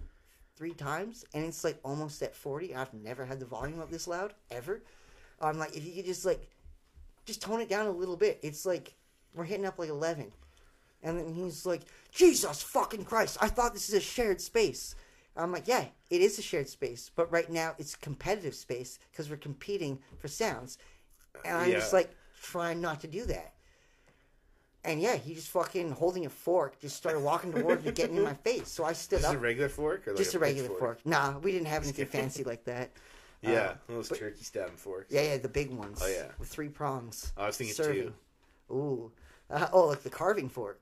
three 0.56 0.72
times 0.72 1.24
and 1.34 1.44
it's 1.44 1.62
like 1.62 1.78
almost 1.84 2.22
at 2.22 2.34
40. 2.34 2.74
I've 2.74 2.92
never 2.94 3.24
had 3.24 3.38
the 3.38 3.46
volume 3.46 3.80
up 3.80 3.90
this 3.90 4.08
loud 4.08 4.34
ever. 4.50 4.82
I'm 5.40 5.58
like, 5.58 5.76
if 5.76 5.86
you 5.86 5.92
could 5.92 6.06
just 6.06 6.24
like, 6.24 6.48
just 7.26 7.42
tone 7.42 7.60
it 7.60 7.68
down 7.68 7.86
a 7.86 7.90
little 7.92 8.16
bit. 8.16 8.40
It's 8.42 8.66
like 8.66 8.94
we're 9.34 9.44
hitting 9.44 9.66
up 9.66 9.78
like 9.78 9.90
11. 9.90 10.32
And 11.02 11.18
then 11.18 11.32
he's 11.32 11.64
like, 11.64 11.82
Jesus 12.10 12.62
fucking 12.62 13.04
Christ, 13.04 13.38
I 13.40 13.48
thought 13.48 13.72
this 13.72 13.88
is 13.88 13.94
a 13.94 14.00
shared 14.00 14.40
space. 14.40 14.96
I'm 15.36 15.52
like, 15.52 15.68
yeah, 15.68 15.84
it 16.10 16.20
is 16.20 16.38
a 16.38 16.42
shared 16.42 16.68
space, 16.68 17.12
but 17.14 17.30
right 17.30 17.48
now 17.48 17.74
it's 17.78 17.94
competitive 17.94 18.56
space 18.56 18.98
because 19.12 19.30
we're 19.30 19.36
competing 19.36 20.00
for 20.18 20.26
sounds. 20.26 20.78
And 21.44 21.56
I'm 21.56 21.70
just 21.70 21.92
like 21.92 22.10
trying 22.42 22.80
not 22.80 23.00
to 23.02 23.06
do 23.06 23.24
that. 23.26 23.52
And 24.84 25.00
yeah, 25.02 25.16
he 25.16 25.34
just 25.34 25.48
fucking 25.48 25.90
holding 25.90 26.24
a 26.24 26.30
fork, 26.30 26.78
just 26.80 26.96
started 26.96 27.20
walking 27.20 27.52
towards 27.52 27.84
me, 27.84 27.90
getting 27.92 28.16
in 28.16 28.22
my 28.22 28.34
face. 28.34 28.68
So 28.68 28.84
I 28.84 28.92
stood 29.04 29.20
Just 29.20 29.28
up, 29.28 29.34
a 29.34 29.38
regular 29.38 29.68
fork 29.68 30.06
or 30.06 30.12
like 30.12 30.18
just 30.18 30.34
a 30.34 30.38
regular 30.38 30.68
pitchfork? 30.68 30.98
fork. 31.02 31.06
Nah, 31.06 31.38
we 31.38 31.52
didn't 31.52 31.66
have 31.66 31.82
anything 31.82 32.06
fancy 32.18 32.44
like 32.44 32.64
that. 32.64 32.90
Yeah, 33.42 33.50
Uh, 33.50 33.74
those 33.88 34.08
but- 34.08 34.18
turkey 34.18 34.44
stabbing 34.44 34.76
forks. 34.76 35.12
Yeah, 35.12 35.22
yeah, 35.22 35.36
the 35.38 35.48
big 35.48 35.70
ones. 35.70 36.00
Oh, 36.02 36.06
yeah. 36.08 36.28
with 36.38 36.48
three 36.48 36.68
prongs. 36.68 37.32
Oh, 37.36 37.42
I 37.44 37.46
was 37.48 37.56
thinking 37.56 37.74
Serving. 37.74 38.14
two. 38.68 38.74
Ooh, 38.74 39.12
uh, 39.50 39.68
oh, 39.72 39.86
like 39.86 40.02
the 40.02 40.10
carving 40.10 40.48
fork. 40.48 40.80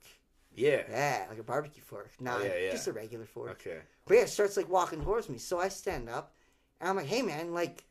Yeah. 0.55 0.83
Yeah, 0.91 1.27
like 1.29 1.39
a 1.39 1.43
barbecue 1.43 1.83
fork. 1.83 2.11
Nah, 2.21 2.37
Oh, 2.39 2.43
yeah, 2.45 2.57
yeah. 2.65 2.71
just 2.73 2.87
a 2.87 2.93
regular 2.93 3.27
fork. 3.27 3.51
Okay. 3.51 3.79
But 4.07 4.15
yeah, 4.15 4.23
it 4.23 4.29
starts 4.29 4.57
like 4.57 4.69
walking 4.69 5.03
towards 5.03 5.29
me. 5.29 5.39
So 5.39 5.59
I 5.61 5.69
stand 5.69 6.09
up 6.09 6.33
and 6.81 6.89
I'm 6.91 6.97
like, 6.97 7.07
hey 7.07 7.23
man, 7.23 7.53
like, 7.53 7.85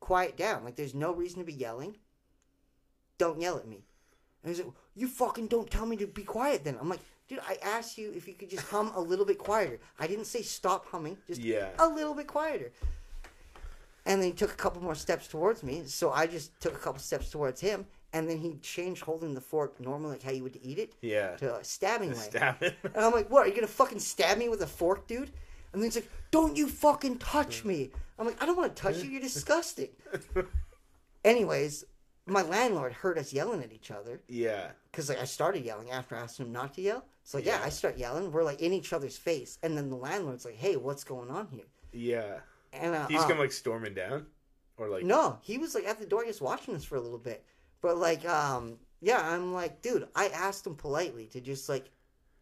quiet 0.00 0.36
down. 0.36 0.64
Like, 0.64 0.76
there's 0.76 0.94
no 0.94 1.12
reason 1.12 1.40
to 1.40 1.44
be 1.44 1.52
yelling. 1.52 1.96
Don't 3.18 3.40
yell 3.40 3.56
at 3.58 3.66
me. 3.68 3.84
And 4.44 4.54
he's 4.54 4.64
like, 4.64 4.72
you 4.94 5.06
fucking 5.08 5.46
don't 5.48 5.70
tell 5.70 5.86
me 5.86 5.96
to 5.96 6.06
be 6.06 6.22
quiet 6.24 6.64
then. 6.64 6.76
I'm 6.80 6.88
like, 6.88 7.00
dude, 7.28 7.40
I 7.48 7.56
asked 7.62 7.96
you 7.98 8.12
if 8.14 8.26
you 8.26 8.34
could 8.34 8.50
just 8.50 8.66
hum 8.66 8.92
a 8.94 9.00
little 9.00 9.24
bit 9.24 9.38
quieter. 9.38 9.78
I 9.98 10.06
didn't 10.06 10.24
say 10.26 10.42
stop 10.42 10.86
humming, 10.86 11.16
just 11.26 11.40
Yeah. 11.40 11.68
a 11.78 11.86
little 11.88 12.14
bit 12.14 12.26
quieter. 12.26 12.72
And 14.04 14.20
then 14.20 14.30
he 14.30 14.34
took 14.34 14.50
a 14.50 14.56
couple 14.56 14.82
more 14.82 14.96
steps 14.96 15.28
towards 15.28 15.62
me. 15.62 15.84
So 15.86 16.10
I 16.10 16.26
just 16.26 16.58
took 16.60 16.74
a 16.74 16.78
couple 16.78 17.00
steps 17.00 17.30
towards 17.30 17.60
him. 17.60 17.86
And 18.14 18.28
then 18.28 18.36
he 18.38 18.56
changed 18.56 19.02
holding 19.02 19.32
the 19.32 19.40
fork 19.40 19.80
normally, 19.80 20.10
like 20.14 20.22
how 20.22 20.32
you 20.32 20.42
would 20.42 20.58
eat 20.62 20.78
it, 20.78 20.92
Yeah. 21.00 21.34
to 21.36 21.54
a 21.56 21.64
stabbing 21.64 22.10
way. 22.10 22.16
Stab 22.16 22.62
it. 22.62 22.74
And 22.82 22.96
I'm 23.04 23.12
like, 23.12 23.30
what? 23.30 23.46
Are 23.46 23.48
you 23.48 23.54
gonna 23.54 23.66
fucking 23.68 24.00
stab 24.00 24.36
me 24.36 24.50
with 24.50 24.60
a 24.60 24.66
fork, 24.66 25.06
dude? 25.06 25.30
And 25.72 25.80
then 25.80 25.84
he's 25.84 25.94
like, 25.94 26.10
don't 26.30 26.54
you 26.54 26.68
fucking 26.68 27.18
touch 27.18 27.64
me. 27.64 27.90
I'm 28.18 28.26
like, 28.26 28.42
I 28.42 28.44
don't 28.44 28.56
want 28.58 28.74
to 28.76 28.82
touch 28.82 28.98
you. 29.02 29.08
You're 29.08 29.22
disgusting. 29.22 29.88
Anyways, 31.24 31.84
my 32.26 32.42
landlord 32.42 32.92
heard 32.92 33.18
us 33.18 33.32
yelling 33.32 33.62
at 33.62 33.72
each 33.72 33.90
other 33.90 34.20
yeah. 34.28 34.68
because 34.90 35.08
like 35.08 35.20
I 35.20 35.24
started 35.24 35.64
yelling 35.64 35.90
after 35.90 36.16
I 36.16 36.20
asked 36.20 36.38
him 36.38 36.52
not 36.52 36.74
to 36.74 36.82
yell. 36.82 37.04
So 37.24 37.38
yeah, 37.38 37.58
Yeah. 37.58 37.64
I 37.64 37.68
start 37.68 37.98
yelling. 37.98 38.30
We're 38.30 38.44
like 38.44 38.60
in 38.60 38.72
each 38.72 38.92
other's 38.92 39.16
face, 39.16 39.58
and 39.62 39.76
then 39.76 39.90
the 39.90 39.96
landlord's 39.96 40.44
like, 40.44 40.56
"Hey, 40.56 40.76
what's 40.76 41.04
going 41.04 41.30
on 41.30 41.48
here?" 41.48 41.64
Yeah. 41.92 42.38
And 42.72 42.94
uh, 42.94 43.06
He's 43.06 43.20
uh, 43.20 43.28
come 43.28 43.38
like 43.38 43.52
storming 43.52 43.94
down, 43.94 44.26
or 44.76 44.88
like 44.88 45.04
No, 45.04 45.38
he 45.42 45.58
was 45.58 45.74
like 45.74 45.86
at 45.86 45.98
the 45.98 46.06
door 46.06 46.24
just 46.24 46.40
watching 46.40 46.74
us 46.74 46.84
for 46.84 46.96
a 46.96 47.00
little 47.00 47.18
bit. 47.18 47.44
But 47.80 47.98
like, 47.98 48.26
um, 48.28 48.78
yeah, 49.00 49.20
I'm 49.20 49.52
like, 49.52 49.82
dude, 49.82 50.08
I 50.14 50.28
asked 50.28 50.66
him 50.66 50.74
politely 50.76 51.26
to 51.26 51.40
just 51.40 51.68
like 51.68 51.90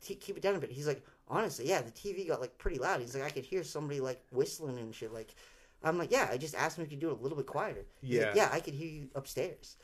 t- 0.00 0.14
keep 0.14 0.36
it 0.36 0.42
down 0.42 0.54
a 0.54 0.58
bit. 0.58 0.70
He's 0.70 0.86
like, 0.86 1.04
honestly, 1.28 1.68
yeah, 1.68 1.82
the 1.82 1.90
TV 1.90 2.28
got 2.28 2.40
like 2.40 2.56
pretty 2.58 2.78
loud. 2.78 3.00
He's 3.00 3.14
like, 3.14 3.24
I 3.24 3.30
could 3.30 3.44
hear 3.44 3.64
somebody 3.64 4.00
like 4.00 4.22
whistling 4.30 4.78
and 4.78 4.94
shit. 4.94 5.12
Like, 5.12 5.34
I'm 5.82 5.98
like, 5.98 6.10
yeah, 6.10 6.28
I 6.30 6.36
just 6.36 6.54
asked 6.54 6.78
him 6.78 6.84
if 6.84 6.90
you 6.90 6.96
could 6.96 7.00
do 7.00 7.10
it 7.10 7.18
a 7.18 7.22
little 7.22 7.36
bit 7.36 7.46
quieter. 7.46 7.86
He's 8.00 8.18
like, 8.18 8.34
Yeah. 8.34 8.44
yeah, 8.44 8.50
I 8.52 8.60
could 8.60 8.74
hear 8.74 8.88
you 8.88 9.08
upstairs. 9.14 9.76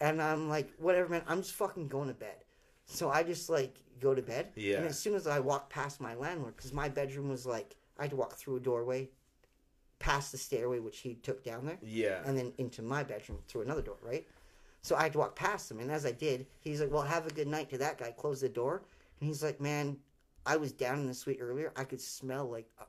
And 0.00 0.20
I'm 0.20 0.48
like, 0.48 0.72
whatever, 0.78 1.08
man. 1.08 1.22
I'm 1.26 1.42
just 1.42 1.54
fucking 1.54 1.88
going 1.88 2.08
to 2.08 2.14
bed. 2.14 2.44
So 2.86 3.10
I 3.10 3.22
just 3.22 3.48
like 3.48 3.78
go 4.00 4.14
to 4.14 4.22
bed. 4.22 4.52
Yeah. 4.56 4.78
And 4.78 4.86
as 4.86 4.98
soon 4.98 5.14
as 5.14 5.26
I 5.26 5.40
walk 5.40 5.70
past 5.70 6.00
my 6.00 6.14
landlord, 6.14 6.56
because 6.56 6.72
my 6.72 6.88
bedroom 6.88 7.28
was 7.28 7.46
like, 7.46 7.76
I 7.98 8.02
had 8.02 8.10
to 8.10 8.16
walk 8.16 8.34
through 8.34 8.56
a 8.56 8.60
doorway, 8.60 9.08
past 9.98 10.32
the 10.32 10.38
stairway 10.38 10.80
which 10.80 10.98
he 10.98 11.14
took 11.14 11.42
down 11.42 11.64
there 11.64 11.78
yeah, 11.82 12.20
and 12.26 12.36
then 12.36 12.52
into 12.58 12.82
my 12.82 13.02
bedroom 13.02 13.38
through 13.48 13.62
another 13.62 13.80
door, 13.80 13.96
right? 14.02 14.26
So 14.82 14.96
I 14.96 15.04
had 15.04 15.12
to 15.12 15.18
walk 15.18 15.34
past 15.34 15.70
him, 15.70 15.78
and 15.80 15.90
as 15.90 16.04
I 16.04 16.12
did, 16.12 16.46
he's 16.60 16.80
like, 16.80 16.90
"Well, 16.92 17.00
have 17.02 17.26
a 17.26 17.30
good 17.32 17.46
night." 17.48 17.70
To 17.70 17.78
that 17.78 17.96
guy, 17.96 18.10
close 18.10 18.40
the 18.42 18.48
door, 18.50 18.82
and 19.20 19.26
he's 19.28 19.42
like, 19.42 19.60
"Man, 19.60 19.96
I 20.44 20.56
was 20.56 20.72
down 20.72 20.98
in 20.98 21.06
the 21.06 21.14
suite 21.14 21.38
earlier. 21.40 21.72
I 21.76 21.84
could 21.84 22.02
smell 22.02 22.50
like 22.50 22.68
a 22.80 22.84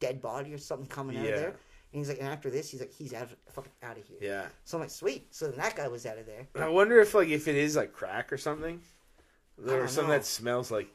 dead 0.00 0.20
body 0.20 0.52
or 0.52 0.58
something 0.58 0.88
coming 0.88 1.16
out 1.18 1.26
of 1.26 1.30
there." 1.40 1.56
And 1.98 2.06
he's 2.06 2.14
like, 2.14 2.20
"And 2.20 2.28
after 2.28 2.50
this, 2.50 2.70
he's 2.70 2.80
like, 2.80 2.92
he's 2.92 3.12
out, 3.12 3.24
of, 3.24 3.36
fucking 3.52 3.72
out 3.82 3.98
of 3.98 4.06
here." 4.06 4.18
yeah. 4.20 4.46
So 4.64 4.78
I'm 4.78 4.82
like, 4.82 4.90
"Sweet." 4.90 5.34
So 5.34 5.48
then 5.48 5.58
that 5.58 5.76
guy 5.76 5.88
was 5.88 6.06
out 6.06 6.18
of 6.18 6.26
there. 6.26 6.46
I 6.54 6.68
wonder 6.68 7.00
if 7.00 7.14
like 7.14 7.28
if 7.28 7.48
it 7.48 7.56
is 7.56 7.76
like 7.76 7.92
crack 7.92 8.32
or 8.32 8.38
something, 8.38 8.80
or 9.66 9.88
something 9.88 10.08
know. 10.08 10.14
that 10.14 10.24
smells 10.24 10.70
like 10.70 10.88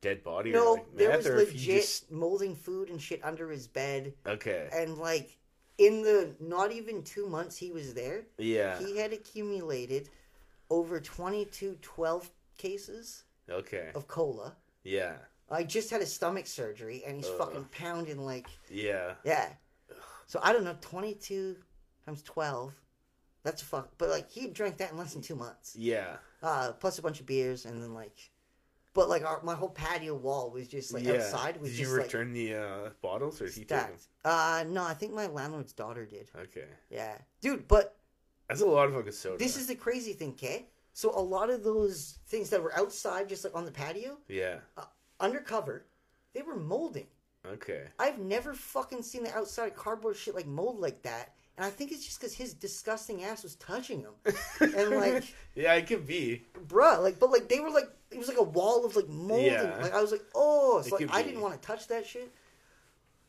dead 0.00 0.22
body 0.22 0.50
No, 0.50 0.72
or 0.72 0.74
like 0.74 0.96
there 0.96 1.16
was 1.16 1.26
or 1.26 1.38
if 1.38 1.52
you 1.52 1.58
legit 1.58 1.82
just 1.82 2.10
molding 2.10 2.54
food 2.54 2.90
and 2.90 3.00
shit 3.00 3.20
under 3.24 3.50
his 3.50 3.66
bed, 3.66 4.14
okay, 4.26 4.68
and 4.72 4.98
like 4.98 5.36
in 5.78 6.02
the 6.02 6.34
not 6.40 6.72
even 6.72 7.02
two 7.02 7.26
months 7.26 7.56
he 7.56 7.70
was 7.72 7.94
there, 7.94 8.22
yeah, 8.38 8.78
he 8.78 8.98
had 8.98 9.12
accumulated 9.12 10.08
over 10.68 11.00
22 11.00 11.76
12 11.82 12.30
cases 12.56 13.24
okay, 13.50 13.90
of 13.94 14.06
cola. 14.06 14.54
yeah, 14.84 15.14
I 15.50 15.64
just 15.64 15.90
had 15.90 16.00
a 16.00 16.06
stomach 16.06 16.46
surgery, 16.46 17.02
and 17.06 17.16
he's 17.16 17.26
Ugh. 17.26 17.38
fucking 17.38 17.66
pounding 17.72 18.24
like 18.24 18.48
yeah, 18.70 19.14
yeah. 19.24 19.48
So 20.30 20.38
I 20.44 20.52
don't 20.52 20.62
know, 20.62 20.76
twenty 20.80 21.14
two 21.14 21.56
times 22.06 22.22
twelve. 22.22 22.72
That's 23.42 23.62
a 23.62 23.64
fuck. 23.64 23.90
But 23.98 24.10
like 24.10 24.30
he 24.30 24.46
drank 24.46 24.76
that 24.76 24.92
in 24.92 24.96
less 24.96 25.12
than 25.12 25.22
two 25.22 25.34
months. 25.34 25.74
yeah, 25.76 26.18
Uh, 26.40 26.70
plus 26.70 27.00
a 27.00 27.02
bunch 27.02 27.18
of 27.18 27.26
beers, 27.26 27.64
and 27.64 27.82
then 27.82 27.94
like, 27.94 28.30
but 28.94 29.08
like 29.08 29.24
our, 29.24 29.40
my 29.42 29.56
whole 29.56 29.70
patio 29.70 30.14
wall 30.14 30.52
was 30.52 30.68
just 30.68 30.94
like 30.94 31.02
yeah. 31.02 31.14
outside 31.14 31.60
was 31.60 31.70
Did 31.70 31.78
just 31.78 31.90
you 31.90 31.96
like 31.96 32.06
return 32.06 32.32
the 32.32 32.54
uh, 32.54 32.90
bottles 33.02 33.42
or 33.42 33.46
did 33.46 33.54
he 33.54 33.60
take 33.62 33.80
them? 33.80 33.90
Uh, 34.24 34.64
no, 34.68 34.84
I 34.84 34.94
think 34.94 35.14
my 35.14 35.26
landlord's 35.26 35.72
daughter 35.72 36.06
did. 36.06 36.30
Okay, 36.38 36.68
Yeah, 36.90 37.18
dude. 37.40 37.66
But 37.66 37.96
that's 38.48 38.60
a 38.60 38.66
lot 38.66 38.86
of 38.86 38.94
fucking 38.94 39.10
soda. 39.10 39.36
this 39.36 39.56
is 39.56 39.66
the 39.66 39.74
crazy 39.74 40.12
thing, 40.12 40.34
Kay. 40.34 40.68
So 40.92 41.10
a 41.10 41.20
lot 41.20 41.50
of 41.50 41.64
those 41.64 42.20
things 42.28 42.50
that 42.50 42.62
were 42.62 42.76
outside, 42.78 43.28
just 43.28 43.42
like 43.42 43.56
on 43.56 43.64
the 43.64 43.72
patio, 43.72 44.18
yeah, 44.28 44.58
undercover, 45.18 45.86
they 46.34 46.42
were 46.42 46.54
molding. 46.54 47.08
Okay, 47.46 47.84
I've 47.98 48.18
never 48.18 48.54
fucking 48.54 49.02
seen 49.02 49.24
the 49.24 49.34
outside 49.36 49.76
cardboard 49.76 50.16
shit 50.16 50.34
like 50.34 50.46
mold 50.46 50.78
like 50.80 51.02
that. 51.02 51.34
And 51.56 51.66
I 51.66 51.70
think 51.70 51.92
it's 51.92 52.06
just 52.06 52.18
because 52.18 52.32
his 52.34 52.54
disgusting 52.54 53.22
ass 53.22 53.42
was 53.42 53.56
touching 53.56 54.00
him. 54.00 54.12
And, 54.60 54.90
like- 54.96 55.34
yeah, 55.54 55.74
it 55.74 55.86
could 55.86 56.06
be. 56.06 56.44
Bruh, 56.68 57.02
like, 57.02 57.18
but 57.20 57.30
like 57.30 57.48
they 57.50 57.60
were 57.60 57.68
like, 57.70 57.90
it 58.10 58.16
was 58.18 58.28
like 58.28 58.38
a 58.38 58.42
wall 58.42 58.86
of 58.86 58.96
like 58.96 59.08
molding. 59.08 59.46
Yeah. 59.52 59.76
Like 59.82 59.92
I 59.92 60.00
was 60.00 60.10
like, 60.10 60.22
oh, 60.34 60.80
so 60.80 60.96
like 60.96 61.12
I 61.14 61.22
didn't 61.22 61.42
want 61.42 61.60
to 61.60 61.66
touch 61.66 61.86
that 61.88 62.06
shit. 62.06 62.32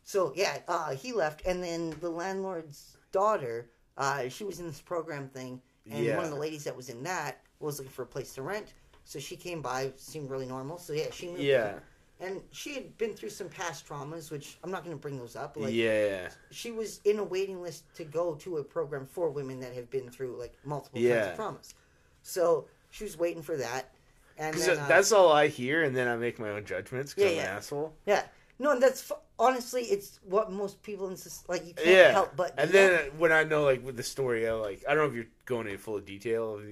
So 0.03 0.31
yeah, 0.35 0.59
uh, 0.67 0.91
he 0.95 1.11
left, 1.13 1.45
and 1.45 1.61
then 1.63 1.93
the 1.99 2.09
landlord's 2.09 2.97
daughter, 3.11 3.69
uh, 3.97 4.29
she 4.29 4.43
was 4.45 4.59
in 4.59 4.67
this 4.67 4.81
program 4.81 5.27
thing, 5.27 5.61
and 5.89 6.03
Yeah. 6.03 6.15
one 6.15 6.25
of 6.25 6.31
the 6.31 6.37
ladies 6.39 6.63
that 6.63 6.75
was 6.75 6.89
in 6.89 7.03
that 7.03 7.41
was 7.59 7.79
looking 7.79 7.91
for 7.91 8.03
a 8.03 8.07
place 8.07 8.33
to 8.35 8.41
rent. 8.43 8.73
So 9.03 9.19
she 9.19 9.35
came 9.35 9.61
by, 9.61 9.91
seemed 9.97 10.29
really 10.29 10.45
normal. 10.45 10.77
So 10.77 10.93
yeah, 10.93 11.11
she 11.11 11.27
moved. 11.27 11.41
Yeah, 11.41 11.73
and 12.21 12.41
she 12.51 12.73
had 12.75 12.97
been 12.97 13.13
through 13.13 13.29
some 13.29 13.49
past 13.49 13.87
traumas, 13.87 14.31
which 14.31 14.57
I'm 14.63 14.71
not 14.71 14.83
going 14.83 14.95
to 14.95 15.01
bring 15.01 15.17
those 15.17 15.35
up. 15.35 15.57
Like, 15.57 15.73
yeah, 15.73 16.29
she 16.51 16.71
was 16.71 17.01
in 17.03 17.19
a 17.19 17.23
waiting 17.23 17.61
list 17.61 17.93
to 17.95 18.03
go 18.05 18.35
to 18.35 18.57
a 18.57 18.63
program 18.63 19.05
for 19.07 19.29
women 19.29 19.59
that 19.61 19.73
have 19.73 19.89
been 19.89 20.09
through 20.09 20.37
like 20.39 20.53
multiple 20.63 20.99
Yeah. 21.01 21.15
kinds 21.15 21.27
of 21.27 21.45
traumas. 21.45 21.73
So 22.21 22.67
she 22.89 23.03
was 23.03 23.17
waiting 23.17 23.41
for 23.41 23.57
that, 23.57 23.91
and 24.37 24.55
then, 24.55 24.77
uh, 24.77 24.87
that's 24.87 25.11
all 25.11 25.31
I 25.31 25.47
hear, 25.47 25.83
and 25.83 25.95
then 25.95 26.07
I 26.07 26.15
make 26.15 26.39
my 26.39 26.49
own 26.49 26.65
judgments. 26.65 27.13
Cause 27.13 27.23
Yeah, 27.23 27.29
I'm 27.29 27.35
yeah. 27.35 27.51
an 27.51 27.57
asshole. 27.57 27.93
yeah. 28.05 28.23
No, 28.59 28.71
and 28.71 28.81
that's 28.81 29.11
honestly, 29.39 29.81
it's 29.83 30.19
what 30.23 30.51
most 30.51 30.83
people 30.83 31.07
in 31.07 31.13
this 31.13 31.43
like 31.49 31.65
you 31.65 31.73
can't 31.73 31.87
Yeah, 31.87 32.11
help 32.11 32.35
but. 32.35 32.53
and 32.59 32.69
then 32.69 32.91
that. 32.91 33.07
uh, 33.07 33.11
when 33.17 33.31
I 33.31 33.43
know 33.43 33.63
like 33.63 33.83
with 33.83 33.97
the 33.97 34.03
story, 34.03 34.47
I 34.47 34.53
like 34.53 34.83
I 34.87 34.93
don't 34.93 35.03
know 35.03 35.09
if 35.09 35.15
you're 35.15 35.33
going 35.45 35.65
into 35.65 35.79
full 35.79 35.99
detail 35.99 36.55
of 36.55 36.63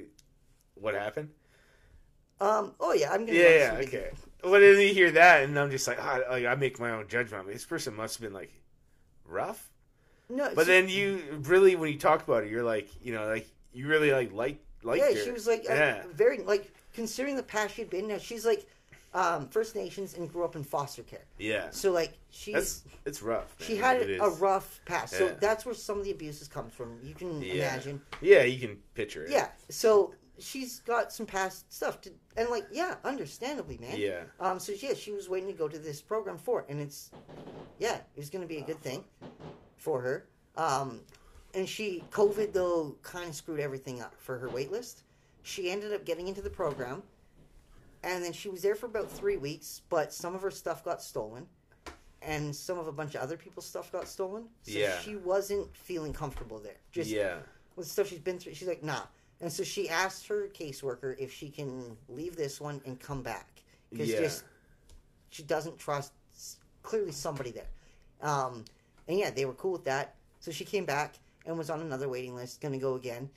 what 0.75 0.93
happened. 0.93 1.29
um, 2.41 2.73
oh 2.79 2.93
yeah, 2.93 3.11
I'm 3.11 3.25
gonna. 3.25 3.37
Yeah, 3.37 3.43
go 3.43 3.49
yeah, 3.49 3.81
okay. 3.87 4.11
Well, 4.43 4.59
then 4.61 4.79
you 4.79 4.93
hear 4.93 5.11
that, 5.11 5.43
and 5.43 5.57
I'm 5.59 5.69
just 5.71 5.87
like, 5.87 5.97
ah, 6.01 6.19
like 6.29 6.45
I 6.45 6.55
make 6.55 6.79
my 6.79 6.91
own 6.91 7.07
judgment. 7.07 7.47
This 7.47 7.65
person 7.65 7.95
must 7.95 8.15
have 8.17 8.21
been 8.21 8.33
like 8.33 8.51
rough, 9.25 9.69
No, 10.29 10.51
but 10.55 10.65
she- 10.65 10.71
then 10.71 10.89
you 10.89 11.21
really, 11.43 11.75
when 11.75 11.91
you 11.91 11.99
talk 11.99 12.23
about 12.27 12.43
it, 12.43 12.49
you're 12.49 12.63
like, 12.63 12.89
you 13.03 13.13
know, 13.13 13.27
like 13.27 13.47
you 13.73 13.87
really 13.87 14.11
like 14.11 14.31
like 14.33 14.59
like 14.83 14.99
yeah, 15.01 15.13
her. 15.13 15.23
she 15.23 15.31
was 15.31 15.45
like 15.47 15.65
yeah, 15.65 16.03
very 16.13 16.39
like 16.43 16.71
considering 16.93 17.35
the 17.35 17.43
past 17.43 17.75
she'd 17.75 17.89
been. 17.89 18.07
Now 18.07 18.17
she's 18.17 18.45
like 18.45 18.65
um, 19.13 19.47
First 19.49 19.75
Nations 19.75 20.13
and 20.15 20.31
grew 20.31 20.43
up 20.45 20.55
in 20.55 20.63
foster 20.63 21.03
care. 21.03 21.25
yeah. 21.37 21.67
So 21.71 21.91
like 21.91 22.13
she's 22.29 22.53
That's 22.53 22.83
it's 23.05 23.21
rough. 23.21 23.53
she 23.59 23.75
had 23.75 23.97
It 23.97 24.19
a 24.21 24.25
is. 24.25 24.39
rough 24.39 24.79
past. 24.85 25.13
So 25.15 25.25
Yeah. 25.25 25.33
that's 25.41 25.65
where 25.65 25.75
some 25.75 25.97
of 25.99 26.05
the 26.05 26.11
abuses 26.11 26.47
comes 26.47 26.73
from. 26.73 26.97
You 27.03 27.13
can 27.15 27.41
Yeah. 27.41 27.53
imagine. 27.73 28.01
Yeah, 28.21 28.43
you 28.43 28.59
can 28.59 28.77
picture 28.93 29.25
it. 29.25 29.31
Yeah. 29.31 29.49
So 29.69 30.13
she's 30.39 30.79
got 30.79 31.11
some 31.11 31.25
past 31.25 31.71
stuff 31.73 32.01
to, 32.01 32.11
and 32.37 32.49
like, 32.49 32.65
yeah, 32.71 32.95
understandably, 33.03 33.77
man. 33.77 33.97
yeah, 33.97 34.23
Um. 34.39 34.59
So 34.59 34.71
yeah, 34.73 34.93
she 34.93 35.11
was 35.11 35.29
waiting 35.29 35.47
to 35.47 35.53
go 35.53 35.67
to 35.67 35.77
this 35.79 36.01
program 36.01 36.37
for 36.37 36.61
it, 36.61 36.65
and 36.69 36.79
it's, 36.79 37.11
yeah, 37.79 37.99
it's 38.15 38.29
going 38.29 38.41
to 38.41 38.47
be 38.47 38.57
a 38.57 38.63
good 38.63 38.81
thing 38.81 39.03
for 39.77 40.01
her. 40.01 40.27
Um, 40.57 41.01
and 41.53 41.67
she 41.67 42.03
COVID 42.11 42.53
though 42.53 42.95
kind 43.01 43.29
of 43.29 43.35
screwed 43.35 43.59
everything 43.59 44.01
up 44.01 44.13
for 44.19 44.37
her 44.37 44.49
wait 44.49 44.71
list. 44.71 45.03
She 45.43 45.69
ended 45.71 45.93
up 45.93 46.05
getting 46.05 46.27
into 46.27 46.41
the 46.41 46.49
program, 46.49 47.01
and 48.03 48.23
then 48.23 48.33
she 48.33 48.49
was 48.49 48.61
there 48.61 48.75
for 48.75 48.85
about 48.87 49.09
three 49.09 49.37
weeks, 49.37 49.81
but 49.89 50.13
some 50.13 50.35
of 50.35 50.41
her 50.41 50.51
stuff 50.51 50.83
got 50.83 51.01
stolen. 51.01 51.47
And 52.21 52.53
some 52.53 52.77
of 52.77 52.87
a 52.87 52.91
bunch 52.91 53.15
of 53.15 53.21
other 53.21 53.37
people's 53.37 53.65
stuff 53.65 53.93
got 53.93 54.05
stolen. 54.05 54.43
So 54.63 54.77
Yeah. 54.77 54.99
she 54.99 55.15
wasn't 55.15 55.73
feeling 55.75 56.11
comfortable 56.11 56.59
there. 56.59 56.75
Just 56.91 57.09
yeah, 57.09 57.37
with 57.77 57.87
stuff 57.87 58.07
she's 58.09 58.19
been 58.19 58.37
through. 58.37 58.53
She's 58.55 58.67
like, 58.67 58.83
nah. 58.83 59.03
And 59.41 59.51
so 59.51 59.63
she 59.63 59.89
asked 59.89 60.27
her 60.27 60.47
caseworker 60.53 61.17
if 61.17 61.33
she 61.33 61.49
can 61.49 61.95
leave 62.09 62.35
this 62.35 62.59
one 62.59 62.81
and 62.85 62.99
come 62.99 63.21
back 63.21 63.47
because 63.89 64.09
Yeah. 64.09 64.19
just 64.19 64.43
she 65.29 65.43
doesn't 65.43 65.77
trust 65.77 66.11
clearly 66.81 67.11
somebody 67.11 67.51
there. 67.51 67.69
Um, 68.21 68.65
and 69.07 69.17
yeah, 69.17 69.29
they 69.29 69.45
were 69.45 69.53
cool 69.53 69.71
with 69.71 69.85
that. 69.85 70.15
So 70.39 70.51
she 70.51 70.65
came 70.65 70.85
back 70.85 71.15
and 71.45 71.57
was 71.57 71.69
on 71.69 71.81
another 71.81 72.09
waiting 72.09 72.35
list, 72.35 72.61
gonna 72.61 72.77
go 72.77 72.95
again. 72.95 73.29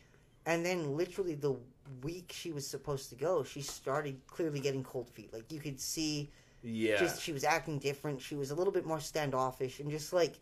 And 0.46 0.64
then 0.64 0.96
literally 0.96 1.34
the 1.34 1.56
week 2.02 2.32
she 2.34 2.52
was 2.52 2.66
supposed 2.66 3.10
to 3.10 3.14
go, 3.16 3.44
she 3.44 3.60
started 3.62 4.20
clearly 4.26 4.60
getting 4.60 4.82
cold 4.82 5.08
feet. 5.10 5.32
Like 5.32 5.50
you 5.52 5.60
could 5.60 5.80
see 5.80 6.30
yeah. 6.62 6.98
just 6.98 7.22
she 7.22 7.32
was 7.32 7.44
acting 7.44 7.78
different. 7.78 8.20
She 8.20 8.34
was 8.34 8.50
a 8.50 8.54
little 8.54 8.72
bit 8.72 8.86
more 8.86 9.00
standoffish 9.00 9.80
and 9.80 9.90
just 9.90 10.12
like 10.12 10.38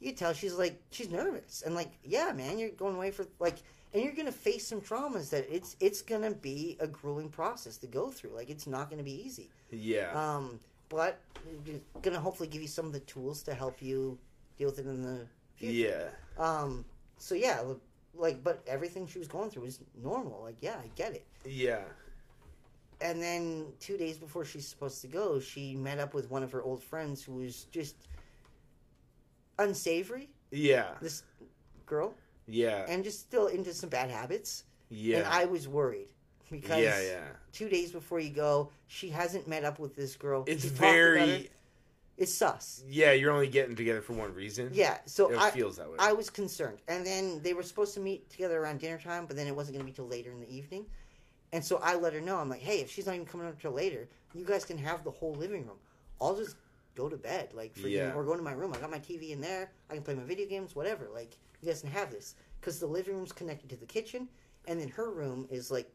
you 0.00 0.10
could 0.10 0.18
tell 0.18 0.32
she's 0.32 0.54
like 0.54 0.80
she's 0.90 1.10
nervous 1.10 1.62
and 1.64 1.74
like 1.74 1.92
yeah, 2.02 2.32
man, 2.32 2.58
you're 2.58 2.70
going 2.70 2.96
away 2.96 3.10
for 3.10 3.26
like 3.38 3.56
and 3.94 4.04
you're 4.04 4.14
gonna 4.14 4.32
face 4.32 4.66
some 4.68 4.82
traumas 4.82 5.30
that 5.30 5.46
it's 5.50 5.76
it's 5.80 6.02
gonna 6.02 6.32
be 6.32 6.76
a 6.80 6.88
grueling 6.88 7.30
process 7.30 7.78
to 7.78 7.86
go 7.88 8.10
through. 8.10 8.32
Like 8.36 8.50
it's 8.50 8.66
not 8.66 8.90
gonna 8.90 9.04
be 9.04 9.26
easy. 9.26 9.50
yeah, 9.70 10.12
Um, 10.14 10.60
but 10.90 11.20
it's 11.66 11.80
gonna 12.02 12.20
hopefully 12.20 12.48
give 12.48 12.62
you 12.62 12.68
some 12.68 12.86
of 12.86 12.92
the 12.92 13.00
tools 13.00 13.42
to 13.44 13.54
help 13.54 13.82
you 13.82 14.18
deal 14.58 14.68
with 14.70 14.78
it 14.80 14.86
in 14.86 15.02
the 15.02 15.26
future. 15.54 15.74
yeah, 15.88 16.08
Um. 16.38 16.84
So 17.18 17.34
yeah, 17.34 17.62
like 18.14 18.42
but 18.44 18.62
everything 18.66 19.06
she 19.06 19.18
was 19.18 19.28
going 19.28 19.50
through 19.50 19.64
was 19.64 19.80
normal. 20.02 20.42
Like 20.42 20.56
yeah, 20.62 20.76
I 20.82 20.88
get 20.96 21.14
it 21.14 21.26
yeah, 21.44 21.82
and 23.00 23.20
then 23.22 23.72
two 23.80 23.96
days 23.96 24.18
before 24.18 24.44
she's 24.44 24.66
supposed 24.66 25.00
to 25.02 25.08
go, 25.08 25.40
she 25.40 25.74
met 25.76 25.98
up 25.98 26.14
with 26.14 26.30
one 26.30 26.42
of 26.42 26.52
her 26.52 26.62
old 26.62 26.82
friends 26.82 27.22
who 27.22 27.34
was 27.34 27.64
just 27.64 28.08
unsavory. 29.58 30.30
yeah, 30.50 30.94
This 31.00 31.22
girl, 31.86 32.14
yeah, 32.46 32.84
and 32.88 33.04
just 33.04 33.20
still 33.20 33.46
into 33.48 33.72
some 33.74 33.90
bad 33.90 34.10
habits. 34.10 34.64
yeah, 34.90 35.18
And 35.18 35.26
I 35.26 35.44
was 35.46 35.66
worried 35.68 36.08
because 36.50 36.82
yeah, 36.82 37.00
yeah. 37.00 37.20
two 37.52 37.68
days 37.68 37.92
before 37.92 38.20
you 38.20 38.30
go, 38.30 38.70
she 38.86 39.08
hasn't 39.08 39.48
met 39.48 39.64
up 39.64 39.78
with 39.78 39.96
this 39.96 40.14
girl. 40.16 40.44
It's 40.46 40.62
She 40.64 40.68
talked 40.70 40.80
about 40.80 40.92
very. 40.92 41.50
It's 42.16 42.32
sus. 42.32 42.84
yeah. 42.88 43.10
You're 43.10 43.32
only 43.32 43.48
getting 43.48 43.74
together 43.74 44.00
for 44.00 44.12
one 44.12 44.32
reason. 44.34 44.70
Yeah. 44.72 44.98
So 45.04 45.30
it 45.32 45.38
I. 45.38 45.50
feels 45.50 45.76
that 45.78 45.90
way. 45.90 45.96
I 45.98 46.12
was 46.12 46.30
concerned, 46.30 46.78
and 46.86 47.04
then 47.04 47.40
they 47.42 47.54
were 47.54 47.62
supposed 47.64 47.92
to 47.94 48.00
meet 48.00 48.30
together 48.30 48.60
around 48.60 48.78
dinner 48.78 48.98
time, 48.98 49.26
but 49.26 49.34
then 49.36 49.48
it 49.48 49.56
wasn't 49.56 49.76
going 49.76 49.84
to 49.86 49.90
be 49.90 49.94
till 49.94 50.06
later 50.06 50.30
in 50.30 50.38
the 50.40 50.48
evening. 50.54 50.86
And 51.52 51.64
so 51.64 51.80
I 51.82 51.94
let 51.96 52.12
her 52.12 52.20
know. 52.20 52.36
I'm 52.36 52.48
like, 52.48 52.60
hey, 52.60 52.80
if 52.80 52.90
she's 52.90 53.06
not 53.06 53.14
even 53.16 53.26
coming 53.26 53.46
up 53.48 53.60
till 53.60 53.72
later, 53.72 54.08
you 54.32 54.44
guys 54.44 54.64
can 54.64 54.78
have 54.78 55.02
the 55.02 55.10
whole 55.10 55.34
living 55.34 55.66
room. 55.66 55.78
I'll 56.20 56.36
just 56.36 56.56
go 56.94 57.08
to 57.08 57.16
bed. 57.16 57.50
Like, 57.54 57.74
freaking, 57.74 57.90
Yeah. 57.92 58.14
or 58.14 58.24
go 58.24 58.36
to 58.36 58.42
my 58.42 58.52
room. 58.52 58.72
I 58.74 58.78
got 58.78 58.90
my 58.90 58.98
TV 58.98 59.30
in 59.30 59.40
there. 59.40 59.70
I 59.90 59.94
can 59.94 60.02
play 60.02 60.14
my 60.14 60.22
video 60.24 60.46
games, 60.48 60.74
whatever. 60.76 61.08
Like, 61.12 61.36
you 61.60 61.68
guys 61.68 61.80
can 61.80 61.90
have 61.90 62.10
this 62.10 62.34
because 62.60 62.78
the 62.80 62.86
living 62.86 63.14
room's 63.16 63.32
connected 63.32 63.68
to 63.70 63.76
the 63.76 63.86
kitchen, 63.86 64.28
and 64.66 64.80
then 64.80 64.88
her 64.88 65.10
room 65.10 65.46
is 65.50 65.70
like 65.70 65.90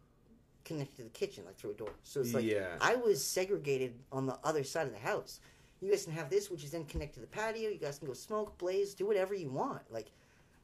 connected 0.65 0.97
to 0.97 1.03
the 1.03 1.09
kitchen, 1.09 1.45
like 1.45 1.57
through 1.57 1.71
a 1.71 1.75
door. 1.75 1.91
So 2.03 2.19
it's 2.21 2.33
like 2.33 2.43
Yeah. 2.45 2.77
I 2.81 2.95
was 2.95 3.23
segregated 3.23 3.93
on 4.11 4.25
the 4.25 4.37
other 4.43 4.63
side 4.63 4.85
of 4.87 4.93
the 4.93 4.99
house. 4.99 5.39
You 5.81 5.89
guys 5.89 6.03
can 6.03 6.13
have 6.13 6.29
this, 6.29 6.49
which 6.51 6.63
is 6.63 6.71
then 6.71 6.85
connected 6.85 7.15
to 7.15 7.19
the 7.21 7.27
patio. 7.27 7.69
You 7.69 7.77
guys 7.79 7.97
can 7.99 8.07
go 8.07 8.13
smoke, 8.13 8.57
blaze, 8.57 8.93
do 8.93 9.05
whatever 9.07 9.33
you 9.33 9.49
want. 9.49 9.81
Like 9.91 10.11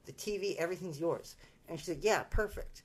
the 0.06 0.12
TV, 0.12 0.56
everything's 0.58 1.00
yours. 1.00 1.36
And 1.68 1.80
she's 1.80 1.90
like, 1.90 2.04
yeah, 2.04 2.24
perfect. 2.24 2.84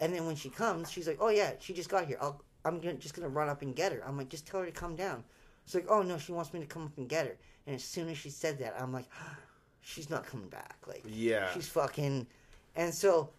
And 0.00 0.14
then 0.14 0.24
when 0.26 0.36
she 0.36 0.48
comes, 0.48 0.90
she's 0.90 1.06
like, 1.06 1.18
oh 1.20 1.28
yeah, 1.28 1.52
she 1.58 1.72
just 1.74 1.88
got 1.90 2.06
here. 2.06 2.16
I'll, 2.20 2.42
I'm 2.64 2.78
gonna, 2.80 2.94
just 2.94 3.14
gonna 3.14 3.28
run 3.28 3.48
up 3.48 3.60
and 3.62 3.74
get 3.76 3.92
her. 3.92 4.02
I'm 4.06 4.16
like, 4.16 4.28
just 4.30 4.46
tell 4.46 4.60
her 4.60 4.66
to 4.66 4.72
come 4.72 4.96
down. 4.96 5.24
She's 5.66 5.74
like, 5.76 5.86
oh 5.88 6.02
no, 6.02 6.18
she 6.18 6.32
wants 6.32 6.52
me 6.52 6.60
to 6.60 6.66
come 6.66 6.84
up 6.84 6.96
and 6.98 7.08
get 7.08 7.26
her. 7.26 7.36
And 7.66 7.74
as 7.76 7.84
soon 7.84 8.08
as 8.08 8.18
she 8.18 8.30
said 8.30 8.58
that, 8.58 8.74
I'm 8.80 8.92
like, 8.92 9.06
she's 9.80 10.10
not 10.10 10.26
coming 10.26 10.48
back. 10.48 10.76
Like 10.86 11.02
Yeah. 11.06 11.52
she's 11.52 11.68
fucking. 11.68 12.26
And 12.76 12.92
so, 12.92 13.30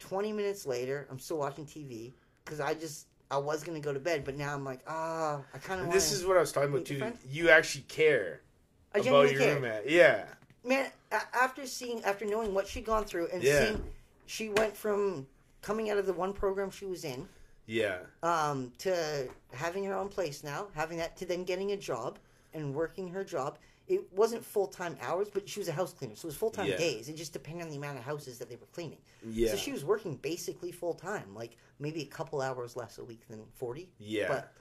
20 0.00 0.32
minutes 0.32 0.66
later, 0.66 1.06
I'm 1.10 1.18
still 1.18 1.38
watching 1.38 1.66
TV 1.66 2.12
because 2.44 2.60
I 2.60 2.74
just 2.74 3.06
I 3.30 3.36
was 3.38 3.62
gonna 3.64 3.80
go 3.80 3.92
to 3.92 3.98
bed, 4.00 4.24
but 4.24 4.36
now 4.36 4.54
I'm 4.54 4.64
like, 4.64 4.80
ah, 4.86 5.40
I 5.54 5.58
kind 5.58 5.80
of 5.80 5.92
this 5.92 6.12
is 6.12 6.24
what 6.24 6.36
I 6.36 6.40
was 6.40 6.52
talking 6.52 6.70
about 6.70 6.84
too. 6.86 7.02
You 7.30 7.50
actually 7.50 7.82
care 7.82 8.40
I 8.94 8.98
about 9.00 9.30
your 9.30 9.40
care. 9.40 9.54
roommate. 9.56 9.86
Yeah. 9.90 10.24
man 10.64 10.90
after 11.32 11.66
seeing 11.66 12.02
after 12.04 12.24
knowing 12.24 12.54
what 12.54 12.66
she'd 12.66 12.84
gone 12.84 13.04
through 13.04 13.28
and 13.32 13.42
Yeah. 13.42 13.64
seeing 13.66 13.84
she 14.26 14.48
went 14.50 14.76
from 14.76 15.26
coming 15.62 15.90
out 15.90 15.98
of 15.98 16.06
the 16.06 16.12
one 16.12 16.32
program 16.32 16.70
she 16.70 16.84
was 16.86 17.04
in 17.04 17.28
Yeah. 17.68 17.98
um, 18.22 18.72
to 18.78 19.28
having 19.52 19.84
her 19.84 19.94
own 19.94 20.08
place 20.08 20.42
now 20.42 20.66
having 20.74 20.98
that 20.98 21.16
to 21.18 21.26
then 21.26 21.44
getting 21.44 21.70
a 21.72 21.76
job 21.76 22.18
and 22.54 22.74
working 22.74 23.08
her 23.10 23.22
job 23.22 23.58
it 23.86 24.00
wasn't 24.12 24.44
full-time 24.44 24.96
hours 25.00 25.28
but 25.32 25.48
she 25.48 25.60
was 25.60 25.68
a 25.68 25.72
house 25.72 25.92
cleaner 25.92 26.16
so 26.16 26.26
it 26.26 26.30
was 26.30 26.36
full-time 26.36 26.66
Yeah. 26.66 26.76
days 26.78 27.08
it 27.08 27.16
just 27.16 27.32
depended 27.32 27.64
on 27.64 27.70
the 27.70 27.76
amount 27.76 27.98
of 27.98 28.04
houses 28.04 28.38
that 28.38 28.48
they 28.48 28.56
were 28.56 28.66
cleaning 28.72 28.98
Yeah. 29.24 29.50
so 29.52 29.56
she 29.56 29.70
was 29.72 29.84
working 29.84 30.16
basically 30.16 30.72
full-time 30.72 31.34
like 31.34 31.56
maybe 31.78 32.02
a 32.02 32.06
couple 32.06 32.40
hours 32.40 32.74
less 32.74 32.98
a 32.98 33.04
week 33.04 33.28
than 33.28 33.40
40 33.54 33.88
yeah. 33.98 34.28
but 34.28 34.52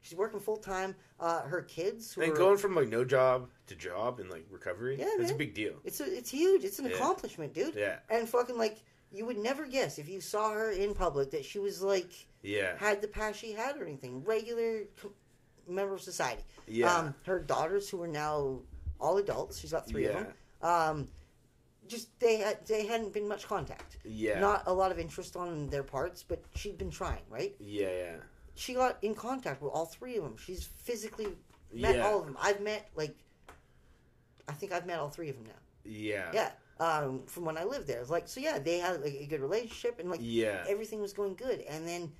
she's 0.00 0.16
working 0.16 0.40
full-time 0.40 0.94
uh, 1.20 1.42
her 1.42 1.62
kids 1.62 2.16
and 2.16 2.32
are- 2.32 2.34
going 2.36 2.56
from 2.58 2.74
like 2.74 2.88
no 2.88 3.04
job 3.04 3.48
to 3.66 3.74
job 3.74 4.20
and 4.20 4.30
like 4.30 4.44
recovery, 4.50 4.96
Yeah, 4.98 5.08
that's 5.18 5.30
a 5.30 5.34
big 5.34 5.54
deal. 5.54 5.74
It's 5.84 6.00
a, 6.00 6.04
it's 6.04 6.28
huge. 6.30 6.64
It's 6.64 6.78
an 6.78 6.84
Yeah. 6.84 6.96
accomplishment, 6.96 7.54
dude. 7.54 7.74
Yeah. 7.74 7.96
And 8.10 8.28
fucking 8.28 8.58
like 8.58 8.82
you 9.14 9.24
would 9.26 9.38
never 9.38 9.66
guess 9.66 9.98
if 9.98 10.08
you 10.08 10.20
saw 10.20 10.50
her 10.52 10.70
in 10.70 10.94
public 10.94 11.30
that 11.30 11.44
she 11.44 11.58
was 11.58 11.80
like 11.82 12.10
Yeah. 12.42 12.76
had 12.78 13.00
the 13.00 13.08
past 13.08 13.38
she 13.38 13.52
had 13.52 13.76
or 13.76 13.84
anything. 13.86 14.24
Regular 14.24 14.82
member 15.68 15.94
of 15.94 16.00
society. 16.02 16.42
Yeah. 16.66 16.92
Um, 16.94 17.14
her 17.26 17.38
daughters 17.40 17.88
who 17.88 18.02
are 18.02 18.08
now 18.08 18.60
all 19.00 19.18
adults. 19.18 19.58
She's 19.60 19.72
got 19.72 19.86
three 19.86 20.06
of 20.06 20.14
them. 20.14 20.26
Um, 20.62 21.08
just 21.86 22.08
they 22.18 22.38
had 22.38 22.64
they 22.66 22.86
hadn't 22.86 23.12
been 23.12 23.28
much 23.28 23.46
contact. 23.46 23.98
yeah. 24.04 24.40
Not 24.40 24.64
a 24.66 24.72
lot 24.72 24.90
of 24.90 24.98
interest 24.98 25.36
on 25.36 25.68
their 25.68 25.82
parts, 25.82 26.22
but 26.26 26.42
she'd 26.54 26.78
been 26.78 26.90
trying. 26.90 27.22
Right. 27.30 27.54
yeah. 27.60 27.90
Yeah. 27.90 28.16
She 28.56 28.72
got 28.74 28.98
in 29.02 29.14
contact 29.14 29.60
with 29.62 29.72
all 29.72 29.84
three 29.86 30.16
of 30.16 30.22
them. 30.24 30.36
She's 30.36 30.64
physically 30.64 31.28
met 31.72 31.96
Yeah. 31.96 32.06
all 32.06 32.20
of 32.20 32.26
them. 32.26 32.36
I've 32.40 32.60
met 32.60 32.88
like. 32.94 33.14
I 34.48 34.52
think 34.52 34.72
I've 34.72 34.86
met 34.86 34.98
all 34.98 35.08
three 35.08 35.28
of 35.30 35.36
them 35.36 35.44
now. 35.46 35.60
Yeah. 35.84 36.30
Yeah, 36.32 36.50
um, 36.80 37.22
from 37.26 37.44
when 37.44 37.56
I 37.56 37.64
lived 37.64 37.86
there. 37.86 38.02
Like 38.04 38.28
so, 38.28 38.40
yeah, 38.40 38.58
they 38.58 38.78
had 38.78 39.00
like, 39.02 39.14
a 39.14 39.26
good 39.26 39.40
relationship, 39.40 39.98
and 40.00 40.10
like 40.10 40.20
Yeah. 40.22 40.64
everything 40.68 41.00
was 41.00 41.12
going 41.12 41.34
good. 41.34 41.60
And 41.62 41.86
then, 41.86 42.12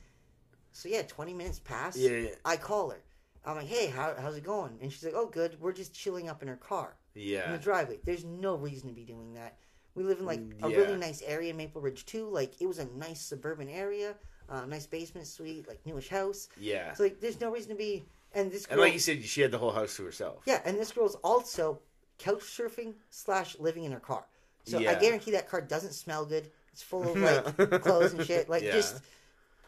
so 0.73 0.89
yeah, 0.89 1.03
twenty 1.03 1.35
minutes 1.35 1.59
pass. 1.59 1.97
Yeah. 1.97 2.11
yeah. 2.11 2.29
I 2.45 2.57
call 2.57 2.91
her. 2.91 3.03
I'm 3.47 3.57
like, 3.57 3.67
hey, 3.67 3.89
how, 3.89 4.15
how's 4.19 4.37
it 4.37 4.45
going? 4.45 4.79
And 4.81 4.91
she's 4.91 5.05
like, 5.05 5.13
oh, 5.15 5.27
good. 5.27 5.61
We're 5.61 5.73
just 5.73 5.93
chilling 5.93 6.31
up 6.31 6.41
in 6.41 6.49
her 6.49 6.57
car 6.57 6.97
Yeah. 7.15 7.45
in 7.47 7.53
the 7.53 7.59
driveway. 7.59 7.99
There's 8.03 8.25
no 8.25 8.55
reason 8.55 8.89
to 8.89 8.95
be 8.95 9.05
doing 9.05 9.35
that. 9.35 9.59
We 9.95 10.03
live 10.03 10.19
in 10.19 10.25
like 10.25 10.41
a 10.63 10.71
Yeah. 10.71 10.77
really 10.79 10.97
nice 10.97 11.21
area, 11.23 11.51
in 11.51 11.57
Maple 11.59 11.83
Ridge 11.83 12.07
too. 12.07 12.29
Like 12.31 12.55
it 12.61 12.67
was 12.67 12.79
a 12.79 12.87
nice 12.97 13.21
suburban 13.21 13.69
area, 13.69 14.15
uh, 14.49 14.65
nice 14.65 14.87
basement 14.87 15.27
suite, 15.27 15.69
like 15.69 15.85
newish 15.85 16.09
house. 16.09 16.49
Yeah. 16.59 16.95
So 16.95 17.03
like, 17.03 17.21
there's 17.21 17.39
no 17.41 17.51
reason 17.51 17.69
to 17.71 17.77
be. 17.77 18.07
And 18.33 18.51
this 18.51 18.65
girl, 18.67 18.73
And 18.75 18.81
like 18.81 18.95
you 18.95 18.99
said, 18.99 19.23
she 19.25 19.43
had 19.43 19.51
the 19.51 19.59
whole 19.59 19.71
house 19.73 19.95
to 19.97 20.05
herself. 20.05 20.43
yeah, 20.47 20.61
and 20.65 20.79
this 20.79 20.91
girl's 20.91 21.15
also 21.17 21.81
couch 22.19 22.41
surfing 22.41 22.95
slash 23.11 23.57
living 23.61 23.85
in 23.85 23.93
her 23.93 24.01
car. 24.01 24.25
So 24.65 24.78
I 24.86 24.95
guarantee 24.95 25.32
that 25.32 25.49
car 25.49 25.61
doesn't 25.61 25.93
smell 25.93 26.24
good. 26.24 26.51
It's 26.73 26.82
full 26.82 27.12
of 27.12 27.20
like 27.23 27.81
clothes 27.81 28.12
and 28.12 28.23
shit. 28.23 28.49
Like 28.49 28.62
Yeah. 28.65 28.73
just 28.73 29.03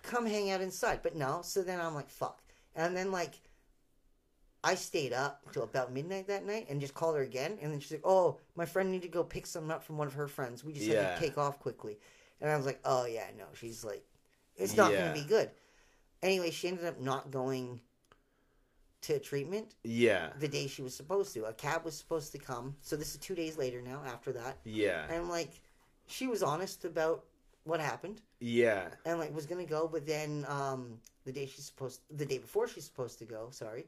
come 0.02 0.26
hang 0.26 0.50
out 0.50 0.60
inside. 0.60 1.00
But 1.02 1.16
no, 1.16 1.40
so 1.42 1.62
then 1.62 1.80
I'm 1.80 1.94
like, 1.94 2.10
fuck. 2.10 2.40
And 2.74 2.96
then 2.96 3.12
like 3.12 3.34
I 4.64 4.74
stayed 4.74 5.12
up 5.12 5.42
till 5.52 5.62
about 5.62 5.92
midnight 5.92 6.26
that 6.26 6.44
night 6.44 6.66
and 6.68 6.80
just 6.80 6.94
called 6.94 7.16
her 7.16 7.22
again. 7.22 7.58
And 7.62 7.72
then 7.72 7.78
she's 7.78 7.92
like, 7.92 8.00
oh, 8.06 8.38
my 8.56 8.64
friend 8.64 8.90
needed 8.90 9.06
to 9.06 9.12
go 9.12 9.22
pick 9.22 9.46
something 9.46 9.70
up 9.70 9.84
from 9.84 9.96
one 9.96 10.08
of 10.08 10.14
her 10.14 10.26
friends. 10.28 10.64
We 10.64 10.72
just 10.72 10.88
had 10.88 10.98
to 10.98 11.06
take 11.06 11.38
off 11.38 11.60
quickly. 11.60 11.98
And 12.40 12.50
I 12.50 12.56
was 12.56 12.66
like, 12.66 12.80
oh 12.84 13.06
yeah, 13.06 13.26
no. 13.38 13.44
She's 13.54 13.84
like, 13.84 14.04
it's 14.56 14.76
not 14.76 14.90
Yeah. 14.92 14.98
going 14.98 15.08
to 15.12 15.20
be 15.20 15.24
good. 15.24 15.50
Anyway, 16.22 16.50
she 16.50 16.68
ended 16.68 16.84
up 16.86 17.00
not 17.00 17.30
going 17.30 17.80
to 19.06 19.18
treatment 19.20 19.74
Yeah. 19.84 20.32
the 20.40 20.48
day 20.48 20.66
she 20.66 20.82
was 20.82 20.94
supposed 20.94 21.32
to. 21.34 21.44
A 21.44 21.52
cab 21.52 21.84
was 21.84 21.96
supposed 21.96 22.32
to 22.32 22.38
come. 22.38 22.76
So 22.80 22.96
this 22.96 23.12
is 23.14 23.18
two 23.20 23.34
days 23.34 23.56
later 23.56 23.80
now 23.80 24.02
after 24.06 24.32
that. 24.32 24.58
Yeah. 24.64 25.06
And 25.10 25.28
like 25.28 25.60
she 26.06 26.26
was 26.26 26.42
honest 26.42 26.84
about 26.84 27.24
what 27.64 27.80
happened 27.80 28.20
Yeah. 28.40 28.88
and 29.04 29.18
like 29.18 29.34
was 29.34 29.46
gonna 29.46 29.64
go, 29.64 29.86
but 29.88 30.06
then 30.06 30.44
um 30.48 30.98
the 31.24 31.32
day 31.32 31.46
she's 31.46 31.64
supposed 31.66 32.00
the 32.10 32.26
day 32.26 32.38
before 32.38 32.66
she's 32.68 32.84
supposed 32.84 33.18
to 33.20 33.24
go, 33.24 33.48
sorry. 33.50 33.86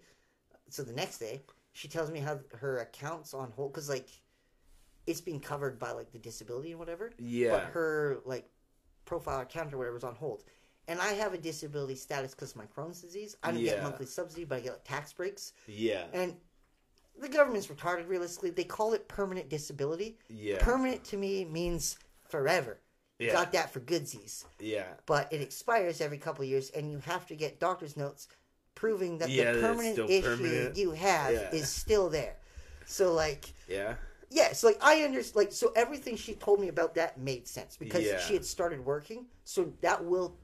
So 0.70 0.82
the 0.82 0.92
next 0.92 1.18
day, 1.18 1.40
she 1.72 1.88
tells 1.88 2.10
me 2.10 2.20
how 2.20 2.38
her 2.58 2.78
account's 2.78 3.32
on 3.34 3.50
hold 3.52 3.72
because 3.72 3.88
like 3.88 4.08
it's 5.06 5.20
being 5.20 5.40
covered 5.40 5.78
by 5.78 5.90
like 5.92 6.12
the 6.12 6.18
disability 6.18 6.70
and 6.70 6.78
whatever. 6.78 7.10
Yeah. 7.18 7.50
But 7.52 7.64
her 7.72 8.18
like 8.24 8.48
profile 9.04 9.40
account 9.40 9.72
or 9.72 9.78
whatever 9.78 9.96
is 9.96 10.04
on 10.04 10.14
hold. 10.14 10.44
And 10.88 11.00
I 11.00 11.12
have 11.12 11.34
a 11.34 11.38
disability 11.38 11.94
status 11.94 12.34
because 12.34 12.52
of 12.52 12.56
my 12.56 12.64
Crohn's 12.64 13.02
disease. 13.02 13.36
I 13.42 13.52
don't 13.52 13.62
get 13.62 13.82
monthly 13.82 14.06
subsidy, 14.06 14.44
but 14.44 14.56
I 14.56 14.60
get 14.60 14.72
like 14.72 14.84
tax 14.84 15.12
breaks. 15.12 15.52
Yeah. 15.66 16.04
And 16.14 16.34
the 17.20 17.28
government's 17.28 17.66
retarded, 17.66 18.08
realistically. 18.08 18.50
They 18.50 18.64
call 18.64 18.94
it 18.94 19.06
permanent 19.06 19.50
disability. 19.50 20.16
Yeah. 20.28 20.56
Permanent 20.60 21.04
to 21.04 21.18
me 21.18 21.44
means 21.44 21.98
forever. 22.28 22.78
Yeah. 23.18 23.32
Got 23.32 23.52
that 23.52 23.70
for 23.70 23.80
goodsies. 23.80 24.44
Yeah. 24.60 24.86
But 25.04 25.30
it 25.32 25.42
expires 25.42 26.00
every 26.00 26.18
couple 26.18 26.42
of 26.44 26.48
years, 26.48 26.70
and 26.70 26.90
you 26.90 27.00
have 27.00 27.26
to 27.26 27.36
get 27.36 27.60
doctor's 27.60 27.96
notes 27.96 28.28
proving 28.74 29.18
that 29.18 29.28
Yeah, 29.28 29.52
the 29.52 29.60
permanent 29.60 29.98
issue 29.98 30.22
permanent. 30.36 30.76
you 30.76 30.92
have 30.92 31.32
Yeah. 31.32 31.50
is 31.50 31.68
still 31.68 32.08
there. 32.08 32.36
So, 32.86 33.12
like, 33.12 33.52
Yeah. 33.68 33.96
yes, 34.30 34.62
like 34.62 34.78
I 34.80 35.02
understand. 35.02 35.36
Like, 35.36 35.52
so 35.52 35.72
everything 35.74 36.16
she 36.16 36.34
told 36.34 36.60
me 36.60 36.68
about 36.68 36.94
that 36.94 37.18
made 37.18 37.46
sense 37.48 37.76
because 37.76 38.04
Yeah. 38.04 38.20
she 38.20 38.34
had 38.34 38.44
started 38.44 38.84
working. 38.86 39.26
So 39.44 39.74
that 39.80 40.04
will 40.04 40.38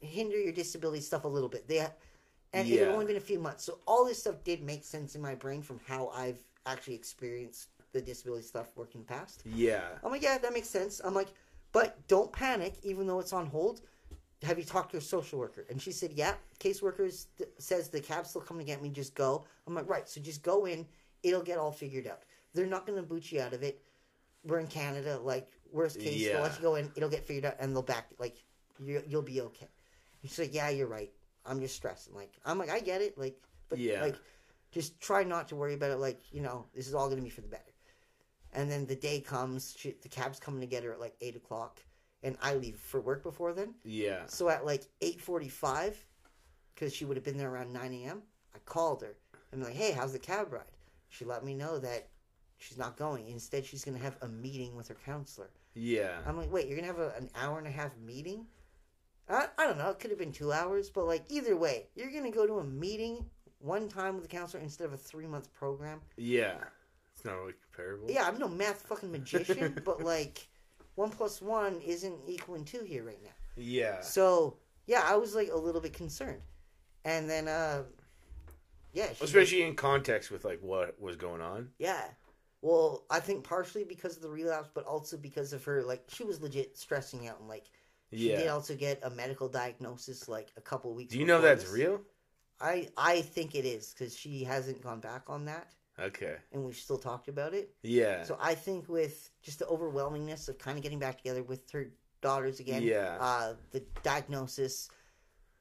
hinder 0.00 0.38
your 0.38 0.52
disability 0.52 1.00
stuff 1.02 1.24
a 1.24 1.28
little 1.28 1.48
bit. 1.48 1.68
They, 1.68 1.86
and 2.52 2.66
it 2.66 2.78
had 2.80 2.88
only 2.94 3.06
been 3.06 3.16
a 3.16 3.20
few 3.20 3.38
months, 3.38 3.64
so 3.64 3.78
all 3.86 4.04
this 4.04 4.18
stuff 4.18 4.42
did 4.44 4.62
make 4.62 4.84
sense 4.84 5.14
in 5.14 5.22
my 5.22 5.34
brain 5.34 5.62
from 5.62 5.80
how 5.86 6.08
I've 6.08 6.42
actually 6.66 6.94
experienced 6.94 7.68
the 7.92 8.00
disability 8.00 8.44
stuff 8.44 8.68
working 8.76 9.04
past. 9.04 9.42
Yeah. 9.44 9.82
I'm 10.04 10.10
like, 10.10 10.22
yeah, 10.22 10.38
that 10.38 10.52
makes 10.52 10.68
sense. 10.68 11.00
I'm 11.04 11.14
like, 11.14 11.28
but 11.72 11.96
don't 12.08 12.32
panic, 12.32 12.74
even 12.82 13.06
though 13.06 13.20
it's 13.20 13.32
on 13.32 13.46
hold. 13.46 13.82
Have 14.42 14.58
you 14.58 14.64
talked 14.64 14.90
to 14.92 14.96
a 14.96 15.00
social 15.00 15.38
worker? 15.38 15.66
And 15.68 15.80
she 15.80 15.92
said, 15.92 16.12
yeah. 16.14 16.34
Caseworker 16.58 17.08
s- 17.08 17.26
says 17.58 17.88
the 17.88 18.00
cab's 18.00 18.30
still 18.30 18.40
coming 18.40 18.64
to 18.64 18.72
get 18.72 18.82
me. 18.82 18.88
Just 18.88 19.14
go. 19.14 19.44
I'm 19.66 19.74
like, 19.74 19.88
right. 19.88 20.08
So 20.08 20.20
just 20.20 20.42
go 20.42 20.64
in. 20.64 20.86
It'll 21.22 21.42
get 21.42 21.58
all 21.58 21.70
figured 21.72 22.06
out. 22.06 22.22
They're 22.54 22.66
not 22.66 22.86
going 22.86 22.96
to 22.96 23.02
boot 23.06 23.30
you 23.30 23.40
out 23.40 23.52
of 23.52 23.62
it. 23.62 23.82
We're 24.44 24.60
in 24.60 24.66
Canada. 24.66 25.20
Like 25.22 25.48
worst 25.70 26.00
case, 26.00 26.14
they'll 26.32 26.42
let 26.42 26.56
you 26.56 26.62
go 26.62 26.76
in. 26.76 26.90
It'll 26.96 27.10
get 27.10 27.26
figured 27.26 27.44
out, 27.44 27.56
and 27.60 27.74
they'll 27.74 27.82
back. 27.82 28.06
Like 28.18 28.42
you, 28.82 29.02
you'll 29.06 29.20
be 29.22 29.42
okay. 29.42 29.68
She's 30.22 30.38
like, 30.38 30.54
yeah, 30.54 30.68
you're 30.68 30.86
right. 30.86 31.10
I'm 31.46 31.60
just 31.60 31.74
stressing. 31.76 32.14
Like, 32.14 32.34
I'm 32.44 32.58
like, 32.58 32.70
I 32.70 32.80
get 32.80 33.00
it. 33.00 33.16
Like, 33.16 33.36
but 33.68 33.78
Yeah. 33.78 34.02
like, 34.02 34.16
just 34.72 35.00
try 35.00 35.24
not 35.24 35.48
to 35.48 35.56
worry 35.56 35.74
about 35.74 35.90
it. 35.90 35.96
Like, 35.98 36.20
you 36.32 36.42
know, 36.42 36.66
this 36.74 36.86
is 36.86 36.94
all 36.94 37.06
going 37.06 37.18
to 37.18 37.24
be 37.24 37.30
for 37.30 37.40
the 37.40 37.48
better. 37.48 37.64
And 38.52 38.70
then 38.70 38.86
the 38.86 38.96
day 38.96 39.20
comes, 39.20 39.74
she, 39.78 39.94
the 40.02 40.08
cab's 40.08 40.38
coming 40.40 40.60
to 40.60 40.66
get 40.66 40.82
her 40.84 40.92
at 40.92 41.00
like 41.00 41.14
eight 41.20 41.36
o'clock, 41.36 41.80
and 42.22 42.36
I 42.42 42.54
leave 42.54 42.76
for 42.76 43.00
work 43.00 43.22
before 43.22 43.52
then. 43.52 43.74
Yeah. 43.84 44.26
So 44.26 44.48
at 44.48 44.66
like 44.66 44.82
eight 45.00 45.20
forty-five, 45.20 45.96
because 46.74 46.92
she 46.92 47.04
would 47.04 47.16
have 47.16 47.24
been 47.24 47.38
there 47.38 47.50
around 47.50 47.72
nine 47.72 47.92
a.m. 47.92 48.22
I 48.54 48.58
called 48.64 49.02
her. 49.02 49.14
I'm 49.52 49.62
like, 49.62 49.74
"Hey, 49.74 49.92
how's 49.92 50.12
the 50.12 50.18
cab 50.18 50.52
ride?" 50.52 50.64
She 51.10 51.24
let 51.24 51.44
me 51.44 51.54
know 51.54 51.78
that 51.78 52.08
she's 52.58 52.76
not 52.76 52.96
going. 52.96 53.28
Instead, 53.28 53.64
she's 53.64 53.84
gonna 53.84 53.98
have 53.98 54.16
a 54.20 54.26
meeting 54.28 54.74
with 54.74 54.88
her 54.88 54.96
counselor. 55.06 55.50
Yeah. 55.74 56.18
I'm 56.26 56.36
like, 56.36 56.50
"Wait, 56.52 56.66
you're 56.66 56.76
gonna 56.76 56.88
have 56.88 56.98
a, 56.98 57.10
an 57.16 57.30
hour 57.36 57.58
and 57.58 57.68
a 57.68 57.70
half 57.70 57.96
meeting?" 57.98 58.46
I, 59.30 59.46
I 59.58 59.66
don't 59.66 59.78
know. 59.78 59.90
It 59.90 59.98
could 59.98 60.10
have 60.10 60.18
been 60.18 60.32
two 60.32 60.52
hours, 60.52 60.90
but 60.90 61.06
like 61.06 61.24
either 61.28 61.56
way, 61.56 61.86
you're 61.94 62.10
gonna 62.10 62.30
go 62.30 62.46
to 62.46 62.58
a 62.58 62.64
meeting 62.64 63.24
one 63.60 63.88
time 63.88 64.16
with 64.16 64.24
a 64.24 64.28
counselor 64.28 64.62
instead 64.62 64.86
of 64.86 64.92
a 64.92 64.96
three-month 64.96 65.52
program. 65.52 66.00
Yeah. 66.16 66.56
It's 67.14 67.24
not 67.24 67.36
really 67.36 67.52
comparable. 67.62 68.10
Yeah, 68.10 68.26
I'm 68.26 68.38
no 68.38 68.48
math 68.48 68.82
fucking 68.82 69.12
magician, 69.12 69.80
but 69.84 70.02
like 70.02 70.48
one 70.94 71.10
plus 71.10 71.40
one 71.42 71.80
isn't 71.80 72.16
equaling 72.26 72.64
two 72.64 72.82
here 72.82 73.04
right 73.04 73.22
now. 73.22 73.30
Yeah. 73.56 74.00
So 74.00 74.56
yeah, 74.86 75.02
I 75.04 75.16
was 75.16 75.34
like 75.34 75.50
a 75.52 75.56
little 75.56 75.80
bit 75.80 75.92
concerned, 75.92 76.40
and 77.04 77.28
then 77.28 77.46
uh, 77.46 77.82
yeah, 78.92 79.12
she 79.12 79.24
especially 79.24 79.62
in 79.62 79.74
context 79.74 80.30
with 80.30 80.44
like 80.44 80.60
what 80.62 81.00
was 81.00 81.16
going 81.16 81.40
on. 81.40 81.68
Yeah. 81.78 82.04
Well, 82.62 83.04
I 83.08 83.20
think 83.20 83.44
partially 83.44 83.84
because 83.84 84.16
of 84.16 84.22
the 84.22 84.30
relapse, 84.30 84.68
but 84.74 84.84
also 84.84 85.16
because 85.16 85.52
of 85.52 85.64
her 85.64 85.82
like 85.82 86.04
she 86.08 86.24
was 86.24 86.40
legit 86.40 86.76
stressing 86.76 87.28
out 87.28 87.38
and 87.38 87.48
like 87.48 87.64
she 88.12 88.28
did 88.28 88.48
also 88.48 88.74
get 88.74 89.00
a 89.02 89.10
medical 89.10 89.48
diagnosis 89.48 90.28
like 90.28 90.48
a 90.56 90.60
couple 90.60 90.92
weeks. 90.94 91.12
Do 91.12 91.18
you 91.18 91.26
know 91.26 91.40
that's 91.40 91.64
this. 91.64 91.72
real? 91.72 92.00
I 92.60 92.88
I 92.96 93.22
think 93.22 93.54
it 93.54 93.64
is 93.64 93.94
because 93.94 94.16
she 94.16 94.44
hasn't 94.44 94.82
gone 94.82 95.00
back 95.00 95.24
on 95.28 95.44
that, 95.46 95.72
Okay. 95.98 96.36
and 96.52 96.64
we've 96.64 96.76
still 96.76 96.98
talked 96.98 97.28
about 97.28 97.54
it. 97.54 97.74
Yeah. 97.82 98.24
So 98.24 98.36
I 98.40 98.54
think 98.54 98.88
with 98.88 99.30
just 99.42 99.58
the 99.60 99.64
overwhelmingness 99.66 100.48
of 100.48 100.58
kind 100.58 100.76
of 100.76 100.82
getting 100.82 100.98
back 100.98 101.16
together 101.18 101.42
with 101.42 101.70
her 101.70 101.90
daughters 102.20 102.60
again, 102.60 102.82
Yeah. 102.82 103.16
uh, 103.20 103.54
the 103.70 103.80
diagnosis, 104.02 104.90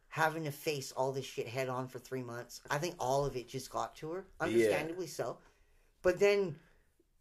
having 0.10 0.44
to 0.44 0.52
face 0.52 0.92
all 0.92 1.12
this 1.14 1.26
shit 1.26 1.48
head 1.48 1.70
on 1.70 1.88
for 1.88 2.00
three 2.00 2.24
months, 2.24 2.62
I 2.70 2.80
think 2.80 2.96
all 3.00 3.26
of 3.26 3.36
it 3.38 3.48
just 3.48 3.70
got 3.70 3.96
to 3.98 4.12
her, 4.12 4.26
understandably 4.42 5.08
so. 5.08 5.38
But 6.02 6.20
then, 6.20 6.58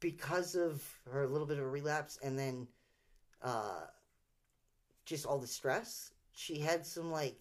because 0.00 0.54
of 0.56 0.82
her 1.10 1.26
little 1.26 1.46
bit 1.46 1.58
of 1.58 1.64
a 1.64 1.68
relapse, 1.68 2.18
and 2.22 2.36
then, 2.38 2.66
uh, 3.42 3.86
just 5.08 5.26
all 5.26 5.38
the 5.38 5.46
stress, 5.46 6.12
she 6.32 6.58
had 6.60 6.84
some 6.86 7.10
like 7.10 7.40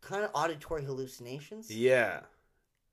kind 0.00 0.24
of 0.24 0.30
auditory 0.34 0.84
hallucinations 0.84 1.70
yeah. 1.74 2.20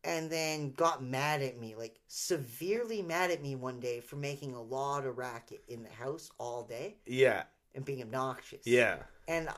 and 0.03 0.29
then 0.29 0.71
got 0.71 1.03
mad 1.03 1.41
at 1.41 1.59
me, 1.59 1.75
like 1.75 1.99
severely 2.07 3.01
mad 3.01 3.31
at 3.31 3.41
me 3.41 3.55
one 3.55 3.79
day 3.79 3.99
for 3.99 4.15
making 4.15 4.53
a 4.53 4.61
lot 4.61 5.05
of 5.05 5.17
racket 5.17 5.63
in 5.67 5.83
the 5.83 5.89
house 5.89 6.29
all 6.37 6.63
day 6.63 6.95
Yeah. 7.05 7.43
and 7.73 7.83
being 7.83 8.01
obnoxious. 8.01 8.65
Yeah. 8.65 8.97
And 9.27 9.49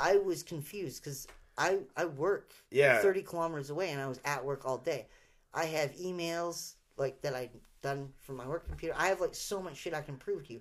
I 0.00 0.16
was 0.18 0.42
confused 0.42 1.02
because 1.02 1.26
I, 1.58 1.78
I 1.96 2.04
work 2.06 2.52
Yeah. 2.70 2.98
30 3.00 3.22
kilometers 3.22 3.70
away 3.70 3.90
and 3.90 4.00
I 4.00 4.06
was 4.06 4.20
at 4.24 4.44
work 4.44 4.64
all 4.64 4.78
day. 4.78 5.06
I 5.54 5.64
have 5.64 5.92
emails 5.96 6.74
like 6.96 7.20
that 7.22 7.34
I've 7.34 7.50
done 7.82 8.08
from 8.20 8.36
my 8.36 8.46
work 8.46 8.66
computer. 8.66 8.94
I 8.96 9.08
have 9.08 9.20
like 9.20 9.34
so 9.34 9.60
much 9.60 9.76
shit 9.76 9.94
I 9.94 10.00
can 10.02 10.16
prove 10.16 10.46
to 10.46 10.54
you. 10.54 10.60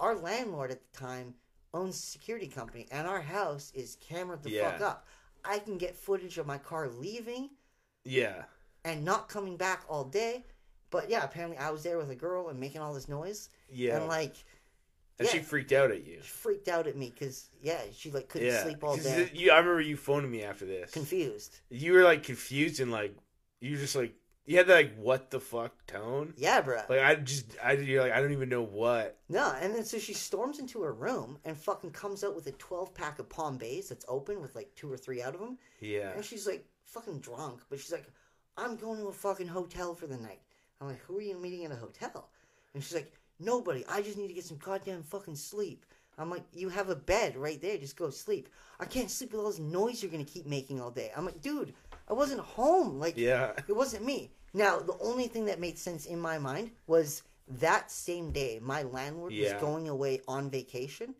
Our 0.00 0.14
landlord 0.16 0.70
at 0.70 0.80
the 0.92 0.98
time 0.98 1.34
owns 1.74 1.94
a 1.96 2.02
security 2.02 2.46
company 2.48 2.86
and 2.90 3.06
our 3.06 3.20
house 3.20 3.72
is 3.74 3.96
cameraed 3.96 4.42
the 4.42 4.58
fuck 4.58 4.80
up. 4.80 5.06
I 5.44 5.58
can 5.58 5.78
get 5.78 5.96
footage 5.96 6.38
of 6.38 6.46
my 6.46 6.58
car 6.58 6.88
leaving 6.88 7.50
Yeah. 8.04 8.44
and 8.84 9.04
not 9.04 9.28
coming 9.28 9.56
back 9.56 9.82
all 9.88 10.04
day. 10.04 10.44
But 10.90 11.08
yeah, 11.08 11.24
apparently 11.24 11.56
I 11.56 11.70
was 11.70 11.82
there 11.82 11.96
with 11.96 12.10
a 12.10 12.14
girl 12.14 12.48
and 12.48 12.60
making 12.60 12.82
all 12.82 12.92
this 12.92 13.08
noise, 13.08 13.48
Yeah. 13.70 13.96
and 13.96 14.08
like 14.08 14.34
and 15.18 15.26
she 15.28 15.38
freaked 15.38 15.72
out 15.72 15.90
at 15.90 16.04
you. 16.04 16.18
she 16.22 16.28
freaked 16.28 16.68
out 16.68 16.86
at 16.86 16.96
me 16.96 17.10
because 17.16 17.48
yeah, 17.62 17.80
she 17.94 18.10
like 18.10 18.28
couldn't 18.28 18.48
Yeah. 18.48 18.62
sleep 18.62 18.84
all 18.84 18.96
day, 18.98 19.30
you, 19.32 19.50
I 19.52 19.58
remember 19.58 19.80
you 19.80 19.96
phoning 19.96 20.30
me 20.30 20.42
after 20.42 20.66
this. 20.66 20.90
confused. 20.90 21.60
you 21.70 21.92
were 21.94 22.02
like 22.02 22.22
confused 22.24 22.80
and 22.80 22.90
like 22.92 23.16
you 23.60 23.72
were 23.72 23.78
just 23.78 23.96
like 23.96 24.14
you 24.46 24.56
had 24.56 24.66
that 24.66 24.74
like 24.74 24.96
what 24.96 25.30
the 25.30 25.38
fuck 25.40 25.72
tone. 25.86 26.34
Yeah, 26.36 26.60
bro. 26.60 26.80
Like 26.88 27.00
I 27.00 27.14
just 27.16 27.46
I 27.62 27.72
you're 27.72 28.02
like 28.02 28.12
I 28.12 28.20
don't 28.20 28.32
even 28.32 28.48
know 28.48 28.62
what. 28.64 29.16
no, 29.28 29.54
and 29.60 29.74
then 29.74 29.84
so 29.84 29.98
she 29.98 30.14
storms 30.14 30.58
into 30.58 30.82
her 30.82 30.92
room 30.92 31.38
and 31.44 31.56
fucking 31.56 31.90
comes 31.92 32.24
out 32.24 32.34
with 32.34 32.46
a 32.48 32.52
twelve 32.52 32.94
pack 32.94 33.18
of 33.18 33.28
Palm 33.28 33.56
Bays 33.56 33.88
that's 33.88 34.04
open 34.08 34.40
with 34.40 34.54
like 34.54 34.74
two 34.74 34.90
or 34.92 34.96
three 34.96 35.22
out 35.22 35.34
of 35.34 35.40
them, 35.40 35.58
Yeah. 35.80 36.12
and 36.14 36.24
she's 36.24 36.46
like 36.46 36.64
fucking 36.84 37.20
drunk, 37.20 37.60
but 37.70 37.78
she's 37.78 37.92
like, 37.92 38.10
I'm 38.56 38.76
going 38.76 39.00
to 39.00 39.06
a 39.08 39.12
fucking 39.12 39.46
hotel 39.48 39.94
for 39.94 40.06
the 40.06 40.16
night. 40.18 40.40
I'm 40.80 40.88
like, 40.88 41.00
who 41.04 41.18
are 41.18 41.22
you 41.22 41.38
meeting 41.38 41.64
at 41.64 41.70
a 41.72 41.76
hotel? 41.76 42.28
And 42.74 42.82
she's 42.82 42.94
like, 42.94 43.12
nobody. 43.38 43.84
I 43.88 44.02
just 44.02 44.18
need 44.18 44.28
to 44.28 44.34
get 44.34 44.44
some 44.44 44.58
goddamn 44.58 45.02
fucking 45.04 45.36
sleep. 45.36 45.86
I'm 46.18 46.28
like, 46.28 46.42
you 46.52 46.68
have 46.68 46.90
a 46.90 46.96
bed 46.96 47.36
right 47.36 47.60
there. 47.62 47.78
Just 47.78 47.96
go 47.96 48.10
sleep. 48.10 48.48
I 48.78 48.84
can't 48.84 49.10
sleep 49.10 49.32
with 49.32 49.40
all 49.40 49.46
this 49.48 49.58
noise 49.58 50.02
you're 50.02 50.12
gonna 50.12 50.24
keep 50.24 50.44
making 50.46 50.80
all 50.80 50.90
day. 50.90 51.10
I'm 51.16 51.24
like, 51.24 51.40
dude, 51.40 51.72
I 52.12 52.14
wasn't 52.14 52.40
home. 52.40 53.00
Like, 53.00 53.16
Yeah. 53.16 53.52
it 53.66 53.72
wasn't 53.72 54.04
me. 54.04 54.30
Now, 54.52 54.78
the 54.80 54.96
only 55.00 55.28
thing 55.28 55.46
that 55.46 55.58
made 55.58 55.78
sense 55.78 56.04
in 56.04 56.20
my 56.20 56.36
mind 56.36 56.72
was 56.86 57.22
that 57.48 57.90
same 57.90 58.32
day, 58.32 58.58
my 58.60 58.82
landlord 58.82 59.32
Yeah. 59.32 59.54
was 59.54 59.62
going 59.62 59.88
away 59.88 60.20
on 60.28 60.50
vacation 60.50 61.14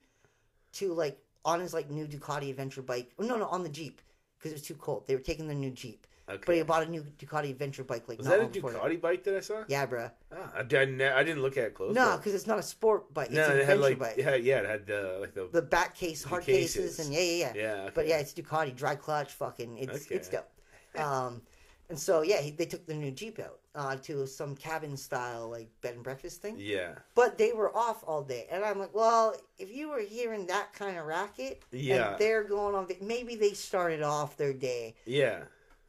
to 0.74 0.92
like 0.92 1.18
on 1.46 1.60
his 1.60 1.72
like 1.72 1.88
new 1.90 2.06
Ducati 2.06 2.50
adventure 2.50 2.82
bike. 2.82 3.10
Oh, 3.18 3.24
no, 3.24 3.36
no, 3.38 3.46
on 3.46 3.62
the 3.62 3.70
Jeep 3.70 4.02
because 4.36 4.52
it 4.52 4.56
was 4.56 4.62
too 4.62 4.74
cold. 4.74 5.06
They 5.06 5.14
were 5.14 5.22
taking 5.22 5.46
their 5.46 5.56
new 5.56 5.70
Jeep, 5.70 6.06
but 6.26 6.54
he 6.54 6.62
bought 6.62 6.82
a 6.86 6.90
new 6.90 7.02
Ducati 7.18 7.50
adventure 7.50 7.84
bike. 7.84 8.06
Like 8.06 8.18
Was 8.18 8.26
that 8.26 8.40
a 8.40 8.46
Ducati 8.46 9.00
bike 9.00 9.24
that 9.24 9.36
I 9.36 9.40
saw? 9.40 9.64
Yeah, 9.68 9.86
bro. 9.86 10.10
Oh, 10.30 10.36
ah, 10.36 10.52
I 10.56 10.62
didn't. 10.62 11.00
I 11.00 11.22
didn't 11.24 11.42
look 11.42 11.56
at 11.56 11.64
it 11.68 11.74
close. 11.74 11.94
No, 11.94 12.16
because 12.18 12.34
it's 12.34 12.46
not 12.46 12.58
a 12.58 12.62
sport 12.62 13.12
bike. 13.14 13.28
It's 13.28 13.36
no, 13.36 13.46
an 13.46 13.52
it 13.52 13.64
had 13.64 13.78
adventure 13.78 13.80
like 13.80 13.98
bike. 13.98 14.16
yeah, 14.18 14.34
yeah, 14.34 14.58
it 14.60 14.66
had 14.66 14.86
the 14.86 15.18
like 15.22 15.32
the, 15.34 15.48
The 15.50 15.62
back 15.62 15.94
case, 15.94 16.22
hard 16.22 16.44
cases. 16.44 16.74
cases. 16.76 16.98
and 17.06 17.14
yeah, 17.14 17.20
yeah, 17.20 17.36
yeah. 17.36 17.62
yeah. 17.84 17.90
But 17.94 18.06
yeah, 18.06 18.18
it's 18.18 18.34
Ducati, 18.34 18.74
dry 18.76 18.94
clutch, 18.94 19.32
fucking, 19.32 19.78
it's 19.78 20.04
Okay. 20.06 20.14
it's 20.16 20.28
dope. 20.28 20.48
Um, 21.00 21.42
and 21.88 21.98
so 21.98 22.22
yeah, 22.22 22.40
he, 22.40 22.50
they 22.50 22.64
took 22.64 22.86
the 22.86 22.94
new 22.94 23.10
Jeep 23.10 23.38
out 23.38 23.58
uh, 23.74 23.96
to 23.96 24.26
some 24.26 24.54
cabin 24.56 24.96
style 24.96 25.50
like 25.50 25.68
bed 25.82 25.94
and 25.94 26.02
breakfast 26.02 26.40
thing. 26.40 26.56
yeah, 26.58 26.92
But 27.14 27.36
they 27.36 27.52
were 27.52 27.76
off 27.76 28.02
all 28.06 28.22
day, 28.22 28.46
and 28.50 28.64
I'm 28.64 28.78
like, 28.78 28.94
well, 28.94 29.34
if 29.58 29.70
you 29.74 29.90
were 29.90 30.00
hearing 30.00 30.46
that 30.46 30.72
kind 30.72 30.96
of 30.96 31.04
racket, 31.04 31.62
Yeah. 31.70 32.12
and 32.12 32.18
they're 32.18 32.44
going 32.44 32.74
on, 32.74 32.86
maybe 33.02 33.34
they 33.36 33.52
started 33.52 34.02
off 34.02 34.36
their 34.38 34.54
day 34.54 34.94
yeah, 35.04 35.40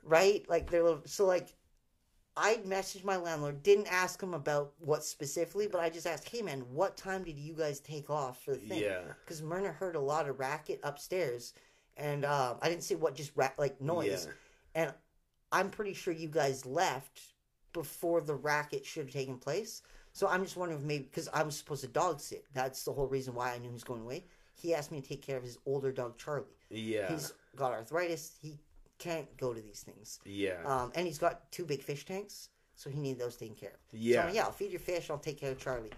right, 0.04 0.44
like 0.50 0.70
they're 0.70 0.84
little, 0.84 1.02
so 1.06 1.26
like. 1.26 1.54
I 2.36 2.56
messaged 2.66 3.04
my 3.04 3.18
landlord, 3.18 3.62
didn't 3.62 3.86
ask 3.94 4.20
him 4.20 4.34
about 4.34 4.74
what 4.80 5.04
specifically, 5.04 5.68
but 5.68 5.80
I 5.80 5.92
just 5.92 6.08
asked, 6.08 6.28
hey 6.28 6.42
man, 6.42 6.62
what 6.74 6.98
time 6.98 7.24
did 7.24 7.38
you 7.38 7.54
guys 7.54 7.80
take 7.80 8.10
off 8.10 8.44
for 8.44 8.56
the 8.56 8.58
thing? 8.58 8.82
yeah, 8.82 9.02
because 9.24 9.44
Myrna 9.44 9.72
heard 9.72 9.96
a 9.96 10.00
lot 10.00 10.28
of 10.28 10.40
racket 10.40 10.80
upstairs, 10.82 11.54
and 11.96 12.26
um, 12.26 12.58
I 12.64 12.70
didn't 12.70 12.82
see 12.86 12.96
what 12.96 13.14
just 13.14 13.34
ra- 13.36 13.52
like 13.60 13.80
noise. 13.80 14.26
Yeah. 14.28 14.34
And 14.76 14.94
I'm 15.52 15.70
pretty 15.70 15.94
sure 15.94 16.14
you 16.14 16.28
guys 16.28 16.66
left 16.66 17.22
before 17.74 18.22
the 18.22 18.36
racket 18.36 18.86
should 18.86 19.06
have 19.06 19.14
taken 19.14 19.38
place. 19.38 19.82
So 20.14 20.28
I'm 20.28 20.44
just 20.44 20.58
wondering 20.58 20.80
if 20.80 20.86
maybe 20.86 21.04
because 21.06 21.28
I 21.34 21.44
was 21.44 21.58
supposed 21.58 21.82
to 21.82 21.88
dog 21.88 22.20
sit. 22.20 22.46
That's 22.54 22.84
the 22.84 22.92
whole 22.92 23.08
reason 23.08 23.34
why 23.34 23.54
I 23.54 23.58
knew 23.58 23.70
he 23.70 23.74
was 23.74 23.84
going 23.84 24.02
away. 24.02 24.26
He 24.56 24.74
asked 24.76 24.92
me 24.92 25.02
to 25.02 25.08
take 25.08 25.22
care 25.26 25.38
of 25.38 25.44
his 25.44 25.58
older 25.66 25.92
dog 25.92 26.18
Charlie. 26.18 26.46
yeah, 26.70 27.12
He's 27.12 27.34
got 27.56 27.72
arthritis. 27.72 28.38
He 28.42 28.60
can't 29.00 29.36
go 29.38 29.54
to 29.54 29.60
these 29.62 29.82
things. 29.82 30.20
yeah, 30.26 30.62
Um, 30.66 30.92
and 30.96 31.08
he's 31.08 31.18
got 31.18 31.52
two 31.52 31.66
big 31.66 31.82
fish 31.82 32.06
tanks, 32.06 32.50
so 32.76 32.90
he 32.92 33.00
needs 33.00 33.20
those 33.20 33.36
taken 33.36 33.56
care 33.56 33.72
of. 33.72 33.76
So 33.92 33.98
yeah, 33.98 34.26
I'm 34.28 34.36
yeah, 34.36 34.44
I'll 34.44 34.52
feed 34.52 34.72
your 34.72 34.80
fish. 34.80 35.10
I'll 35.10 35.18
take 35.18 35.40
care 35.40 35.52
of 35.52 35.58
Charlie. 35.60 35.92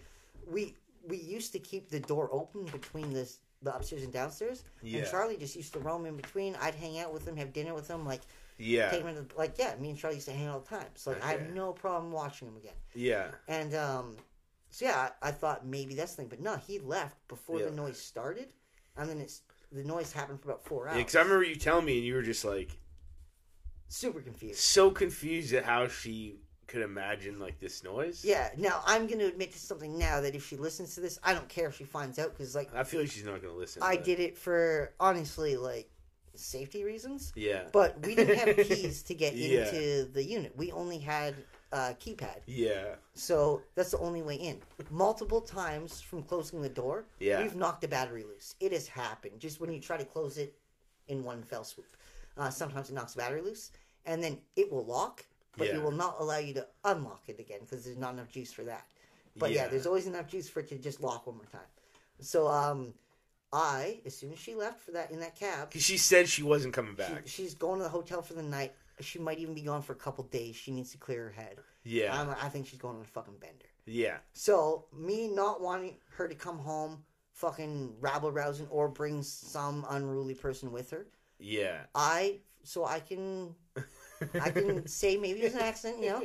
We 0.49 0.75
we 1.07 1.17
used 1.17 1.51
to 1.51 1.59
keep 1.59 1.89
the 1.89 1.99
door 1.99 2.29
open 2.31 2.65
between 2.65 3.11
this 3.13 3.39
the 3.61 3.75
upstairs 3.75 4.03
and 4.03 4.13
downstairs, 4.13 4.63
Yeah. 4.81 4.99
and 4.99 5.07
Charlie 5.09 5.37
just 5.37 5.55
used 5.55 5.73
to 5.73 5.79
roam 5.79 6.05
in 6.05 6.15
between. 6.15 6.55
I'd 6.61 6.75
hang 6.75 6.99
out 6.99 7.11
with 7.13 7.27
him, 7.27 7.35
have 7.37 7.51
dinner 7.51 7.73
with 7.73 7.87
him, 7.89 8.05
like 8.05 8.21
yeah, 8.57 8.89
take 8.89 9.03
him 9.03 9.27
like 9.37 9.55
yeah. 9.57 9.75
Me 9.79 9.89
and 9.89 9.97
Charlie 9.99 10.15
used 10.17 10.27
to 10.27 10.33
hang 10.33 10.47
out 10.47 10.53
all 10.53 10.59
the 10.61 10.69
time, 10.69 10.87
so 10.95 11.11
like, 11.11 11.23
I 11.23 11.31
have 11.31 11.53
no 11.53 11.73
problem 11.73 12.11
watching 12.11 12.47
him 12.47 12.57
again. 12.57 12.73
yeah, 12.93 13.27
And 13.47 13.73
um, 13.75 14.15
so 14.69 14.85
yeah, 14.85 15.09
I, 15.21 15.29
I 15.29 15.31
thought 15.31 15.65
maybe 15.65 15.95
that's 15.95 16.11
the 16.15 16.21
thing, 16.23 16.29
but 16.29 16.39
no, 16.41 16.55
he 16.57 16.79
left 16.79 17.17
before 17.27 17.59
Yeah. 17.59 17.65
the 17.65 17.71
noise 17.71 17.99
started, 17.99 18.53
and 18.97 19.09
then 19.09 19.19
it's 19.19 19.41
the 19.71 19.83
noise 19.83 20.11
happened 20.13 20.41
for 20.41 20.49
about 20.49 20.63
four 20.63 20.87
hours. 20.87 20.97
Because 20.97 21.15
I 21.15 21.21
remember 21.21 21.43
you 21.43 21.55
telling 21.55 21.85
me, 21.85 21.97
and 21.97 22.05
you 22.05 22.13
were 22.13 22.21
just 22.21 22.45
like 22.45 22.77
Super 23.87 24.19
confused. 24.21 24.59
so 24.59 24.89
confused 24.91 25.53
at 25.53 25.63
how 25.63 25.87
she 25.87 26.39
could 26.67 26.81
imagine 26.81 27.39
like 27.39 27.59
this 27.59 27.83
noise. 27.83 28.25
Yeah. 28.25 28.49
Now 28.57 28.81
I'm 28.85 29.05
going 29.05 29.19
to 29.19 29.27
admit 29.27 29.51
to 29.53 29.59
something 29.59 29.97
now 29.97 30.19
that 30.21 30.33
if 30.33 30.47
she 30.47 30.55
listens 30.57 30.95
to 30.95 31.01
this, 31.01 31.19
I 31.23 31.33
don't 31.33 31.47
care 31.47 31.67
if 31.67 31.77
she 31.77 31.83
finds 31.83 32.17
out 32.17 32.31
because 32.31 32.55
like 32.55 32.73
I 32.73 32.83
feel 32.83 33.01
like 33.01 33.11
she's 33.11 33.23
not 33.25 33.41
gonna 33.41 33.53
listen. 33.53 33.83
I 33.83 33.95
did 33.95 34.19
it 34.19 34.37
for 34.37 34.93
honestly 34.99 35.55
like 35.57 35.89
safety 36.37 36.83
reasons. 36.83 37.31
Yeah, 37.35 37.63
But 37.71 38.05
we 38.05 38.15
didn't 38.15 38.37
have 38.37 38.55
keys 38.67 39.03
to 39.03 39.13
get 39.15 39.35
Yeah. 39.35 39.65
into 39.67 40.05
the 40.11 40.23
unit. 40.23 40.55
We 40.55 40.71
only 40.71 40.97
had 40.99 41.35
a 41.71 41.93
keypad. 41.99 42.41
yeah, 42.45 42.95
So 43.13 43.61
that's 43.75 43.91
the 43.91 43.97
only 43.99 44.21
way 44.21 44.35
in. 44.35 44.61
Multiple 44.89 45.41
times 45.41 46.01
from 46.01 46.23
closing 46.23 46.61
the 46.61 46.69
door, 46.69 47.05
Yeah. 47.19 47.41
we've 47.41 47.55
knocked 47.55 47.81
the 47.81 47.87
battery 47.87 48.23
loose. 48.23 48.55
It 48.59 48.71
has 48.71 48.87
happened. 48.87 49.39
Just 49.39 49.59
when 49.59 49.71
you 49.73 49.79
try 49.81 49.97
to 49.97 50.05
close 50.05 50.37
it 50.37 50.55
in 51.07 51.23
one 51.23 51.43
fell 51.43 51.63
swoop. 51.63 51.95
Uh, 52.37 52.49
sometimes 52.49 52.89
it 52.89 52.93
knocks 52.93 53.13
the 53.13 53.19
battery 53.21 53.41
loose, 53.41 53.71
and 54.05 54.23
then 54.23 54.37
it 54.55 54.71
will 54.71 54.85
lock, 54.85 55.25
but 55.57 55.67
Yeah. 55.67 55.75
it 55.77 55.83
will 55.83 55.91
not 55.91 56.17
allow 56.19 56.37
you 56.37 56.53
to 56.55 56.67
unlock 56.83 57.23
it 57.27 57.39
again 57.39 57.59
because 57.61 57.83
there's 57.85 57.97
not 57.97 58.13
enough 58.13 58.29
juice 58.29 58.51
for 58.53 58.63
that. 58.63 58.85
But 59.37 59.51
yeah. 59.51 59.63
Yeah. 59.63 59.67
there's 59.69 59.85
always 59.85 60.07
enough 60.07 60.27
juice 60.27 60.47
for 60.49 60.59
it 60.61 60.67
to 60.69 60.77
just 60.77 61.01
lock 61.01 61.27
one 61.27 61.35
more 61.37 61.45
time. 61.45 61.67
So 62.21 62.47
um, 62.47 62.93
I, 63.53 64.01
as 64.05 64.15
soon 64.15 64.33
as 64.33 64.39
she 64.39 64.55
left 64.55 64.81
for 64.81 64.91
that 64.91 65.11
in 65.11 65.19
that 65.21 65.35
cab, 65.35 65.71
she 65.73 65.97
said 65.97 66.27
she 66.27 66.43
wasn't 66.43 66.73
coming 66.73 66.91
she, 66.91 66.97
back. 66.97 67.27
she's 67.27 67.53
going 67.53 67.77
to 67.79 67.83
the 67.83 67.89
hotel 67.89 68.21
for 68.21 68.33
the 68.33 68.43
night. 68.43 68.73
She 69.01 69.19
might 69.19 69.39
even 69.39 69.53
be 69.53 69.61
gone 69.61 69.81
for 69.81 69.93
a 69.93 69.97
couple 69.97 70.23
days. 70.25 70.55
She 70.55 70.71
needs 70.71 70.91
to 70.91 70.97
clear 70.97 71.23
her 71.25 71.29
head. 71.31 71.57
yeah, 71.83 72.19
I'm, 72.19 72.29
I 72.41 72.49
think 72.49 72.67
she's 72.67 72.79
going 72.79 72.95
on 72.95 73.01
a 73.01 73.05
fucking 73.05 73.35
bender. 73.39 73.65
yeah, 73.85 74.17
So 74.33 74.85
me 74.93 75.27
not 75.27 75.61
wanting 75.61 75.97
her 76.17 76.27
to 76.27 76.35
come 76.35 76.57
home, 76.57 77.03
fucking 77.33 77.95
rabble 77.99 78.31
rousing, 78.31 78.67
or 78.69 78.87
bring 78.87 79.21
some 79.23 79.85
unruly 79.89 80.33
person 80.33 80.71
with 80.71 80.89
her, 80.91 81.07
yeah, 81.39 81.81
I 81.93 82.39
so 82.63 82.85
I 82.85 82.99
can 82.99 83.53
I 84.41 84.49
can 84.49 84.87
say 85.01 85.17
maybe 85.17 85.41
it 85.41 85.45
was 85.45 85.55
an 85.55 85.59
accident, 85.61 86.01
you 86.01 86.09
know. 86.09 86.23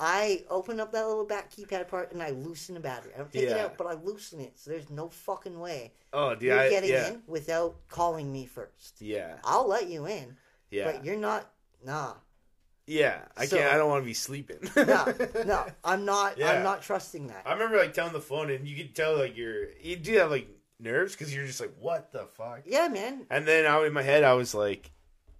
I 0.00 0.44
open 0.50 0.80
up 0.80 0.90
that 0.92 1.06
little 1.06 1.24
back 1.24 1.52
keypad 1.52 1.86
part 1.88 2.12
and 2.12 2.22
I 2.22 2.30
loosen 2.30 2.74
the 2.74 2.80
battery. 2.80 3.12
I 3.14 3.18
don't 3.18 3.32
take 3.32 3.44
it 3.44 3.50
Yeah. 3.50 3.64
out, 3.66 3.78
but 3.78 3.86
I 3.86 3.94
loosen 3.94 4.40
it. 4.40 4.58
So 4.58 4.70
there's 4.70 4.90
no 4.90 5.08
fucking 5.08 5.58
way 5.58 5.92
Oh, 6.12 6.34
dude, 6.34 6.42
you're 6.44 6.58
I, 6.58 6.68
getting 6.68 6.90
yeah, 6.90 7.08
in 7.10 7.22
without 7.26 7.76
calling 7.88 8.32
me 8.32 8.46
first. 8.46 9.00
yeah, 9.00 9.36
I'll 9.44 9.68
let 9.68 9.88
you 9.88 10.06
in, 10.06 10.36
yeah. 10.70 10.84
but 10.92 11.04
you're 11.04 11.16
not. 11.16 11.48
Nah. 11.84 12.14
Yeah, 12.86 13.20
I 13.36 13.46
So- 13.46 13.56
can't. 13.56 13.72
I 13.72 13.76
don't 13.78 13.88
want 13.88 14.02
to 14.02 14.06
be 14.06 14.14
sleeping. 14.14 14.58
No, 14.76 15.14
no, 15.46 15.66
I'm 15.84 16.04
not. 16.04 16.38
Yeah. 16.38 16.50
I'm 16.52 16.62
not 16.62 16.82
trusting 16.82 17.28
that. 17.28 17.42
I 17.46 17.52
remember 17.52 17.78
like 17.78 17.94
telling 17.94 18.12
the 18.12 18.20
phone, 18.20 18.50
and 18.50 18.66
you 18.68 18.76
could 18.76 18.94
tell 18.94 19.16
like 19.16 19.36
you're 19.36 19.70
you 19.80 19.96
do 19.96 20.18
have 20.18 20.30
like 20.30 20.48
nerves 20.80 21.12
because 21.14 21.34
you're 21.34 21.46
just 21.46 21.60
like, 21.60 21.72
what 21.78 22.12
the 22.12 22.26
fuck? 22.36 22.62
Yeah, 22.66 22.88
man. 22.88 23.26
And 23.30 23.46
then 23.46 23.64
out 23.64 23.86
in 23.86 23.92
my 23.92 24.02
head, 24.02 24.22
I 24.24 24.34
was 24.34 24.54
like, 24.54 24.90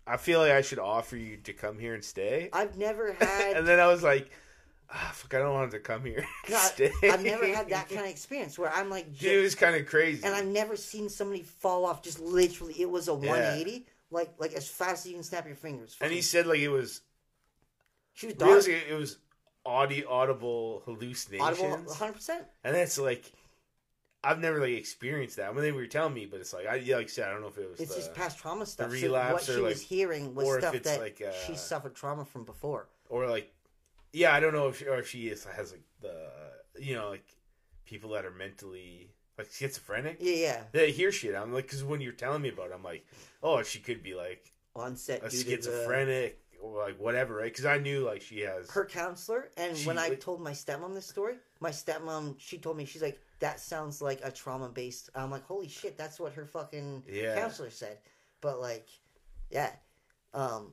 I 0.07 0.17
feel 0.17 0.39
like 0.41 0.53
I 0.53 0.63
should 0.63 0.79
offer 0.79 1.17
you 1.17 1.37
to 1.39 1.53
come 1.53 1.79
here 1.79 1.93
and 1.95 2.05
stay. 2.05 2.49
I've 2.53 2.79
never 2.79 3.13
had. 3.21 3.57
and 3.59 3.67
then 3.67 3.79
I 3.81 3.89
was 3.89 4.03
like, 4.03 4.31
ah, 4.95 5.11
fuck, 5.13 5.35
I 5.35 5.39
don't 5.39 5.53
want 5.53 5.71
to 5.73 5.81
come 5.81 6.05
here. 6.05 6.25
no, 6.49 6.57
stay. 6.59 6.93
I've 7.03 7.23
never 7.23 7.47
had 7.47 7.69
that 7.71 7.89
kind 7.91 8.03
of 8.03 8.07
experience 8.07 8.59
where 8.59 8.73
I'm 8.73 8.89
like, 8.89 9.19
Dude, 9.19 9.33
it 9.33 9.43
was 9.43 9.55
kind 9.55 9.77
of 9.77 9.87
crazy. 9.87 10.25
and 10.25 10.35
I've 10.35 10.47
never 10.47 10.77
seen 10.77 11.09
somebody 11.09 11.43
fall 11.43 11.85
off. 11.85 12.03
Just 12.03 12.21
literally, 12.21 12.75
it 12.81 12.89
was 12.91 13.09
a 13.09 13.15
180, 13.15 13.87
like 14.11 14.31
like 14.39 14.53
as 14.55 14.69
fast 14.69 15.05
as 15.05 15.11
you 15.11 15.17
can 15.17 15.25
snap 15.25 15.47
your 15.47 15.57
fingers. 15.57 15.97
and 16.01 16.13
he 16.13 16.23
said 16.23 16.47
like 16.47 16.61
it 16.61 16.69
was 16.69 17.01
she 18.13 18.27
was 18.27 18.37
dark, 18.37 18.49
realistically 18.51 18.91
it 18.95 18.99
was 18.99 19.19
audio 19.67 20.09
audible 20.09 20.83
hallucinations, 20.85 21.59
audible, 21.61 21.85
100. 21.87 22.13
percent 22.13 22.45
and 22.63 22.75
that's 22.75 22.99
like. 22.99 23.31
I've 24.27 24.39
never 24.41 24.59
like 24.59 24.71
experienced 24.71 25.37
that. 25.37 25.55
When 25.55 25.63
they 25.63 25.71
were 25.71 25.87
telling 25.87 26.15
me, 26.15 26.25
but 26.25 26.41
it's 26.41 26.55
like 26.55 26.67
I 26.67 26.77
yeah, 26.77 26.97
like 26.97 27.05
I 27.05 27.09
said, 27.09 27.29
I 27.29 27.33
don't 27.33 27.43
know 27.43 27.49
if 27.49 27.59
it 27.59 27.71
was 27.71 27.79
It's 27.79 27.91
the, 27.95 28.01
just 28.01 28.15
past 28.15 28.39
trauma 28.39 28.65
stuff. 28.65 28.89
So 28.89 28.95
relapse 28.95 29.33
what 29.33 29.43
or, 29.43 29.45
she 29.45 29.61
like- 29.61 29.69
was 29.75 29.83
hearing 29.83 30.35
was 30.35 30.59
stuff 30.61 30.83
that 30.83 30.99
like, 30.99 31.21
uh, 31.21 31.31
she 31.47 31.55
suffered 31.57 31.95
trauma 31.95 32.25
from 32.25 32.45
before. 32.45 32.89
or 33.11 33.29
like 33.29 33.53
yeah 34.15 34.33
i 34.35 34.41
don't 34.41 34.53
know 34.55 34.69
if 34.69 34.79
she, 34.79 34.87
or 34.87 34.99
if 34.99 35.09
she 35.09 35.29
is 35.29 35.45
has 35.45 35.73
like 35.73 35.83
the 36.01 36.17
you 36.81 36.95
know 36.95 37.11
like 37.11 37.27
people 37.85 38.11
that 38.11 38.25
are 38.25 38.31
mentally 38.31 39.11
like 39.37 39.51
schizophrenic 39.51 40.17
Yeah, 40.21 40.35
yeah. 40.37 40.63
they 40.73 40.91
hear 40.93 41.13
shit 41.13 41.35
i'm 41.35 41.53
like 41.53 41.65
because 41.65 41.85
when 41.85 42.01
you're 42.01 42.13
telling 42.13 42.41
me 42.43 42.49
about 42.51 42.71
it 42.71 42.75
i'm 42.75 42.83
like 42.83 43.05
oh 43.43 43.63
she 43.63 43.81
could 43.81 44.03
be 44.03 44.15
like 44.15 44.53
On 44.77 44.97
set, 44.97 45.25
a 45.25 45.29
to 45.29 45.37
the- 45.37 45.43
schizophrenic 45.45 46.41
or 46.63 46.83
like 46.83 46.99
whatever 46.99 47.35
right 47.37 47.53
because 47.53 47.67
i 47.67 47.77
knew 47.79 48.05
like 48.07 48.23
she 48.23 48.41
has 48.41 48.71
her 48.71 48.87
counselor 48.87 49.51
and 49.57 49.77
She 49.77 49.87
when 49.87 49.99
i 49.99 50.09
would- 50.09 50.21
told 50.21 50.41
my 50.41 50.53
stepmom 50.53 50.95
this 50.95 51.07
story 51.07 51.35
my 51.61 51.71
stepmom 51.71 52.37
she 52.39 52.57
told 52.59 52.77
me 52.77 52.85
she's 52.87 53.03
like 53.03 53.21
that 53.41 53.61
sounds 53.61 54.01
like 54.01 54.21
a 54.23 54.31
trauma 54.31 54.69
based 54.69 55.11
i'm 55.15 55.31
like 55.31 55.45
holy 55.45 55.69
shit 55.69 55.99
that's 55.99 56.19
what 56.21 56.33
her 56.35 56.47
fucking 56.47 57.03
Yeah. 57.11 57.35
counselor 57.39 57.71
said 57.71 57.99
but 58.41 58.61
like 58.61 58.89
yeah 59.51 59.73
um 60.33 60.73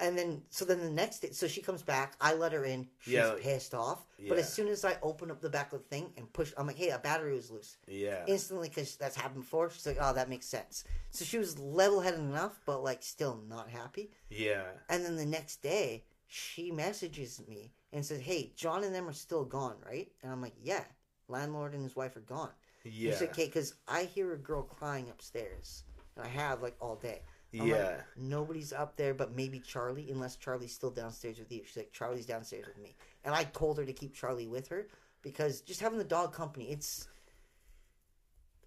and 0.00 0.16
then 0.16 0.42
so 0.50 0.64
then 0.64 0.80
the 0.80 0.90
next 0.90 1.20
day 1.20 1.30
so 1.30 1.46
she 1.48 1.60
comes 1.60 1.82
back 1.82 2.14
i 2.20 2.32
let 2.34 2.52
her 2.52 2.64
in 2.64 2.86
she's 3.00 3.14
Yeah, 3.14 3.34
pissed 3.40 3.74
off. 3.74 4.06
But 4.28 4.38
as 4.38 4.52
soon 4.52 4.68
as 4.68 4.84
i 4.84 4.96
open 5.02 5.30
up 5.30 5.40
the 5.40 5.50
back 5.50 5.72
of 5.72 5.80
the 5.82 5.88
thing 5.88 6.12
and 6.16 6.32
push 6.32 6.52
i'm 6.56 6.66
like 6.66 6.76
hey 6.76 6.90
a 6.90 6.98
battery 6.98 7.34
was 7.34 7.50
loose. 7.50 7.76
Yeah. 7.86 8.24
Instantly 8.26 8.68
because 8.68 8.96
that's 8.96 9.16
happened 9.16 9.42
before 9.42 9.70
she's 9.70 9.86
like 9.86 9.98
oh 10.00 10.12
that 10.14 10.28
makes 10.28 10.46
sense. 10.46 10.84
So 11.10 11.24
she 11.24 11.38
was 11.38 11.58
level-headed 11.58 12.20
enough 12.20 12.60
but 12.66 12.82
like 12.82 13.02
still 13.02 13.40
not 13.48 13.68
happy. 13.70 14.10
Yeah. 14.30 14.64
And 14.88 15.04
then 15.04 15.16
the 15.16 15.26
next 15.26 15.62
day, 15.62 16.04
she 16.26 16.70
messages 16.70 17.40
me 17.48 17.72
and 17.92 18.04
says, 18.04 18.20
"Hey, 18.20 18.52
John 18.54 18.84
and 18.84 18.94
them 18.94 19.08
are 19.08 19.14
still 19.14 19.44
gone, 19.44 19.76
right?" 19.86 20.08
And 20.22 20.30
I'm 20.30 20.42
like, 20.42 20.54
"Yeah, 20.62 20.84
landlord 21.28 21.72
and 21.74 21.82
his 21.82 21.96
wife 21.96 22.16
are 22.16 22.20
gone." 22.20 22.50
yeah 22.84 23.12
She's 23.12 23.20
like, 23.22 23.30
"Okay, 23.30 23.46
because 23.46 23.74
I 23.88 24.04
hear 24.04 24.32
a 24.34 24.36
girl 24.36 24.62
crying 24.62 25.08
upstairs, 25.10 25.84
and 26.16 26.24
I 26.26 26.28
have 26.28 26.60
like 26.62 26.76
all 26.80 26.96
day." 26.96 27.22
I'm 27.54 27.60
like, 27.60 27.68
yeah 27.68 28.00
Nobody's 28.16 28.72
up 28.72 28.96
there, 28.96 29.14
but 29.14 29.34
maybe 29.34 29.58
Charlie, 29.60 30.10
unless 30.10 30.36
Charlie's 30.36 30.72
still 30.74 30.90
downstairs 30.90 31.38
with 31.38 31.50
you. 31.50 31.62
She's 31.66 31.76
like, 31.76 31.92
"Charlie's 31.92 32.26
downstairs 32.26 32.66
with 32.66 32.78
me," 32.78 32.94
and 33.24 33.34
I 33.34 33.44
told 33.44 33.78
her 33.78 33.84
to 33.86 33.92
keep 33.92 34.14
Charlie 34.14 34.46
with 34.46 34.68
her 34.68 34.88
because 35.22 35.60
just 35.62 35.80
having 35.80 35.98
the 35.98 36.04
dog 36.04 36.32
company, 36.34 36.70
it's 36.70 37.08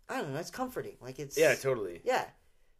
I 0.10 0.18
don't 0.22 0.34
know, 0.34 0.40
it's 0.40 0.52
comforting. 0.52 0.96
Like 1.02 1.20
it's 1.20 1.38
yeah 1.38 1.56
totally 1.56 2.02
yeah. 2.04 2.26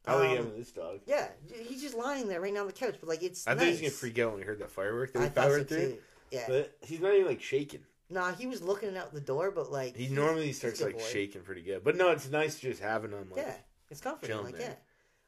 i 0.06 0.16
like 0.16 0.30
Um, 0.32 0.36
having 0.38 0.58
this 0.58 0.72
dog 0.72 1.00
Yeah, 1.06 1.28
he's 1.68 1.82
just 1.82 1.96
lying 1.96 2.28
there 2.28 2.42
right 2.42 2.54
now 2.54 2.62
on 2.62 2.68
the 2.68 2.74
couch, 2.74 2.96
but 3.00 3.08
like 3.08 3.24
it's. 3.24 3.48
i 3.48 3.54
thought 3.56 3.64
he 3.66 3.72
was 3.72 3.80
gonna 3.82 3.92
freak 3.92 4.20
out 4.20 4.32
when 4.32 4.42
he 4.42 4.46
heard 4.46 4.60
that 4.60 4.72
firework 4.72 5.14
that 5.14 5.20
I 5.20 5.24
we 5.24 5.30
thought 5.30 5.44
so 5.52 5.64
through 5.64 5.78
too. 5.92 5.98
Yeah. 6.32 6.46
but 6.48 6.78
he's 6.82 7.00
not 7.00 7.14
even 7.14 7.28
like 7.28 7.42
shaking 7.42 7.82
Nah, 8.10 8.34
he 8.34 8.46
was 8.48 8.62
looking 8.62 8.98
out 8.98 9.14
the 9.14 9.22
door, 9.22 9.52
but 9.52 9.72
like 9.72 9.96
he 9.96 10.04
he's- 10.04 10.16
normally 10.16 10.52
starts 10.52 10.82
like 10.82 10.98
boy. 10.98 11.04
shaking 11.04 11.42
pretty 11.42 11.62
good 11.62 11.84
but 11.84 11.96
no 11.96 12.10
it's 12.12 12.30
nice 12.30 12.60
just 12.60 12.82
having 12.82 13.12
him 13.12 13.30
like 13.32 13.46
Yeah, 13.46 13.54
it's 13.90 14.02
comforting. 14.02 14.44
Like 14.44 14.58
there. 14.58 14.70
yeah. 14.70 14.76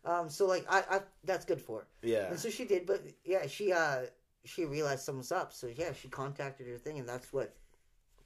Um. 0.05 0.29
So 0.29 0.45
like 0.47 0.65
I, 0.69 0.83
I 0.89 0.99
that's 1.23 1.45
good 1.45 1.61
for 1.61 1.79
her. 1.79 1.87
yeah 2.01 2.29
And 2.29 2.39
so 2.39 2.49
she 2.49 2.65
did, 2.65 2.85
but 2.85 3.01
yeah, 3.23 3.47
she 3.47 3.71
uh 3.71 4.01
she 4.45 4.65
realized 4.65 5.03
something's 5.03 5.31
up. 5.31 5.53
So 5.53 5.67
yeah, 5.73 5.93
she 5.93 6.07
contacted 6.09 6.67
her 6.67 6.77
thing, 6.77 6.99
and 6.99 7.07
that's 7.07 7.31
what 7.31 7.55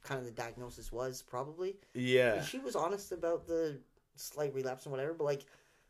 kind 0.02 0.18
of 0.18 0.26
the 0.26 0.32
diagnosis 0.32 0.90
was 0.92 1.22
probably. 1.22 1.76
yeah 1.94 2.34
And 2.34 2.44
she 2.44 2.58
was 2.58 2.74
honest 2.76 3.12
about 3.12 3.46
the 3.46 3.78
slight 4.16 4.54
relapse 4.54 4.84
and 4.86 4.92
whatever, 4.92 5.14
but 5.14 5.24
like. 5.24 5.44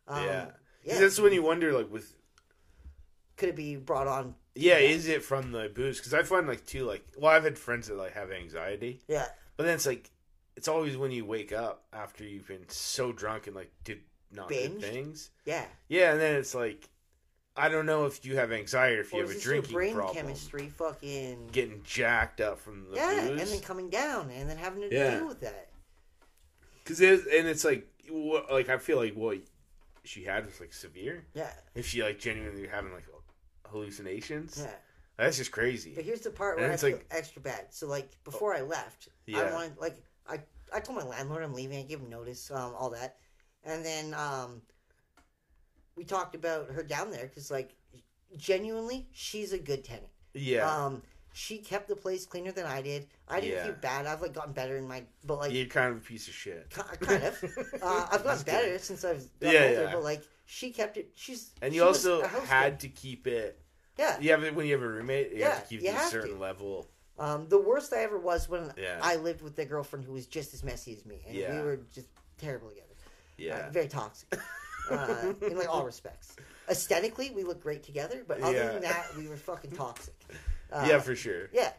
Um, 0.07 0.25
Yeah. 0.25 0.47
Yeah. 0.85 1.01
that's 1.01 1.19
when 1.21 1.33
you 1.33 1.43
wonder 1.43 1.73
like 1.73 1.91
with 1.91 2.15
could 3.37 3.51
it 3.51 3.57
be 3.57 3.77
brought 3.77 4.07
on? 4.09 4.35
Yeah, 4.55 4.79
is 4.79 5.07
it 5.07 5.23
from 5.23 5.53
the 5.53 5.71
booze? 5.73 5.99
Because 5.99 6.13
I 6.15 6.23
find 6.23 6.47
like 6.49 6.67
too 6.67 6.85
like 6.85 7.05
well, 7.17 7.31
I've 7.31 7.45
had 7.45 7.59
friends 7.59 7.89
that 7.89 7.97
like 7.97 8.15
have 8.15 8.31
anxiety, 8.33 9.01
Yeah. 9.09 9.27
but 9.57 9.65
then 9.65 9.75
it's 9.75 9.87
like 9.87 10.11
it's 10.57 10.67
always 10.69 10.97
when 10.97 11.11
you 11.13 11.25
wake 11.25 11.53
up 11.53 11.85
after 11.93 12.25
you've 12.25 12.49
been 12.49 12.69
so 12.69 13.13
drunk 13.13 13.47
and 13.47 13.55
like 13.55 13.71
did 13.85 14.01
not 14.33 14.49
good 14.49 14.81
things. 14.81 15.31
Yeah. 15.45 15.65
Yeah, 15.89 16.13
and 16.13 16.21
then 16.21 16.37
it's 16.37 16.55
like 16.55 16.89
I 17.57 17.69
don't 17.69 17.87
know 17.87 18.07
if 18.07 18.25
you 18.25 18.37
have 18.37 18.53
anxiety 18.53 18.97
or 18.99 19.01
if 19.01 19.13
you 19.13 19.19
Or 19.19 19.23
have 19.27 19.37
a 19.37 19.41
drinking 19.41 19.73
brain 19.75 19.95
problem, 19.95 20.15
chemistry 20.17 20.69
fucking 20.69 21.49
getting 21.51 21.83
jacked 21.83 22.41
up 22.41 22.61
from 22.61 22.89
the 22.91 22.97
yeah, 22.97 23.21
booze. 23.29 23.41
and 23.41 23.51
then 23.51 23.61
coming 23.61 23.91
down, 23.91 24.31
and 24.31 24.49
then 24.49 24.57
having 24.57 24.83
to 24.89 24.95
Yeah. 24.95 25.19
deal 25.19 25.27
with 25.29 25.41
that. 25.41 25.69
Because 26.85 27.01
it 27.01 27.27
and 27.27 27.49
it's 27.49 27.65
like 27.65 27.87
what, 28.11 28.51
like 28.51 28.69
I 28.69 28.79
feel 28.79 28.97
like 28.99 29.15
what 29.15 29.39
she 30.05 30.25
had 30.25 30.47
was 30.47 30.61
like 30.61 30.73
severe. 30.73 31.27
Yeah. 31.35 31.53
If 31.75 31.87
she 31.87 32.03
like 32.03 32.19
genuinely 32.19 32.67
having 32.69 32.93
like 32.93 33.05
hallucinations, 33.67 34.59
Yeah. 34.63 34.71
that's 35.17 35.37
just 35.37 35.51
crazy. 35.53 35.93
But 35.95 36.05
here's 36.05 36.21
the 36.21 36.31
part 36.31 36.59
where 36.59 36.71
I 36.71 36.75
it's 36.75 36.83
feel 36.83 36.93
like- 36.97 37.07
extra 37.11 37.43
bad. 37.43 37.67
So 37.75 37.87
like 37.87 38.11
before 38.25 38.55
I 38.55 38.63
left, 38.63 39.09
I 39.35 39.53
wanted 39.53 39.77
like 39.79 39.97
I 40.29 40.41
I 40.73 40.81
told 40.81 40.99
my 40.99 41.05
landlord 41.05 41.43
I'm 41.43 41.55
leaving. 41.55 41.79
I 41.79 41.83
gave 41.83 42.01
him 42.01 42.11
notice, 42.11 42.51
um, 42.51 42.75
all 42.75 42.91
that, 42.91 43.17
and 43.65 43.85
then 43.85 44.15
um, 44.15 44.63
we 45.97 46.05
talked 46.05 46.35
about 46.35 46.71
her 46.71 46.83
down 46.83 47.11
there 47.11 47.27
because 47.27 47.51
like 47.51 47.75
genuinely 48.37 49.07
she's 49.13 49.53
a 49.53 49.59
good 49.59 49.85
tenant. 49.85 50.07
Yeah, 50.35 50.69
Um, 50.71 51.03
she 51.33 51.59
kept 51.59 51.89
the 51.89 51.97
place 51.97 52.27
cleaner 52.27 52.53
than 52.53 52.67
I 52.67 52.83
did. 52.83 53.07
I 53.29 53.41
didn't 53.41 53.57
Yeah. 53.57 53.65
feel 53.65 53.73
bad. 53.81 54.07
I've 54.07 54.21
like 54.23 54.33
gotten 54.35 54.53
better 54.53 54.77
in 54.77 54.87
my, 54.87 55.05
but 55.25 55.39
like 55.39 55.53
you're 55.53 55.67
kind 55.67 55.91
of 55.93 55.99
a 55.99 56.01
piece 56.01 56.29
of 56.29 56.35
shit. 56.35 56.69
kind 56.71 57.23
of. 57.25 57.43
Uh, 57.83 58.09
I've 58.11 58.25
gotten 58.25 58.45
kidding. 58.45 58.61
better 58.61 58.79
since 58.79 59.05
I've 59.05 59.25
gotten 59.41 59.55
Yeah, 59.63 59.69
older, 59.69 59.83
yeah. 59.85 59.93
but 59.93 60.03
like 60.03 60.23
she 60.47 60.71
kept 60.71 60.97
it. 60.97 61.11
She's 61.15 61.51
And 61.63 61.75
you 61.75 61.85
was 61.85 62.07
also 62.07 62.27
had 62.27 62.81
to 62.81 62.89
keep 62.89 63.27
it. 63.27 63.61
yeah. 63.99 64.19
You 64.21 64.31
have 64.31 64.45
it 64.45 64.55
when 64.55 64.67
you 64.67 64.73
have 64.75 64.83
a 64.83 64.89
roommate. 64.89 65.33
You 65.33 65.45
have 65.45 65.55
Yeah, 65.55 65.61
to 65.61 65.67
keep 65.69 65.81
it 65.83 65.91
to 65.93 65.97
a 65.97 66.09
certain 66.09 66.35
to. 66.37 66.41
level. 66.41 66.89
Um, 67.19 67.49
the 67.49 67.59
worst 67.61 67.93
I 67.93 67.99
ever 68.05 68.19
was 68.19 68.49
when 68.49 68.73
Yeah. 68.77 68.99
I 69.03 69.17
lived 69.17 69.43
with 69.43 69.59
a 69.59 69.65
girlfriend 69.65 70.05
who 70.05 70.13
was 70.13 70.27
just 70.27 70.55
as 70.55 70.63
messy 70.63 70.93
as 70.95 71.05
me, 71.05 71.21
and 71.27 71.37
we 71.37 71.63
were 71.63 71.81
just 71.93 72.07
terrible 72.39 72.69
together. 72.69 72.88
Yeah, 73.39 73.67
Uh, 73.69 73.71
very 73.71 73.89
toxic 73.89 74.39
uh, 74.91 75.33
in 75.43 75.57
like 75.57 75.69
all 75.69 75.85
respects. 75.85 76.37
Aesthetically, 76.69 77.31
we 77.31 77.45
look 77.45 77.63
great 77.63 77.83
together, 77.83 78.25
but 78.27 78.41
other 78.41 78.57
Yeah. 78.59 78.73
than 78.73 78.83
that, 78.83 79.07
we 79.17 79.29
were 79.29 79.37
fucking 79.37 79.73
toxic. 79.73 80.15
Uh, 80.71 80.85
yeah, 80.87 80.99
for 81.01 81.17
sure. 81.17 81.49
yeah. 81.51 81.73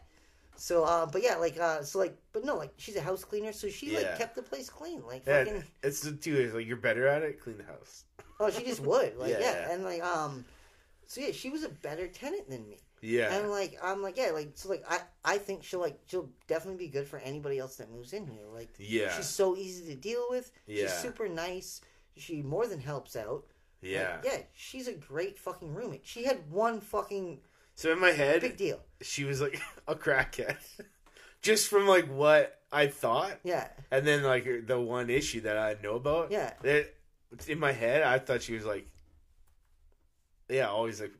So, 0.56 0.82
uh, 0.82 1.06
but 1.06 1.22
yeah, 1.22 1.36
like, 1.36 1.56
uh, 1.60 1.80
so 1.84 2.00
like, 2.00 2.18
but 2.32 2.44
no, 2.44 2.56
like, 2.56 2.72
she's 2.76 2.96
a 2.96 3.00
house 3.00 3.22
cleaner, 3.22 3.52
so 3.52 3.68
she 3.68 3.94
like 3.94 4.02
Yeah. 4.02 4.16
kept 4.16 4.34
the 4.34 4.42
place 4.42 4.68
clean, 4.68 5.00
like, 5.06 5.22
Yeah, 5.24 5.44
fucking. 5.44 5.62
it's 5.84 6.00
the 6.00 6.10
two 6.10 6.34
ways. 6.34 6.52
Like 6.52 6.66
you're 6.66 6.76
better 6.76 7.06
at 7.06 7.22
it. 7.22 7.38
Clean 7.40 7.56
the 7.56 7.62
house. 7.62 8.02
Oh, 8.40 8.50
she 8.50 8.64
just 8.64 8.80
would, 8.80 9.16
like, 9.16 9.30
yeah. 9.38 9.38
Yeah. 9.40 9.70
and 9.72 9.84
like, 9.84 10.02
um, 10.02 10.44
so 11.10 11.20
yeah, 11.20 11.32
she 11.32 11.50
was 11.50 11.64
a 11.64 11.68
better 11.68 12.06
tenant 12.06 12.48
than 12.48 12.68
me. 12.68 12.78
Yeah, 13.02 13.34
And 13.34 13.50
like 13.50 13.76
I'm 13.82 14.00
like 14.00 14.16
yeah 14.16 14.30
like 14.30 14.52
so 14.54 14.68
like 14.68 14.84
I 14.88 15.00
I 15.24 15.38
think 15.38 15.64
she'll 15.64 15.80
like 15.80 15.98
she'll 16.06 16.28
definitely 16.46 16.86
be 16.86 16.92
good 16.92 17.08
for 17.08 17.18
anybody 17.18 17.58
else 17.58 17.74
that 17.76 17.90
moves 17.90 18.12
in 18.12 18.28
here. 18.28 18.44
Like 18.54 18.68
yeah, 18.78 19.16
she's 19.16 19.26
so 19.26 19.56
easy 19.56 19.92
to 19.92 19.96
deal 19.96 20.24
with. 20.30 20.52
Yeah. 20.68 20.82
she's 20.82 20.92
super 20.98 21.28
nice. 21.28 21.80
She 22.16 22.42
more 22.42 22.68
than 22.68 22.78
helps 22.78 23.16
out. 23.16 23.42
Like, 23.82 23.90
yeah. 23.90 24.18
yeah 24.22 24.38
she's 24.54 24.86
a 24.86 24.92
great 24.92 25.36
fucking 25.36 25.74
roommate. 25.74 26.02
She 26.04 26.22
had 26.24 26.48
one 26.48 26.80
fucking 26.80 27.40
So 27.74 27.90
in 27.90 27.98
my 27.98 28.12
head, 28.12 28.42
big 28.42 28.56
deal. 28.56 28.78
she 29.00 29.24
was 29.24 29.40
like 29.40 29.60
a 29.88 29.96
crackhead, 29.96 30.58
just 31.42 31.66
from 31.66 31.88
like 31.88 32.06
what 32.06 32.60
I 32.70 32.86
thought, 32.86 33.40
yeah. 33.42 33.66
And 33.90 34.06
then 34.06 34.22
like 34.22 34.46
the 34.66 34.78
one 34.78 35.10
issue 35.10 35.40
that 35.40 35.56
I 35.56 35.74
know 35.82 35.96
about. 35.96 36.30
yeah. 36.30 36.52
That 36.62 36.94
in 37.48 37.58
my 37.58 37.72
head, 37.72 38.02
I 38.02 38.20
thought 38.20 38.42
she 38.42 38.54
was 38.54 38.64
like, 38.64 38.86
yeah, 40.50 40.68
always 40.68 41.00
like 41.00 41.12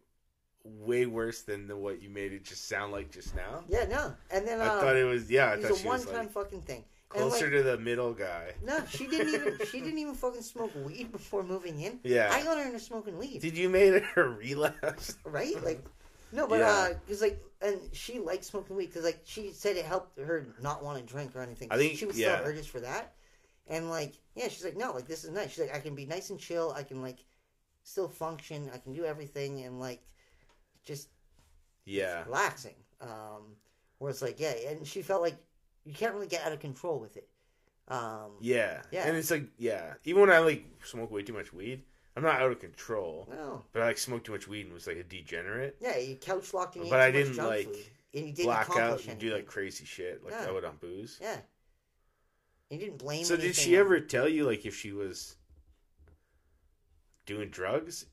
way 0.64 1.06
worse 1.06 1.42
than 1.42 1.66
the 1.66 1.76
what 1.76 2.02
you 2.02 2.10
made 2.10 2.32
it 2.32 2.44
just 2.44 2.68
sound 2.68 2.92
like 2.92 3.10
just 3.10 3.34
now. 3.34 3.64
yeah 3.68 3.84
no 3.88 4.12
and 4.30 4.46
then 4.46 4.60
I 4.60 4.66
uh, 4.66 4.80
thought 4.80 4.96
it 4.96 5.04
was 5.04 5.30
yeah. 5.30 5.46
I 5.50 5.54
it 5.54 5.62
was 5.62 5.70
a 5.70 5.76
she 5.82 5.88
one 5.88 5.96
was 5.98 6.04
time 6.06 6.14
like 6.26 6.32
fucking 6.32 6.60
thing 6.62 6.84
closer 7.08 7.46
like 7.46 7.54
to 7.54 7.62
the 7.62 7.78
middle 7.78 8.12
guy. 8.12 8.52
no 8.62 8.78
she 8.88 9.06
didn't 9.06 9.34
even 9.34 9.58
she 9.72 9.80
didn't 9.80 9.98
even 9.98 10.14
fucking 10.14 10.42
smoke 10.42 10.70
weed 10.84 11.10
before 11.12 11.42
moving 11.42 11.80
in 11.80 11.98
Yeah. 12.04 12.28
I 12.30 12.42
got 12.44 12.58
her 12.58 12.64
into 12.64 12.78
smoking 12.78 13.16
weed 13.16 13.40
Did 13.40 13.56
you 13.56 13.68
made 13.70 14.02
her 14.14 14.28
relapse? 14.38 15.16
right? 15.24 15.62
Like, 15.64 15.82
no, 16.30 16.46
but 16.46 16.60
Yeah. 16.60 16.70
uh, 16.70 16.88
cause 17.08 17.22
like, 17.22 17.42
and 17.62 17.80
she 17.92 18.18
liked 18.18 18.44
smoking 18.44 18.76
weed 18.76 18.86
because 18.86 19.02
like 19.04 19.20
she 19.24 19.52
said 19.52 19.76
it 19.76 19.86
helped 19.86 20.18
her 20.18 20.46
not 20.62 20.84
want 20.84 20.98
to 20.98 21.04
drink 21.10 21.34
or 21.34 21.40
anything. 21.42 21.68
I 21.70 21.78
think- 21.78 21.96
she 21.96 22.04
was 22.04 22.18
yeah. 22.18 22.36
still 22.36 22.48
urges 22.48 22.66
for 22.66 22.80
that, 22.80 23.14
and 23.66 23.88
like, 23.90 24.12
yeah, 24.36 24.48
she's 24.48 24.64
like, 24.64 24.76
no, 24.76 24.92
like 24.92 25.08
this 25.08 25.24
is 25.24 25.30
nice. 25.30 25.50
She's 25.50 25.60
like, 25.60 25.74
I 25.74 25.80
can 25.80 25.94
be 25.94 26.06
nice 26.06 26.30
and 26.30 26.38
chill. 26.38 26.72
I 26.76 26.82
can 26.84 27.02
like 27.02 27.18
still 27.82 28.08
function. 28.08 28.70
I 28.72 28.78
can 28.78 28.92
do 28.92 29.04
everything, 29.04 29.64
and 29.64 29.80
like, 29.80 30.00
just 30.84 31.08
Yeah. 31.84 32.24
relaxing. 32.24 32.74
Um, 33.00 33.56
where 33.98 34.10
it's 34.10 34.22
like, 34.22 34.38
yeah, 34.40 34.52
and 34.68 34.86
she 34.86 35.02
felt 35.02 35.22
like 35.22 35.36
you 35.84 35.94
can't 35.94 36.14
really 36.14 36.26
get 36.26 36.44
out 36.44 36.52
of 36.52 36.60
control 36.60 36.98
with 36.98 37.16
it. 37.16 37.28
Um, 37.88 38.32
Yeah. 38.40 38.82
Yeah. 38.92 39.06
And 39.06 39.16
it's 39.16 39.30
like, 39.30 39.44
yeah. 39.58 39.94
Even 40.04 40.22
when 40.22 40.30
I 40.30 40.38
like 40.38 40.64
smoke 40.84 41.10
way 41.10 41.22
too 41.22 41.32
much 41.32 41.52
weed, 41.52 41.82
I'm 42.16 42.22
not 42.22 42.40
out 42.40 42.50
of 42.52 42.60
control. 42.60 43.26
no, 43.30 43.64
But 43.72 43.82
I 43.82 43.86
like 43.86 43.98
smoked 43.98 44.26
too 44.26 44.32
much 44.32 44.46
weed 44.48 44.66
and 44.66 44.72
was 44.74 44.86
like 44.86 44.96
a 44.96 45.02
degenerate. 45.04 45.76
yeah, 45.80 45.96
you 45.96 46.16
couch 46.16 46.52
you 46.52 46.86
But 46.88 47.00
I 47.00 47.10
didn't, 47.10 47.36
like, 47.36 47.66
food, 47.66 47.76
and 48.14 48.26
you 48.26 48.32
didn't 48.32 48.46
Black 48.46 48.68
out 48.70 48.76
accomplish 48.76 49.08
and 49.08 49.18
do 49.18 49.32
like 49.32 49.46
crazy 49.46 49.84
shit 49.84 50.22
like 50.24 50.32
Yeah. 50.34 50.46
I 50.48 50.52
would 50.52 50.64
on 50.64 50.76
booze. 50.76 51.18
yeah, 51.20 51.38
you 52.68 52.78
didn't 52.78 52.98
blame. 52.98 53.18
Me. 53.20 53.24
So 53.24 53.36
did 53.36 53.54
she 53.56 53.76
ever 53.76 54.00
tell 54.00 54.28
you 54.28 54.44
like 54.46 54.64
if 54.66 54.76
she 54.76 54.92
was 54.92 55.36
doing 57.30 57.48
drugs? 57.48 58.06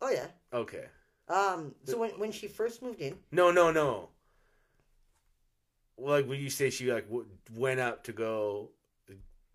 Oh 0.00 0.10
yeah. 0.10 0.26
Okay. 0.52 0.86
Um. 1.28 1.74
So 1.84 1.98
when 1.98 2.10
when 2.18 2.32
she 2.32 2.48
first 2.48 2.82
moved 2.82 3.00
in, 3.00 3.16
No, 3.30 3.50
no, 3.50 3.70
no. 3.70 4.08
Like 5.98 6.26
when 6.26 6.40
you 6.40 6.50
say 6.50 6.70
she 6.70 6.92
like 6.92 7.06
w- 7.08 7.26
went 7.54 7.78
up 7.80 8.04
to 8.04 8.12
go 8.12 8.70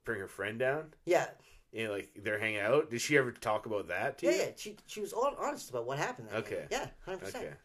bring 0.06 0.20
her 0.20 0.28
friend 0.28 0.58
down, 0.60 0.94
yeah, 1.06 1.28
and 1.74 1.90
like 1.92 2.10
they're 2.24 2.40
hanging 2.40 2.60
out. 2.62 2.90
Did 2.90 3.02
she 3.02 3.18
ever 3.18 3.32
talk 3.32 3.66
about 3.66 3.88
that 3.90 4.18
to 4.20 4.28
yeah, 4.28 4.32
you? 4.32 4.38
yeah. 4.40 4.50
She 4.56 4.78
she 4.86 5.02
was 5.02 5.14
all 5.14 5.36
honest 5.40 5.70
about 5.70 5.86
what 5.86 5.98
happened. 5.98 6.30
That 6.30 6.38
Okay. 6.46 6.56
night. 6.60 6.68
Yeah, 6.72 6.88
hundred 7.06 7.20
percent. 7.20 7.46
Okay. 7.46 7.56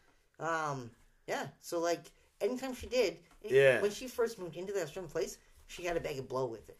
Um, 0.51 0.89
yeah. 1.27 1.47
So 1.61 1.79
like, 1.79 2.11
anytime 2.41 2.73
she 2.75 2.87
did, 2.87 3.19
Yeah. 3.43 3.81
When 3.81 3.91
she 3.91 4.07
first 4.07 4.39
moved 4.39 4.57
into 4.57 4.73
that 4.73 4.87
certain 4.89 5.07
place, 5.09 5.37
she 5.67 5.83
had 5.85 5.95
a 5.95 6.01
bag 6.01 6.17
of 6.19 6.27
blow 6.27 6.45
with 6.47 6.67
it, 6.69 6.79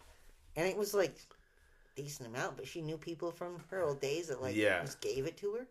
and 0.58 0.68
it 0.68 0.76
was 0.76 0.94
like 0.94 1.16
decent 1.96 2.28
amount. 2.30 2.58
But 2.58 2.68
she 2.68 2.82
knew 2.82 2.98
people 2.98 3.32
from 3.32 3.62
her 3.70 3.84
old 3.84 4.02
days 4.02 4.28
that 4.28 4.42
like 4.42 4.56
Yeah. 4.56 4.82
just 4.82 5.02
gave 5.02 5.26
it 5.26 5.38
to 5.38 5.54
her, 5.54 5.68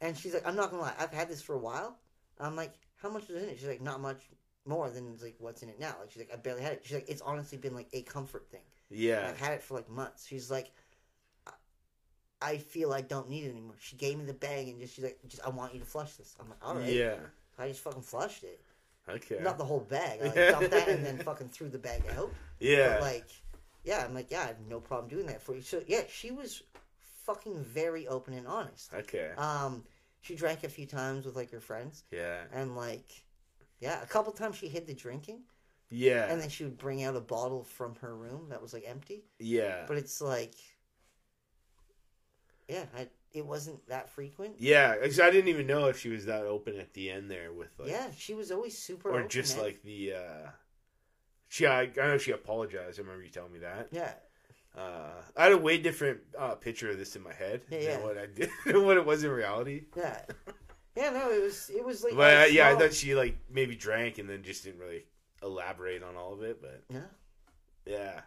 and 0.00 0.16
she's 0.16 0.34
like, 0.34 0.46
"I'm 0.46 0.56
not 0.56 0.70
gonna 0.70 0.82
lie, 0.82 0.94
I've 0.98 1.12
had 1.12 1.28
this 1.28 1.42
for 1.42 1.54
a 1.54 1.58
while." 1.58 1.98
I'm 2.40 2.56
like, 2.56 2.72
"How 2.96 3.08
much 3.10 3.28
is 3.30 3.42
in 3.42 3.48
it?" 3.48 3.58
She's 3.58 3.68
like, 3.68 3.80
"Not 3.80 4.00
much." 4.00 4.20
More 4.66 4.88
than 4.88 5.18
like 5.22 5.34
what's 5.40 5.62
in 5.62 5.68
it 5.68 5.78
now. 5.78 5.94
Like 6.00 6.10
she's 6.10 6.20
like, 6.22 6.32
I 6.32 6.36
barely 6.36 6.62
had 6.62 6.72
it. 6.72 6.80
She's 6.84 6.94
like, 6.94 7.04
it's 7.06 7.20
honestly 7.20 7.58
been 7.58 7.74
like 7.74 7.88
a 7.92 8.00
comfort 8.00 8.46
thing. 8.50 8.62
And 8.88 8.98
Yeah. 8.98 9.28
I've 9.28 9.38
had 9.38 9.52
it 9.52 9.62
for 9.62 9.74
like 9.74 9.90
months. 9.90 10.26
She's 10.26 10.50
like, 10.50 10.70
I- 11.46 11.52
I 12.40 12.56
feel 12.56 12.90
I 12.94 13.02
don't 13.02 13.28
need 13.28 13.44
it 13.44 13.50
anymore. 13.50 13.76
She 13.78 13.96
gave 13.96 14.16
me 14.18 14.24
the 14.24 14.32
bag 14.32 14.68
and 14.68 14.80
just 14.80 14.94
she's 14.94 15.04
like, 15.04 15.18
just 15.28 15.44
I 15.44 15.50
want 15.50 15.74
you 15.74 15.80
to 15.80 15.84
flush 15.86 16.14
this. 16.14 16.34
I'm 16.40 16.48
like, 16.48 16.64
all 16.66 16.76
right. 16.76 16.90
Yeah. 16.90 17.16
I 17.58 17.68
just 17.68 17.80
fucking 17.80 18.00
flushed 18.00 18.42
it. 18.44 18.58
Okay. 19.06 19.38
Not 19.42 19.58
the 19.58 19.66
whole 19.66 19.80
bag. 19.80 20.20
I 20.22 20.24
like, 20.24 20.34
dumped 20.34 20.70
that 20.70 20.88
and 20.88 21.04
then 21.04 21.18
fucking 21.18 21.50
threw 21.50 21.68
the 21.68 21.78
bag 21.78 22.02
out. 22.16 22.32
yeah. 22.58 22.94
But 22.94 23.02
like, 23.02 23.28
yeah, 23.84 24.04
I'm 24.04 24.14
like, 24.14 24.30
yeah, 24.30 24.42
I 24.42 24.46
have 24.46 24.60
no 24.68 24.80
problem 24.80 25.08
doing 25.08 25.26
that 25.26 25.42
for 25.42 25.54
you. 25.54 25.60
So 25.62 25.82
yeah, 25.86 26.02
she 26.08 26.30
was 26.30 26.62
fucking 27.24 27.62
very 27.62 28.06
open 28.08 28.34
and 28.34 28.46
honest. 28.46 28.92
okay. 28.94 29.30
Um, 29.36 29.84
she 30.20 30.34
drank 30.34 30.64
a 30.64 30.68
few 30.68 30.86
times 30.86 31.26
with 31.26 31.36
like 31.36 31.50
her 31.50 31.60
friends 31.60 32.04
yeah. 32.10 32.42
and 32.52 32.76
like, 32.76 33.24
yeah, 33.80 34.02
a 34.02 34.06
couple 34.06 34.32
times 34.32 34.56
she 34.56 34.68
hid 34.68 34.86
the 34.86 34.94
drinking 34.94 35.40
Yeah. 35.90 36.26
and 36.30 36.40
then 36.40 36.48
she 36.48 36.64
would 36.64 36.78
bring 36.78 37.02
out 37.04 37.14
a 37.16 37.20
bottle 37.20 37.62
from 37.64 37.94
her 37.96 38.14
room 38.16 38.48
that 38.50 38.60
was 38.62 38.72
like 38.72 38.84
empty. 38.86 39.24
yeah. 39.38 39.84
But 39.86 39.98
it's 39.98 40.20
like, 40.20 40.54
yeah, 42.68 42.84
I, 42.96 43.08
it 43.32 43.44
wasn't 43.44 43.86
that 43.88 44.08
frequent. 44.08 44.54
Yeah, 44.58 44.96
'cause 44.96 45.20
I 45.20 45.30
didn't 45.30 45.48
even 45.48 45.66
know 45.66 45.86
if 45.86 45.98
she 45.98 46.08
was 46.08 46.24
that 46.26 46.46
open 46.46 46.78
at 46.78 46.94
the 46.94 47.10
end 47.10 47.30
there 47.30 47.52
with 47.52 47.68
like, 47.78 47.90
yeah, 47.90 48.06
she 48.16 48.32
was 48.32 48.50
always 48.50 48.78
super. 48.78 49.10
or 49.10 49.24
just 49.24 49.56
man. 49.56 49.66
like 49.66 49.82
the. 49.82 50.14
uh 50.14 50.48
She, 51.54 51.66
I, 51.66 51.82
I 51.82 51.86
know 52.08 52.18
she 52.18 52.32
apologized. 52.32 52.98
I 52.98 53.02
remember 53.02 53.22
you 53.22 53.30
telling 53.30 53.52
me 53.52 53.60
that. 53.60 53.86
yeah, 53.92 54.14
Uh, 54.76 55.12
I 55.36 55.44
had 55.44 55.52
a 55.52 55.56
way 55.56 55.78
different 55.78 56.18
uh, 56.36 56.56
picture 56.56 56.90
of 56.90 56.98
this 56.98 57.14
in 57.14 57.22
my 57.22 57.32
head 57.32 57.60
Yeah, 57.70 57.78
than 57.78 57.88
yeah. 58.00 58.02
what 58.02 58.18
I 58.18 58.26
did, 58.26 58.50
what 58.84 58.96
it 58.96 59.06
was 59.06 59.22
in 59.22 59.30
reality. 59.30 59.84
yeah, 59.96 60.22
yeah. 60.96 61.10
No, 61.10 61.30
it 61.30 61.40
was 61.40 61.70
it 61.70 61.84
was 61.84 62.02
like. 62.02 62.16
But 62.16 62.36
uh, 62.36 62.46
yeah, 62.50 62.70
I 62.70 62.74
thought 62.74 62.92
she 62.92 63.14
like 63.14 63.36
maybe 63.48 63.76
drank 63.76 64.18
and 64.18 64.28
then 64.28 64.42
just 64.42 64.64
didn't 64.64 64.80
really 64.80 65.04
elaborate 65.44 66.02
on 66.02 66.16
all 66.16 66.32
of 66.32 66.42
it. 66.42 66.60
But 66.60 66.82
Yeah. 66.90 67.06
yeah, 67.86 68.20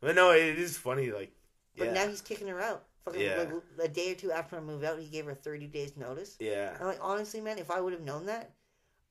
but 0.00 0.14
no, 0.14 0.30
it 0.30 0.56
is 0.56 0.76
funny. 0.78 1.10
Like, 1.10 1.32
But 1.76 1.88
yeah, 1.88 1.94
now 1.94 2.06
he's 2.06 2.20
kicking 2.20 2.46
her 2.46 2.60
out. 2.60 2.84
Fucking 3.06 3.20
Yeah. 3.20 3.38
like, 3.38 3.50
a 3.82 3.88
day 3.88 4.12
or 4.12 4.14
two 4.14 4.30
after 4.30 4.56
I 4.56 4.60
moved 4.60 4.84
out, 4.84 5.00
he 5.00 5.08
gave 5.08 5.24
her 5.24 5.34
thirty 5.34 5.66
days 5.66 5.96
notice. 5.96 6.36
yeah, 6.38 6.76
And 6.78 6.86
like 6.86 6.98
honestly, 7.00 7.40
man, 7.40 7.58
if 7.58 7.72
I 7.72 7.80
would 7.80 7.92
have 7.92 8.02
known 8.02 8.26
that, 8.26 8.52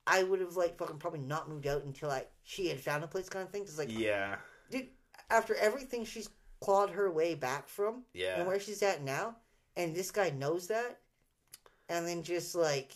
I 0.08 0.22
would 0.24 0.40
have 0.40 0.56
like 0.56 0.78
fucking 0.78 0.98
probably 0.98 1.20
not 1.20 1.48
moved 1.48 1.66
out 1.66 1.84
until 1.84 2.10
I 2.10 2.24
she 2.44 2.68
had 2.68 2.80
found 2.80 3.04
a 3.04 3.08
place, 3.08 3.28
kind 3.28 3.44
of 3.44 3.50
thing. 3.52 3.64
Cause 3.64 3.78
like, 3.78 3.98
yeah, 3.98 4.36
dude, 4.70 4.88
after 5.30 5.54
everything 5.56 6.04
she's 6.04 6.30
clawed 6.60 6.90
her 6.90 7.10
way 7.10 7.34
back 7.34 7.68
from, 7.68 8.04
yeah, 8.14 8.38
and 8.38 8.46
where 8.46 8.60
she's 8.60 8.82
at 8.82 9.02
now, 9.02 9.36
and 9.76 9.94
this 9.94 10.10
guy 10.10 10.30
knows 10.30 10.68
that, 10.68 10.98
and 11.88 12.06
then 12.06 12.22
just 12.22 12.54
like 12.54 12.92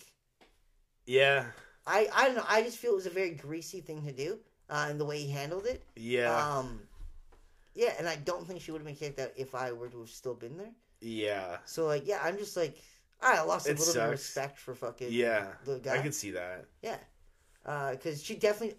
yeah, 1.07 1.47
I 1.87 2.09
I 2.15 2.27
don't 2.27 2.37
know, 2.37 2.45
I 2.49 2.63
just 2.63 2.79
feel 2.79 2.93
it 2.93 2.97
was 2.97 3.07
a 3.07 3.11
very 3.11 3.31
greasy 3.31 3.81
thing 3.81 4.05
to 4.07 4.13
do, 4.13 4.39
uh, 4.71 4.87
and 4.89 5.01
the 5.01 5.05
way 5.05 5.21
he 5.23 5.31
handled 5.31 5.67
it. 5.67 5.83
yeah, 5.97 6.35
Um, 6.59 6.81
yeah, 7.75 7.95
and 7.99 8.09
I 8.09 8.17
don't 8.17 8.47
think 8.47 8.61
she 8.61 8.71
would 8.71 8.79
have 8.81 8.87
been 8.87 8.97
kicked 8.97 9.19
out 9.19 9.33
if 9.37 9.55
I 9.55 9.73
were 9.73 9.89
to 9.89 10.01
have 10.01 10.11
still 10.11 10.35
been 10.35 10.57
there. 10.57 10.73
yeah, 11.01 11.59
So 11.65 11.87
like, 11.87 12.07
yeah, 12.07 12.21
I'm 12.23 12.39
just 12.39 12.57
like, 12.57 12.77
I 13.23 13.43
lost 13.43 13.67
a 13.67 13.71
It 13.71 13.79
little 13.79 13.95
bit 13.95 14.03
of 14.03 14.11
respect 14.11 14.59
for 14.59 14.75
fucking 14.75 15.09
yeah. 15.13 15.49
the 15.65 15.79
guy. 15.79 15.95
I 15.97 15.99
could 16.03 16.15
see 16.15 16.33
that. 16.33 16.67
Yeah, 16.83 16.97
uh, 17.65 17.93
because 17.93 18.23
she 18.23 18.35
definitely 18.35 18.77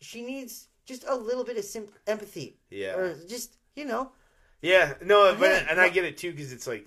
she 0.00 0.22
needs 0.22 0.68
just 0.84 1.04
a 1.06 1.14
little 1.14 1.44
bit 1.44 1.56
of 1.58 1.64
sim- 1.64 1.88
empathy, 2.06 2.58
Yeah, 2.70 2.94
or 2.96 3.16
just 3.28 3.56
you 3.74 3.84
know, 3.84 4.12
yeah. 4.62 4.94
No, 5.02 5.34
but 5.38 5.50
Yeah, 5.50 5.66
and 5.70 5.80
I 5.80 5.88
get 5.90 6.04
it 6.04 6.16
too 6.16 6.32
because 6.32 6.52
it's 6.52 6.66
like 6.66 6.86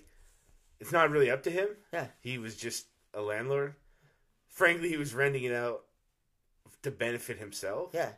it's 0.79 0.91
not 0.91 1.11
really 1.11 1.29
up 1.29 1.43
to 1.43 1.49
him. 1.51 1.67
Yeah. 1.93 2.07
he 2.21 2.37
was 2.37 2.55
just 2.55 2.85
a 3.13 3.21
landlord. 3.21 3.75
Frankly, 4.47 4.89
he 4.89 4.97
was 4.97 5.13
renting 5.13 5.43
it 5.43 5.53
out 5.53 5.83
to 6.83 6.91
benefit 6.91 7.37
himself. 7.37 7.91
yeah. 7.93 8.09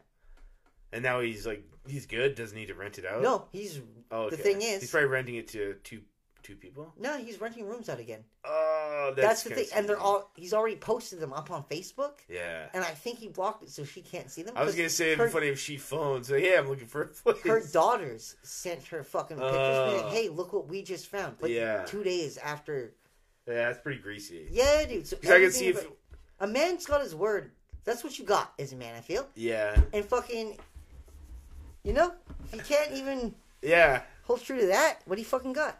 And 0.93 1.03
now 1.03 1.21
he's 1.21 1.45
like 1.47 1.63
he's 1.87 2.05
good, 2.05 2.35
doesn't 2.35 2.55
need 2.57 2.67
to 2.67 2.75
rent 2.75 2.99
it 2.99 3.05
out. 3.05 3.21
No, 3.21 3.47
he's 3.51 3.81
Oh, 4.11 4.29
the 4.29 4.37
thing 4.37 4.61
is- 4.61 4.81
he's 4.81 4.91
probably 4.91 5.07
renting 5.09 5.35
it 5.35 5.47
to 5.49 5.75
two 5.83 6.01
two 6.43 6.55
people. 6.55 6.93
no, 6.99 7.17
he's 7.17 7.39
renting 7.41 7.65
rooms 7.67 7.89
out 7.89 7.99
again. 7.99 8.23
Oh, 8.45 9.13
That's, 9.15 9.43
that's, 9.43 9.43
the 9.43 9.49
thing, 9.51 9.65
and 9.75 9.87
they're 9.87 9.99
all 9.99 10.29
he's 10.35 10.53
already 10.53 10.75
posted 10.75 11.19
them 11.19 11.33
up 11.33 11.51
on 11.51 11.63
Facebook, 11.63 12.19
Yeah. 12.29 12.67
and 12.73 12.83
I 12.83 12.89
think 12.91 13.19
he 13.19 13.27
blocked 13.27 13.63
it 13.63 13.69
so 13.69 13.83
she 13.83 14.01
can't 14.01 14.29
see 14.31 14.41
them. 14.43 14.55
I 14.57 14.63
was 14.63 14.75
gonna 14.75 14.89
say 14.89 15.07
it'd 15.07 15.19
her, 15.19 15.25
be 15.27 15.31
funny 15.31 15.47
if 15.47 15.59
she 15.59 15.77
phones. 15.77 16.29
Like, 16.31 16.43
yeah, 16.43 16.59
I'm 16.59 16.67
looking 16.67 16.87
for 16.87 17.01
a 17.03 17.07
place. 17.07 17.41
her 17.43 17.61
daughters 17.71 18.35
sent 18.43 18.85
her 18.87 19.03
fucking 19.03 19.37
pictures. 19.37 19.53
like, 19.53 20.03
Oh. 20.05 20.09
hey, 20.11 20.29
look 20.29 20.53
what 20.53 20.67
we 20.67 20.81
just 20.83 21.07
found. 21.07 21.37
Like 21.41 21.51
Yeah. 21.51 21.83
two 21.85 22.03
days 22.03 22.37
after. 22.37 22.93
yeah, 23.47 23.67
that's 23.69 23.79
pretty 23.79 23.99
greasy. 24.01 24.47
Yeah, 24.51 24.85
dude. 24.85 25.07
So 25.07 25.17
I 25.23 25.39
can 25.39 25.51
see 25.51 25.67
if. 25.69 25.85
a 26.39 26.47
man's 26.47 26.85
got 26.85 27.01
his 27.01 27.13
word. 27.15 27.51
That's 27.83 28.03
what 28.03 28.17
you 28.19 28.25
got 28.25 28.53
as 28.59 28.73
a 28.73 28.75
man. 28.75 28.95
I 28.95 29.01
feel. 29.01 29.27
Yeah. 29.35 29.79
and 29.93 30.05
fucking, 30.05 30.57
you 31.83 31.93
know, 31.93 32.13
he 32.51 32.59
can't 32.59 32.91
even 32.93 33.33
Yeah. 33.61 34.03
hold 34.23 34.41
true 34.41 34.59
to 34.59 34.67
that. 34.67 34.99
What 35.05 35.17
he 35.17 35.23
fucking 35.23 35.53
got? 35.53 35.79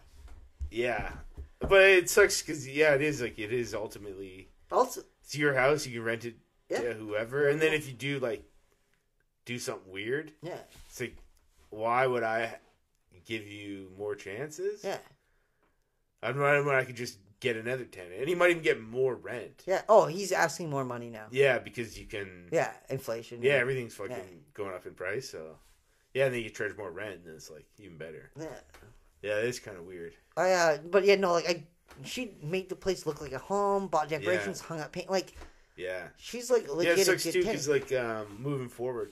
Yeah. 0.72 1.12
But 1.60 1.82
it 1.84 2.10
sucks 2.10 2.42
because 2.42 2.68
yeah, 2.68 2.96
it 2.96 3.02
is 3.02 3.22
like 3.22 3.38
it 3.38 3.54
is 3.54 3.76
ultimately 3.76 4.50
Also, 4.72 5.02
it's 5.24 5.36
your 5.38 5.54
house. 5.54 5.86
You 5.86 5.94
can 6.00 6.04
rent 6.04 6.26
it 6.26 6.36
Yeah. 6.70 6.82
to 6.82 6.94
whoever, 6.94 7.48
and 7.50 7.62
then 7.62 7.74
if 7.74 7.88
you 7.88 7.94
do 7.94 8.20
like 8.20 8.44
do 9.46 9.60
something 9.60 9.92
weird, 9.92 10.32
yeah, 10.42 10.60
it's 10.90 11.00
like 11.00 11.18
why 11.70 12.08
would 12.08 12.24
I 12.24 12.56
give 13.26 13.46
you 13.48 13.92
more 13.98 14.16
chances? 14.16 14.84
yeah, 14.84 14.98
I'm 16.24 16.38
rather 16.38 16.64
when 16.64 16.76
I 16.76 16.84
could 16.84 16.96
just 16.96 17.18
get 17.40 17.56
another 17.58 17.86
tenant, 17.86 18.20
and 18.20 18.28
he 18.30 18.36
might 18.36 18.52
even 18.52 18.64
get 18.64 18.80
more 18.82 19.16
rent. 19.16 19.64
yeah. 19.68 19.82
Oh, 19.90 20.06
he's 20.08 20.32
asking 20.32 20.70
more 20.70 20.86
money 20.86 21.10
now. 21.10 21.26
Yeah, 21.32 21.60
because 21.60 21.98
you 22.00 22.06
can. 22.06 22.48
Yeah, 22.52 22.72
inflation. 22.90 23.42
Yeah, 23.42 23.54
everything's 23.54 23.94
fucking 23.96 24.12
Yeah. 24.16 24.24
going 24.54 24.74
up 24.74 24.86
in 24.86 24.94
price. 24.94 25.30
So 25.30 25.58
yeah, 26.14 26.26
and 26.26 26.34
then 26.36 26.42
you 26.42 26.50
charge 26.50 26.76
more 26.78 26.92
rent, 26.92 27.22
and 27.26 27.36
it's 27.36 27.50
like 27.52 27.66
even 27.80 27.98
better. 27.98 28.32
yeah. 28.40 28.48
Yeah, 29.22 29.36
it's 29.36 29.60
kind 29.60 29.78
of 29.78 29.86
weird. 29.86 30.14
I, 30.36 30.52
uh, 30.52 30.78
but 30.90 31.06
yeah, 31.06 31.16
no, 31.16 31.34
like 31.34 31.50
I, 31.50 31.64
she 32.04 32.32
made 32.42 32.70
the 32.70 32.76
place 32.76 33.06
look 33.06 33.22
like 33.22 33.34
a 33.34 33.38
home, 33.38 33.88
bought 33.88 34.10
decorations, 34.10 34.62
hung 34.62 34.80
up 34.80 34.92
paint. 34.92 35.10
Like 35.10 35.34
Yeah. 35.78 36.08
she's 36.18 36.50
like 36.50 36.66
yeah, 36.68 36.74
legit 36.74 36.98
it 37.00 37.02
a 37.02 37.06
sucks 37.06 37.24
too 37.24 37.44
because 37.44 37.68
like 37.68 37.92
um, 37.94 38.38
moving 38.40 38.70
forward, 38.70 39.12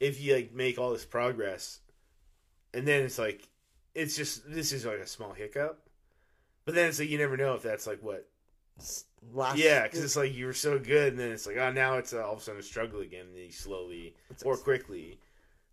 if 0.00 0.20
you 0.20 0.34
like 0.34 0.52
make 0.52 0.78
all 0.78 0.92
this 0.92 1.04
progress, 1.04 1.80
and 2.74 2.86
then 2.86 3.04
it's 3.04 3.18
like 3.18 3.48
it's 3.94 4.16
just 4.16 4.50
this 4.50 4.72
is 4.72 4.84
like 4.84 4.98
a 4.98 5.06
small 5.06 5.32
hiccup, 5.32 5.88
but 6.64 6.74
then 6.74 6.88
it's 6.88 6.98
like 6.98 7.08
you 7.08 7.18
never 7.18 7.36
know 7.36 7.54
if 7.54 7.62
that's 7.62 7.86
like 7.86 8.02
what. 8.02 8.28
Last, 9.34 9.58
Yeah, 9.58 9.82
because 9.82 10.04
it's 10.04 10.14
like 10.14 10.32
you 10.32 10.46
were 10.46 10.52
so 10.52 10.78
good, 10.78 11.14
and 11.14 11.18
then 11.18 11.32
it's 11.32 11.46
like 11.46 11.56
oh 11.56 11.72
now 11.72 11.94
it's 11.94 12.12
uh, 12.12 12.24
all 12.24 12.34
of 12.34 12.38
a 12.38 12.42
sudden 12.42 12.60
a 12.60 12.62
struggle 12.62 13.00
again, 13.00 13.26
and 13.26 13.36
you 13.36 13.50
slowly 13.50 14.14
or 14.44 14.56
quickly 14.56 15.18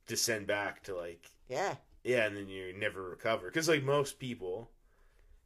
descend 0.08 0.48
back 0.48 0.82
to 0.84 0.96
like 0.96 1.30
yeah, 1.48 1.76
yeah, 2.06 2.26
and 2.28 2.38
then 2.38 2.48
you 2.48 2.74
never 2.78 3.02
recover 3.10 3.48
because 3.48 3.68
like 3.68 3.84
most 3.84 4.20
people. 4.20 4.70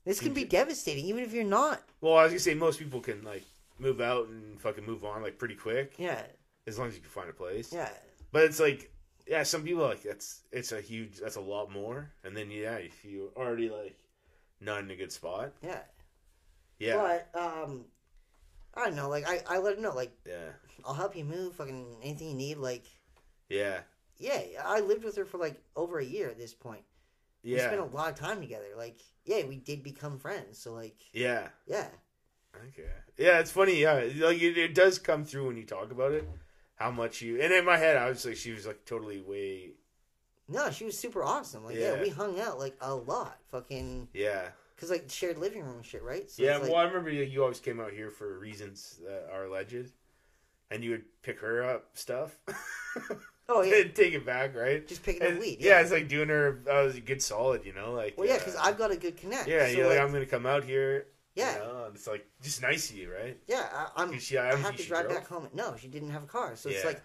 this 0.05 0.19
can 0.19 0.33
be 0.33 0.43
devastating, 0.45 1.05
even 1.05 1.23
if 1.23 1.33
you're 1.33 1.43
not. 1.43 1.81
Well, 2.01 2.17
I 2.17 2.23
was 2.23 2.31
gonna 2.33 2.39
say 2.39 2.53
most 2.53 2.77
people 2.77 2.99
can 3.01 3.23
like 3.23 3.43
move 3.79 3.99
out 4.01 4.27
and 4.27 4.59
fucking 4.61 4.85
move 4.85 5.03
on 5.05 5.21
like 5.23 5.37
pretty 5.39 5.55
quick 5.55 5.93
Yeah, 5.97 6.21
as 6.67 6.77
long 6.77 6.89
as 6.89 6.95
you 6.95 7.01
can 7.01 7.09
find 7.09 7.29
a 7.29 7.33
place. 7.33 7.71
yeah, 7.73 7.89
But 8.31 8.43
it's 8.43 8.59
like, 8.59 8.91
yeah, 9.25 9.43
some 9.43 9.63
people 9.63 9.83
like 9.83 10.03
that's 10.03 10.41
it's 10.51 10.71
a 10.71 10.81
huge 10.81 11.17
that's 11.17 11.37
a 11.37 11.41
lot 11.41 11.71
more, 11.71 12.11
and 12.23 12.35
then 12.37 12.51
yeah, 12.51 12.75
if 12.75 13.03
you're 13.05 13.31
already 13.35 13.69
like 13.69 13.97
not 14.61 14.83
in 14.83 14.91
a 14.91 14.95
good 14.95 15.11
spot, 15.11 15.53
yeah. 15.63 15.79
yeah, 16.79 16.97
But 17.33 17.39
um, 17.39 17.85
I 18.75 18.85
don't 18.85 18.95
know. 18.97 19.07
Like 19.09 19.27
I, 19.27 19.41
I 19.47 19.57
let 19.59 19.75
her 19.75 19.81
know. 19.81 19.95
Like 19.95 20.11
Yeah. 20.25 20.49
I'll 20.85 20.93
help 20.93 21.15
you 21.15 21.23
move. 21.25 21.55
Fucking 21.55 21.85
anything 22.03 22.29
you 22.29 22.35
need. 22.35 22.57
Like 22.57 22.83
Yeah. 23.49 23.79
Yeah, 24.19 24.41
I 24.63 24.81
lived 24.81 25.03
with 25.03 25.15
her 25.15 25.25
for 25.25 25.37
like 25.37 25.59
over 25.75 25.97
a 25.99 26.05
year 26.05 26.29
at 26.29 26.37
this 26.37 26.53
point. 26.53 26.83
Yeah. 27.41 27.55
We 27.55 27.59
spent 27.61 27.79
a 27.81 27.95
lot 27.95 28.09
of 28.11 28.15
time 28.19 28.41
together. 28.41 28.67
Like 28.77 28.99
yeah, 29.25 29.45
we 29.45 29.55
did 29.57 29.81
become 29.83 30.19
friends. 30.19 30.57
So 30.59 30.73
like 30.73 30.97
Yeah. 31.13 31.47
yeah, 31.65 31.87
Okay. 32.67 32.89
Yeah, 33.17 33.39
it's 33.39 33.51
funny. 33.51 33.79
Yeah, 33.81 33.93
like 33.93 34.41
it, 34.41 34.57
it 34.57 34.75
does 34.75 34.99
come 34.99 35.23
through 35.25 35.47
when 35.47 35.57
you 35.57 35.63
talk 35.65 35.91
about 35.91 36.11
it. 36.11 36.27
How 36.75 36.91
much 36.91 37.21
you 37.21 37.41
and 37.41 37.51
in 37.53 37.65
my 37.65 37.77
head, 37.77 37.97
I 37.97 38.09
was 38.09 38.25
like, 38.25 38.35
she 38.37 38.51
was 38.51 38.65
like 38.67 38.85
totally 38.85 39.21
way. 39.21 39.71
no, 40.47 40.69
she 40.71 40.83
was 40.85 40.97
super 40.97 41.23
awesome. 41.23 41.63
Like 41.63 41.75
yeah, 41.77 41.95
Yeah. 41.95 42.01
we 42.01 42.09
hung 42.09 42.39
out 42.39 42.59
like 42.59 42.75
a 42.81 42.93
lot. 42.93 43.37
Fucking 43.51 44.09
Yeah. 44.13 44.49
because 44.75 44.89
like 44.89 45.05
shared 45.09 45.37
living 45.37 45.63
room 45.63 45.81
shit, 45.83 46.03
right? 46.03 46.29
So 46.29 46.43
yeah. 46.43 46.57
like, 46.57 46.69
well, 46.69 46.77
I 46.77 46.83
remember 46.83 47.09
you, 47.09 47.23
you 47.23 47.41
always 47.43 47.59
came 47.59 47.79
out 47.79 47.91
here 47.91 48.09
for 48.09 48.37
reasons 48.39 48.99
that 49.05 49.29
are 49.31 49.45
alleged, 49.45 49.91
and 50.71 50.83
you 50.83 50.91
would 50.91 51.05
pick 51.21 51.39
her 51.39 51.63
up 51.63 51.91
stuff. 51.93 52.37
oh 53.49 53.61
yeah, 53.63 53.83
take 53.93 54.13
it 54.13 54.25
back, 54.25 54.55
right? 54.55 54.87
just 54.87 55.03
picking 55.03 55.23
up 55.23 55.39
weed. 55.39 55.57
yeah. 55.59 55.71
Yeah. 55.71 55.81
it's 55.81 55.91
like 55.91 56.07
doing 56.07 56.29
her 56.29 56.61
uh, 56.69 56.89
a 56.95 56.99
good 57.01 57.21
solid, 57.21 57.65
you 57.65 57.73
know, 57.73 57.91
like 57.93 58.17
well, 58.17 58.27
yeah, 58.27 58.35
uh, 58.35 58.37
because 58.39 58.55
I've 58.55 58.77
got 58.77 58.91
a 58.91 58.95
good 58.95 59.17
connect. 59.17 59.47
yeah, 59.47 59.65
so, 59.65 59.71
you're 59.73 59.87
like, 59.87 59.97
like, 59.97 60.07
I'm 60.07 60.13
gonna 60.13 60.25
come 60.25 60.45
out 60.45 60.63
here. 60.63 61.07
Yeah. 61.35 61.53
you 61.55 61.59
know, 61.59 61.83
and 61.87 61.95
it's 61.95 62.07
like 62.07 62.25
just 62.41 62.61
nice 62.61 62.89
of 62.89 62.95
you, 62.97 63.11
right? 63.13 63.37
yeah, 63.47 63.67
I, 63.73 64.01
I'm. 64.03 64.11
'Cause 64.13 64.23
she- 64.23 64.37
I 64.37 64.51
I 64.51 64.55
have 64.55 64.75
to 64.77 64.83
drive 64.85 65.05
drove. 65.05 65.15
back 65.17 65.27
home. 65.27 65.47
No, 65.53 65.75
she 65.79 65.87
didn't 65.87 66.09
have 66.11 66.23
a 66.23 66.27
car, 66.27 66.55
so 66.55 66.69
it's 66.69 66.85
like 66.85 67.01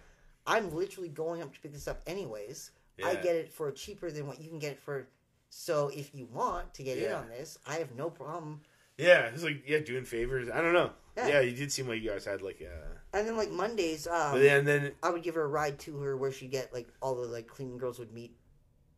I'm 0.47 0.73
literally 0.73 1.09
going 1.09 1.41
up 1.41 1.53
to 1.53 1.59
pick 1.59 1.73
this 1.73 1.87
up 1.87 2.01
anyways. 2.07 2.71
I 3.03 3.15
get 3.15 3.35
it 3.35 3.51
for 3.51 3.69
cheaper 3.71 4.09
than 4.11 4.25
what 4.27 4.39
you 4.41 4.49
can 4.49 4.59
get 4.59 4.71
it 4.73 4.79
for. 4.79 5.07
So 5.49 5.89
if 5.93 6.13
you 6.15 6.25
want 6.31 6.73
to 6.75 6.83
get 6.83 6.97
in 6.97 7.11
on 7.13 7.29
this, 7.29 7.57
I 7.65 7.75
have 7.75 7.93
no 7.95 8.09
problem. 8.09 8.61
Yeah, 8.97 9.27
it's 9.27 9.43
like 9.43 9.63
yeah, 9.67 9.79
doing 9.79 10.05
favors. 10.05 10.49
I 10.49 10.61
don't 10.61 10.73
know. 10.73 10.91
Yeah. 11.17 11.27
Yeah, 11.27 11.39
you 11.41 11.55
did 11.55 11.71
seem 11.71 11.87
like 11.87 12.01
you 12.01 12.09
guys 12.09 12.25
had 12.25 12.41
like 12.41 12.61
a. 12.61 13.17
And 13.17 13.27
then 13.27 13.37
like 13.37 13.49
Mondays, 13.51 14.05
um, 14.07 14.33
But 14.33 14.39
then, 14.41 14.65
then 14.65 14.91
I 15.01 15.09
would 15.09 15.23
give 15.23 15.35
her 15.35 15.43
a 15.43 15.47
ride 15.47 15.79
to 15.79 15.97
her 15.99 16.17
where 16.17 16.31
she'd 16.31 16.51
get 16.51 16.73
like 16.73 16.87
all 17.01 17.15
the 17.15 17.27
like 17.27 17.47
cleaning 17.47 17.77
girls 17.77 17.99
would 17.99 18.11
meet 18.13 18.35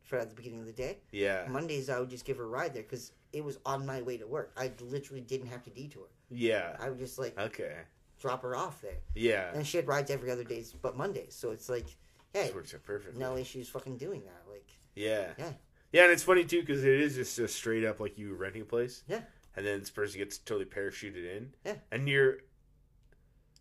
for 0.03 0.17
at 0.17 0.29
the 0.29 0.35
beginning 0.35 0.59
of 0.61 0.65
the 0.65 0.71
day. 0.73 0.97
yeah, 1.11 1.45
Mondays 1.49 1.89
I 1.89 1.99
would 1.99 2.09
just 2.09 2.25
give 2.25 2.37
her 2.37 2.43
a 2.43 2.47
ride 2.47 2.73
there 2.73 2.83
because 2.83 3.11
it 3.33 3.43
was 3.43 3.59
on 3.65 3.85
my 3.85 4.01
way 4.01 4.17
to 4.17 4.25
work. 4.25 4.51
I 4.57 4.71
literally 4.81 5.21
didn't 5.21 5.47
have 5.47 5.63
to 5.63 5.69
detour. 5.69 6.07
yeah, 6.29 6.75
I 6.79 6.89
would 6.89 6.97
just 6.99 7.19
like 7.19 7.37
okay, 7.37 7.75
drop 8.19 8.41
her 8.43 8.55
off 8.55 8.81
there, 8.81 8.97
yeah. 9.15 9.51
and 9.53 9.65
she 9.67 9.77
had 9.77 9.87
rides 9.87 10.09
every 10.09 10.31
other 10.31 10.43
days 10.43 10.73
but 10.81 10.95
Mondays. 10.97 11.35
So 11.35 11.51
it's 11.51 11.69
like, 11.69 11.87
hey, 12.33 12.43
This 12.47 12.55
works 12.55 12.73
out 12.73 12.83
perfectly. 12.83 13.19
no 13.19 13.35
issues 13.37 13.67
fucking 13.69 13.97
doing 13.97 14.23
that. 14.23 14.51
Like, 14.51 14.67
Yeah. 14.95 15.27
Yeah. 15.37 15.51
Yeah, 15.93 16.03
and 16.03 16.11
it's 16.11 16.23
funny 16.23 16.43
too 16.45 16.61
because 16.61 16.83
it 16.83 16.99
is 16.99 17.15
just 17.15 17.37
a 17.39 17.47
straight 17.47 17.83
up 17.85 17.99
like 17.99 18.17
you 18.17 18.33
renting 18.33 18.61
a 18.63 18.65
place. 18.65 19.03
Yeah. 19.07 19.21
And 19.57 19.65
then 19.65 19.79
this 19.81 19.89
person 19.89 20.19
gets 20.19 20.37
totally 20.37 20.65
parachuted 20.65 21.25
in. 21.35 21.53
Yeah. 21.65 21.73
And 21.91 22.07
you're 22.07 22.37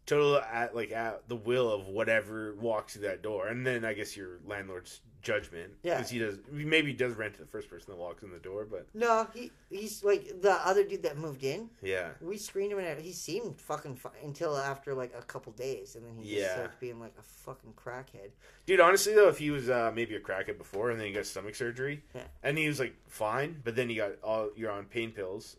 total 0.04 0.36
at 0.38 0.74
like 0.76 0.92
at 0.92 1.28
the 1.28 1.36
will 1.36 1.70
of 1.72 1.88
whatever 1.88 2.54
walks 2.54 2.92
through 2.92 3.02
that 3.02 3.22
door, 3.22 3.48
and 3.48 3.66
then 3.66 3.84
I 3.84 3.92
guess 3.94 4.16
your 4.16 4.38
landlord's 4.46 5.00
judgment. 5.22 5.72
Yeah. 5.82 5.96
Because 5.96 6.10
he 6.10 6.20
does 6.20 6.38
maybe 6.52 6.88
he 6.92 6.96
does 6.96 7.14
rent 7.14 7.34
to 7.34 7.40
the 7.40 7.46
first 7.46 7.68
person 7.68 7.86
that 7.90 7.96
walks 7.96 8.22
in 8.22 8.30
the 8.30 8.38
door, 8.38 8.64
but 8.70 8.86
no, 8.94 9.26
he 9.34 9.50
he's 9.68 10.04
like 10.04 10.40
the 10.42 10.52
other 10.52 10.84
dude 10.84 11.02
that 11.02 11.18
moved 11.18 11.42
in. 11.42 11.70
yeah. 11.82 12.10
We 12.20 12.36
screened 12.36 12.70
him 12.72 12.78
and 12.78 13.00
he 13.00 13.10
seemed 13.10 13.60
fucking 13.60 13.96
fine 13.96 14.12
until 14.22 14.56
after 14.56 14.94
like 14.94 15.12
a 15.18 15.22
couple 15.22 15.50
days, 15.52 15.96
and 15.96 16.06
then 16.06 16.14
he 16.16 16.22
just 16.30 16.40
Yeah. 16.42 16.54
starts 16.54 16.76
being 16.78 17.00
like 17.00 17.14
a 17.18 17.22
fucking 17.22 17.72
crackhead. 17.72 18.30
Dude, 18.66 18.78
honestly 18.80 19.12
though, 19.14 19.28
if 19.28 19.38
he 19.38 19.50
was 19.50 19.68
uh, 19.68 19.90
maybe 19.92 20.14
a 20.14 20.20
crackhead 20.20 20.58
before 20.58 20.90
and 20.90 21.00
then 21.00 21.08
he 21.08 21.12
got 21.14 21.26
stomach 21.26 21.56
surgery, 21.56 22.04
Yeah. 22.14 22.22
and 22.44 22.56
he 22.56 22.68
was 22.68 22.78
like 22.78 22.94
fine, 23.08 23.60
but 23.64 23.74
then 23.74 23.90
you 23.90 23.96
got 23.96 24.12
all 24.22 24.50
you're 24.54 24.70
on 24.70 24.84
pain 24.84 25.10
pills 25.10 25.56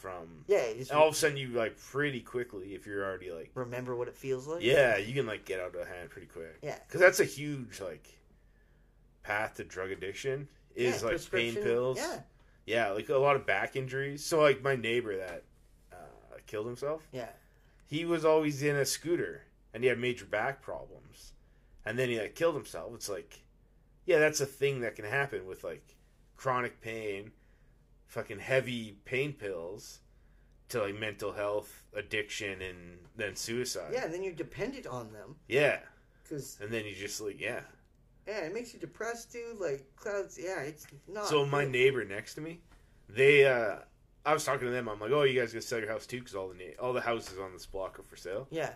from 0.00 0.44
Yeah, 0.48 0.64
and 0.70 0.90
all 0.92 1.08
of 1.08 1.14
a 1.14 1.16
sudden 1.16 1.36
you 1.36 1.48
like 1.48 1.78
pretty 1.78 2.20
quickly 2.20 2.74
if 2.74 2.86
you're 2.86 3.04
already 3.04 3.30
like 3.30 3.50
remember 3.54 3.94
what 3.94 4.08
it 4.08 4.16
feels 4.16 4.46
like. 4.46 4.62
yeah 4.62 4.96
you 4.96 5.12
can 5.14 5.26
like 5.26 5.44
get 5.44 5.60
out 5.60 5.74
of 5.74 5.86
hand 5.86 6.08
pretty 6.10 6.26
quick. 6.26 6.58
Yeah. 6.62 6.78
because 6.86 7.00
that's 7.00 7.20
a 7.20 7.24
huge 7.24 7.80
like 7.80 8.08
path 9.22 9.54
to 9.56 9.64
drug 9.64 9.90
addiction 9.90 10.48
is 10.74 11.02
Yeah, 11.02 11.08
like 11.08 11.30
pain 11.30 11.54
pills. 11.54 11.98
Yeah, 11.98 12.20
yeah 12.66 12.90
like 12.90 13.08
a 13.10 13.16
lot 13.18 13.36
of 13.36 13.46
back 13.46 13.76
injuries. 13.76 14.24
So 14.24 14.40
like 14.40 14.62
my 14.62 14.74
neighbor 14.76 15.16
that 15.18 15.44
uh, 15.92 16.36
killed 16.46 16.66
himself 16.66 17.06
yeah, 17.12 17.28
he 17.86 18.04
was 18.04 18.24
always 18.24 18.62
in 18.62 18.76
a 18.76 18.84
scooter 18.86 19.42
and 19.74 19.82
he 19.82 19.88
had 19.88 19.98
major 19.98 20.24
back 20.24 20.62
problems. 20.62 21.32
And 21.84 21.98
then 21.98 22.08
he 22.08 22.18
like 22.18 22.34
killed 22.34 22.54
himself. 22.54 22.94
It's 22.94 23.08
like 23.08 23.42
yeah 24.06 24.18
that's 24.18 24.40
a 24.40 24.46
thing 24.46 24.80
that 24.80 24.96
can 24.96 25.04
happen 25.04 25.46
with 25.46 25.62
like 25.62 25.96
chronic 26.36 26.80
pain 26.80 27.32
fucking 28.10 28.38
heavy 28.40 28.96
pain 29.04 29.32
pills 29.32 30.00
to 30.68 30.82
like 30.82 30.98
mental 30.98 31.32
health 31.32 31.84
addiction 31.96 32.60
and 32.60 32.98
then 33.16 33.34
suicide 33.34 33.90
yeah. 33.92 34.04
And 34.04 34.12
then 34.14 34.22
you're 34.22 34.32
dependent 34.34 34.86
on 34.86 35.12
them 35.12 35.36
yeah 35.48 35.78
because 36.22 36.58
and 36.60 36.70
then 36.70 36.84
you 36.84 36.94
just 36.94 37.20
like 37.20 37.40
yeah 37.40 37.60
yeah, 38.28 38.40
it 38.40 38.54
makes 38.54 38.72
you 38.72 38.78
depressed, 38.78 39.32
dude. 39.32 39.58
Like 39.58 39.84
clouds. 39.96 40.38
Yeah, 40.40 40.60
it's 40.60 40.86
not. 41.08 41.26
so 41.26 41.44
my 41.46 41.64
good. 41.64 41.72
neighbor 41.72 42.04
next 42.04 42.34
to 42.34 42.40
me 42.40 42.60
they 43.08 43.44
uh 43.46 43.76
i 44.24 44.32
was 44.32 44.44
talking 44.44 44.66
to 44.68 44.70
them 44.72 44.88
i'm 44.88 45.00
like 45.00 45.10
oh 45.10 45.22
you 45.24 45.40
guys 45.40 45.52
gonna 45.52 45.60
sell 45.62 45.80
your 45.80 45.88
house 45.88 46.06
too 46.06 46.18
because 46.20 46.34
all 46.36 46.48
the 46.48 46.54
na- 46.54 46.80
all 46.80 46.92
the 46.92 47.00
houses 47.00 47.38
on 47.40 47.52
this 47.52 47.66
block 47.66 47.98
are 47.98 48.02
for 48.04 48.16
sale 48.16 48.46
Yeah, 48.50 48.70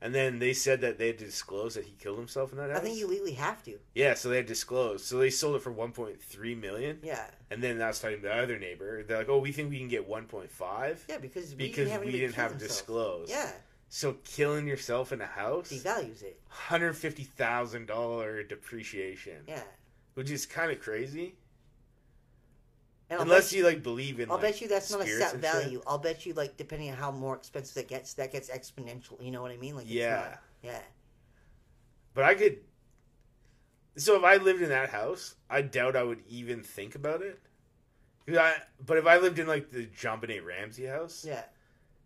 and 0.00 0.14
then 0.14 0.38
they 0.38 0.52
said 0.52 0.80
that 0.82 0.98
they 0.98 1.08
had 1.08 1.18
to 1.18 1.24
disclose 1.24 1.74
that 1.74 1.84
he 1.84 1.92
killed 1.98 2.18
himself 2.18 2.52
in 2.52 2.58
that 2.58 2.70
house 2.70 2.78
I 2.80 2.82
think 2.82 2.98
you 2.98 3.06
legally 3.06 3.32
have 3.32 3.62
to. 3.64 3.78
Yeah, 3.94 4.14
so 4.14 4.28
they 4.28 4.36
had 4.36 4.46
disclosed. 4.46 5.04
So 5.04 5.18
they 5.18 5.30
sold 5.30 5.56
it 5.56 5.62
for 5.62 5.72
1.3 5.72 6.60
million, 6.60 6.98
Yeah, 7.02 7.24
and 7.50 7.62
then 7.62 7.78
was 7.78 8.00
talking 8.00 8.16
to 8.18 8.22
the 8.22 8.34
other 8.34 8.58
neighbor. 8.58 9.02
They're 9.02 9.18
like, 9.18 9.28
"Oh, 9.28 9.38
we 9.38 9.52
think 9.52 9.70
we 9.70 9.78
can 9.78 9.88
get 9.88 10.08
1.5 10.08 10.98
yeah, 11.08 11.18
because 11.18 11.50
we 11.54 11.68
because 11.68 11.90
haven't 11.90 12.06
we 12.06 12.12
didn't 12.12 12.34
have 12.34 12.50
himself. 12.52 12.68
disclosed." 12.70 13.30
Yeah, 13.30 13.52
So 13.88 14.16
killing 14.24 14.66
yourself 14.66 15.12
in 15.12 15.20
a 15.20 15.26
house, 15.26 15.70
devalues 15.72 16.22
it. 16.22 16.40
hundred 16.48 16.94
fifty 16.96 17.24
thousand 17.24 17.86
dollar 17.86 18.42
depreciation, 18.42 19.44
Yeah, 19.48 19.62
which 20.14 20.30
is 20.30 20.44
kind 20.46 20.70
of 20.72 20.80
crazy. 20.80 21.34
And 23.08 23.18
I'll 23.20 23.22
Unless 23.22 23.50
bet 23.50 23.58
you 23.58 23.64
like 23.64 23.82
believe 23.82 24.18
in. 24.18 24.28
I'll 24.30 24.36
like, 24.36 24.46
bet 24.46 24.60
you 24.60 24.68
that's 24.68 24.90
not 24.90 25.02
a 25.02 25.06
set 25.06 25.34
and 25.34 25.42
shit. 25.42 25.52
value. 25.52 25.82
I'll 25.86 25.98
bet 25.98 26.26
you 26.26 26.34
like 26.34 26.56
depending 26.56 26.90
on 26.90 26.96
how 26.96 27.12
more 27.12 27.36
expensive 27.36 27.74
that 27.76 27.88
gets, 27.88 28.14
that 28.14 28.32
gets 28.32 28.50
exponential. 28.50 29.22
You 29.22 29.30
know 29.30 29.42
what 29.42 29.52
I 29.52 29.56
mean? 29.58 29.76
Like 29.76 29.86
Yeah. 29.88 30.16
not- 30.16 30.42
yeah, 30.62 30.80
But 32.14 32.24
I 32.24 32.34
could. 32.34 32.58
So 33.96 34.16
if 34.16 34.24
I 34.24 34.36
lived 34.36 34.60
in 34.62 34.68
that 34.70 34.90
house, 34.90 35.36
I 35.48 35.62
doubt 35.62 35.94
I 35.96 36.02
would 36.02 36.20
even 36.28 36.62
think 36.62 36.94
about 36.96 37.22
it. 37.22 37.38
I, 38.28 38.54
but 38.84 38.96
if 38.98 39.06
I 39.06 39.18
lived 39.18 39.38
in 39.38 39.46
like 39.46 39.70
the 39.70 39.86
JonBenét 39.86 40.44
Ramsey 40.44 40.86
house, 40.86 41.24
yeah, 41.26 41.44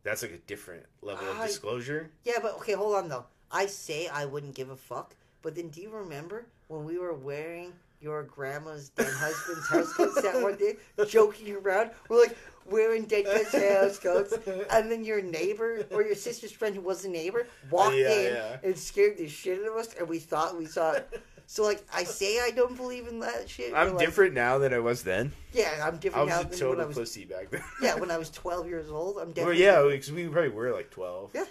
that's 0.03 0.21
like 0.23 0.33
a 0.33 0.39
different 0.39 0.85
level 1.01 1.27
of 1.27 1.39
disclosure. 1.47 2.11
yeah. 2.25 2.35
But 2.43 2.57
okay, 2.57 2.73
hold 2.75 2.97
on 2.97 3.09
though. 3.09 3.25
I 3.51 3.67
say 3.67 4.07
I 4.09 4.27
wouldn't 4.27 4.55
give 4.55 4.69
a 4.69 4.77
fuck, 4.77 5.15
but 5.41 5.55
then 5.55 5.69
do 5.69 5.81
you 5.81 5.89
remember 5.91 6.45
when 6.69 6.85
we 6.85 6.99
were 6.99 7.15
wearing 7.15 7.73
your 8.01 8.23
grandma's 8.25 8.89
dead 8.91 9.07
husband's 9.13 9.69
house 9.69 9.93
coats 9.93 10.23
that 10.23 10.41
one 10.43 10.57
day, 10.57 10.77
joking 11.09 11.55
around? 11.55 11.91
We're 12.09 12.21
like 12.21 12.37
wearing 12.67 13.05
dead 13.05 13.25
kids' 13.27 13.53
house 13.53 13.99
coats, 13.99 14.35
and 14.71 14.91
then 14.91 15.05
your 15.05 15.21
neighbor 15.23 15.85
or 15.91 16.03
your 16.03 16.15
sister's 16.15 16.53
friend 16.53 16.75
who 16.75 16.81
was 16.81 17.05
a 17.05 17.09
neighbor 17.09 17.47
walked 17.71 17.97
Yeah, 17.97 18.11
in 18.11 18.35
yeah. 18.35 18.57
and 18.63 18.79
scared 18.79 19.19
the 19.19 19.29
shit 19.29 19.61
out 19.61 19.69
of 19.69 19.77
us, 19.77 19.95
and 19.99 20.09
we 20.09 20.19
thought 20.19 20.57
we 20.59 20.67
saw. 20.67 20.93
it. 20.93 21.23
So 21.47 21.65
like 21.65 21.85
I 21.93 22.05
say 22.05 22.39
I 22.41 22.53
don't 22.53 22.77
believe 22.77 23.09
in 23.09 23.19
that 23.21 23.49
shit. 23.51 23.75
I'm 23.75 23.91
like, 23.91 23.99
different 23.99 24.35
now 24.35 24.59
than 24.59 24.73
I 24.73 24.79
was 24.79 25.03
then. 25.03 25.33
Yeah, 25.53 25.69
I'm 25.85 25.97
different. 25.99 26.31
I 26.31 26.37
was 26.37 26.45
now 26.45 26.49
a 26.49 26.51
when 26.51 26.59
total 26.59 26.83
I 26.83 26.87
was. 26.87 26.97
pussy 26.97 27.25
back 27.25 27.51
then. 27.51 27.63
Yeah, 27.83 27.95
when 27.99 28.11
I 28.11 28.19
was 28.19 28.31
12 28.31 28.69
years 28.69 28.89
old, 28.89 29.19
I'm 29.19 29.33
Well, 29.35 29.53
yeah, 29.53 29.83
because 29.83 30.13
we 30.13 30.29
probably 30.29 30.51
were 30.51 30.71
like 30.73 30.91
12. 30.91 31.33
Yeah. 31.35 31.45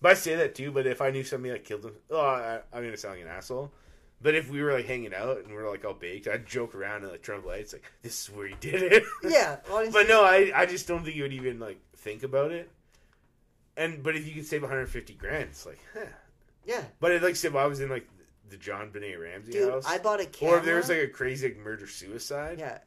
But 0.00 0.12
I 0.12 0.14
say 0.14 0.36
that 0.36 0.54
too, 0.54 0.70
but 0.70 0.86
if 0.86 1.00
I 1.00 1.10
knew 1.10 1.24
somebody 1.24 1.50
that 1.52 1.64
killed 1.64 1.84
him, 1.84 1.94
oh, 2.10 2.20
I, 2.20 2.60
I'm 2.72 2.84
to 2.88 2.96
sound 2.96 3.14
like 3.16 3.24
an 3.24 3.28
asshole. 3.28 3.72
But 4.20 4.34
if 4.34 4.50
we 4.50 4.60
were 4.62 4.72
like 4.72 4.86
hanging 4.86 5.14
out 5.14 5.38
and 5.38 5.48
we 5.48 5.56
are 5.56 5.70
like 5.70 5.84
all 5.84 5.94
baked, 5.94 6.26
I'd 6.26 6.44
joke 6.46 6.74
around 6.74 7.02
and 7.02 7.12
like 7.12 7.22
the 7.22 7.36
lights, 7.38 7.72
like, 7.72 7.84
this 8.02 8.22
is 8.28 8.34
where 8.34 8.48
he 8.48 8.56
did 8.58 8.82
it. 8.82 9.04
Yeah, 9.22 9.58
honestly. 9.70 9.92
but 9.92 10.08
no, 10.08 10.24
I, 10.24 10.50
I 10.54 10.66
just 10.66 10.88
don't 10.88 11.04
think 11.04 11.14
you 11.16 11.22
would 11.22 11.32
even 11.32 11.60
like 11.60 11.78
think 11.96 12.24
about 12.24 12.50
it. 12.50 12.68
And 13.76 14.02
but 14.02 14.16
if 14.16 14.26
you 14.26 14.34
could 14.34 14.46
save 14.46 14.62
150 14.62 15.14
grand, 15.14 15.50
it's 15.50 15.64
like, 15.66 15.78
huh. 15.94 16.06
Yeah, 16.64 16.82
But 17.00 17.12
it, 17.12 17.22
like, 17.22 17.36
say 17.36 17.48
if 17.48 17.54
I 17.54 17.66
was 17.66 17.80
in 17.80 17.88
like 17.88 18.06
the 18.50 18.56
JonBenét 18.56 19.18
Ramsey 19.20 19.52
dude, 19.52 19.70
house, 19.70 19.84
I 19.86 19.98
bought 19.98 20.20
a 20.20 20.26
camera. 20.26 20.56
or 20.56 20.58
if 20.58 20.64
there 20.64 20.76
was 20.76 20.88
like 20.88 20.98
a 20.98 21.06
crazy 21.08 21.48
like, 21.48 21.56
murder 21.58 21.86
suicide, 21.86 22.58
yeah, 22.58 22.78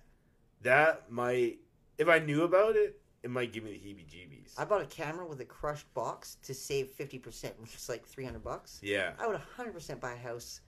that 0.61 1.11
might, 1.11 1.59
if 1.97 2.07
I 2.07 2.19
knew 2.19 2.43
about 2.43 2.75
it, 2.75 2.99
it 3.23 3.29
might 3.31 3.53
give 3.53 3.63
me 3.63 3.71
the 3.71 3.77
heebie-jeebies. 3.79 4.53
I 4.59 4.65
bought 4.65 4.81
a 4.81 4.85
camera 4.85 5.25
with 5.25 5.39
a 5.41 5.45
crushed 5.45 5.91
box 5.95 6.37
to 6.43 6.53
save 6.53 6.89
50%, 6.99 7.51
which 7.59 7.73
is 7.73 7.87
like 7.89 8.05
300 8.05 8.43
bucks. 8.43 8.79
Yeah, 8.83 9.13
I 9.19 9.25
would 9.27 9.39
100% 9.57 9.99
buy 9.99 10.13
a 10.13 10.17
house. 10.17 10.61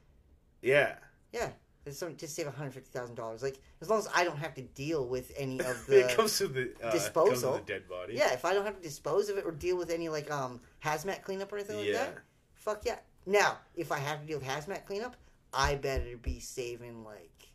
Yeah. 0.64 0.95
Yeah, 1.31 1.49
it's 1.85 1.98
something 1.98 2.15
to 2.18 2.27
save 2.27 2.48
$150,000. 2.48 3.44
Like 3.44 3.60
as 3.81 3.90
long 3.90 3.99
as 3.99 4.07
I 4.15 4.23
don't 4.23 4.38
have 4.38 4.53
to 4.56 4.61
deal 4.61 5.07
with 5.07 5.31
any 5.38 5.60
of 5.60 5.85
the. 5.88 6.10
it 6.10 6.15
comes 6.15 6.40
with 6.40 6.53
the 6.53 6.73
uh, 6.84 6.91
disposal. 6.91 7.56
A 7.56 7.61
dead 7.61 7.88
body. 7.88 8.15
yeah, 8.15 8.34
if 8.34 8.45
I 8.45 8.53
don't 8.53 8.65
have 8.65 8.77
to 8.77 8.81
dispose 8.84 9.30
of 9.30 9.38
it 9.38 9.45
or 9.45 9.52
deal 9.52 9.77
with 9.77 9.90
any 9.90 10.10
like 10.10 10.31
um 10.31 10.61
hazmat 10.84 11.23
cleanup 11.23 11.52
or 11.52 11.57
anything 11.57 11.77
like 11.77 11.94
that, 11.94 12.18
fuck 12.56 12.84
yeah. 12.85 12.99
Now, 13.26 13.57
if 13.76 13.91
I 13.91 13.99
have 13.99 14.22
to 14.22 14.27
deal 14.27 14.40
with 14.40 14.48
hazmat 14.48 14.85
cleanup, 14.85 15.15
I 15.53 15.76
better 15.76 16.18
be 16.18 16.40
saving 16.40 17.03
like 17.03 17.49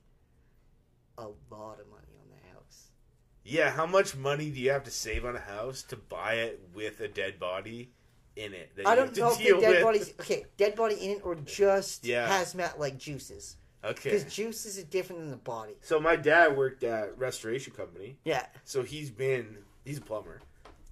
a 1.18 1.26
lot 1.50 1.80
of 1.80 1.88
money 1.88 2.14
on 2.20 2.28
the 2.30 2.54
house. 2.54 2.88
Yeah, 3.44 3.70
How 3.70 3.86
much 3.86 4.16
money 4.16 4.50
do 4.50 4.60
you 4.60 4.70
have 4.70 4.84
to 4.84 4.90
save 4.90 5.24
on 5.24 5.34
a 5.36 5.40
house 5.40 5.82
to 5.84 5.96
buy 5.96 6.34
it 6.34 6.60
with 6.74 7.00
a 7.00 7.08
dead 7.08 7.38
body 7.40 7.92
in 8.38 8.54
it. 8.54 8.70
That 8.76 8.86
I 8.86 8.94
don't 8.94 9.14
know 9.16 9.32
if 9.32 9.38
the 9.38 9.44
dead 9.60 9.74
with. 9.74 9.82
body's 9.82 10.14
okay. 10.20 10.44
Dead 10.56 10.74
body 10.76 10.94
in 10.94 11.10
it 11.12 11.20
or 11.24 11.34
just 11.34 12.04
Yeah. 12.04 12.28
hazmat 12.28 12.78
like 12.78 12.96
juices. 12.98 13.56
Okay. 13.84 14.10
Because 14.10 14.32
juices 14.32 14.78
are 14.78 14.84
different 14.84 15.22
than 15.22 15.30
the 15.30 15.36
body. 15.36 15.74
So 15.82 16.00
my 16.00 16.16
dad 16.16 16.56
worked 16.56 16.82
at 16.84 17.16
restoration 17.18 17.72
company. 17.72 18.16
Yeah. 18.24 18.46
So 18.64 18.82
he's 18.82 19.10
been 19.10 19.58
he's 19.84 19.98
a 19.98 20.02
plumber. 20.02 20.40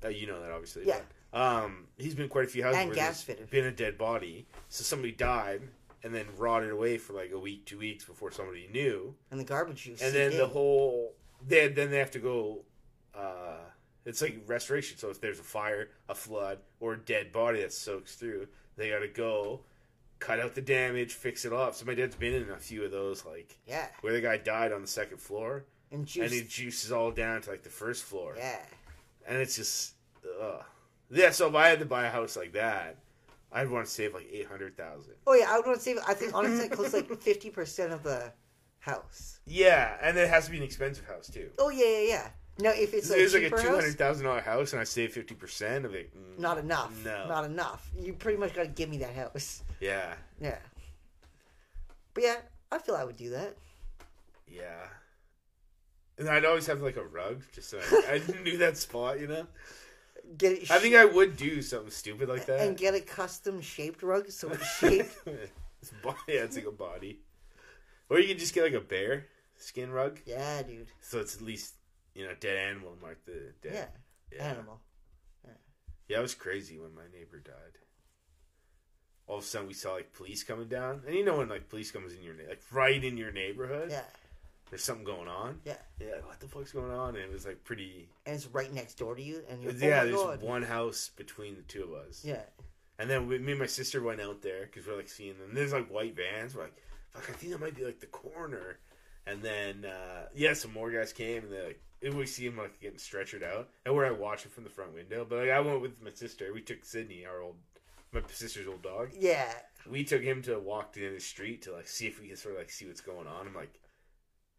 Uh, 0.05 0.09
you 0.09 0.27
know 0.27 0.40
that 0.43 0.51
obviously. 0.51 0.86
Yeah. 0.86 1.01
But, 1.32 1.40
um, 1.40 1.86
he's 1.98 2.14
been 2.14 2.28
quite 2.28 2.44
a 2.44 2.48
few 2.48 2.62
houses 2.62 2.78
And 2.81 2.89
where 2.90 2.97
gas 2.97 3.23
fitter. 3.23 3.44
been 3.47 3.64
a 3.66 3.73
dead 3.73 3.98
body. 3.98 4.47
So 4.68 4.85
somebody 4.85 5.12
died 5.12 5.62
and 6.02 6.14
then 6.14 6.27
rotted 6.36 6.70
away 6.70 6.98
for 6.98 7.12
like 7.14 7.32
a 7.32 7.39
week, 7.39 7.64
two 7.66 7.78
weeks 7.78 8.05
before 8.05 8.31
somebody 8.31 8.68
knew. 8.73 9.14
And 9.31 9.40
the 9.40 9.44
garbage 9.44 9.82
juice. 9.85 10.01
and 10.02 10.14
then 10.14 10.36
the 10.36 10.47
whole 10.47 11.14
they 11.47 11.68
then 11.68 11.90
they 11.90 11.98
have 11.98 12.12
to 12.12 12.18
go 12.20 12.64
uh 13.14 13.59
it's 14.07 14.23
like 14.23 14.41
restoration 14.47 14.97
so 14.97 15.11
if 15.11 15.20
there's 15.20 15.39
a 15.39 15.43
fire 15.43 15.91
a 16.09 16.15
flood 16.15 16.59
or 16.81 16.95
a 16.95 16.99
dead 16.99 17.33
body 17.33 17.61
that 17.61 17.73
soaks 17.73 18.15
through 18.15 18.47
they 18.77 18.89
gotta 18.91 19.09
go 19.09 19.61
cut 20.19 20.41
out 20.41 20.55
the 20.55 20.62
damage 20.62 21.12
fix 21.12 21.45
it 21.45 21.53
up 21.53 21.74
so 21.74 21.85
my 21.85 21.95
dad's 21.95 22.16
been 22.16 22.33
in 22.33 22.49
a 22.51 22.57
few 22.57 22.83
of 22.85 22.91
those 22.91 23.24
like 23.27 23.59
Yeah. 23.66 23.89
where 24.01 24.15
the 24.15 24.20
guy 24.23 24.39
died 24.39 24.73
on 24.73 24.81
the 24.81 24.89
second 24.89 25.19
floor 25.20 25.65
And 25.93 26.07
juice. 26.07 26.24
and 26.24 26.33
he 26.33 26.41
juices 26.49 26.91
all 26.93 27.11
down 27.11 27.43
to 27.43 27.51
like 27.51 27.62
the 27.62 27.69
first 27.69 28.05
floor 28.05 28.35
yeah. 28.39 28.61
and 29.28 29.37
it's 29.37 29.57
just 29.57 29.93
uh 30.43 30.62
yeah 31.11 31.31
so 31.31 31.49
if 31.49 31.55
i 31.55 31.69
had 31.69 31.81
to 31.81 31.85
buy 31.85 32.07
a 32.07 32.11
house 32.11 32.37
like 32.37 32.53
that 32.53 32.97
i'd 33.53 33.69
want 33.70 33.85
to 33.87 33.91
save 33.91 34.15
like 34.15 34.27
800000 34.33 35.12
Oh 35.27 35.35
yeah, 35.35 35.47
I 35.51 35.57
would 35.57 35.66
want 35.66 35.78
to 35.78 35.85
save. 35.85 35.99
I 36.07 36.15
think 36.15 36.33
honestly, 36.35 36.69
costs 36.69 36.95
like 36.95 37.09
fifty 37.20 37.51
percent 37.51 37.93
of 37.93 38.03
the 38.03 38.33
house. 38.78 39.41
yeah 39.47 39.97
and 40.03 40.16
it 40.16 40.28
has 40.31 40.45
to 40.47 40.51
be 40.53 40.57
an 40.59 40.62
expensive 40.62 41.07
house 41.07 41.28
too 41.28 41.51
Oh 41.59 41.69
yeah, 41.70 41.85
yeah, 41.87 42.09
yeah. 42.09 42.28
No, 42.59 42.70
if 42.70 42.95
it's 42.95 43.11
a 43.11 43.23
it's 43.23 43.35
like 43.35 43.43
a 43.45 43.51
two 43.51 43.57
house, 43.57 43.66
hundred 43.66 43.99
thousand 43.99 44.24
dollar 44.24 44.41
house 44.41 44.73
and 44.73 44.81
I 44.81 44.85
save 44.85 45.12
fifty 45.12 45.35
percent 45.35 45.85
of 45.85 45.95
it. 45.95 46.11
mm, 46.16 46.39
not 46.41 46.57
enough. 46.59 46.93
No. 47.05 47.27
Not 47.28 47.45
enough. 47.45 47.91
You 48.01 48.15
pretty 48.15 48.39
much 48.39 48.55
got 48.55 48.62
to 48.62 48.69
give 48.69 48.89
me 48.89 48.99
that 48.99 49.15
house. 49.15 49.62
Yeah, 49.81 50.15
Yeah. 50.41 50.57
But 52.15 52.23
yeah, 52.24 52.37
I 52.73 52.78
feel 52.78 52.95
I 52.95 53.05
would 53.05 53.16
do 53.16 53.31
that. 53.31 53.57
yeah. 54.51 54.87
And 56.19 56.31
I'd 56.31 56.47
always 56.47 56.66
have 56.66 56.81
like 56.81 56.97
a 56.97 57.05
rug, 57.05 57.43
just 57.53 57.69
so 57.69 57.78
I, 57.78 58.23
I 58.27 58.43
knew 58.43 58.57
that 58.59 58.78
spot. 58.78 59.20
You 59.20 59.27
know, 59.27 59.47
Get 60.39 60.53
it. 60.53 60.70
I 60.70 60.78
think 60.78 60.95
I 60.95 61.05
would 61.05 61.37
do 61.37 61.61
something 61.61 61.91
stupid 61.91 62.28
like 62.31 62.47
that. 62.47 62.61
and 62.61 62.74
get 62.77 62.95
a 62.95 63.01
custom 63.01 63.61
shaped 63.61 64.03
rug 64.03 64.31
so 64.31 64.49
it's 64.51 64.78
shaped. 64.78 65.15
It's 65.83 65.91
body, 66.03 66.16
yeah, 66.28 66.41
it's 66.45 66.57
like 66.57 66.65
a 66.66 66.73
body. 66.73 67.20
Or 68.09 68.19
you 68.19 68.27
can 68.27 68.39
just 68.39 68.55
get 68.55 68.65
like 68.65 68.73
a 68.73 68.81
bear 68.81 69.27
skin 69.59 69.91
rug, 69.91 70.19
yeah, 70.24 70.62
dude. 70.62 70.89
so 71.03 71.20
it's 71.20 71.37
at 71.37 71.43
least 71.43 71.74
you 72.17 72.27
know 72.27 72.33
dead 72.41 72.57
animal 72.57 72.97
mark 73.01 73.25
the 73.25 73.53
dead. 73.63 73.89
Yeah, 74.33 74.37
yeah. 74.39 74.45
animal. 74.51 74.81
Yeah, 76.09 76.19
it 76.19 76.23
was 76.23 76.35
crazy 76.37 76.79
when 76.79 76.95
my 76.95 77.03
neighbor 77.13 77.41
died. 77.41 77.79
All 79.27 79.39
of 79.39 79.43
a 79.43 79.47
sudden, 79.47 79.67
we 79.67 79.75
saw 79.75 79.95
like 79.95 80.13
police 80.13 80.45
coming 80.45 80.69
down, 80.69 81.03
and 81.05 81.17
you 81.17 81.25
know 81.25 81.39
when 81.39 81.49
like 81.49 81.69
police 81.69 81.91
comes 81.91 82.15
in 82.15 82.23
your 82.23 82.35
like 82.49 82.63
right 82.71 83.03
in 83.03 83.17
your 83.17 83.33
neighborhood. 83.33 83.91
Yeah, 83.91 84.05
there's 84.71 84.85
something 84.85 85.05
going 85.05 85.27
on. 85.27 85.59
Yeah. 85.65 85.75
Yeah, 86.01 86.21
what 86.25 86.39
the 86.39 86.47
fuck's 86.47 86.71
going 86.71 86.93
on? 86.93 87.17
And 87.17 87.25
it 87.25 87.33
was 87.33 87.45
like 87.45 87.65
pretty. 87.65 88.09
and 88.25 88.37
it's 88.37 88.47
right 88.47 88.73
next 88.73 88.95
door 88.95 89.17
to 89.17 89.23
you, 89.23 89.43
and 89.51 89.61
you're 89.63 89.73
yeah, 89.73 90.03
oh 90.03 90.05
there's 90.07 90.23
god. 90.23 90.43
one 90.43 90.63
house 90.63 91.11
between 91.17 91.57
the 91.57 91.63
two 91.63 91.83
of 91.83 91.93
us. 91.93 92.23
Yeah, 92.25 92.43
And 93.01 93.11
then 93.11 93.27
we, 93.27 93.39
me 93.39 93.53
and 93.53 93.61
my 93.61 93.67
sister 93.67 94.01
went 94.01 94.21
out 94.21 94.43
there 94.43 94.67
because 94.67 94.87
we're 94.87 94.97
like 94.97 95.09
seeing 95.09 95.37
them. 95.39 95.51
There's 95.55 95.73
like 95.73 95.89
white 95.89 96.15
vans. 96.15 96.55
We're 96.55 96.63
like, 96.63 96.77
fuck, 97.11 97.29
I 97.29 97.33
think 97.33 97.51
that 97.51 97.61
might 97.61 97.75
be 97.75 97.85
like 97.85 97.99
the 97.99 98.07
coroner. 98.07 98.79
And 99.27 99.43
then, 99.43 99.85
uh, 99.85 100.27
yeah, 100.37 100.53
some 100.53 100.73
more 100.73 100.89
guys 100.93 101.13
came 101.13 101.43
and 101.43 101.53
they 101.53 101.65
like, 101.65 101.81
and 102.07 102.16
we 102.16 102.24
see 102.27 102.47
him 102.47 102.57
like 102.57 102.81
getting 102.81 102.99
stretchered 102.99 103.43
out. 103.43 103.69
And 103.85 103.95
where 103.95 104.07
I 104.07 104.11
watch 104.12 104.45
him 104.45 104.51
from 104.51 104.65
the 104.65 104.70
front 104.70 104.95
window. 104.95 105.27
But 105.28 105.41
like, 105.41 105.51
I 105.51 105.61
went 105.61 105.83
with 105.83 106.01
my 106.03 106.11
sister. 106.11 106.53
We 106.55 106.62
took 106.62 106.85
Sydney, 106.85 107.27
our 107.27 107.41
old, 107.43 107.57
my 108.12 108.20
sister's 108.28 108.66
old 108.69 108.83
dog. 108.83 109.11
yeah. 109.19 109.53
We 109.89 110.03
took 110.03 110.23
him 110.23 110.43
to 110.43 110.59
walk 110.59 110.95
down 110.95 111.15
the 111.15 111.20
street 111.20 111.62
to 111.62 111.73
like 111.73 111.87
see 111.87 112.09
if 112.09 112.20
we 112.20 112.28
could 112.28 112.39
sort 112.39 112.55
of 112.55 112.61
like 112.61 112.70
see 112.70 112.87
what's 112.87 113.01
going 113.01 113.27
on. 113.28 113.47
I'm 113.47 113.55
like, 113.55 113.78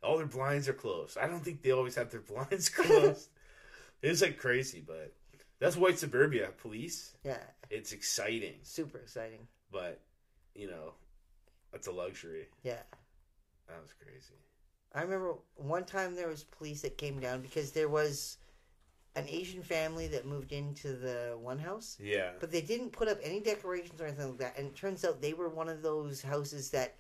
all 0.01 0.17
their 0.17 0.25
blinds 0.25 0.69
are 0.69 0.73
closed. 0.73 1.17
I 1.17 1.27
don't 1.27 1.43
think 1.43 1.61
they 1.61 1.71
always 1.71 1.95
have 1.95 2.11
their 2.11 2.21
blinds 2.33 2.69
closed. 2.69 3.29
it's 4.01 4.21
like 4.21 4.37
crazy, 4.37 4.81
but 4.85 5.13
that's 5.59 5.75
white 5.75 5.99
suburbia 5.99 6.51
police. 6.61 7.15
Yeah, 7.25 7.39
It's 7.69 7.91
exciting, 7.91 8.53
super 8.63 8.99
exciting. 8.99 9.47
but 9.71 9.99
you 10.55 10.69
know, 10.69 10.93
that's 11.73 11.87
a 11.87 11.91
luxury. 11.91 12.47
Yeah. 12.63 12.83
That 13.67 13.81
was 13.81 13.91
crazy. 14.01 14.35
I 14.93 15.01
remember 15.01 15.35
one 15.55 15.85
time 15.85 16.15
there 16.15 16.27
was 16.27 16.43
police 16.43 16.81
that 16.81 16.97
came 16.97 17.19
down 17.19 17.41
because 17.41 17.71
there 17.71 17.89
was 17.89 18.37
an 19.15 19.25
Asian 19.27 19.63
family 19.63 20.07
that 20.07 20.25
moved 20.25 20.51
into 20.51 20.93
the 20.93 21.35
one 21.39 21.57
house, 21.59 21.97
Yeah. 21.99 22.31
but 22.39 22.51
they 22.51 22.61
didn't 22.61 22.91
put 22.91 23.07
up 23.07 23.17
any 23.23 23.39
decorations 23.39 23.99
or 23.99 24.05
anything 24.05 24.29
like 24.29 24.37
that. 24.39 24.57
And 24.57 24.67
it 24.67 24.75
turns 24.75 25.03
out 25.03 25.21
they 25.21 25.33
were 25.33 25.49
one 25.49 25.69
of 25.69 25.81
those 25.81 26.21
houses 26.21 26.69
that 26.71 26.95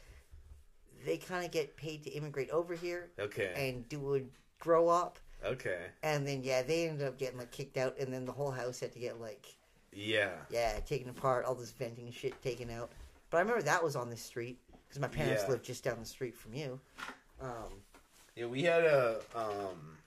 they 1.05 1.17
kind 1.17 1.45
of 1.45 1.51
get 1.51 1.77
paid 1.77 2.03
to 2.03 2.09
immigrate 2.09 2.49
over 2.49 2.73
here 2.75 3.11
Okay. 3.19 3.53
and 3.55 3.87
do 3.87 4.15
a 4.15 4.21
grow 4.59 4.89
op, 4.89 5.19
Okay. 5.43 5.85
and 6.01 6.27
then 6.27 6.43
yeah, 6.43 6.63
they 6.63 6.89
ended 6.89 7.07
up 7.07 7.17
getting 7.19 7.37
like 7.37 7.51
kicked 7.51 7.77
out, 7.77 7.97
and 7.99 8.11
then 8.11 8.25
the 8.25 8.31
whole 8.31 8.49
house 8.51 8.79
had 8.79 8.91
to 8.93 8.99
get 8.99 9.21
like 9.21 9.55
Yeah. 9.93 10.33
yeah 10.49 10.79
taken 10.79 11.09
apart, 11.09 11.45
all 11.45 11.53
this 11.55 11.71
venting 11.71 12.11
shit 12.11 12.41
taken 12.41 12.71
out. 12.71 12.91
But 13.29 13.37
I 13.37 13.41
remember 13.41 13.61
that 13.61 13.83
was 13.83 13.95
on 13.95 14.09
the 14.09 14.17
street 14.17 14.59
because 14.87 14.99
my 14.99 15.07
parents 15.07 15.43
Yeah. 15.43 15.49
lived 15.51 15.65
just 15.65 15.83
down 15.83 15.99
the 15.99 16.05
street 16.05 16.35
from 16.35 16.55
you. 16.55 16.79
Um, 17.41 17.81
Yeah, 18.35 18.45
we 18.47 18.63
had 18.63 18.83
a 18.83 19.19
um 19.35 19.97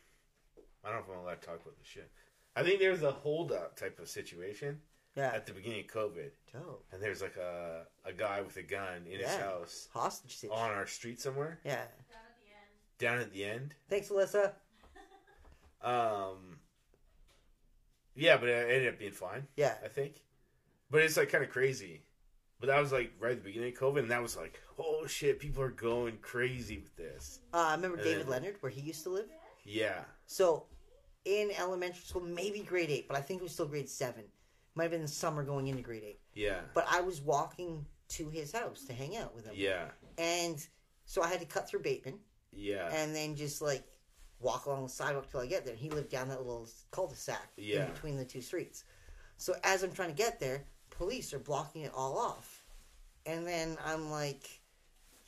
I 0.85 0.89
don't 0.91 0.97
know 0.97 1.05
if 1.05 1.11
I'm 1.19 1.19
allowed 1.25 1.41
to 1.41 1.47
talk 1.47 1.57
about 1.63 1.77
this 1.79 1.87
shit. 1.87 2.11
I 2.57 2.63
think 2.63 2.81
there 2.81 2.91
was 2.91 3.03
a 3.03 3.11
hold 3.13 3.53
up 3.53 3.77
type 3.77 3.99
of 4.01 4.09
situation 4.09 4.81
yeah, 5.17 5.33
at 5.35 5.45
the 5.47 5.53
beginning 5.53 5.81
of 5.81 5.87
COVID. 5.89 6.31
dope. 6.53 6.85
And 6.93 7.03
there's 7.03 7.21
like 7.23 7.37
a 7.37 7.87
a 8.05 8.13
guy 8.13 8.41
with 8.41 8.57
a 8.57 8.63
gun 8.63 9.07
in 9.11 9.19
his 9.21 9.35
house 9.37 9.89
Hostage 9.93 10.37
situation. 10.37 10.63
on 10.65 10.71
our 10.73 10.87
street 10.87 11.21
somewhere. 11.21 11.59
Yeah. 11.65 11.85
Down 12.99 13.19
at 13.19 13.33
the 13.33 13.45
end. 13.45 13.75
Thanks, 13.89 14.09
Alyssa. 14.09 14.53
Um 15.83 16.59
Yeah, 18.15 18.37
but 18.37 18.49
it 18.49 18.71
ended 18.71 18.93
up 18.93 18.99
being 18.99 19.13
fine, 19.13 19.47
Yeah. 19.57 19.75
I 19.85 19.89
think. 19.89 20.21
But 20.91 21.03
it's 21.03 21.17
like 21.17 21.31
kinda 21.31 21.47
crazy. 21.47 22.03
But 22.59 22.67
that 22.67 22.81
was 22.81 22.93
like 22.93 23.13
right 23.19 23.33
at 23.33 23.39
the 23.39 23.45
beginning 23.45 23.73
of 23.73 23.79
COVID 23.79 24.01
and 24.01 24.11
that 24.11 24.21
was 24.23 24.37
like, 24.37 24.61
oh 24.81 25.07
shit, 25.07 25.39
people 25.39 25.63
are 25.63 25.71
going 25.71 26.19
crazy 26.23 26.79
with 26.79 26.97
this. 26.97 27.41
Uh, 27.53 27.59
I 27.59 27.75
remember 27.75 27.97
And 27.97 28.05
David 28.05 28.23
then- 28.25 28.31
Leonard, 28.31 28.57
where 28.61 28.71
he 28.71 28.81
used 28.81 29.03
to 29.05 29.11
live. 29.11 29.29
Yeah. 29.65 30.05
So, 30.27 30.67
in 31.25 31.51
elementary 31.59 32.01
school, 32.03 32.23
maybe 32.23 32.61
grade 32.61 32.91
eight, 32.91 33.07
but 33.09 33.17
I 33.17 33.21
think 33.21 33.41
it 33.41 33.43
was 33.45 33.53
still 33.53 33.67
grade 33.67 33.89
seven. 33.89 34.25
Might 34.75 34.85
have 34.85 34.93
been 34.93 35.03
the 35.03 35.09
summer 35.09 35.43
going 35.43 35.67
into 35.69 35.83
grade 35.83 36.03
eight. 36.05 36.21
Yeah. 36.35 36.61
But 36.75 36.87
I 36.91 37.01
was 37.01 37.21
walking 37.21 37.85
to 38.11 38.29
his 38.31 38.53
house 38.53 38.85
to 38.87 38.93
hang 38.93 39.17
out 39.17 39.35
with 39.35 39.45
him. 39.47 39.55
Yeah. 39.57 39.89
And 40.19 40.65
so 41.05 41.23
I 41.23 41.29
had 41.29 41.41
to 41.41 41.47
cut 41.47 41.69
through 41.69 41.81
Bateman 41.83 42.19
Yeah. 42.53 42.89
and 42.93 43.15
then 43.15 43.37
just 43.37 43.61
like 43.61 43.85
walk 44.39 44.67
along 44.67 44.85
the 44.85 44.89
sidewalk 44.89 45.31
till 45.31 45.41
I 45.41 45.47
get 45.47 45.67
there. 45.67 45.75
He 45.75 45.91
lived 45.91 46.09
down 46.11 46.29
that 46.29 46.39
little 46.39 46.69
cul-de-sac 46.93 47.51
Yeah. 47.57 47.85
in 47.87 47.93
between 47.93 48.17
the 48.17 48.25
two 48.25 48.41
streets. 48.41 48.85
So 49.37 49.55
as 49.65 49.83
I'm 49.83 49.93
trying 49.93 50.09
to 50.11 50.15
get 50.15 50.41
there, 50.41 50.65
police 50.91 51.35
are 51.35 51.39
blocking 51.39 51.83
it 51.83 51.93
all 51.95 52.17
off. 52.19 52.65
And 53.27 53.47
then 53.47 53.77
I'm 53.85 54.11
like 54.11 54.60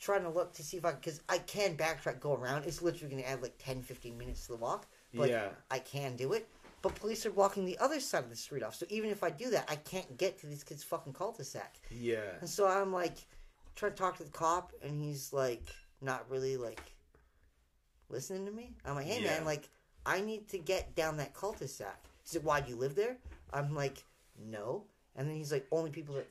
trying 0.03 0.23
to 0.23 0.29
look 0.29 0.53
to 0.53 0.63
see 0.63 0.75
if 0.77 0.85
I 0.85 0.91
because 0.91 1.21
I 1.29 1.37
can 1.37 1.77
backtrack, 1.77 2.19
go 2.19 2.33
around. 2.33 2.65
It's 2.65 2.81
literally 2.81 3.09
going 3.11 3.23
to 3.23 3.29
add 3.29 3.41
like 3.41 3.55
10, 3.57 3.81
15 3.81 4.17
minutes 4.17 4.45
to 4.45 4.51
the 4.51 4.57
walk. 4.57 4.85
But 5.13 5.29
Yeah. 5.29 5.49
I 5.71 5.79
can 5.79 6.15
do 6.15 6.33
it. 6.33 6.47
But 6.81 6.95
police 6.95 7.25
are 7.25 7.31
blocking 7.31 7.63
the 7.63 7.77
other 7.77 8.01
side 8.01 8.25
of 8.25 8.29
the 8.29 8.35
street 8.35 8.61
off. 8.63 8.75
So 8.75 8.85
even 8.89 9.09
if 9.09 9.23
I 9.23 9.29
do 9.29 9.49
that, 9.51 9.65
I 9.69 9.77
can't 9.77 10.17
get 10.17 10.37
to 10.39 10.47
these 10.47 10.63
kids' 10.65 10.83
fucking 10.83 11.13
cul-de-sac. 11.13 11.75
Yeah. 11.89 12.17
And 12.41 12.49
so 12.49 12.67
I'm 12.67 12.91
like 12.91 13.15
trying 13.75 13.93
to 13.93 13.97
talk 13.97 14.17
to 14.17 14.23
the 14.25 14.29
cop, 14.31 14.73
and 14.83 15.01
he's 15.01 15.31
like 15.31 15.69
not 16.01 16.29
really 16.29 16.57
like 16.57 16.81
listening 18.09 18.45
to 18.45 18.51
me. 18.51 18.75
I'm 18.85 18.95
like, 18.95 19.05
hey 19.05 19.21
Yeah. 19.23 19.29
man, 19.37 19.45
like 19.45 19.69
I 20.05 20.19
need 20.19 20.49
to 20.49 20.57
get 20.57 20.93
down 20.95 21.15
that 21.17 21.33
cul-de-sac. 21.33 22.01
He 22.23 22.27
said, 22.27 22.43
why 22.43 22.59
do 22.59 22.69
you 22.69 22.75
live 22.75 22.95
there? 22.95 23.15
I'm 23.53 23.73
like, 23.73 24.03
no. 24.37 24.83
And 25.15 25.29
then 25.29 25.37
he's 25.37 25.51
like, 25.53 25.65
only 25.71 25.91
people 25.91 26.15
that 26.15 26.29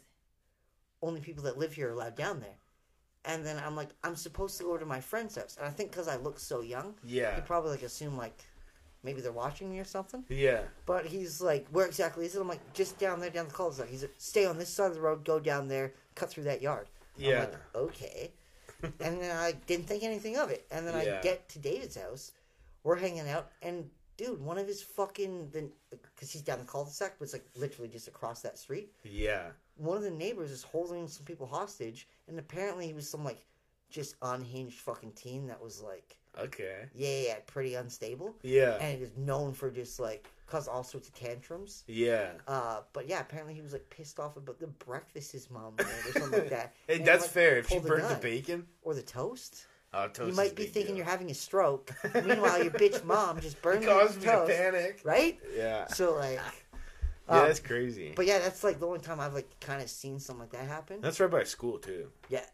only 1.00 1.20
people 1.20 1.44
that 1.44 1.56
live 1.58 1.72
here 1.72 1.88
are 1.88 1.92
allowed 1.92 2.14
down 2.16 2.40
there. 2.40 2.58
And 3.24 3.46
then 3.46 3.60
I'm 3.64 3.76
like, 3.76 3.90
I'm 4.02 4.16
supposed 4.16 4.58
to 4.58 4.64
go 4.64 4.76
to 4.76 4.84
my 4.86 5.00
friend's 5.00 5.36
house, 5.36 5.56
and 5.56 5.66
I 5.66 5.70
think 5.70 5.90
because 5.92 6.08
I 6.08 6.16
look 6.16 6.38
so 6.40 6.60
young, 6.60 6.94
Yeah. 7.04 7.34
he 7.36 7.40
probably 7.42 7.70
like 7.70 7.82
assume 7.82 8.16
like 8.16 8.36
maybe 9.04 9.20
they're 9.20 9.30
watching 9.32 9.70
me 9.70 9.78
or 9.78 9.84
something. 9.84 10.24
Yeah. 10.28 10.62
But 10.86 11.06
he's 11.06 11.40
like, 11.40 11.66
where 11.70 11.86
exactly 11.86 12.24
is 12.26 12.34
it? 12.34 12.40
I'm 12.40 12.48
like, 12.48 12.72
just 12.72 12.98
down 12.98 13.20
there, 13.20 13.30
down 13.30 13.46
the 13.48 13.54
cul-de-sac. 13.54 13.88
He's 13.88 14.02
like, 14.02 14.14
stay 14.18 14.44
on 14.46 14.58
this 14.58 14.68
side 14.68 14.88
of 14.88 14.94
the 14.94 15.00
road, 15.00 15.24
go 15.24 15.38
down 15.40 15.66
there, 15.68 15.92
cut 16.14 16.30
through 16.30 16.44
that 16.44 16.62
yard. 16.62 16.88
I'm 17.18 17.24
Yeah. 17.24 17.40
like, 17.40 17.54
okay. 17.74 18.32
and 18.82 19.20
then 19.20 19.36
I 19.36 19.52
didn't 19.66 19.86
think 19.86 20.02
anything 20.02 20.36
of 20.36 20.50
it. 20.50 20.66
And 20.70 20.86
then 20.86 20.94
Yeah. 21.04 21.18
I 21.18 21.22
get 21.22 21.48
to 21.50 21.58
David's 21.60 21.96
house, 21.96 22.32
we're 22.84 22.96
hanging 22.96 23.28
out, 23.28 23.50
and 23.60 23.88
dude, 24.24 24.40
one 24.40 24.58
of 24.58 24.66
his 24.66 24.82
fucking 24.82 25.48
the 25.52 25.68
because 25.90 26.30
he's 26.30 26.42
down 26.42 26.58
the 26.58 26.64
cul-de-sac, 26.64 27.14
but 27.18 27.24
it's 27.24 27.32
like 27.32 27.44
literally 27.56 27.88
just 27.88 28.08
across 28.08 28.40
that 28.42 28.58
street. 28.58 28.90
Yeah. 29.04 29.48
One 29.76 29.96
of 29.96 30.02
the 30.02 30.10
neighbors 30.10 30.50
is 30.50 30.62
holding 30.62 31.08
some 31.08 31.24
people 31.24 31.46
hostage, 31.46 32.08
and 32.28 32.38
apparently 32.38 32.86
he 32.86 32.92
was 32.92 33.08
some 33.08 33.24
like 33.24 33.44
just 33.90 34.16
unhinged 34.22 34.78
fucking 34.80 35.12
teen 35.12 35.46
that 35.48 35.62
was 35.62 35.82
like 35.82 36.16
Okay. 36.40 36.86
Yeah, 36.94 37.18
yeah, 37.28 37.34
pretty 37.46 37.74
unstable, 37.74 38.34
Yeah. 38.42 38.78
and 38.80 39.02
is 39.02 39.10
known 39.18 39.52
for 39.52 39.70
just 39.70 40.00
like 40.00 40.30
cause 40.46 40.66
all 40.68 40.82
sorts 40.84 41.08
of 41.08 41.14
tantrums. 41.14 41.84
yeah. 41.86 42.30
Uh, 42.46 42.80
but 42.94 43.06
yeah, 43.08 43.20
apparently 43.20 43.54
he 43.54 43.60
was 43.62 43.72
like 43.72 43.88
pissed 43.90 44.18
off 44.20 44.36
about 44.36 44.58
the 44.58 44.66
breakfast 44.66 45.32
his 45.32 45.50
mom 45.50 45.74
made 45.76 45.86
or 45.86 46.12
something 46.20 46.40
like 46.40 46.50
that. 46.50 46.74
Hey, 46.86 46.96
And, 46.96 47.06
that's 47.06 47.24
like, 47.24 47.30
fair. 47.30 47.56
If 47.58 47.68
she 47.68 47.78
burnt 47.80 48.08
the 48.08 48.14
bacon, 48.16 48.66
or 48.82 48.94
the 48.94 49.02
toast. 49.02 49.66
Oh, 49.94 50.08
toast 50.08 50.30
you 50.30 50.34
might 50.36 50.54
be 50.56 50.64
thinking 50.64 50.88
deal. 50.94 50.96
you're 50.98 51.06
having 51.06 51.30
a 51.30 51.34
stroke. 51.34 51.92
Meanwhile, 52.14 52.62
your 52.62 52.72
bitch 52.72 53.04
mom 53.14 53.40
just 53.40 53.60
burned 53.62 53.82
It 53.82 53.86
the 53.86 53.92
caused 53.92 54.16
me 54.18 54.24
to 54.26 54.30
toast, 54.32 54.50
panic. 54.52 55.00
right? 55.04 55.38
Yeah. 55.56 55.86
So 55.88 56.14
like, 56.14 56.40
Yeah, 57.28 57.40
um, 57.40 57.46
that's 57.46 57.60
crazy. 57.60 58.12
but 58.16 58.26
yeah, 58.26 58.38
that's 58.40 58.62
like 58.64 58.80
the 58.80 58.86
only 58.86 59.00
time 59.00 59.20
I've 59.20 59.34
like 59.34 59.48
kind 59.60 59.82
of 59.82 59.88
seen 59.90 60.18
something 60.18 60.40
like 60.40 60.52
that 60.52 60.66
happen. 60.66 61.00
That's 61.00 61.20
right 61.20 61.30
by 61.30 61.44
school 61.44 61.78
too. 61.78 62.08
Yeah. 62.28 62.44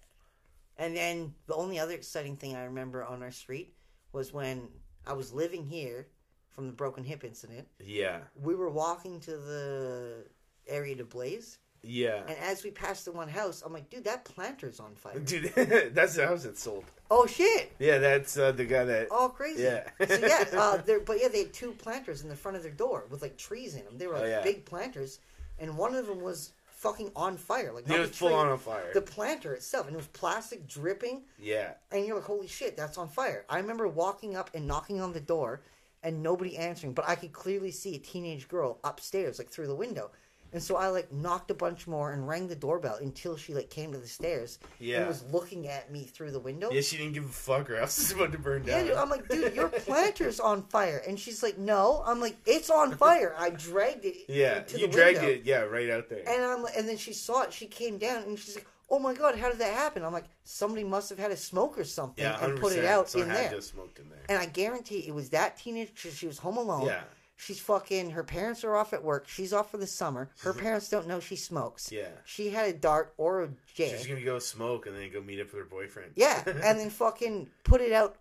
And 0.77 0.97
then 0.97 1.35
the 1.47 1.55
only 1.55 1.79
other 1.79 1.95
exciting 1.95 2.37
thing 2.37 2.55
I 2.55 2.65
remember 2.65 3.03
on 3.05 3.23
our 3.23 3.33
street 3.33 3.75
was 4.13 4.33
when 4.33 4.69
I 5.07 5.13
was 5.15 5.33
living 5.33 5.65
here 5.67 6.07
from 6.51 6.67
the 6.67 6.73
broken 6.73 7.03
hip 7.05 7.25
incident. 7.25 7.67
Yeah. 7.81 8.19
We 8.41 8.55
were 8.55 8.71
walking 8.71 9.19
to 9.21 9.31
the 9.37 10.25
area 10.69 10.95
to 10.97 11.05
blaze, 11.05 11.59
Yeah. 11.83 12.23
and 12.27 12.37
as 12.39 12.65
we 12.65 12.71
passed 12.71 13.05
the 13.05 13.13
one 13.13 13.29
house, 13.29 13.63
I'm 13.65 13.73
like, 13.73 13.89
dude, 13.91 14.05
that 14.05 14.25
planter's 14.25 14.81
on 14.81 14.95
fire. 14.95 15.19
Dude, 15.19 15.53
that's 15.95 16.15
the 16.17 16.27
house 16.27 16.43
that 16.43 16.59
sold. 16.59 16.85
Oh 17.11 17.27
shit! 17.27 17.73
Yeah, 17.79 17.99
that's 17.99 18.37
uh, 18.37 18.53
the 18.53 18.65
guy 18.65 18.85
that. 18.85 19.09
All 19.11 19.29
crazy. 19.29 19.63
Yeah. 19.63 19.89
so 20.07 20.19
yeah, 20.19 20.45
uh, 20.59 20.77
there. 20.79 21.01
But 21.01 21.19
yeah, 21.23 21.29
they 21.29 21.39
had 21.45 21.53
two 21.53 21.73
planters 21.73 22.23
in 22.23 22.29
the 22.29 22.37
front 22.37 22.57
of 22.57 22.63
their 22.63 22.73
door 22.73 23.05
with 23.11 23.23
like 23.23 23.37
trees 23.39 23.75
in 23.77 23.85
them. 23.85 23.97
They 23.97 24.07
were 24.07 24.15
like 24.15 24.23
Oh, 24.25 24.27
yeah. 24.29 24.43
big 24.43 24.65
planters, 24.65 25.21
and 25.59 25.77
one 25.79 25.95
of 25.95 26.07
them 26.07 26.21
was 26.21 26.53
fucking 26.67 27.11
on 27.17 27.37
fire. 27.37 27.73
Like 27.73 27.89
It 27.89 27.99
was 27.99 28.11
full 28.11 28.35
on 28.35 28.49
on 28.49 28.59
fire. 28.59 28.91
the 28.93 29.01
planter 29.01 29.55
itself, 29.55 29.87
and 29.87 29.95
it 29.95 29.97
was 29.97 30.07
plastic 30.09 30.69
dripping. 30.69 31.23
Yeah. 31.39 31.73
and 31.91 32.05
you're 32.07 32.17
like, 32.17 32.25
holy 32.27 32.47
shit, 32.47 32.77
that's 32.77 32.99
on 32.99 33.09
fire. 33.09 33.45
I 33.49 33.59
remember 33.59 33.89
walking 33.89 34.37
up 34.37 34.51
and 34.55 34.67
knocking 34.67 35.01
on 35.01 35.13
the 35.13 35.21
door 35.21 35.61
and 36.05 36.23
nobody 36.23 36.57
answering, 36.57 36.93
but 36.93 37.09
I 37.09 37.17
could 37.17 37.33
clearly 37.33 37.71
see 37.73 37.97
a 37.97 37.99
teenage 37.99 38.47
girl 38.49 38.79
upstairs, 38.85 39.39
like 39.39 39.49
through 39.49 39.67
the 39.67 39.75
window. 39.75 40.11
And 40.53 40.63
so 40.63 40.77
I 40.77 40.89
like 40.89 41.13
knocked 41.13 41.51
a 41.51 41.55
bunch 41.55 41.87
more 41.87 42.13
and 42.13 42.27
rang 42.27 42.49
the 42.49 42.57
doorbell 42.57 42.97
until 43.03 43.37
she 43.37 43.53
like 43.55 43.69
came 43.71 43.93
to 43.93 43.99
the 43.99 44.07
stairs 44.09 44.59
Yeah. 44.79 44.99
and 45.01 45.09
was 45.09 45.23
looking 45.33 45.69
at 45.69 45.93
me 45.93 46.05
through 46.05 46.31
the 46.31 46.41
window. 46.41 46.71
Yeah, 46.73 46.81
she 46.81 46.97
didn't 46.97 47.13
give 47.13 47.25
a 47.25 47.29
fuck, 47.29 47.69
or 47.71 47.77
else 47.77 47.99
it's 47.99 48.13
about 48.13 48.33
to 48.33 48.39
burn 48.39 48.63
down. 48.63 48.87
dude, 48.87 48.95
I'm 48.97 49.11
like, 49.11 49.29
dude, 49.29 49.55
your 49.55 49.69
planter's 49.87 50.41
on 50.41 50.63
fire, 50.69 51.03
and 51.07 51.19
she's 51.21 51.43
like, 51.43 51.59
no. 51.59 52.03
I'm 52.07 52.21
like, 52.21 52.37
it's 52.47 52.71
on 52.71 52.97
fire. 52.97 53.35
I 53.39 53.51
dragged 53.51 54.05
it. 54.05 54.17
yeah, 54.29 54.63
you 54.75 54.89
dragged 54.89 55.19
window. 55.21 55.35
it. 55.35 55.43
Yeah, 55.45 55.61
right 55.61 55.91
out 55.91 56.09
there. 56.09 56.23
And 56.27 56.43
I'm, 56.43 56.65
and 56.77 56.89
then 56.89 56.97
she 56.97 57.13
saw 57.13 57.43
it. 57.43 57.53
She 57.53 57.67
came 57.67 57.99
down, 57.99 58.23
and 58.23 58.39
she's 58.39 58.55
like, 58.55 58.67
"Oh 58.91 58.99
my 58.99 59.13
god, 59.15 59.37
how 59.39 59.51
did 59.51 59.59
that 59.59 59.75
happen?" 59.75 60.03
I'm 60.05 60.13
like, 60.15 60.25
"Somebody 60.45 60.85
must 60.85 61.11
have 61.11 61.19
had 61.19 61.31
a 61.31 61.37
smoke 61.37 61.79
or 61.79 61.85
something 61.85 62.25
yeah, 62.25 62.43
and 62.43 62.55
100%. 62.59 62.61
put 62.61 62.73
it 62.73 62.85
out 62.87 63.09
Someone 63.11 63.31
in 63.31 63.35
there." 63.37 63.51
just 63.51 63.69
smoked 63.71 63.99
in 63.99 64.09
there. 64.09 64.23
And 64.31 64.39
I 64.39 64.47
guarantee 64.47 65.01
it 65.07 65.15
was 65.15 65.29
that 65.31 65.59
teenage. 65.59 65.91
She 65.95 66.11
she 66.11 66.27
was 66.27 66.39
home 66.39 66.57
alone. 66.57 66.87
Yeah. 66.87 67.03
She's 67.41 67.61
fucking. 67.61 68.11
Her 68.11 68.25
parents 68.25 68.65
are 68.65 68.75
off 68.75 68.93
at 68.93 69.03
work. 69.05 69.29
She's 69.29 69.53
off 69.53 69.71
for 69.71 69.77
the 69.79 69.87
summer. 69.87 70.29
Her 70.43 70.53
parents 70.65 70.89
don't 70.89 71.07
know 71.07 71.21
she 71.21 71.37
smokes. 71.37 71.91
Yeah. 71.93 72.09
She 72.25 72.51
had 72.51 72.69
a 72.69 72.73
dart 72.73 73.15
or 73.17 73.45
a 73.45 73.49
J. 73.75 73.91
She's 73.97 74.07
gonna 74.09 74.21
go 74.23 74.39
smoke 74.41 74.87
and 74.87 74.97
then 74.97 75.11
go 75.13 75.21
meet 75.21 75.41
up 75.41 75.47
with 75.47 75.55
her 75.63 75.65
boyfriend. 75.65 76.13
Yeah, 76.17 76.43
and 76.47 76.61
then 76.79 76.91
fucking 76.91 77.49
put 77.63 77.81
it 77.81 77.93
out, 77.93 78.17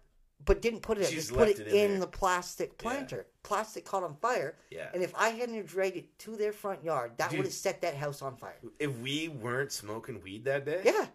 but 0.45 0.61
didn't 0.61 0.81
put 0.81 0.99
it 0.99 1.05
out. 1.05 1.09
She 1.09 1.15
Just 1.15 1.29
just 1.29 1.37
put 1.39 1.47
left 1.47 1.59
it, 1.59 1.67
it 1.67 1.73
in 1.73 1.85
in 1.85 1.91
there. 1.93 1.99
the 2.01 2.07
plastic 2.07 2.77
planter. 2.77 3.25
Plastic 3.41 3.85
caught 3.85 4.03
on 4.03 4.15
fire. 4.17 4.55
Yeah. 4.69 4.89
And 4.93 5.01
if 5.01 5.15
I 5.15 5.29
hadn't 5.29 5.65
dragged 5.65 5.97
it 5.97 6.19
to 6.19 6.35
their 6.35 6.51
front 6.51 6.83
yard, 6.83 7.13
that 7.17 7.31
Dude. 7.31 7.39
would 7.39 7.45
have 7.47 7.53
set 7.53 7.81
that 7.81 7.95
house 7.95 8.21
on 8.21 8.35
fire. 8.35 8.57
If 8.77 8.95
we 8.99 9.29
weren't 9.29 9.71
smoking 9.71 10.21
weed 10.21 10.45
that 10.45 10.63
day, 10.65 10.81
Yeah, 10.85 11.07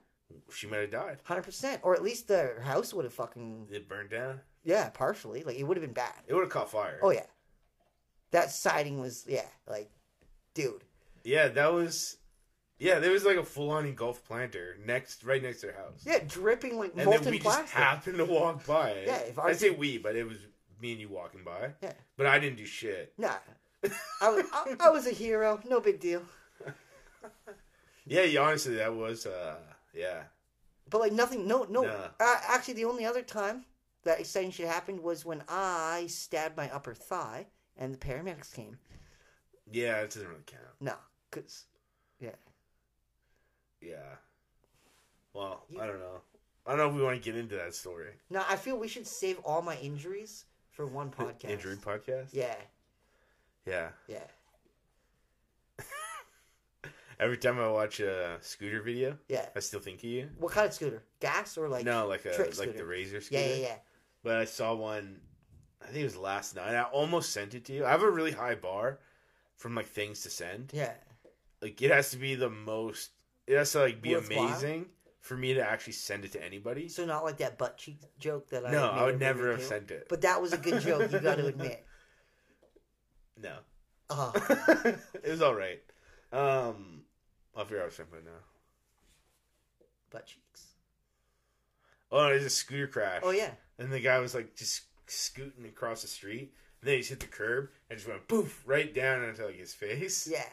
she 0.50 0.66
might 0.66 0.78
have 0.80 0.90
died. 0.90 1.18
hundred 1.22 1.42
percent. 1.42 1.80
Or 1.84 1.94
at 1.94 2.02
least 2.02 2.26
the 2.26 2.54
house 2.62 2.92
would 2.92 3.04
have 3.04 3.14
fucking 3.14 3.68
It 3.70 3.88
burned 3.88 4.10
down. 4.10 4.40
yeah, 4.64 4.88
partially. 4.88 5.44
Like 5.44 5.56
it 5.56 5.62
would 5.62 5.76
have 5.76 5.84
been 5.84 5.94
bad. 5.94 6.14
It 6.26 6.34
would 6.34 6.40
have 6.42 6.50
caught 6.50 6.70
fire. 6.70 6.98
Oh 7.02 7.10
yeah, 7.10 7.26
that 8.32 8.50
siding 8.50 9.00
was 9.00 9.24
yeah, 9.28 9.46
like, 9.66 9.90
dude. 10.54 10.84
Yeah, 11.24 11.48
that 11.48 11.72
was. 11.72 12.16
Yeah, 12.78 12.98
there 12.98 13.12
was 13.12 13.24
like 13.24 13.36
a 13.36 13.44
full-on 13.44 13.86
engulfed 13.86 14.26
planter 14.26 14.76
next, 14.84 15.22
right 15.22 15.40
next 15.40 15.60
to 15.60 15.66
their 15.68 15.76
house. 15.76 16.02
Yeah, 16.04 16.18
dripping 16.26 16.78
like 16.78 16.94
and 16.96 17.04
molten 17.04 17.22
then 17.22 17.32
we 17.34 17.38
plastic. 17.38 17.66
just 17.66 17.74
happened 17.74 18.18
to 18.18 18.24
walk 18.24 18.66
by. 18.66 18.90
it. 18.90 19.06
Yeah, 19.06 19.18
if 19.18 19.38
I 19.38 19.50
I 19.50 19.52
say 19.52 19.70
we, 19.70 19.98
but 19.98 20.16
it 20.16 20.26
was 20.26 20.38
me 20.80 20.90
and 20.90 21.00
you 21.00 21.08
walking 21.08 21.44
by. 21.44 21.70
Yeah. 21.80 21.92
But 22.16 22.26
I 22.26 22.40
didn't 22.40 22.56
do 22.56 22.66
shit. 22.66 23.12
Nah, 23.16 23.36
I 24.20 24.30
was 24.30 24.44
I, 24.52 24.76
I 24.80 24.90
was 24.90 25.06
a 25.06 25.12
hero. 25.12 25.60
No 25.68 25.80
big 25.80 26.00
deal. 26.00 26.22
Yeah, 28.04 28.22
yeah, 28.24 28.40
honestly, 28.40 28.74
that 28.76 28.94
was. 28.94 29.26
uh 29.26 29.56
Yeah. 29.94 30.22
But 30.90 31.00
like 31.00 31.12
nothing. 31.12 31.46
No, 31.46 31.64
no. 31.68 31.82
Nah. 31.82 32.08
Uh, 32.18 32.36
actually, 32.48 32.74
the 32.74 32.84
only 32.86 33.04
other 33.04 33.22
time 33.22 33.64
that 34.02 34.18
exciting 34.18 34.50
shit 34.50 34.66
happened 34.66 35.00
was 35.00 35.24
when 35.24 35.44
I 35.48 36.06
stabbed 36.08 36.56
my 36.56 36.68
upper 36.70 36.94
thigh 36.94 37.46
and 37.78 37.92
the 37.94 37.98
paramedics 37.98 38.52
came. 38.54 38.78
Yeah, 39.70 40.00
it 40.00 40.10
doesn't 40.10 40.28
really 40.28 40.42
count. 40.46 40.62
No, 40.80 40.94
cause 41.30 41.64
yeah, 42.20 42.30
Yeah. 43.80 44.16
Well, 45.34 45.64
You- 45.68 45.80
I 45.80 45.86
don't 45.86 45.98
know. 46.00 46.20
I 46.66 46.70
don't 46.70 46.78
know 46.78 46.88
if 46.90 46.94
we 46.94 47.02
want 47.02 47.20
to 47.20 47.24
get 47.32 47.38
into 47.38 47.56
that 47.56 47.74
story. 47.74 48.12
no. 48.30 48.44
I 48.48 48.54
feel 48.56 48.76
we 48.76 48.86
should 48.88 49.06
save 49.06 49.38
all 49.44 49.62
my 49.62 49.76
injuries 49.78 50.44
for 50.70 50.86
one 50.86 51.10
podcast. 51.18 51.50
Injury 51.50 51.76
podcast? 51.76 52.28
Yeah, 52.32 52.54
Yeah. 53.66 53.88
yeah, 54.06 54.24
Every 57.20 57.36
time 57.38 57.58
I 57.60 57.68
watch 57.70 58.00
a 58.00 58.38
scooter 58.40 58.82
video, 58.82 59.16
yeah. 59.28 59.46
I 59.54 59.60
still 59.60 59.80
think 59.80 59.98
of 59.98 60.04
you. 60.04 60.28
What 60.38 60.52
kind 60.52 60.66
of 60.66 60.72
scooter? 60.74 61.02
Gas 61.20 61.56
or 61.56 61.68
like? 61.68 61.84
no, 61.84 62.06
like 62.08 62.24
a 62.24 62.34
trick 62.34 62.48
like 62.58 62.70
scooter. 62.70 62.78
the 62.78 62.84
Razor 62.84 63.20
scooter. 63.20 63.40
Yeah, 63.42 63.54
yeah, 63.54 63.62
yeah. 63.62 63.74
But 64.24 64.36
I 64.38 64.44
saw 64.44 64.74
one. 64.74 65.20
I 65.82 65.86
think 65.86 65.98
it 65.98 66.04
was 66.04 66.16
last 66.16 66.54
night. 66.56 66.74
I 66.74 66.82
almost 66.82 67.30
sent 67.32 67.54
it 67.54 67.64
to 67.66 67.72
you. 67.72 67.84
I 67.84 67.90
have 67.90 68.02
a 68.02 68.10
really 68.10 68.32
high 68.32 68.54
bar 68.54 68.98
from 69.56 69.74
like 69.74 69.86
things 69.88 70.22
to 70.22 70.30
send. 70.30 70.70
Yeah. 70.72 70.92
Like 71.60 71.80
it 71.82 71.90
has 71.90 72.10
to 72.12 72.16
be 72.16 72.34
the 72.34 72.50
most. 72.50 73.10
It 73.46 73.56
has 73.56 73.72
to 73.72 73.80
like 73.80 74.00
be 74.02 74.14
Worthwhile? 74.14 74.46
amazing 74.48 74.86
for 75.20 75.36
me 75.36 75.54
to 75.54 75.60
actually 75.60 75.92
send 75.92 76.24
it 76.24 76.32
to 76.32 76.44
anybody. 76.44 76.88
So 76.88 77.04
not 77.04 77.24
like 77.24 77.38
that 77.38 77.58
butt 77.58 77.76
cheek 77.78 77.98
joke 78.18 78.48
that 78.50 78.66
I 78.66 78.70
no, 78.72 78.88
I 78.88 79.04
would 79.04 79.20
never 79.20 79.52
have 79.52 79.62
sent 79.62 79.90
it. 79.90 80.06
But 80.08 80.22
that 80.22 80.40
was 80.40 80.52
a 80.52 80.58
good 80.58 80.80
joke. 80.82 81.10
You 81.12 81.18
got 81.20 81.36
to 81.36 81.46
admit. 81.54 81.84
no, 83.40 83.56
Uh, 84.10 84.32
it 85.22 85.28
was 85.30 85.42
all 85.42 85.54
right. 85.54 85.80
Um, 86.32 87.02
I'll 87.56 87.64
figure 87.64 87.82
out 87.84 87.92
something 87.92 88.18
now. 88.24 88.30
butt 90.10 90.26
cheeks. 90.26 90.66
Oh, 92.10 92.24
there's 92.28 92.44
a 92.44 92.50
scooter 92.50 92.86
crash. 92.86 93.20
Oh 93.24 93.30
yeah. 93.30 93.50
And 93.78 93.92
the 93.92 94.00
guy 94.00 94.18
was 94.18 94.34
like 94.34 94.54
just 94.56 94.82
scooting 95.06 95.64
across 95.66 96.02
the 96.02 96.08
street. 96.08 96.52
And 96.80 96.88
then 96.88 96.94
he 96.94 96.98
just 97.00 97.10
hit 97.10 97.20
the 97.20 97.26
curb 97.26 97.68
and 97.90 97.98
just 97.98 98.08
went 98.08 98.26
poof 98.28 98.62
right 98.66 98.92
down 98.94 99.22
onto 99.24 99.44
like 99.44 99.56
his 99.58 99.74
face. 99.74 100.26
Yeah. 100.30 100.44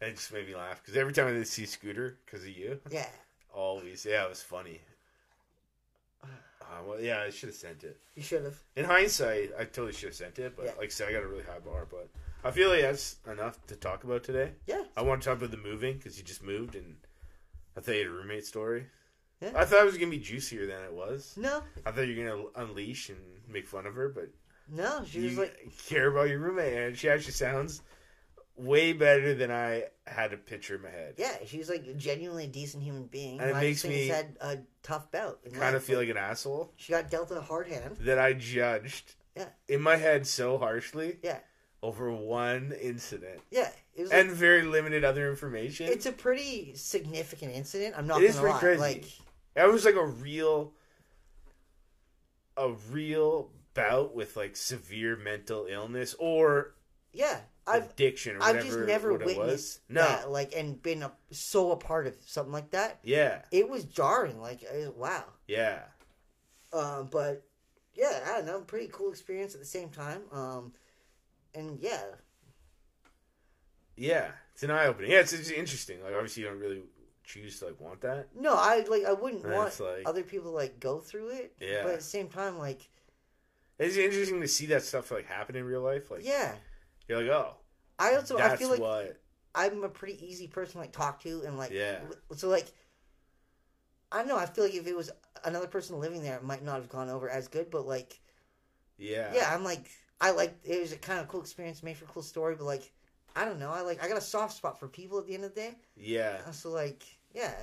And 0.00 0.10
it 0.10 0.16
just 0.16 0.32
made 0.32 0.46
me 0.46 0.54
laugh 0.54 0.80
because 0.82 0.96
every 0.96 1.12
time 1.12 1.26
I 1.38 1.42
see 1.44 1.66
Scooter 1.66 2.18
because 2.24 2.42
of 2.42 2.50
you, 2.50 2.80
Yeah. 2.90 3.08
always 3.52 4.04
yeah, 4.04 4.24
it 4.24 4.28
was 4.28 4.42
funny. 4.42 4.80
Uh, 6.22 6.82
well, 6.86 7.00
yeah, 7.00 7.20
I 7.22 7.30
should 7.30 7.48
have 7.48 7.56
sent 7.56 7.82
it. 7.84 7.96
You 8.14 8.22
should 8.22 8.44
have. 8.44 8.58
In 8.76 8.84
hindsight, 8.84 9.52
I 9.58 9.64
totally 9.64 9.92
should 9.92 10.10
have 10.10 10.16
sent 10.16 10.38
it, 10.38 10.54
but 10.54 10.66
Yeah. 10.66 10.72
like 10.76 10.86
I 10.86 10.88
said, 10.88 11.08
I 11.08 11.12
got 11.12 11.22
a 11.22 11.26
really 11.26 11.44
high 11.44 11.60
bar. 11.60 11.86
But 11.90 12.08
I 12.44 12.50
feel 12.50 12.68
like 12.68 12.82
that's 12.82 13.16
enough 13.26 13.64
to 13.68 13.76
talk 13.76 14.04
about 14.04 14.22
today. 14.24 14.52
Yeah. 14.66 14.84
I 14.96 15.02
want 15.02 15.22
to 15.22 15.28
talk 15.28 15.38
about 15.38 15.50
the 15.50 15.56
moving 15.56 15.96
because 15.96 16.18
you 16.18 16.24
just 16.24 16.42
moved, 16.42 16.74
and 16.74 16.96
I 17.76 17.80
thought 17.80 17.92
you 17.92 17.98
had 18.00 18.08
a 18.08 18.10
roommate 18.10 18.44
story. 18.46 18.86
Yeah. 19.40 19.52
I 19.54 19.64
thought 19.64 19.80
it 19.82 19.86
was 19.86 19.96
gonna 19.98 20.10
be 20.10 20.18
juicier 20.18 20.66
than 20.66 20.82
it 20.82 20.92
was. 20.92 21.34
No. 21.36 21.62
I 21.86 21.90
thought 21.92 22.08
you 22.08 22.22
were 22.24 22.30
gonna 22.30 22.44
unleash 22.56 23.08
and 23.08 23.18
make 23.48 23.66
fun 23.68 23.86
of 23.86 23.94
her, 23.94 24.08
but 24.08 24.28
No. 24.68 25.04
She 25.08 25.20
was 25.20 25.38
like. 25.38 25.72
care 25.86 26.08
about 26.08 26.28
your 26.28 26.38
roommate, 26.40 26.74
and 26.74 26.96
she 26.98 27.08
actually 27.08 27.32
sounds 27.32 27.82
way 28.56 28.92
better 28.92 29.34
than 29.34 29.52
I 29.52 29.84
had 30.06 30.32
a 30.32 30.36
picture 30.36 30.74
in 30.74 30.82
my 30.82 30.90
head. 30.90 31.14
Yeah, 31.16 31.36
she's 31.46 31.68
like 31.70 31.96
genuinely 31.96 32.44
a 32.44 32.48
decent 32.48 32.82
human 32.82 33.04
being. 33.06 33.38
And 33.40 33.50
it 33.50 33.54
makes 33.54 33.84
me 33.84 34.08
had 34.08 34.36
a 34.40 34.58
tough 34.82 35.10
bout. 35.12 35.38
in 35.44 35.52
Kind 35.52 35.76
of 35.76 35.84
feel 35.84 36.00
like 36.00 36.08
an 36.08 36.16
asshole 36.16 36.72
she 36.76 36.90
got 36.92 37.08
dealt 37.10 37.30
a 37.30 37.40
hard 37.40 37.68
hand. 37.68 37.96
that 38.00 38.18
I 38.18 38.32
judged 38.32 39.14
Yeah. 39.36 39.50
in 39.68 39.80
my 39.80 39.94
head 39.96 40.26
so 40.26 40.58
harshly 40.58 41.18
Yeah, 41.22 41.38
over 41.84 42.10
one 42.10 42.72
incident 42.80 43.40
yeah. 43.52 43.70
Like, 43.96 44.08
and 44.12 44.30
very 44.32 44.62
limited 44.62 45.04
other 45.04 45.30
information. 45.30 45.86
it's 45.86 46.06
a 46.06 46.12
pretty 46.12 46.74
significant 46.74 47.52
incident. 47.54 47.94
I'm 47.96 48.08
not 48.08 48.20
It 48.22 48.26
is 48.30 48.36
gonna 48.36 48.48
lie. 48.50 48.58
pretty 48.58 48.78
crazy. 48.80 48.94
Like, 49.00 49.08
That 49.58 49.72
was 49.72 49.84
like 49.84 49.96
a 49.96 50.06
real, 50.06 50.72
a 52.56 52.70
real 52.92 53.50
bout 53.74 54.14
with 54.14 54.36
like 54.36 54.54
severe 54.54 55.16
mental 55.16 55.66
illness 55.68 56.14
or 56.20 56.74
yeah, 57.12 57.40
I've 57.66 57.90
addiction 57.90 58.36
or 58.36 58.42
I've 58.42 58.54
whatever. 58.56 58.76
just 58.76 58.86
never 58.86 59.12
what 59.12 59.22
it 59.22 59.26
was. 59.26 59.36
witnessed 59.36 59.80
No, 59.88 60.02
that, 60.02 60.30
like, 60.30 60.54
and 60.54 60.80
been 60.80 61.02
a, 61.02 61.10
so 61.32 61.72
a 61.72 61.76
part 61.76 62.06
of 62.06 62.14
something 62.24 62.52
like 62.52 62.70
that. 62.70 63.00
yeah, 63.02 63.42
It 63.50 63.68
was 63.68 63.84
jarring. 63.84 64.40
Like, 64.40 64.62
I- 64.72 64.90
wow. 64.90 65.24
yeah, 65.48 65.80
Um, 66.72 67.08
but 67.10 67.42
yeah, 67.94 68.20
I 68.28 68.36
don't 68.36 68.46
know. 68.46 68.60
Pretty 68.60 68.88
cool 68.92 69.10
experience 69.10 69.54
at 69.54 69.60
the 69.60 69.66
same 69.66 69.88
time. 69.88 70.20
Um, 70.30 70.72
and 71.52 71.80
yeah, 71.80 72.02
yeah. 73.96 74.28
It's 74.54 74.62
an 74.62 74.70
eye 74.70 74.86
opening. 74.86 75.10
Yeah, 75.10 75.18
it's, 75.20 75.32
it's 75.32 75.50
interesting. 75.50 76.00
Like 76.04 76.14
obviously 76.14 76.44
you 76.44 76.48
don't 76.48 76.60
really 76.60 76.82
choose 77.28 77.58
to 77.58 77.66
like 77.66 77.78
want 77.80 78.00
that. 78.00 78.28
no, 78.34 78.54
I 78.54 78.84
like 78.88 79.04
I 79.04 79.12
wouldn't 79.12 79.44
And 79.44 79.52
want 79.52 79.78
like- 79.80 80.02
other 80.06 80.22
people 80.22 80.50
to 80.50 80.56
like 80.56 80.80
go 80.80 80.98
through 80.98 81.28
it. 81.30 81.52
Yeah. 81.60 81.82
But 81.82 81.92
at 81.92 81.98
the 81.98 82.04
same 82.04 82.28
time, 82.28 82.58
like 82.58 82.88
It's 83.78 83.96
interesting 83.98 84.40
to 84.40 84.48
see 84.48 84.66
that 84.66 84.82
stuff 84.82 85.10
like 85.10 85.26
happen 85.26 85.54
in 85.54 85.64
real 85.64 85.82
life. 85.82 86.10
Like 86.10 86.24
Yeah. 86.24 86.54
you're 87.06 87.20
like, 87.22 87.30
oh, 87.30 87.54
I 87.98 88.14
also 88.14 88.38
I 88.38 88.56
feel 88.56 88.70
like 88.70 88.80
what. 88.80 89.20
I'm 89.54 89.82
a 89.84 89.88
pretty 89.88 90.24
easy 90.26 90.46
person 90.46 90.74
to 90.74 90.78
like 90.78 90.92
talk 90.92 91.20
to 91.24 91.42
and 91.46 91.58
like 91.58 91.70
Yeah. 91.70 91.98
so 92.34 92.48
like 92.48 92.66
I 94.10 94.18
don't 94.18 94.28
know, 94.28 94.38
I 94.38 94.46
feel 94.46 94.64
like 94.64 94.74
if 94.74 94.86
it 94.86 94.96
was 94.96 95.10
another 95.44 95.66
person 95.66 96.00
living 96.00 96.22
there 96.22 96.36
it 96.36 96.42
might 96.44 96.64
not 96.64 96.76
have 96.76 96.88
gone 96.88 97.10
over 97.10 97.28
as 97.28 97.46
good, 97.48 97.70
but 97.70 97.86
like 97.86 98.18
Yeah. 98.96 99.30
yeah, 99.34 99.52
I'm 99.54 99.64
like 99.64 99.86
I 100.20 100.30
like 100.30 100.56
it 100.64 100.80
was 100.80 100.92
a 100.92 100.96
kind 100.96 101.20
of 101.20 101.28
cool 101.28 101.40
experience, 101.42 101.82
made 101.82 101.96
for 101.98 102.06
a 102.06 102.08
cool 102.08 102.22
story, 102.22 102.54
but 102.56 102.64
like 102.64 102.90
I 103.36 103.44
don't 103.44 103.58
know, 103.60 103.70
I 103.70 103.82
like 103.82 104.02
I 104.02 104.08
got 104.08 104.16
a 104.16 104.22
soft 104.22 104.56
spot 104.56 104.80
for 104.80 104.88
people 104.88 105.18
at 105.18 105.26
the 105.26 105.34
end 105.34 105.44
of 105.44 105.54
the 105.54 105.60
day. 105.60 105.74
Yeah. 105.96 106.50
So 106.52 106.70
like 106.70 107.04
yeah. 107.34 107.54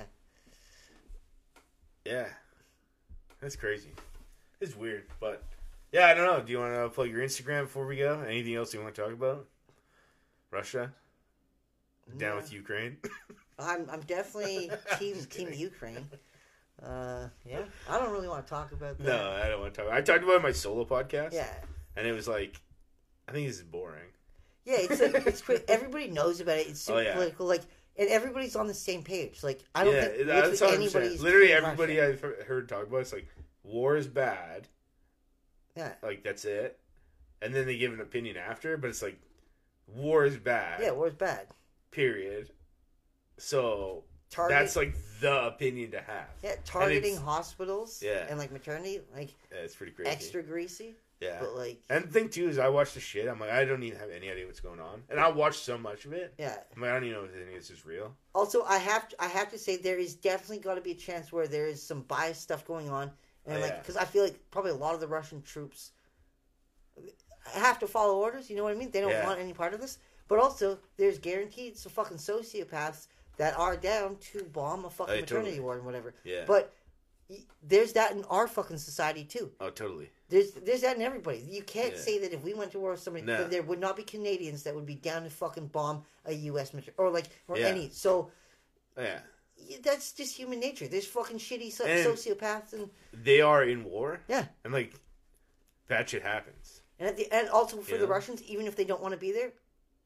Yeah. 2.04 2.26
That's 3.40 3.56
crazy. 3.56 3.90
It's 4.60 4.74
weird, 4.76 5.04
but 5.20 5.42
yeah, 5.92 6.06
I 6.06 6.14
don't 6.14 6.24
know. 6.26 6.40
Do 6.42 6.50
you 6.52 6.58
want 6.58 6.74
to 6.74 6.88
plug 6.88 7.10
your 7.10 7.20
Instagram 7.22 7.62
before 7.62 7.86
we 7.86 7.96
go? 7.96 8.20
Anything 8.20 8.54
else 8.54 8.72
you 8.72 8.80
want 8.80 8.94
to 8.94 9.02
talk 9.02 9.12
about? 9.12 9.46
Russia 10.50 10.92
down 12.16 12.36
with 12.36 12.52
Ukraine. 12.52 12.96
I'm 13.58 13.88
I'm 13.90 14.00
definitely 14.02 14.70
team 14.98 15.16
team. 15.24 15.50
Ukraine. 15.52 16.08
Uh 16.82 17.28
yeah. 17.44 17.60
I 17.90 17.98
don't 17.98 18.12
really 18.12 18.28
want 18.28 18.46
to 18.46 18.50
talk 18.50 18.72
about 18.72 18.98
that. 18.98 19.06
no, 19.06 19.30
I 19.32 19.48
don't 19.48 19.60
want 19.60 19.74
to 19.74 19.82
talk. 19.82 19.92
I 19.92 20.00
talked 20.00 20.22
about 20.24 20.42
my 20.42 20.52
solo 20.52 20.84
podcast. 20.84 21.32
Yeah. 21.32 21.52
and 21.96 22.06
it 22.06 22.12
was 22.12 22.28
like, 22.28 22.54
I 23.28 23.32
think 23.32 23.48
this 23.48 23.56
is 23.56 23.62
boring. 23.64 24.04
Yeah, 24.64 24.76
it's 24.78 25.00
like, 25.00 25.26
it's 25.26 25.42
quick. 25.42 25.64
Everybody 25.68 26.08
knows 26.08 26.40
about 26.40 26.58
it. 26.58 26.68
It's 26.68 26.80
super 26.86 26.98
Oh, 26.98 27.02
yeah. 27.02 27.14
political. 27.14 27.46
Like, 27.46 27.62
and 27.98 28.08
everybody's 28.08 28.56
on 28.56 28.66
the 28.66 28.74
same 28.74 29.02
page. 29.02 29.42
Like, 29.42 29.62
I 29.74 29.84
don't 29.84 29.94
yeah, 29.94 30.04
think 30.06 30.26
that's 30.26 30.60
literally 30.60 30.88
what 30.88 30.96
I'm 30.96 31.08
saying. 31.08 31.22
Literally, 31.22 31.52
everybody. 31.52 32.00
I've 32.00 32.20
heard 32.20 32.68
talk 32.68 32.86
about 32.86 33.00
it's 33.00 33.12
like 33.12 33.28
war 33.62 33.96
is 33.96 34.06
bad. 34.06 34.68
Yeah. 35.76 35.92
Like 36.02 36.22
that's 36.22 36.44
it, 36.44 36.78
and 37.42 37.54
then 37.54 37.66
they 37.66 37.76
give 37.76 37.92
an 37.92 38.00
opinion 38.00 38.36
after, 38.36 38.76
but 38.76 38.88
it's 38.90 39.02
like 39.02 39.18
war 39.86 40.24
is 40.24 40.36
bad. 40.36 40.80
Yeah, 40.82 40.92
war 40.92 41.08
is 41.08 41.14
bad. 41.14 41.48
Period. 41.90 42.50
So 43.38 44.04
Target, 44.30 44.56
that's 44.58 44.76
like 44.76 44.96
the 45.20 45.46
opinion 45.46 45.90
to 45.92 46.00
have. 46.00 46.28
yeah, 46.42 46.54
targeting 46.64 47.16
hospitals. 47.16 48.02
Yeah. 48.02 48.26
and 48.28 48.38
like 48.38 48.50
maternity, 48.52 49.00
like 49.14 49.34
Yeah, 49.52 49.58
it's 49.58 49.74
pretty 49.74 49.92
crazy. 49.92 50.10
extra 50.10 50.42
greasy. 50.42 50.94
Yeah. 51.20 51.38
But 51.40 51.56
like, 51.56 51.80
And 51.88 52.04
the 52.04 52.08
thing 52.08 52.28
too 52.28 52.48
is, 52.48 52.58
I 52.58 52.68
watch 52.68 52.92
the 52.92 53.00
shit. 53.00 53.26
I'm 53.26 53.40
like, 53.40 53.50
I 53.50 53.64
don't 53.64 53.82
even 53.82 53.98
have 53.98 54.10
any 54.10 54.30
idea 54.30 54.44
what's 54.46 54.60
going 54.60 54.80
on, 54.80 55.02
and 55.08 55.18
I 55.18 55.28
watch 55.30 55.56
so 55.58 55.78
much 55.78 56.04
of 56.04 56.12
it. 56.12 56.34
yeah. 56.38 56.56
I'm 56.74 56.82
like, 56.82 56.90
I 56.90 56.94
don't 56.94 57.04
even 57.04 57.16
know 57.18 57.24
if 57.24 57.34
any 57.34 57.54
of 57.54 57.60
this 57.60 57.70
is 57.70 57.86
real. 57.86 58.14
Also, 58.34 58.62
I 58.64 58.76
have 58.78 59.08
to, 59.08 59.22
I 59.22 59.26
have 59.28 59.50
to 59.52 59.58
say 59.58 59.76
there 59.78 59.98
is 59.98 60.14
definitely 60.14 60.58
got 60.58 60.74
to 60.74 60.80
be 60.82 60.90
a 60.92 60.94
chance 60.96 61.32
where 61.32 61.46
there 61.48 61.66
is 61.66 61.82
some 61.82 62.02
biased 62.02 62.42
stuff 62.42 62.66
going 62.66 62.90
on, 62.90 63.10
and 63.46 63.56
Oh, 63.56 63.60
like 63.60 63.70
yeah. 63.70 63.78
because 63.78 63.96
I 63.96 64.04
feel 64.04 64.24
like 64.24 64.38
probably 64.50 64.72
a 64.72 64.76
lot 64.76 64.94
of 64.94 65.00
the 65.00 65.08
Russian 65.08 65.40
troops 65.42 65.92
have 67.54 67.78
to 67.78 67.86
follow 67.86 68.16
orders. 68.16 68.50
You 68.50 68.56
know 68.56 68.64
what 68.64 68.72
I 68.72 68.76
mean? 68.76 68.90
They 68.90 69.00
don't 69.00 69.10
Yeah. 69.10 69.26
want 69.26 69.40
any 69.40 69.52
part 69.52 69.74
of 69.74 69.80
this. 69.80 69.98
But 70.28 70.38
also, 70.40 70.78
there's 70.96 71.18
guaranteed 71.18 71.76
some 71.78 71.92
fucking 71.92 72.16
sociopaths 72.16 73.06
that 73.36 73.56
are 73.58 73.76
down 73.76 74.16
to 74.32 74.42
bomb 74.44 74.84
a 74.84 74.90
fucking 74.90 75.12
Oh, 75.12 75.14
yeah, 75.14 75.20
maternity 75.20 75.50
totally. 75.50 75.60
ward 75.60 75.76
and 75.78 75.86
whatever. 75.86 76.14
Yeah. 76.24 76.44
But 76.46 76.74
there's 77.62 77.92
that 77.92 78.12
in 78.12 78.24
our 78.24 78.48
fucking 78.48 78.78
society 78.78 79.24
too. 79.24 79.52
Oh, 79.60 79.70
totally. 79.70 80.10
There's 80.28 80.50
there's 80.52 80.80
that 80.80 80.96
in 80.96 81.02
everybody. 81.02 81.38
You 81.38 81.62
can't 81.62 81.94
Yeah. 81.94 82.00
say 82.00 82.18
that 82.18 82.32
if 82.32 82.42
we 82.42 82.52
went 82.54 82.72
to 82.72 82.80
war 82.80 82.92
with 82.92 83.00
somebody, 83.00 83.24
No. 83.26 83.46
there 83.46 83.62
would 83.62 83.78
not 83.78 83.96
be 83.96 84.02
Canadians 84.02 84.64
that 84.64 84.74
would 84.74 84.86
be 84.86 84.96
down 84.96 85.22
to 85.22 85.30
fucking 85.30 85.68
bomb 85.68 86.04
a 86.24 86.32
U.S. 86.50 86.74
mater- 86.74 86.92
or 86.96 87.10
like 87.10 87.26
or 87.48 87.56
Yeah. 87.58 87.66
any. 87.68 87.90
So 87.90 88.30
Yeah, 88.96 89.20
that's 89.82 90.12
just 90.12 90.36
human 90.36 90.58
nature. 90.60 90.88
There's 90.88 91.06
fucking 91.06 91.38
shitty 91.38 91.70
so- 91.72 91.86
sociopaths 91.86 92.72
and 92.72 92.90
they 93.12 93.40
are 93.40 93.62
in 93.64 93.84
war, 93.84 94.20
yeah, 94.28 94.46
and 94.64 94.72
like 94.72 94.94
that 95.88 96.08
shit 96.10 96.22
happens. 96.22 96.82
and 96.98 97.08
at 97.08 97.16
the 97.16 97.30
and 97.32 97.48
also 97.50 97.80
for 97.82 97.96
the 97.96 98.04
Yeah. 98.06 98.10
Russians, 98.10 98.42
even 98.42 98.66
if 98.66 98.74
they 98.74 98.84
don't 98.84 99.00
want 99.02 99.12
to 99.12 99.18
be 99.18 99.30
there, 99.32 99.52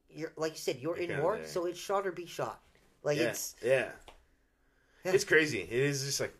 you're 0.09 0.33
like 0.35 0.51
you 0.53 0.57
said, 0.59 0.77
you're 0.79 0.99
You're 1.01 1.11
in 1.17 1.21
war, 1.23 1.37
there. 1.37 1.47
so 1.47 1.65
it's 1.65 1.79
shot 1.79 2.05
or 2.05 2.11
be 2.11 2.25
shot. 2.27 2.61
Like 3.03 3.17
yeah, 3.17 3.29
it's 3.31 3.55
yeah. 3.63 3.91
Yeah. 5.03 5.13
It's 5.13 5.23
crazy. 5.23 5.61
It 5.61 5.71
is 5.71 6.03
just 6.05 6.19
like 6.19 6.33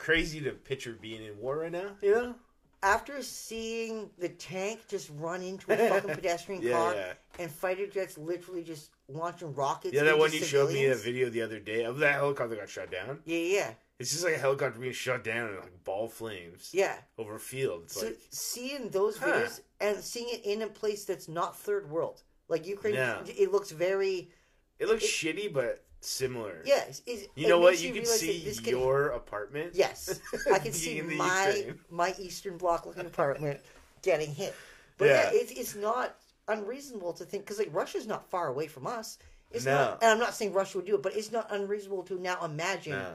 crazy 0.00 0.40
to 0.40 0.50
picture 0.52 0.96
being 1.00 1.22
in 1.22 1.38
war 1.38 1.58
right 1.58 1.72
now. 1.72 1.90
You 2.02 2.12
know? 2.14 2.34
after 2.82 3.20
seeing 3.22 4.08
the 4.18 4.30
tank 4.30 4.80
just 4.88 5.10
run 5.18 5.42
into 5.42 5.70
a 5.70 5.76
fucking 5.76 6.14
pedestrian 6.18 6.62
Yeah, 6.62 6.72
car 6.72 6.94
yeah. 6.94 7.12
and 7.38 7.50
fighter 7.50 7.86
jets 7.86 8.16
literally 8.16 8.62
just 8.64 8.90
launching 9.06 9.52
rockets. 9.54 9.92
Yeah, 9.94 10.04
that 10.04 10.18
one 10.18 10.32
you 10.32 10.38
showed 10.42 10.68
me 10.72 10.86
that 10.86 10.96
civilians. 10.96 11.02
video 11.02 11.28
the 11.28 11.42
other 11.42 11.60
day 11.60 11.84
of 11.84 11.98
that 11.98 12.14
helicopter 12.14 12.56
got 12.56 12.70
shot 12.70 12.90
down. 12.90 13.18
Yeah, 13.26 13.36
yeah, 13.38 13.70
It's 13.98 14.10
just 14.12 14.24
like 14.24 14.32
a 14.34 14.38
helicopter 14.38 14.80
being 14.80 14.94
shot 14.94 15.22
down 15.24 15.50
and 15.50 15.58
like 15.58 15.84
ball 15.84 16.08
flames 16.08 16.70
yeah. 16.72 16.96
over 17.18 17.34
a 17.34 17.38
field. 17.38 17.82
It's 17.84 18.00
So 18.00 18.06
like 18.06 18.18
seeing 18.30 18.88
those 18.88 19.18
Huh. 19.18 19.26
videos 19.26 19.60
and 19.82 19.98
seeing 19.98 20.28
it 20.30 20.46
in 20.46 20.62
a 20.62 20.66
place 20.68 21.04
that's 21.04 21.28
not 21.28 21.58
third 21.58 21.90
world, 21.90 22.22
like 22.48 22.66
Ukraine, 22.66 22.94
No. 22.94 23.22
it 23.26 23.52
looks 23.52 23.72
very 23.72 24.30
it 24.78 24.88
looks 24.88 25.04
it- 25.04 25.10
shitty 25.10 25.52
but 25.52 25.84
similar. 26.00 26.62
it's, 26.64 27.02
You 27.34 27.48
know 27.48 27.58
what? 27.58 27.80
You 27.82 27.92
can 27.92 28.04
see 28.06 28.38
your 28.64 29.08
apartment. 29.10 29.72
yes, 29.74 30.20
I 30.52 30.58
can 30.58 30.72
see 30.82 31.00
my 31.02 31.48
Ukraine. 31.56 31.78
my 31.90 32.14
Eastern 32.18 32.56
Bloc 32.58 32.86
looking 32.86 33.06
apartment 33.06 33.60
getting 34.02 34.32
hit. 34.34 34.54
But 34.98 35.06
yeah, 35.08 35.30
Yeah. 35.32 35.40
it's 35.40 35.52
it's 35.52 35.74
not 35.76 36.16
unreasonable 36.48 37.12
to 37.14 37.24
think 37.24 37.44
because 37.44 37.58
like 37.58 37.72
Russia's 37.72 38.06
not 38.06 38.28
far 38.30 38.48
away 38.48 38.66
from 38.66 38.86
us. 38.86 39.18
It's 39.50 39.64
No. 39.64 39.74
not, 39.76 40.02
and 40.02 40.10
I'm 40.12 40.18
not 40.18 40.34
saying 40.34 40.52
Russia 40.52 40.78
would 40.78 40.86
do 40.86 40.94
it, 40.94 41.02
but 41.02 41.16
it's 41.16 41.32
not 41.32 41.48
unreasonable 41.50 42.02
to 42.04 42.18
now 42.18 42.44
imagine. 42.44 42.92
No. 42.92 43.14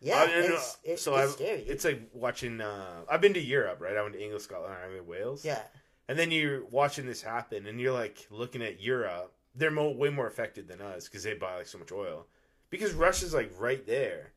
Yeah, 0.00 0.18
I- 0.22 0.26
it's, 0.30 0.78
it, 0.84 0.98
so 0.98 1.14
it's 1.16 1.22
I've, 1.24 1.30
scary. 1.30 1.60
it's 1.62 1.84
like 1.84 2.02
watching. 2.12 2.60
Uh, 2.60 3.02
I've 3.08 3.20
been 3.20 3.32
to 3.34 3.40
Europe, 3.40 3.80
right? 3.80 3.96
I 3.96 4.02
went 4.02 4.14
to 4.14 4.20
England, 4.22 4.42
Scotland, 4.42 4.74
in 4.96 5.06
Wales. 5.06 5.44
yeah, 5.44 5.62
And 6.08 6.18
then 6.18 6.30
you're 6.30 6.64
watching 6.66 7.06
this 7.06 7.22
happen, 7.22 7.66
and 7.66 7.80
you're 7.80 7.94
like 7.94 8.26
looking 8.30 8.60
at 8.62 8.80
Europe. 8.80 9.32
They're 9.56 9.70
mo- 9.70 9.90
way 9.90 10.10
more 10.10 10.26
affected 10.26 10.68
than 10.68 10.80
us 10.80 11.08
because 11.08 11.24
they 11.24 11.34
buy 11.34 11.56
like 11.56 11.66
so 11.66 11.78
much 11.78 11.92
oil. 11.92 12.26
Because 12.70 12.92
Russia's 12.92 13.34
like 13.34 13.52
right 13.58 13.84
there. 13.86 14.32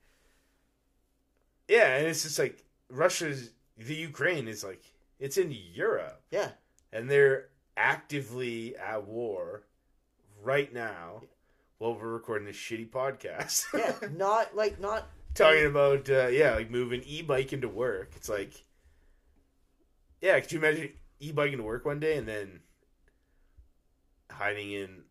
Yeah, 1.67 1.97
and 1.97 2.07
it's 2.07 2.23
just 2.23 2.39
like 2.39 2.63
Russia's 2.89 3.51
the 3.77 3.95
Ukraine 3.95 4.47
is 4.47 4.63
like 4.63 4.83
it's 5.19 5.37
in 5.37 5.53
Europe, 5.73 6.21
yeah. 6.31 6.51
and 6.91 7.09
they're 7.09 7.49
actively 7.77 8.75
at 8.75 9.05
war 9.05 9.63
right 10.41 10.73
now 10.73 11.21
while 11.77 11.93
we're 11.95 12.09
recording 12.09 12.45
this 12.45 12.55
shitty 12.55 12.89
podcast. 12.89 13.65
yeah, 13.73 14.07
not 14.17 14.55
like 14.55 14.79
not 14.79 15.07
talking 15.33 15.65
about 15.65 16.09
uh, 16.09 16.27
yeah, 16.27 16.55
like 16.55 16.71
moving 16.71 17.01
e-biking 17.05 17.61
to 17.61 17.69
work. 17.69 18.11
It's 18.15 18.29
like, 18.29 18.65
yeah, 20.21 20.39
could 20.39 20.51
you 20.51 20.59
imagine 20.59 20.89
e-biking 21.19 21.57
to 21.57 21.63
work 21.63 21.85
one 21.85 21.99
day 21.99 22.17
and 22.17 22.27
then 22.27 22.59
hiding 24.31 24.71
in 24.71 25.03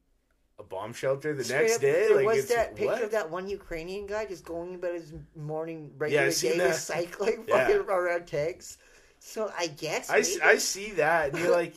a 0.59 0.63
bomb 0.65 0.93
shelter 0.93 1.35
the 1.35 1.45
Straight 1.45 1.61
next 1.63 1.75
up, 1.77 1.81
day? 1.83 1.93
There 2.09 2.17
Like, 2.17 2.27
was 2.27 2.47
that 2.49 2.75
picture 2.77 2.93
what? 2.93 3.03
of 3.03 3.11
that 3.13 3.31
one 3.31 3.49
Ukrainian 3.49 4.07
guy 4.07 4.27
just 4.27 4.45
going 4.45 4.75
about 4.75 4.95
his 4.95 5.13
morning 5.37 5.93
regular 5.97 6.25
I've 6.27 6.41
day 6.41 6.59
that. 6.59 6.75
cycling 6.77 7.45
Yeah. 7.47 7.67
fucking 7.69 7.89
around 7.89 8.27
tanks. 8.27 8.79
So 9.21 9.53
I 9.57 9.69
guess 9.69 10.11
I, 10.11 10.21
maybe- 10.21 10.43
I 10.43 10.57
see 10.59 10.91
that 10.93 11.31
and 11.31 11.39
you're 11.39 11.51
like, 11.63 11.75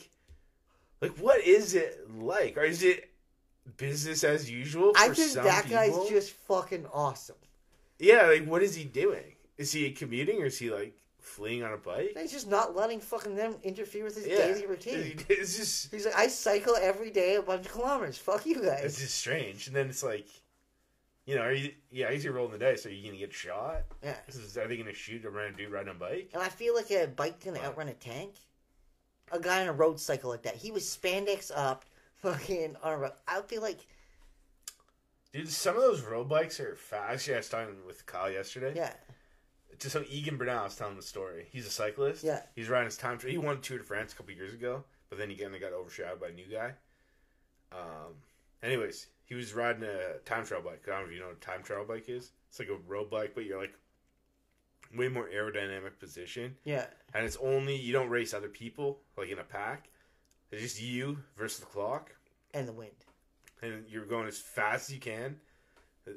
like 1.00 1.16
what 1.18 1.40
is 1.42 1.74
it 1.74 2.08
like? 2.18 2.56
Or 2.56 2.64
is 2.64 2.82
it 2.82 3.08
business 3.76 4.24
as 4.24 4.50
usual? 4.50 4.94
For 4.94 5.00
I 5.00 5.08
think 5.10 5.32
that 5.34 5.68
guy's 5.70 5.96
just 6.08 6.30
fucking 6.48 6.86
awesome. 6.92 7.36
yeah. 7.98 8.26
Like, 8.26 8.46
what 8.46 8.62
is 8.62 8.74
he 8.74 8.84
doing? 8.84 9.34
Is 9.58 9.72
he 9.72 9.90
commuting 9.92 10.42
or 10.42 10.46
is 10.46 10.58
he 10.58 10.70
like 10.70 10.96
fleeing 11.22 11.62
on 11.62 11.72
a 11.72 11.76
bike? 11.78 12.16
He's 12.18 12.32
just 12.32 12.48
not 12.48 12.76
letting 12.76 13.00
fucking 13.00 13.34
them 13.36 13.54
interfere 13.62 14.04
with 14.04 14.16
his 14.16 14.26
Yeah, 14.26 14.36
daily 14.38 14.66
routine. 14.66 15.18
It's 15.28 15.56
just 15.56 15.90
He's 15.90 16.04
like, 16.04 16.16
I 16.16 16.26
cycle 16.28 16.76
every 16.76 17.10
day 17.10 17.36
a 17.36 17.42
bunch 17.42 17.66
of 17.66 17.72
kilometers. 17.72 18.18
Fuck 18.18 18.44
you 18.46 18.56
guys. 18.56 18.84
It's 18.84 18.94
guys. 18.94 18.98
just 18.98 19.14
strange. 19.18 19.66
And 19.68 19.74
then 19.76 19.88
it's 19.88 20.02
like, 20.02 20.26
you 21.24 21.36
know, 21.36 21.42
are 21.42 21.52
you, 21.52 21.72
yeah, 21.90 22.10
he's 22.10 22.26
rolling 22.26 22.52
the 22.52 22.58
dice. 22.58 22.84
Are 22.84 22.90
you 22.90 23.10
to 23.12 23.16
get 23.16 23.32
shot? 23.32 23.82
Yeah. 24.02 24.16
This 24.26 24.36
is, 24.36 24.58
are 24.58 24.66
they 24.66 24.76
to 24.76 24.92
shoot 24.92 25.24
a 25.24 25.30
random 25.30 25.56
dude 25.56 25.70
riding 25.70 25.90
a 25.92 25.94
bike? 25.94 26.30
And 26.34 26.42
I 26.42 26.48
feel 26.48 26.74
like 26.74 26.90
a 26.90 27.06
bike's 27.06 27.44
gonna 27.44 27.60
outrun 27.60 27.88
a 27.88 27.94
tank. 27.94 28.34
A 29.30 29.38
guy 29.38 29.62
on 29.62 29.68
a 29.68 29.72
road 29.72 29.98
cycle 29.98 30.28
like 30.30 30.42
that. 30.42 30.56
He 30.56 30.70
was 30.72 30.84
spandex 30.84 31.50
up, 31.54 31.84
fucking 32.16 32.76
on 32.82 32.92
a 32.92 32.98
road. 32.98 33.12
I 33.26 33.40
feel 33.42 33.62
like, 33.62 33.78
Dude, 35.32 35.48
some 35.48 35.76
of 35.76 35.80
those 35.82 36.02
road 36.02 36.28
bikes 36.28 36.60
are 36.60 36.74
fast. 36.76 37.12
Actually, 37.12 37.34
I 37.34 37.36
was 37.38 37.48
talking 37.48 37.74
with 37.86 38.04
Kyle 38.04 38.30
yesterday. 38.30 38.74
yeah, 38.76 38.92
Just 39.82 39.92
so 39.94 40.04
Egan 40.08 40.36
Bernal 40.36 40.64
was 40.64 40.76
telling 40.76 40.96
the 40.96 41.02
story. 41.02 41.48
He's 41.50 41.66
a 41.66 41.70
cyclist. 41.70 42.22
Yeah. 42.24 42.40
He's 42.54 42.68
riding 42.68 42.86
his 42.86 42.96
time. 42.96 43.18
trial. 43.18 43.32
He 43.32 43.38
won 43.38 43.60
Tour 43.60 43.78
de 43.78 43.84
France 43.84 44.12
a 44.12 44.16
couple 44.16 44.32
years 44.32 44.54
ago, 44.54 44.84
but 45.10 45.18
then 45.18 45.28
he 45.28 45.36
kind 45.36 45.54
of 45.54 45.60
got 45.60 45.72
overshadowed 45.72 46.20
by 46.20 46.28
a 46.28 46.32
new 46.32 46.46
guy. 46.46 46.72
Um. 47.72 48.14
Anyways, 48.62 49.08
he 49.24 49.34
was 49.34 49.54
riding 49.54 49.82
a 49.82 50.18
time 50.24 50.44
trial 50.46 50.62
bike. 50.62 50.82
I 50.86 50.90
don't 50.90 51.00
know 51.00 51.06
if 51.08 51.12
you 51.14 51.20
know 51.20 51.26
what 51.28 51.36
a 51.36 51.40
time 51.40 51.62
trial 51.64 51.84
bike 51.84 52.08
is. 52.08 52.30
It's 52.48 52.58
like 52.60 52.68
a 52.68 52.76
road 52.86 53.10
bike, 53.10 53.32
but 53.34 53.44
you're 53.44 53.60
like 53.60 53.74
way 54.96 55.08
more 55.08 55.28
aerodynamic 55.34 55.98
position. 55.98 56.54
yeah. 56.64 56.86
and 57.14 57.24
it's 57.24 57.38
only 57.42 57.74
you 57.74 57.92
don't 57.92 58.10
race 58.10 58.34
other 58.34 58.48
people 58.48 59.00
like 59.16 59.30
in 59.30 59.38
a 59.38 59.44
pack. 59.44 59.88
It's 60.52 60.62
just 60.62 60.80
you 60.82 61.18
versus 61.36 61.60
the 61.60 61.66
clock, 61.66 62.14
And 62.54 62.68
the 62.68 62.72
wind. 62.72 62.92
and 63.62 63.84
you're 63.88 64.04
going 64.04 64.28
as 64.28 64.38
fast 64.38 64.90
as 64.90 64.94
you 64.94 65.00
can 65.00 65.40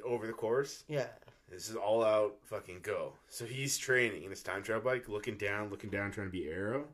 over 0.04 0.28
the 0.28 0.34
course. 0.34 0.84
Yeah. 0.90 1.08
This 1.50 1.70
is 1.70 1.76
all 1.76 2.04
out 2.04 2.36
fucking 2.46 2.80
go. 2.82 3.14
So 3.30 3.46
he's 3.46 3.78
training 3.78 4.24
in 4.24 4.30
his 4.32 4.42
time 4.44 4.64
trial 4.64 4.82
bike, 4.82 5.08
looking 5.08 5.38
down, 5.38 5.70
looking 5.70 5.90
down, 5.90 6.12
trying 6.12 6.28
to 6.28 6.32
be 6.32 6.48
aero. 6.48 6.86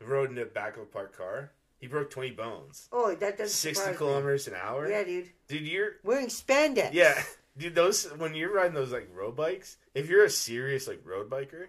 Rode 0.00 0.30
in 0.30 0.34
the 0.34 0.44
back 0.44 0.76
of 0.76 0.82
a 0.82 0.86
parked 0.86 1.16
car. 1.16 1.52
He 1.78 1.86
broke 1.86 2.10
twenty 2.10 2.30
bones. 2.30 2.88
Oh, 2.92 3.14
that 3.14 3.38
doesn't 3.38 3.48
Sixty 3.54 3.74
surprise 3.80 3.94
me. 3.94 3.98
kilometers 3.98 4.48
an 4.48 4.54
hour. 4.60 4.88
Yeah, 4.88 5.04
dude. 5.04 5.30
Dude, 5.48 5.62
you're 5.62 5.92
Wearing 6.04 6.26
spandex. 6.28 6.92
yeah, 6.92 7.20
dude. 7.58 7.74
Those 7.74 8.04
when 8.18 8.34
you're 8.34 8.52
riding 8.52 8.74
those 8.74 8.92
like 8.92 9.08
road 9.14 9.36
bikes, 9.36 9.76
if 9.94 10.08
you're 10.08 10.24
a 10.24 10.30
serious 10.30 10.86
like 10.88 11.00
road 11.04 11.30
biker, 11.30 11.66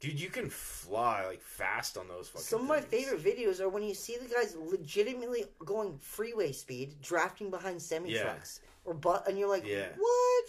dude, 0.00 0.20
you 0.20 0.28
can 0.30 0.50
fly 0.50 1.24
like 1.26 1.40
fast 1.42 1.96
on 1.96 2.08
those 2.08 2.28
fucking. 2.28 2.44
Some 2.44 2.62
of 2.62 2.66
my 2.68 2.80
things. 2.80 3.04
favorite 3.08 3.24
videos 3.24 3.60
are 3.60 3.68
when 3.68 3.82
you 3.84 3.94
see 3.94 4.16
the 4.18 4.32
guys 4.32 4.56
legitimately 4.56 5.44
going 5.64 5.96
freeway 5.98 6.52
speed, 6.52 7.00
drafting 7.02 7.50
behind 7.50 7.80
semi 7.80 8.14
trucks, 8.14 8.60
or 8.84 8.94
but, 8.94 9.26
and 9.28 9.38
you're 9.38 9.48
like, 9.48 9.66
Yeah. 9.66 9.86
what? 9.96 10.44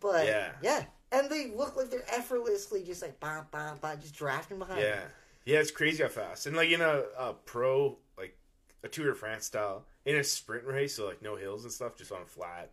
But 0.00 0.26
Yeah. 0.26 0.52
yeah, 0.62 0.84
and 1.12 1.30
they 1.30 1.50
look 1.50 1.76
like 1.76 1.90
they're 1.90 2.04
effortlessly 2.14 2.82
just 2.84 3.02
like 3.02 3.18
bah 3.20 3.44
bah 3.50 3.74
bah, 3.80 3.96
just 3.96 4.14
drafting 4.16 4.58
behind. 4.58 4.80
Yeah, 4.80 5.00
yeah, 5.44 5.58
it's 5.60 5.70
crazy 5.70 6.02
how 6.02 6.08
fast. 6.08 6.46
And 6.46 6.56
like 6.56 6.70
in 6.70 6.80
a, 6.80 7.04
a 7.18 7.34
pro, 7.34 7.96
like 8.18 8.36
a 8.82 8.88
Tour 8.88 9.06
de 9.06 9.14
France 9.14 9.46
style, 9.46 9.84
in 10.04 10.16
a 10.16 10.24
sprint 10.24 10.64
race, 10.64 10.94
so 10.96 11.06
like 11.06 11.22
no 11.22 11.36
hills 11.36 11.64
and 11.64 11.72
stuff, 11.72 11.96
just 11.96 12.12
on 12.12 12.22
a 12.22 12.26
flat. 12.26 12.70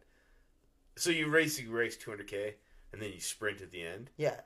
So 0.95 1.09
you 1.09 1.27
race, 1.27 1.59
you 1.59 1.71
race 1.71 1.97
200k, 1.97 2.53
and 2.91 3.01
then 3.01 3.11
you 3.11 3.19
sprint 3.19 3.61
at 3.61 3.71
the 3.71 3.83
end. 3.83 4.09
yeah. 4.17 4.39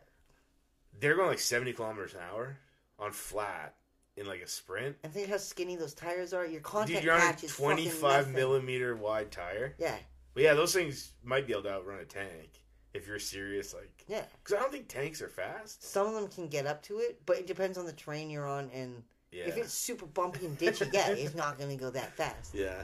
They're 0.99 1.15
going 1.15 1.27
like 1.27 1.39
70 1.39 1.73
kilometers 1.73 2.13
an 2.15 2.21
hour 2.31 2.57
on 2.97 3.11
flat 3.11 3.75
in 4.15 4.25
like 4.25 4.41
a 4.41 4.47
sprint. 4.47 4.95
And 5.03 5.13
think 5.13 5.29
how 5.29 5.37
skinny 5.37 5.75
those 5.75 5.93
tires 5.93 6.33
are. 6.33 6.43
Your 6.45 6.61
contact 6.61 6.95
Dude, 6.95 7.03
you're 7.03 7.13
on 7.13 7.19
a 7.19 7.23
patch 7.23 7.43
is 7.43 7.55
25 7.55 8.33
millimeter 8.33 8.95
wide 8.95 9.29
tire. 9.29 9.75
Yeah, 9.77 9.95
But 10.33 10.43
yeah, 10.43 10.55
those 10.55 10.73
things 10.73 11.11
might 11.23 11.45
be 11.45 11.53
able 11.53 11.63
to 11.63 11.71
outrun 11.73 11.99
a 11.99 12.05
tank 12.05 12.49
if 12.93 13.07
you're 13.07 13.19
serious. 13.19 13.73
Like, 13.73 14.03
yeah. 14.07 14.23
because 14.43 14.57
I 14.57 14.61
don't 14.61 14.71
think 14.71 14.87
tanks 14.87 15.21
are 15.21 15.29
fast. 15.29 15.83
Some 15.83 16.07
of 16.07 16.13
them 16.13 16.27
can 16.27 16.47
get 16.47 16.65
up 16.65 16.81
to 16.83 16.99
it, 16.99 17.19
but 17.25 17.37
it 17.37 17.47
depends 17.47 17.77
on 17.77 17.85
the 17.85 17.93
terrain 17.93 18.29
you're 18.29 18.47
on. 18.47 18.69
And 18.73 19.03
Yeah, 19.31 19.45
if 19.45 19.57
it's 19.57 19.73
super 19.73 20.05
bumpy 20.05 20.45
and 20.45 20.57
ditchy, 20.57 20.89
yeah, 20.93 21.09
it's 21.09 21.35
not 21.35 21.57
going 21.57 21.69
to 21.69 21.75
go 21.75 21.89
that 21.91 22.13
fast. 22.13 22.53
yeah. 22.55 22.83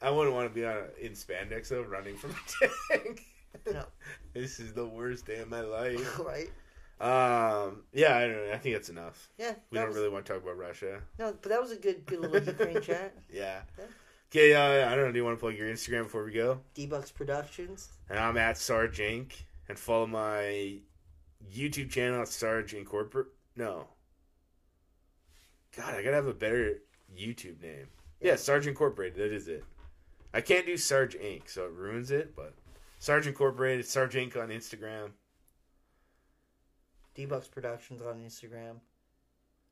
I 0.00 0.10
wouldn't 0.10 0.34
want 0.34 0.48
to 0.48 0.54
be 0.54 0.64
on 0.64 0.76
a, 0.76 1.04
in 1.04 1.12
spandex 1.12 1.68
though, 1.68 1.82
running 1.82 2.16
from 2.16 2.30
a 2.30 2.94
tank. 2.96 3.22
No. 3.72 3.84
This 4.34 4.60
is 4.60 4.72
the 4.72 4.86
worst 4.86 5.26
day 5.26 5.38
of 5.40 5.48
my 5.48 5.62
life. 5.62 6.20
right? 6.24 6.50
Um, 7.00 7.82
yeah, 7.92 8.16
I 8.16 8.20
don't 8.26 8.36
know. 8.36 8.52
I 8.52 8.58
think 8.58 8.74
that's 8.76 8.88
enough. 8.90 9.28
Yeah. 9.38 9.54
We 9.70 9.78
don't 9.78 9.88
was- 9.88 9.96
really 9.96 10.08
want 10.08 10.26
to 10.26 10.32
talk 10.34 10.42
about 10.42 10.56
Russia. 10.58 11.00
No, 11.18 11.34
but 11.40 11.48
that 11.50 11.60
was 11.60 11.72
a 11.72 11.76
good, 11.76 12.06
good 12.06 12.20
little 12.20 12.40
Ukraine 12.42 12.80
chat. 12.80 13.14
Yeah. 13.32 13.62
Yeah. 13.78 13.84
Okay, 14.30 14.52
uh, 14.54 14.90
I 14.90 14.94
don't 14.94 15.06
know. 15.06 15.12
Do 15.12 15.18
you 15.18 15.24
want 15.24 15.38
to 15.38 15.40
plug 15.40 15.56
your 15.56 15.68
Instagram 15.68 16.02
before 16.04 16.22
we 16.24 16.32
go? 16.32 16.60
DBux 16.74 17.14
Productions. 17.14 17.88
And 18.10 18.18
I'm 18.18 18.36
at 18.36 18.58
Sarge 18.58 18.98
Inc. 18.98 19.32
And 19.68 19.78
follow 19.78 20.06
my 20.06 20.80
YouTube 21.54 21.90
channel 21.90 22.20
at 22.22 22.28
Sarge 22.28 22.74
Incorporate. 22.74 23.26
No. 23.56 23.86
God, 25.76 25.94
I 25.94 26.02
gotta 26.02 26.16
have 26.16 26.26
a 26.26 26.34
better 26.34 26.78
YouTube 27.16 27.62
name. 27.62 27.88
Yeah, 28.20 28.36
Sarge 28.36 28.66
Incorporated. 28.66 29.16
That 29.18 29.32
is 29.34 29.48
it. 29.48 29.64
I 30.34 30.42
can't 30.42 30.66
do 30.66 30.76
Sarge 30.76 31.16
Inc. 31.16 31.48
So 31.48 31.64
it 31.64 31.72
ruins 31.72 32.10
it. 32.10 32.36
But 32.36 32.54
Sarge 32.98 33.26
Incorporated, 33.26 33.86
Sarge 33.86 34.14
Inc. 34.14 34.36
on 34.36 34.48
Instagram. 34.48 35.10
DBux 37.16 37.50
Productions 37.50 38.02
on 38.02 38.16
Instagram. 38.18 38.76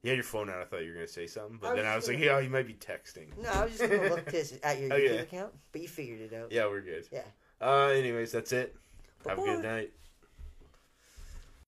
You 0.03 0.11
had 0.11 0.17
your 0.17 0.25
phone 0.25 0.49
out. 0.51 0.61
I 0.61 0.65
thought 0.65 0.83
you 0.83 0.89
were 0.91 0.95
gonna 0.95 1.07
say 1.09 1.27
something, 1.27 1.59
but 1.61 1.73
I 1.73 1.77
then 1.77 1.85
was 1.85 1.93
I 1.93 1.97
was 1.97 2.09
like, 2.09 2.19
"Yeah, 2.19 2.39
you 2.39 2.51
might 2.51 2.67
be 2.67 2.75
texting." 2.75 3.37
No, 3.43 3.49
I 3.51 3.65
was 3.65 3.77
just 3.77 3.91
going 3.91 4.03
to 4.03 4.15
look 4.15 4.25
this 4.27 4.57
at 4.63 4.79
your 4.79 4.93
Okay. 4.93 5.09
YouTube 5.09 5.23
account, 5.23 5.53
but 5.73 5.81
you 5.81 5.89
figured 5.89 6.21
it 6.21 6.33
out. 6.33 6.53
Yeah, 6.53 6.67
we're 6.67 6.81
good. 6.81 7.09
Yeah. 7.11 7.23
Uh, 7.61 7.87
anyways, 7.89 8.31
that's 8.31 8.53
it. 8.53 8.77
Have 9.27 9.39
a 9.39 9.43
good 9.43 9.63
night. 9.63 9.93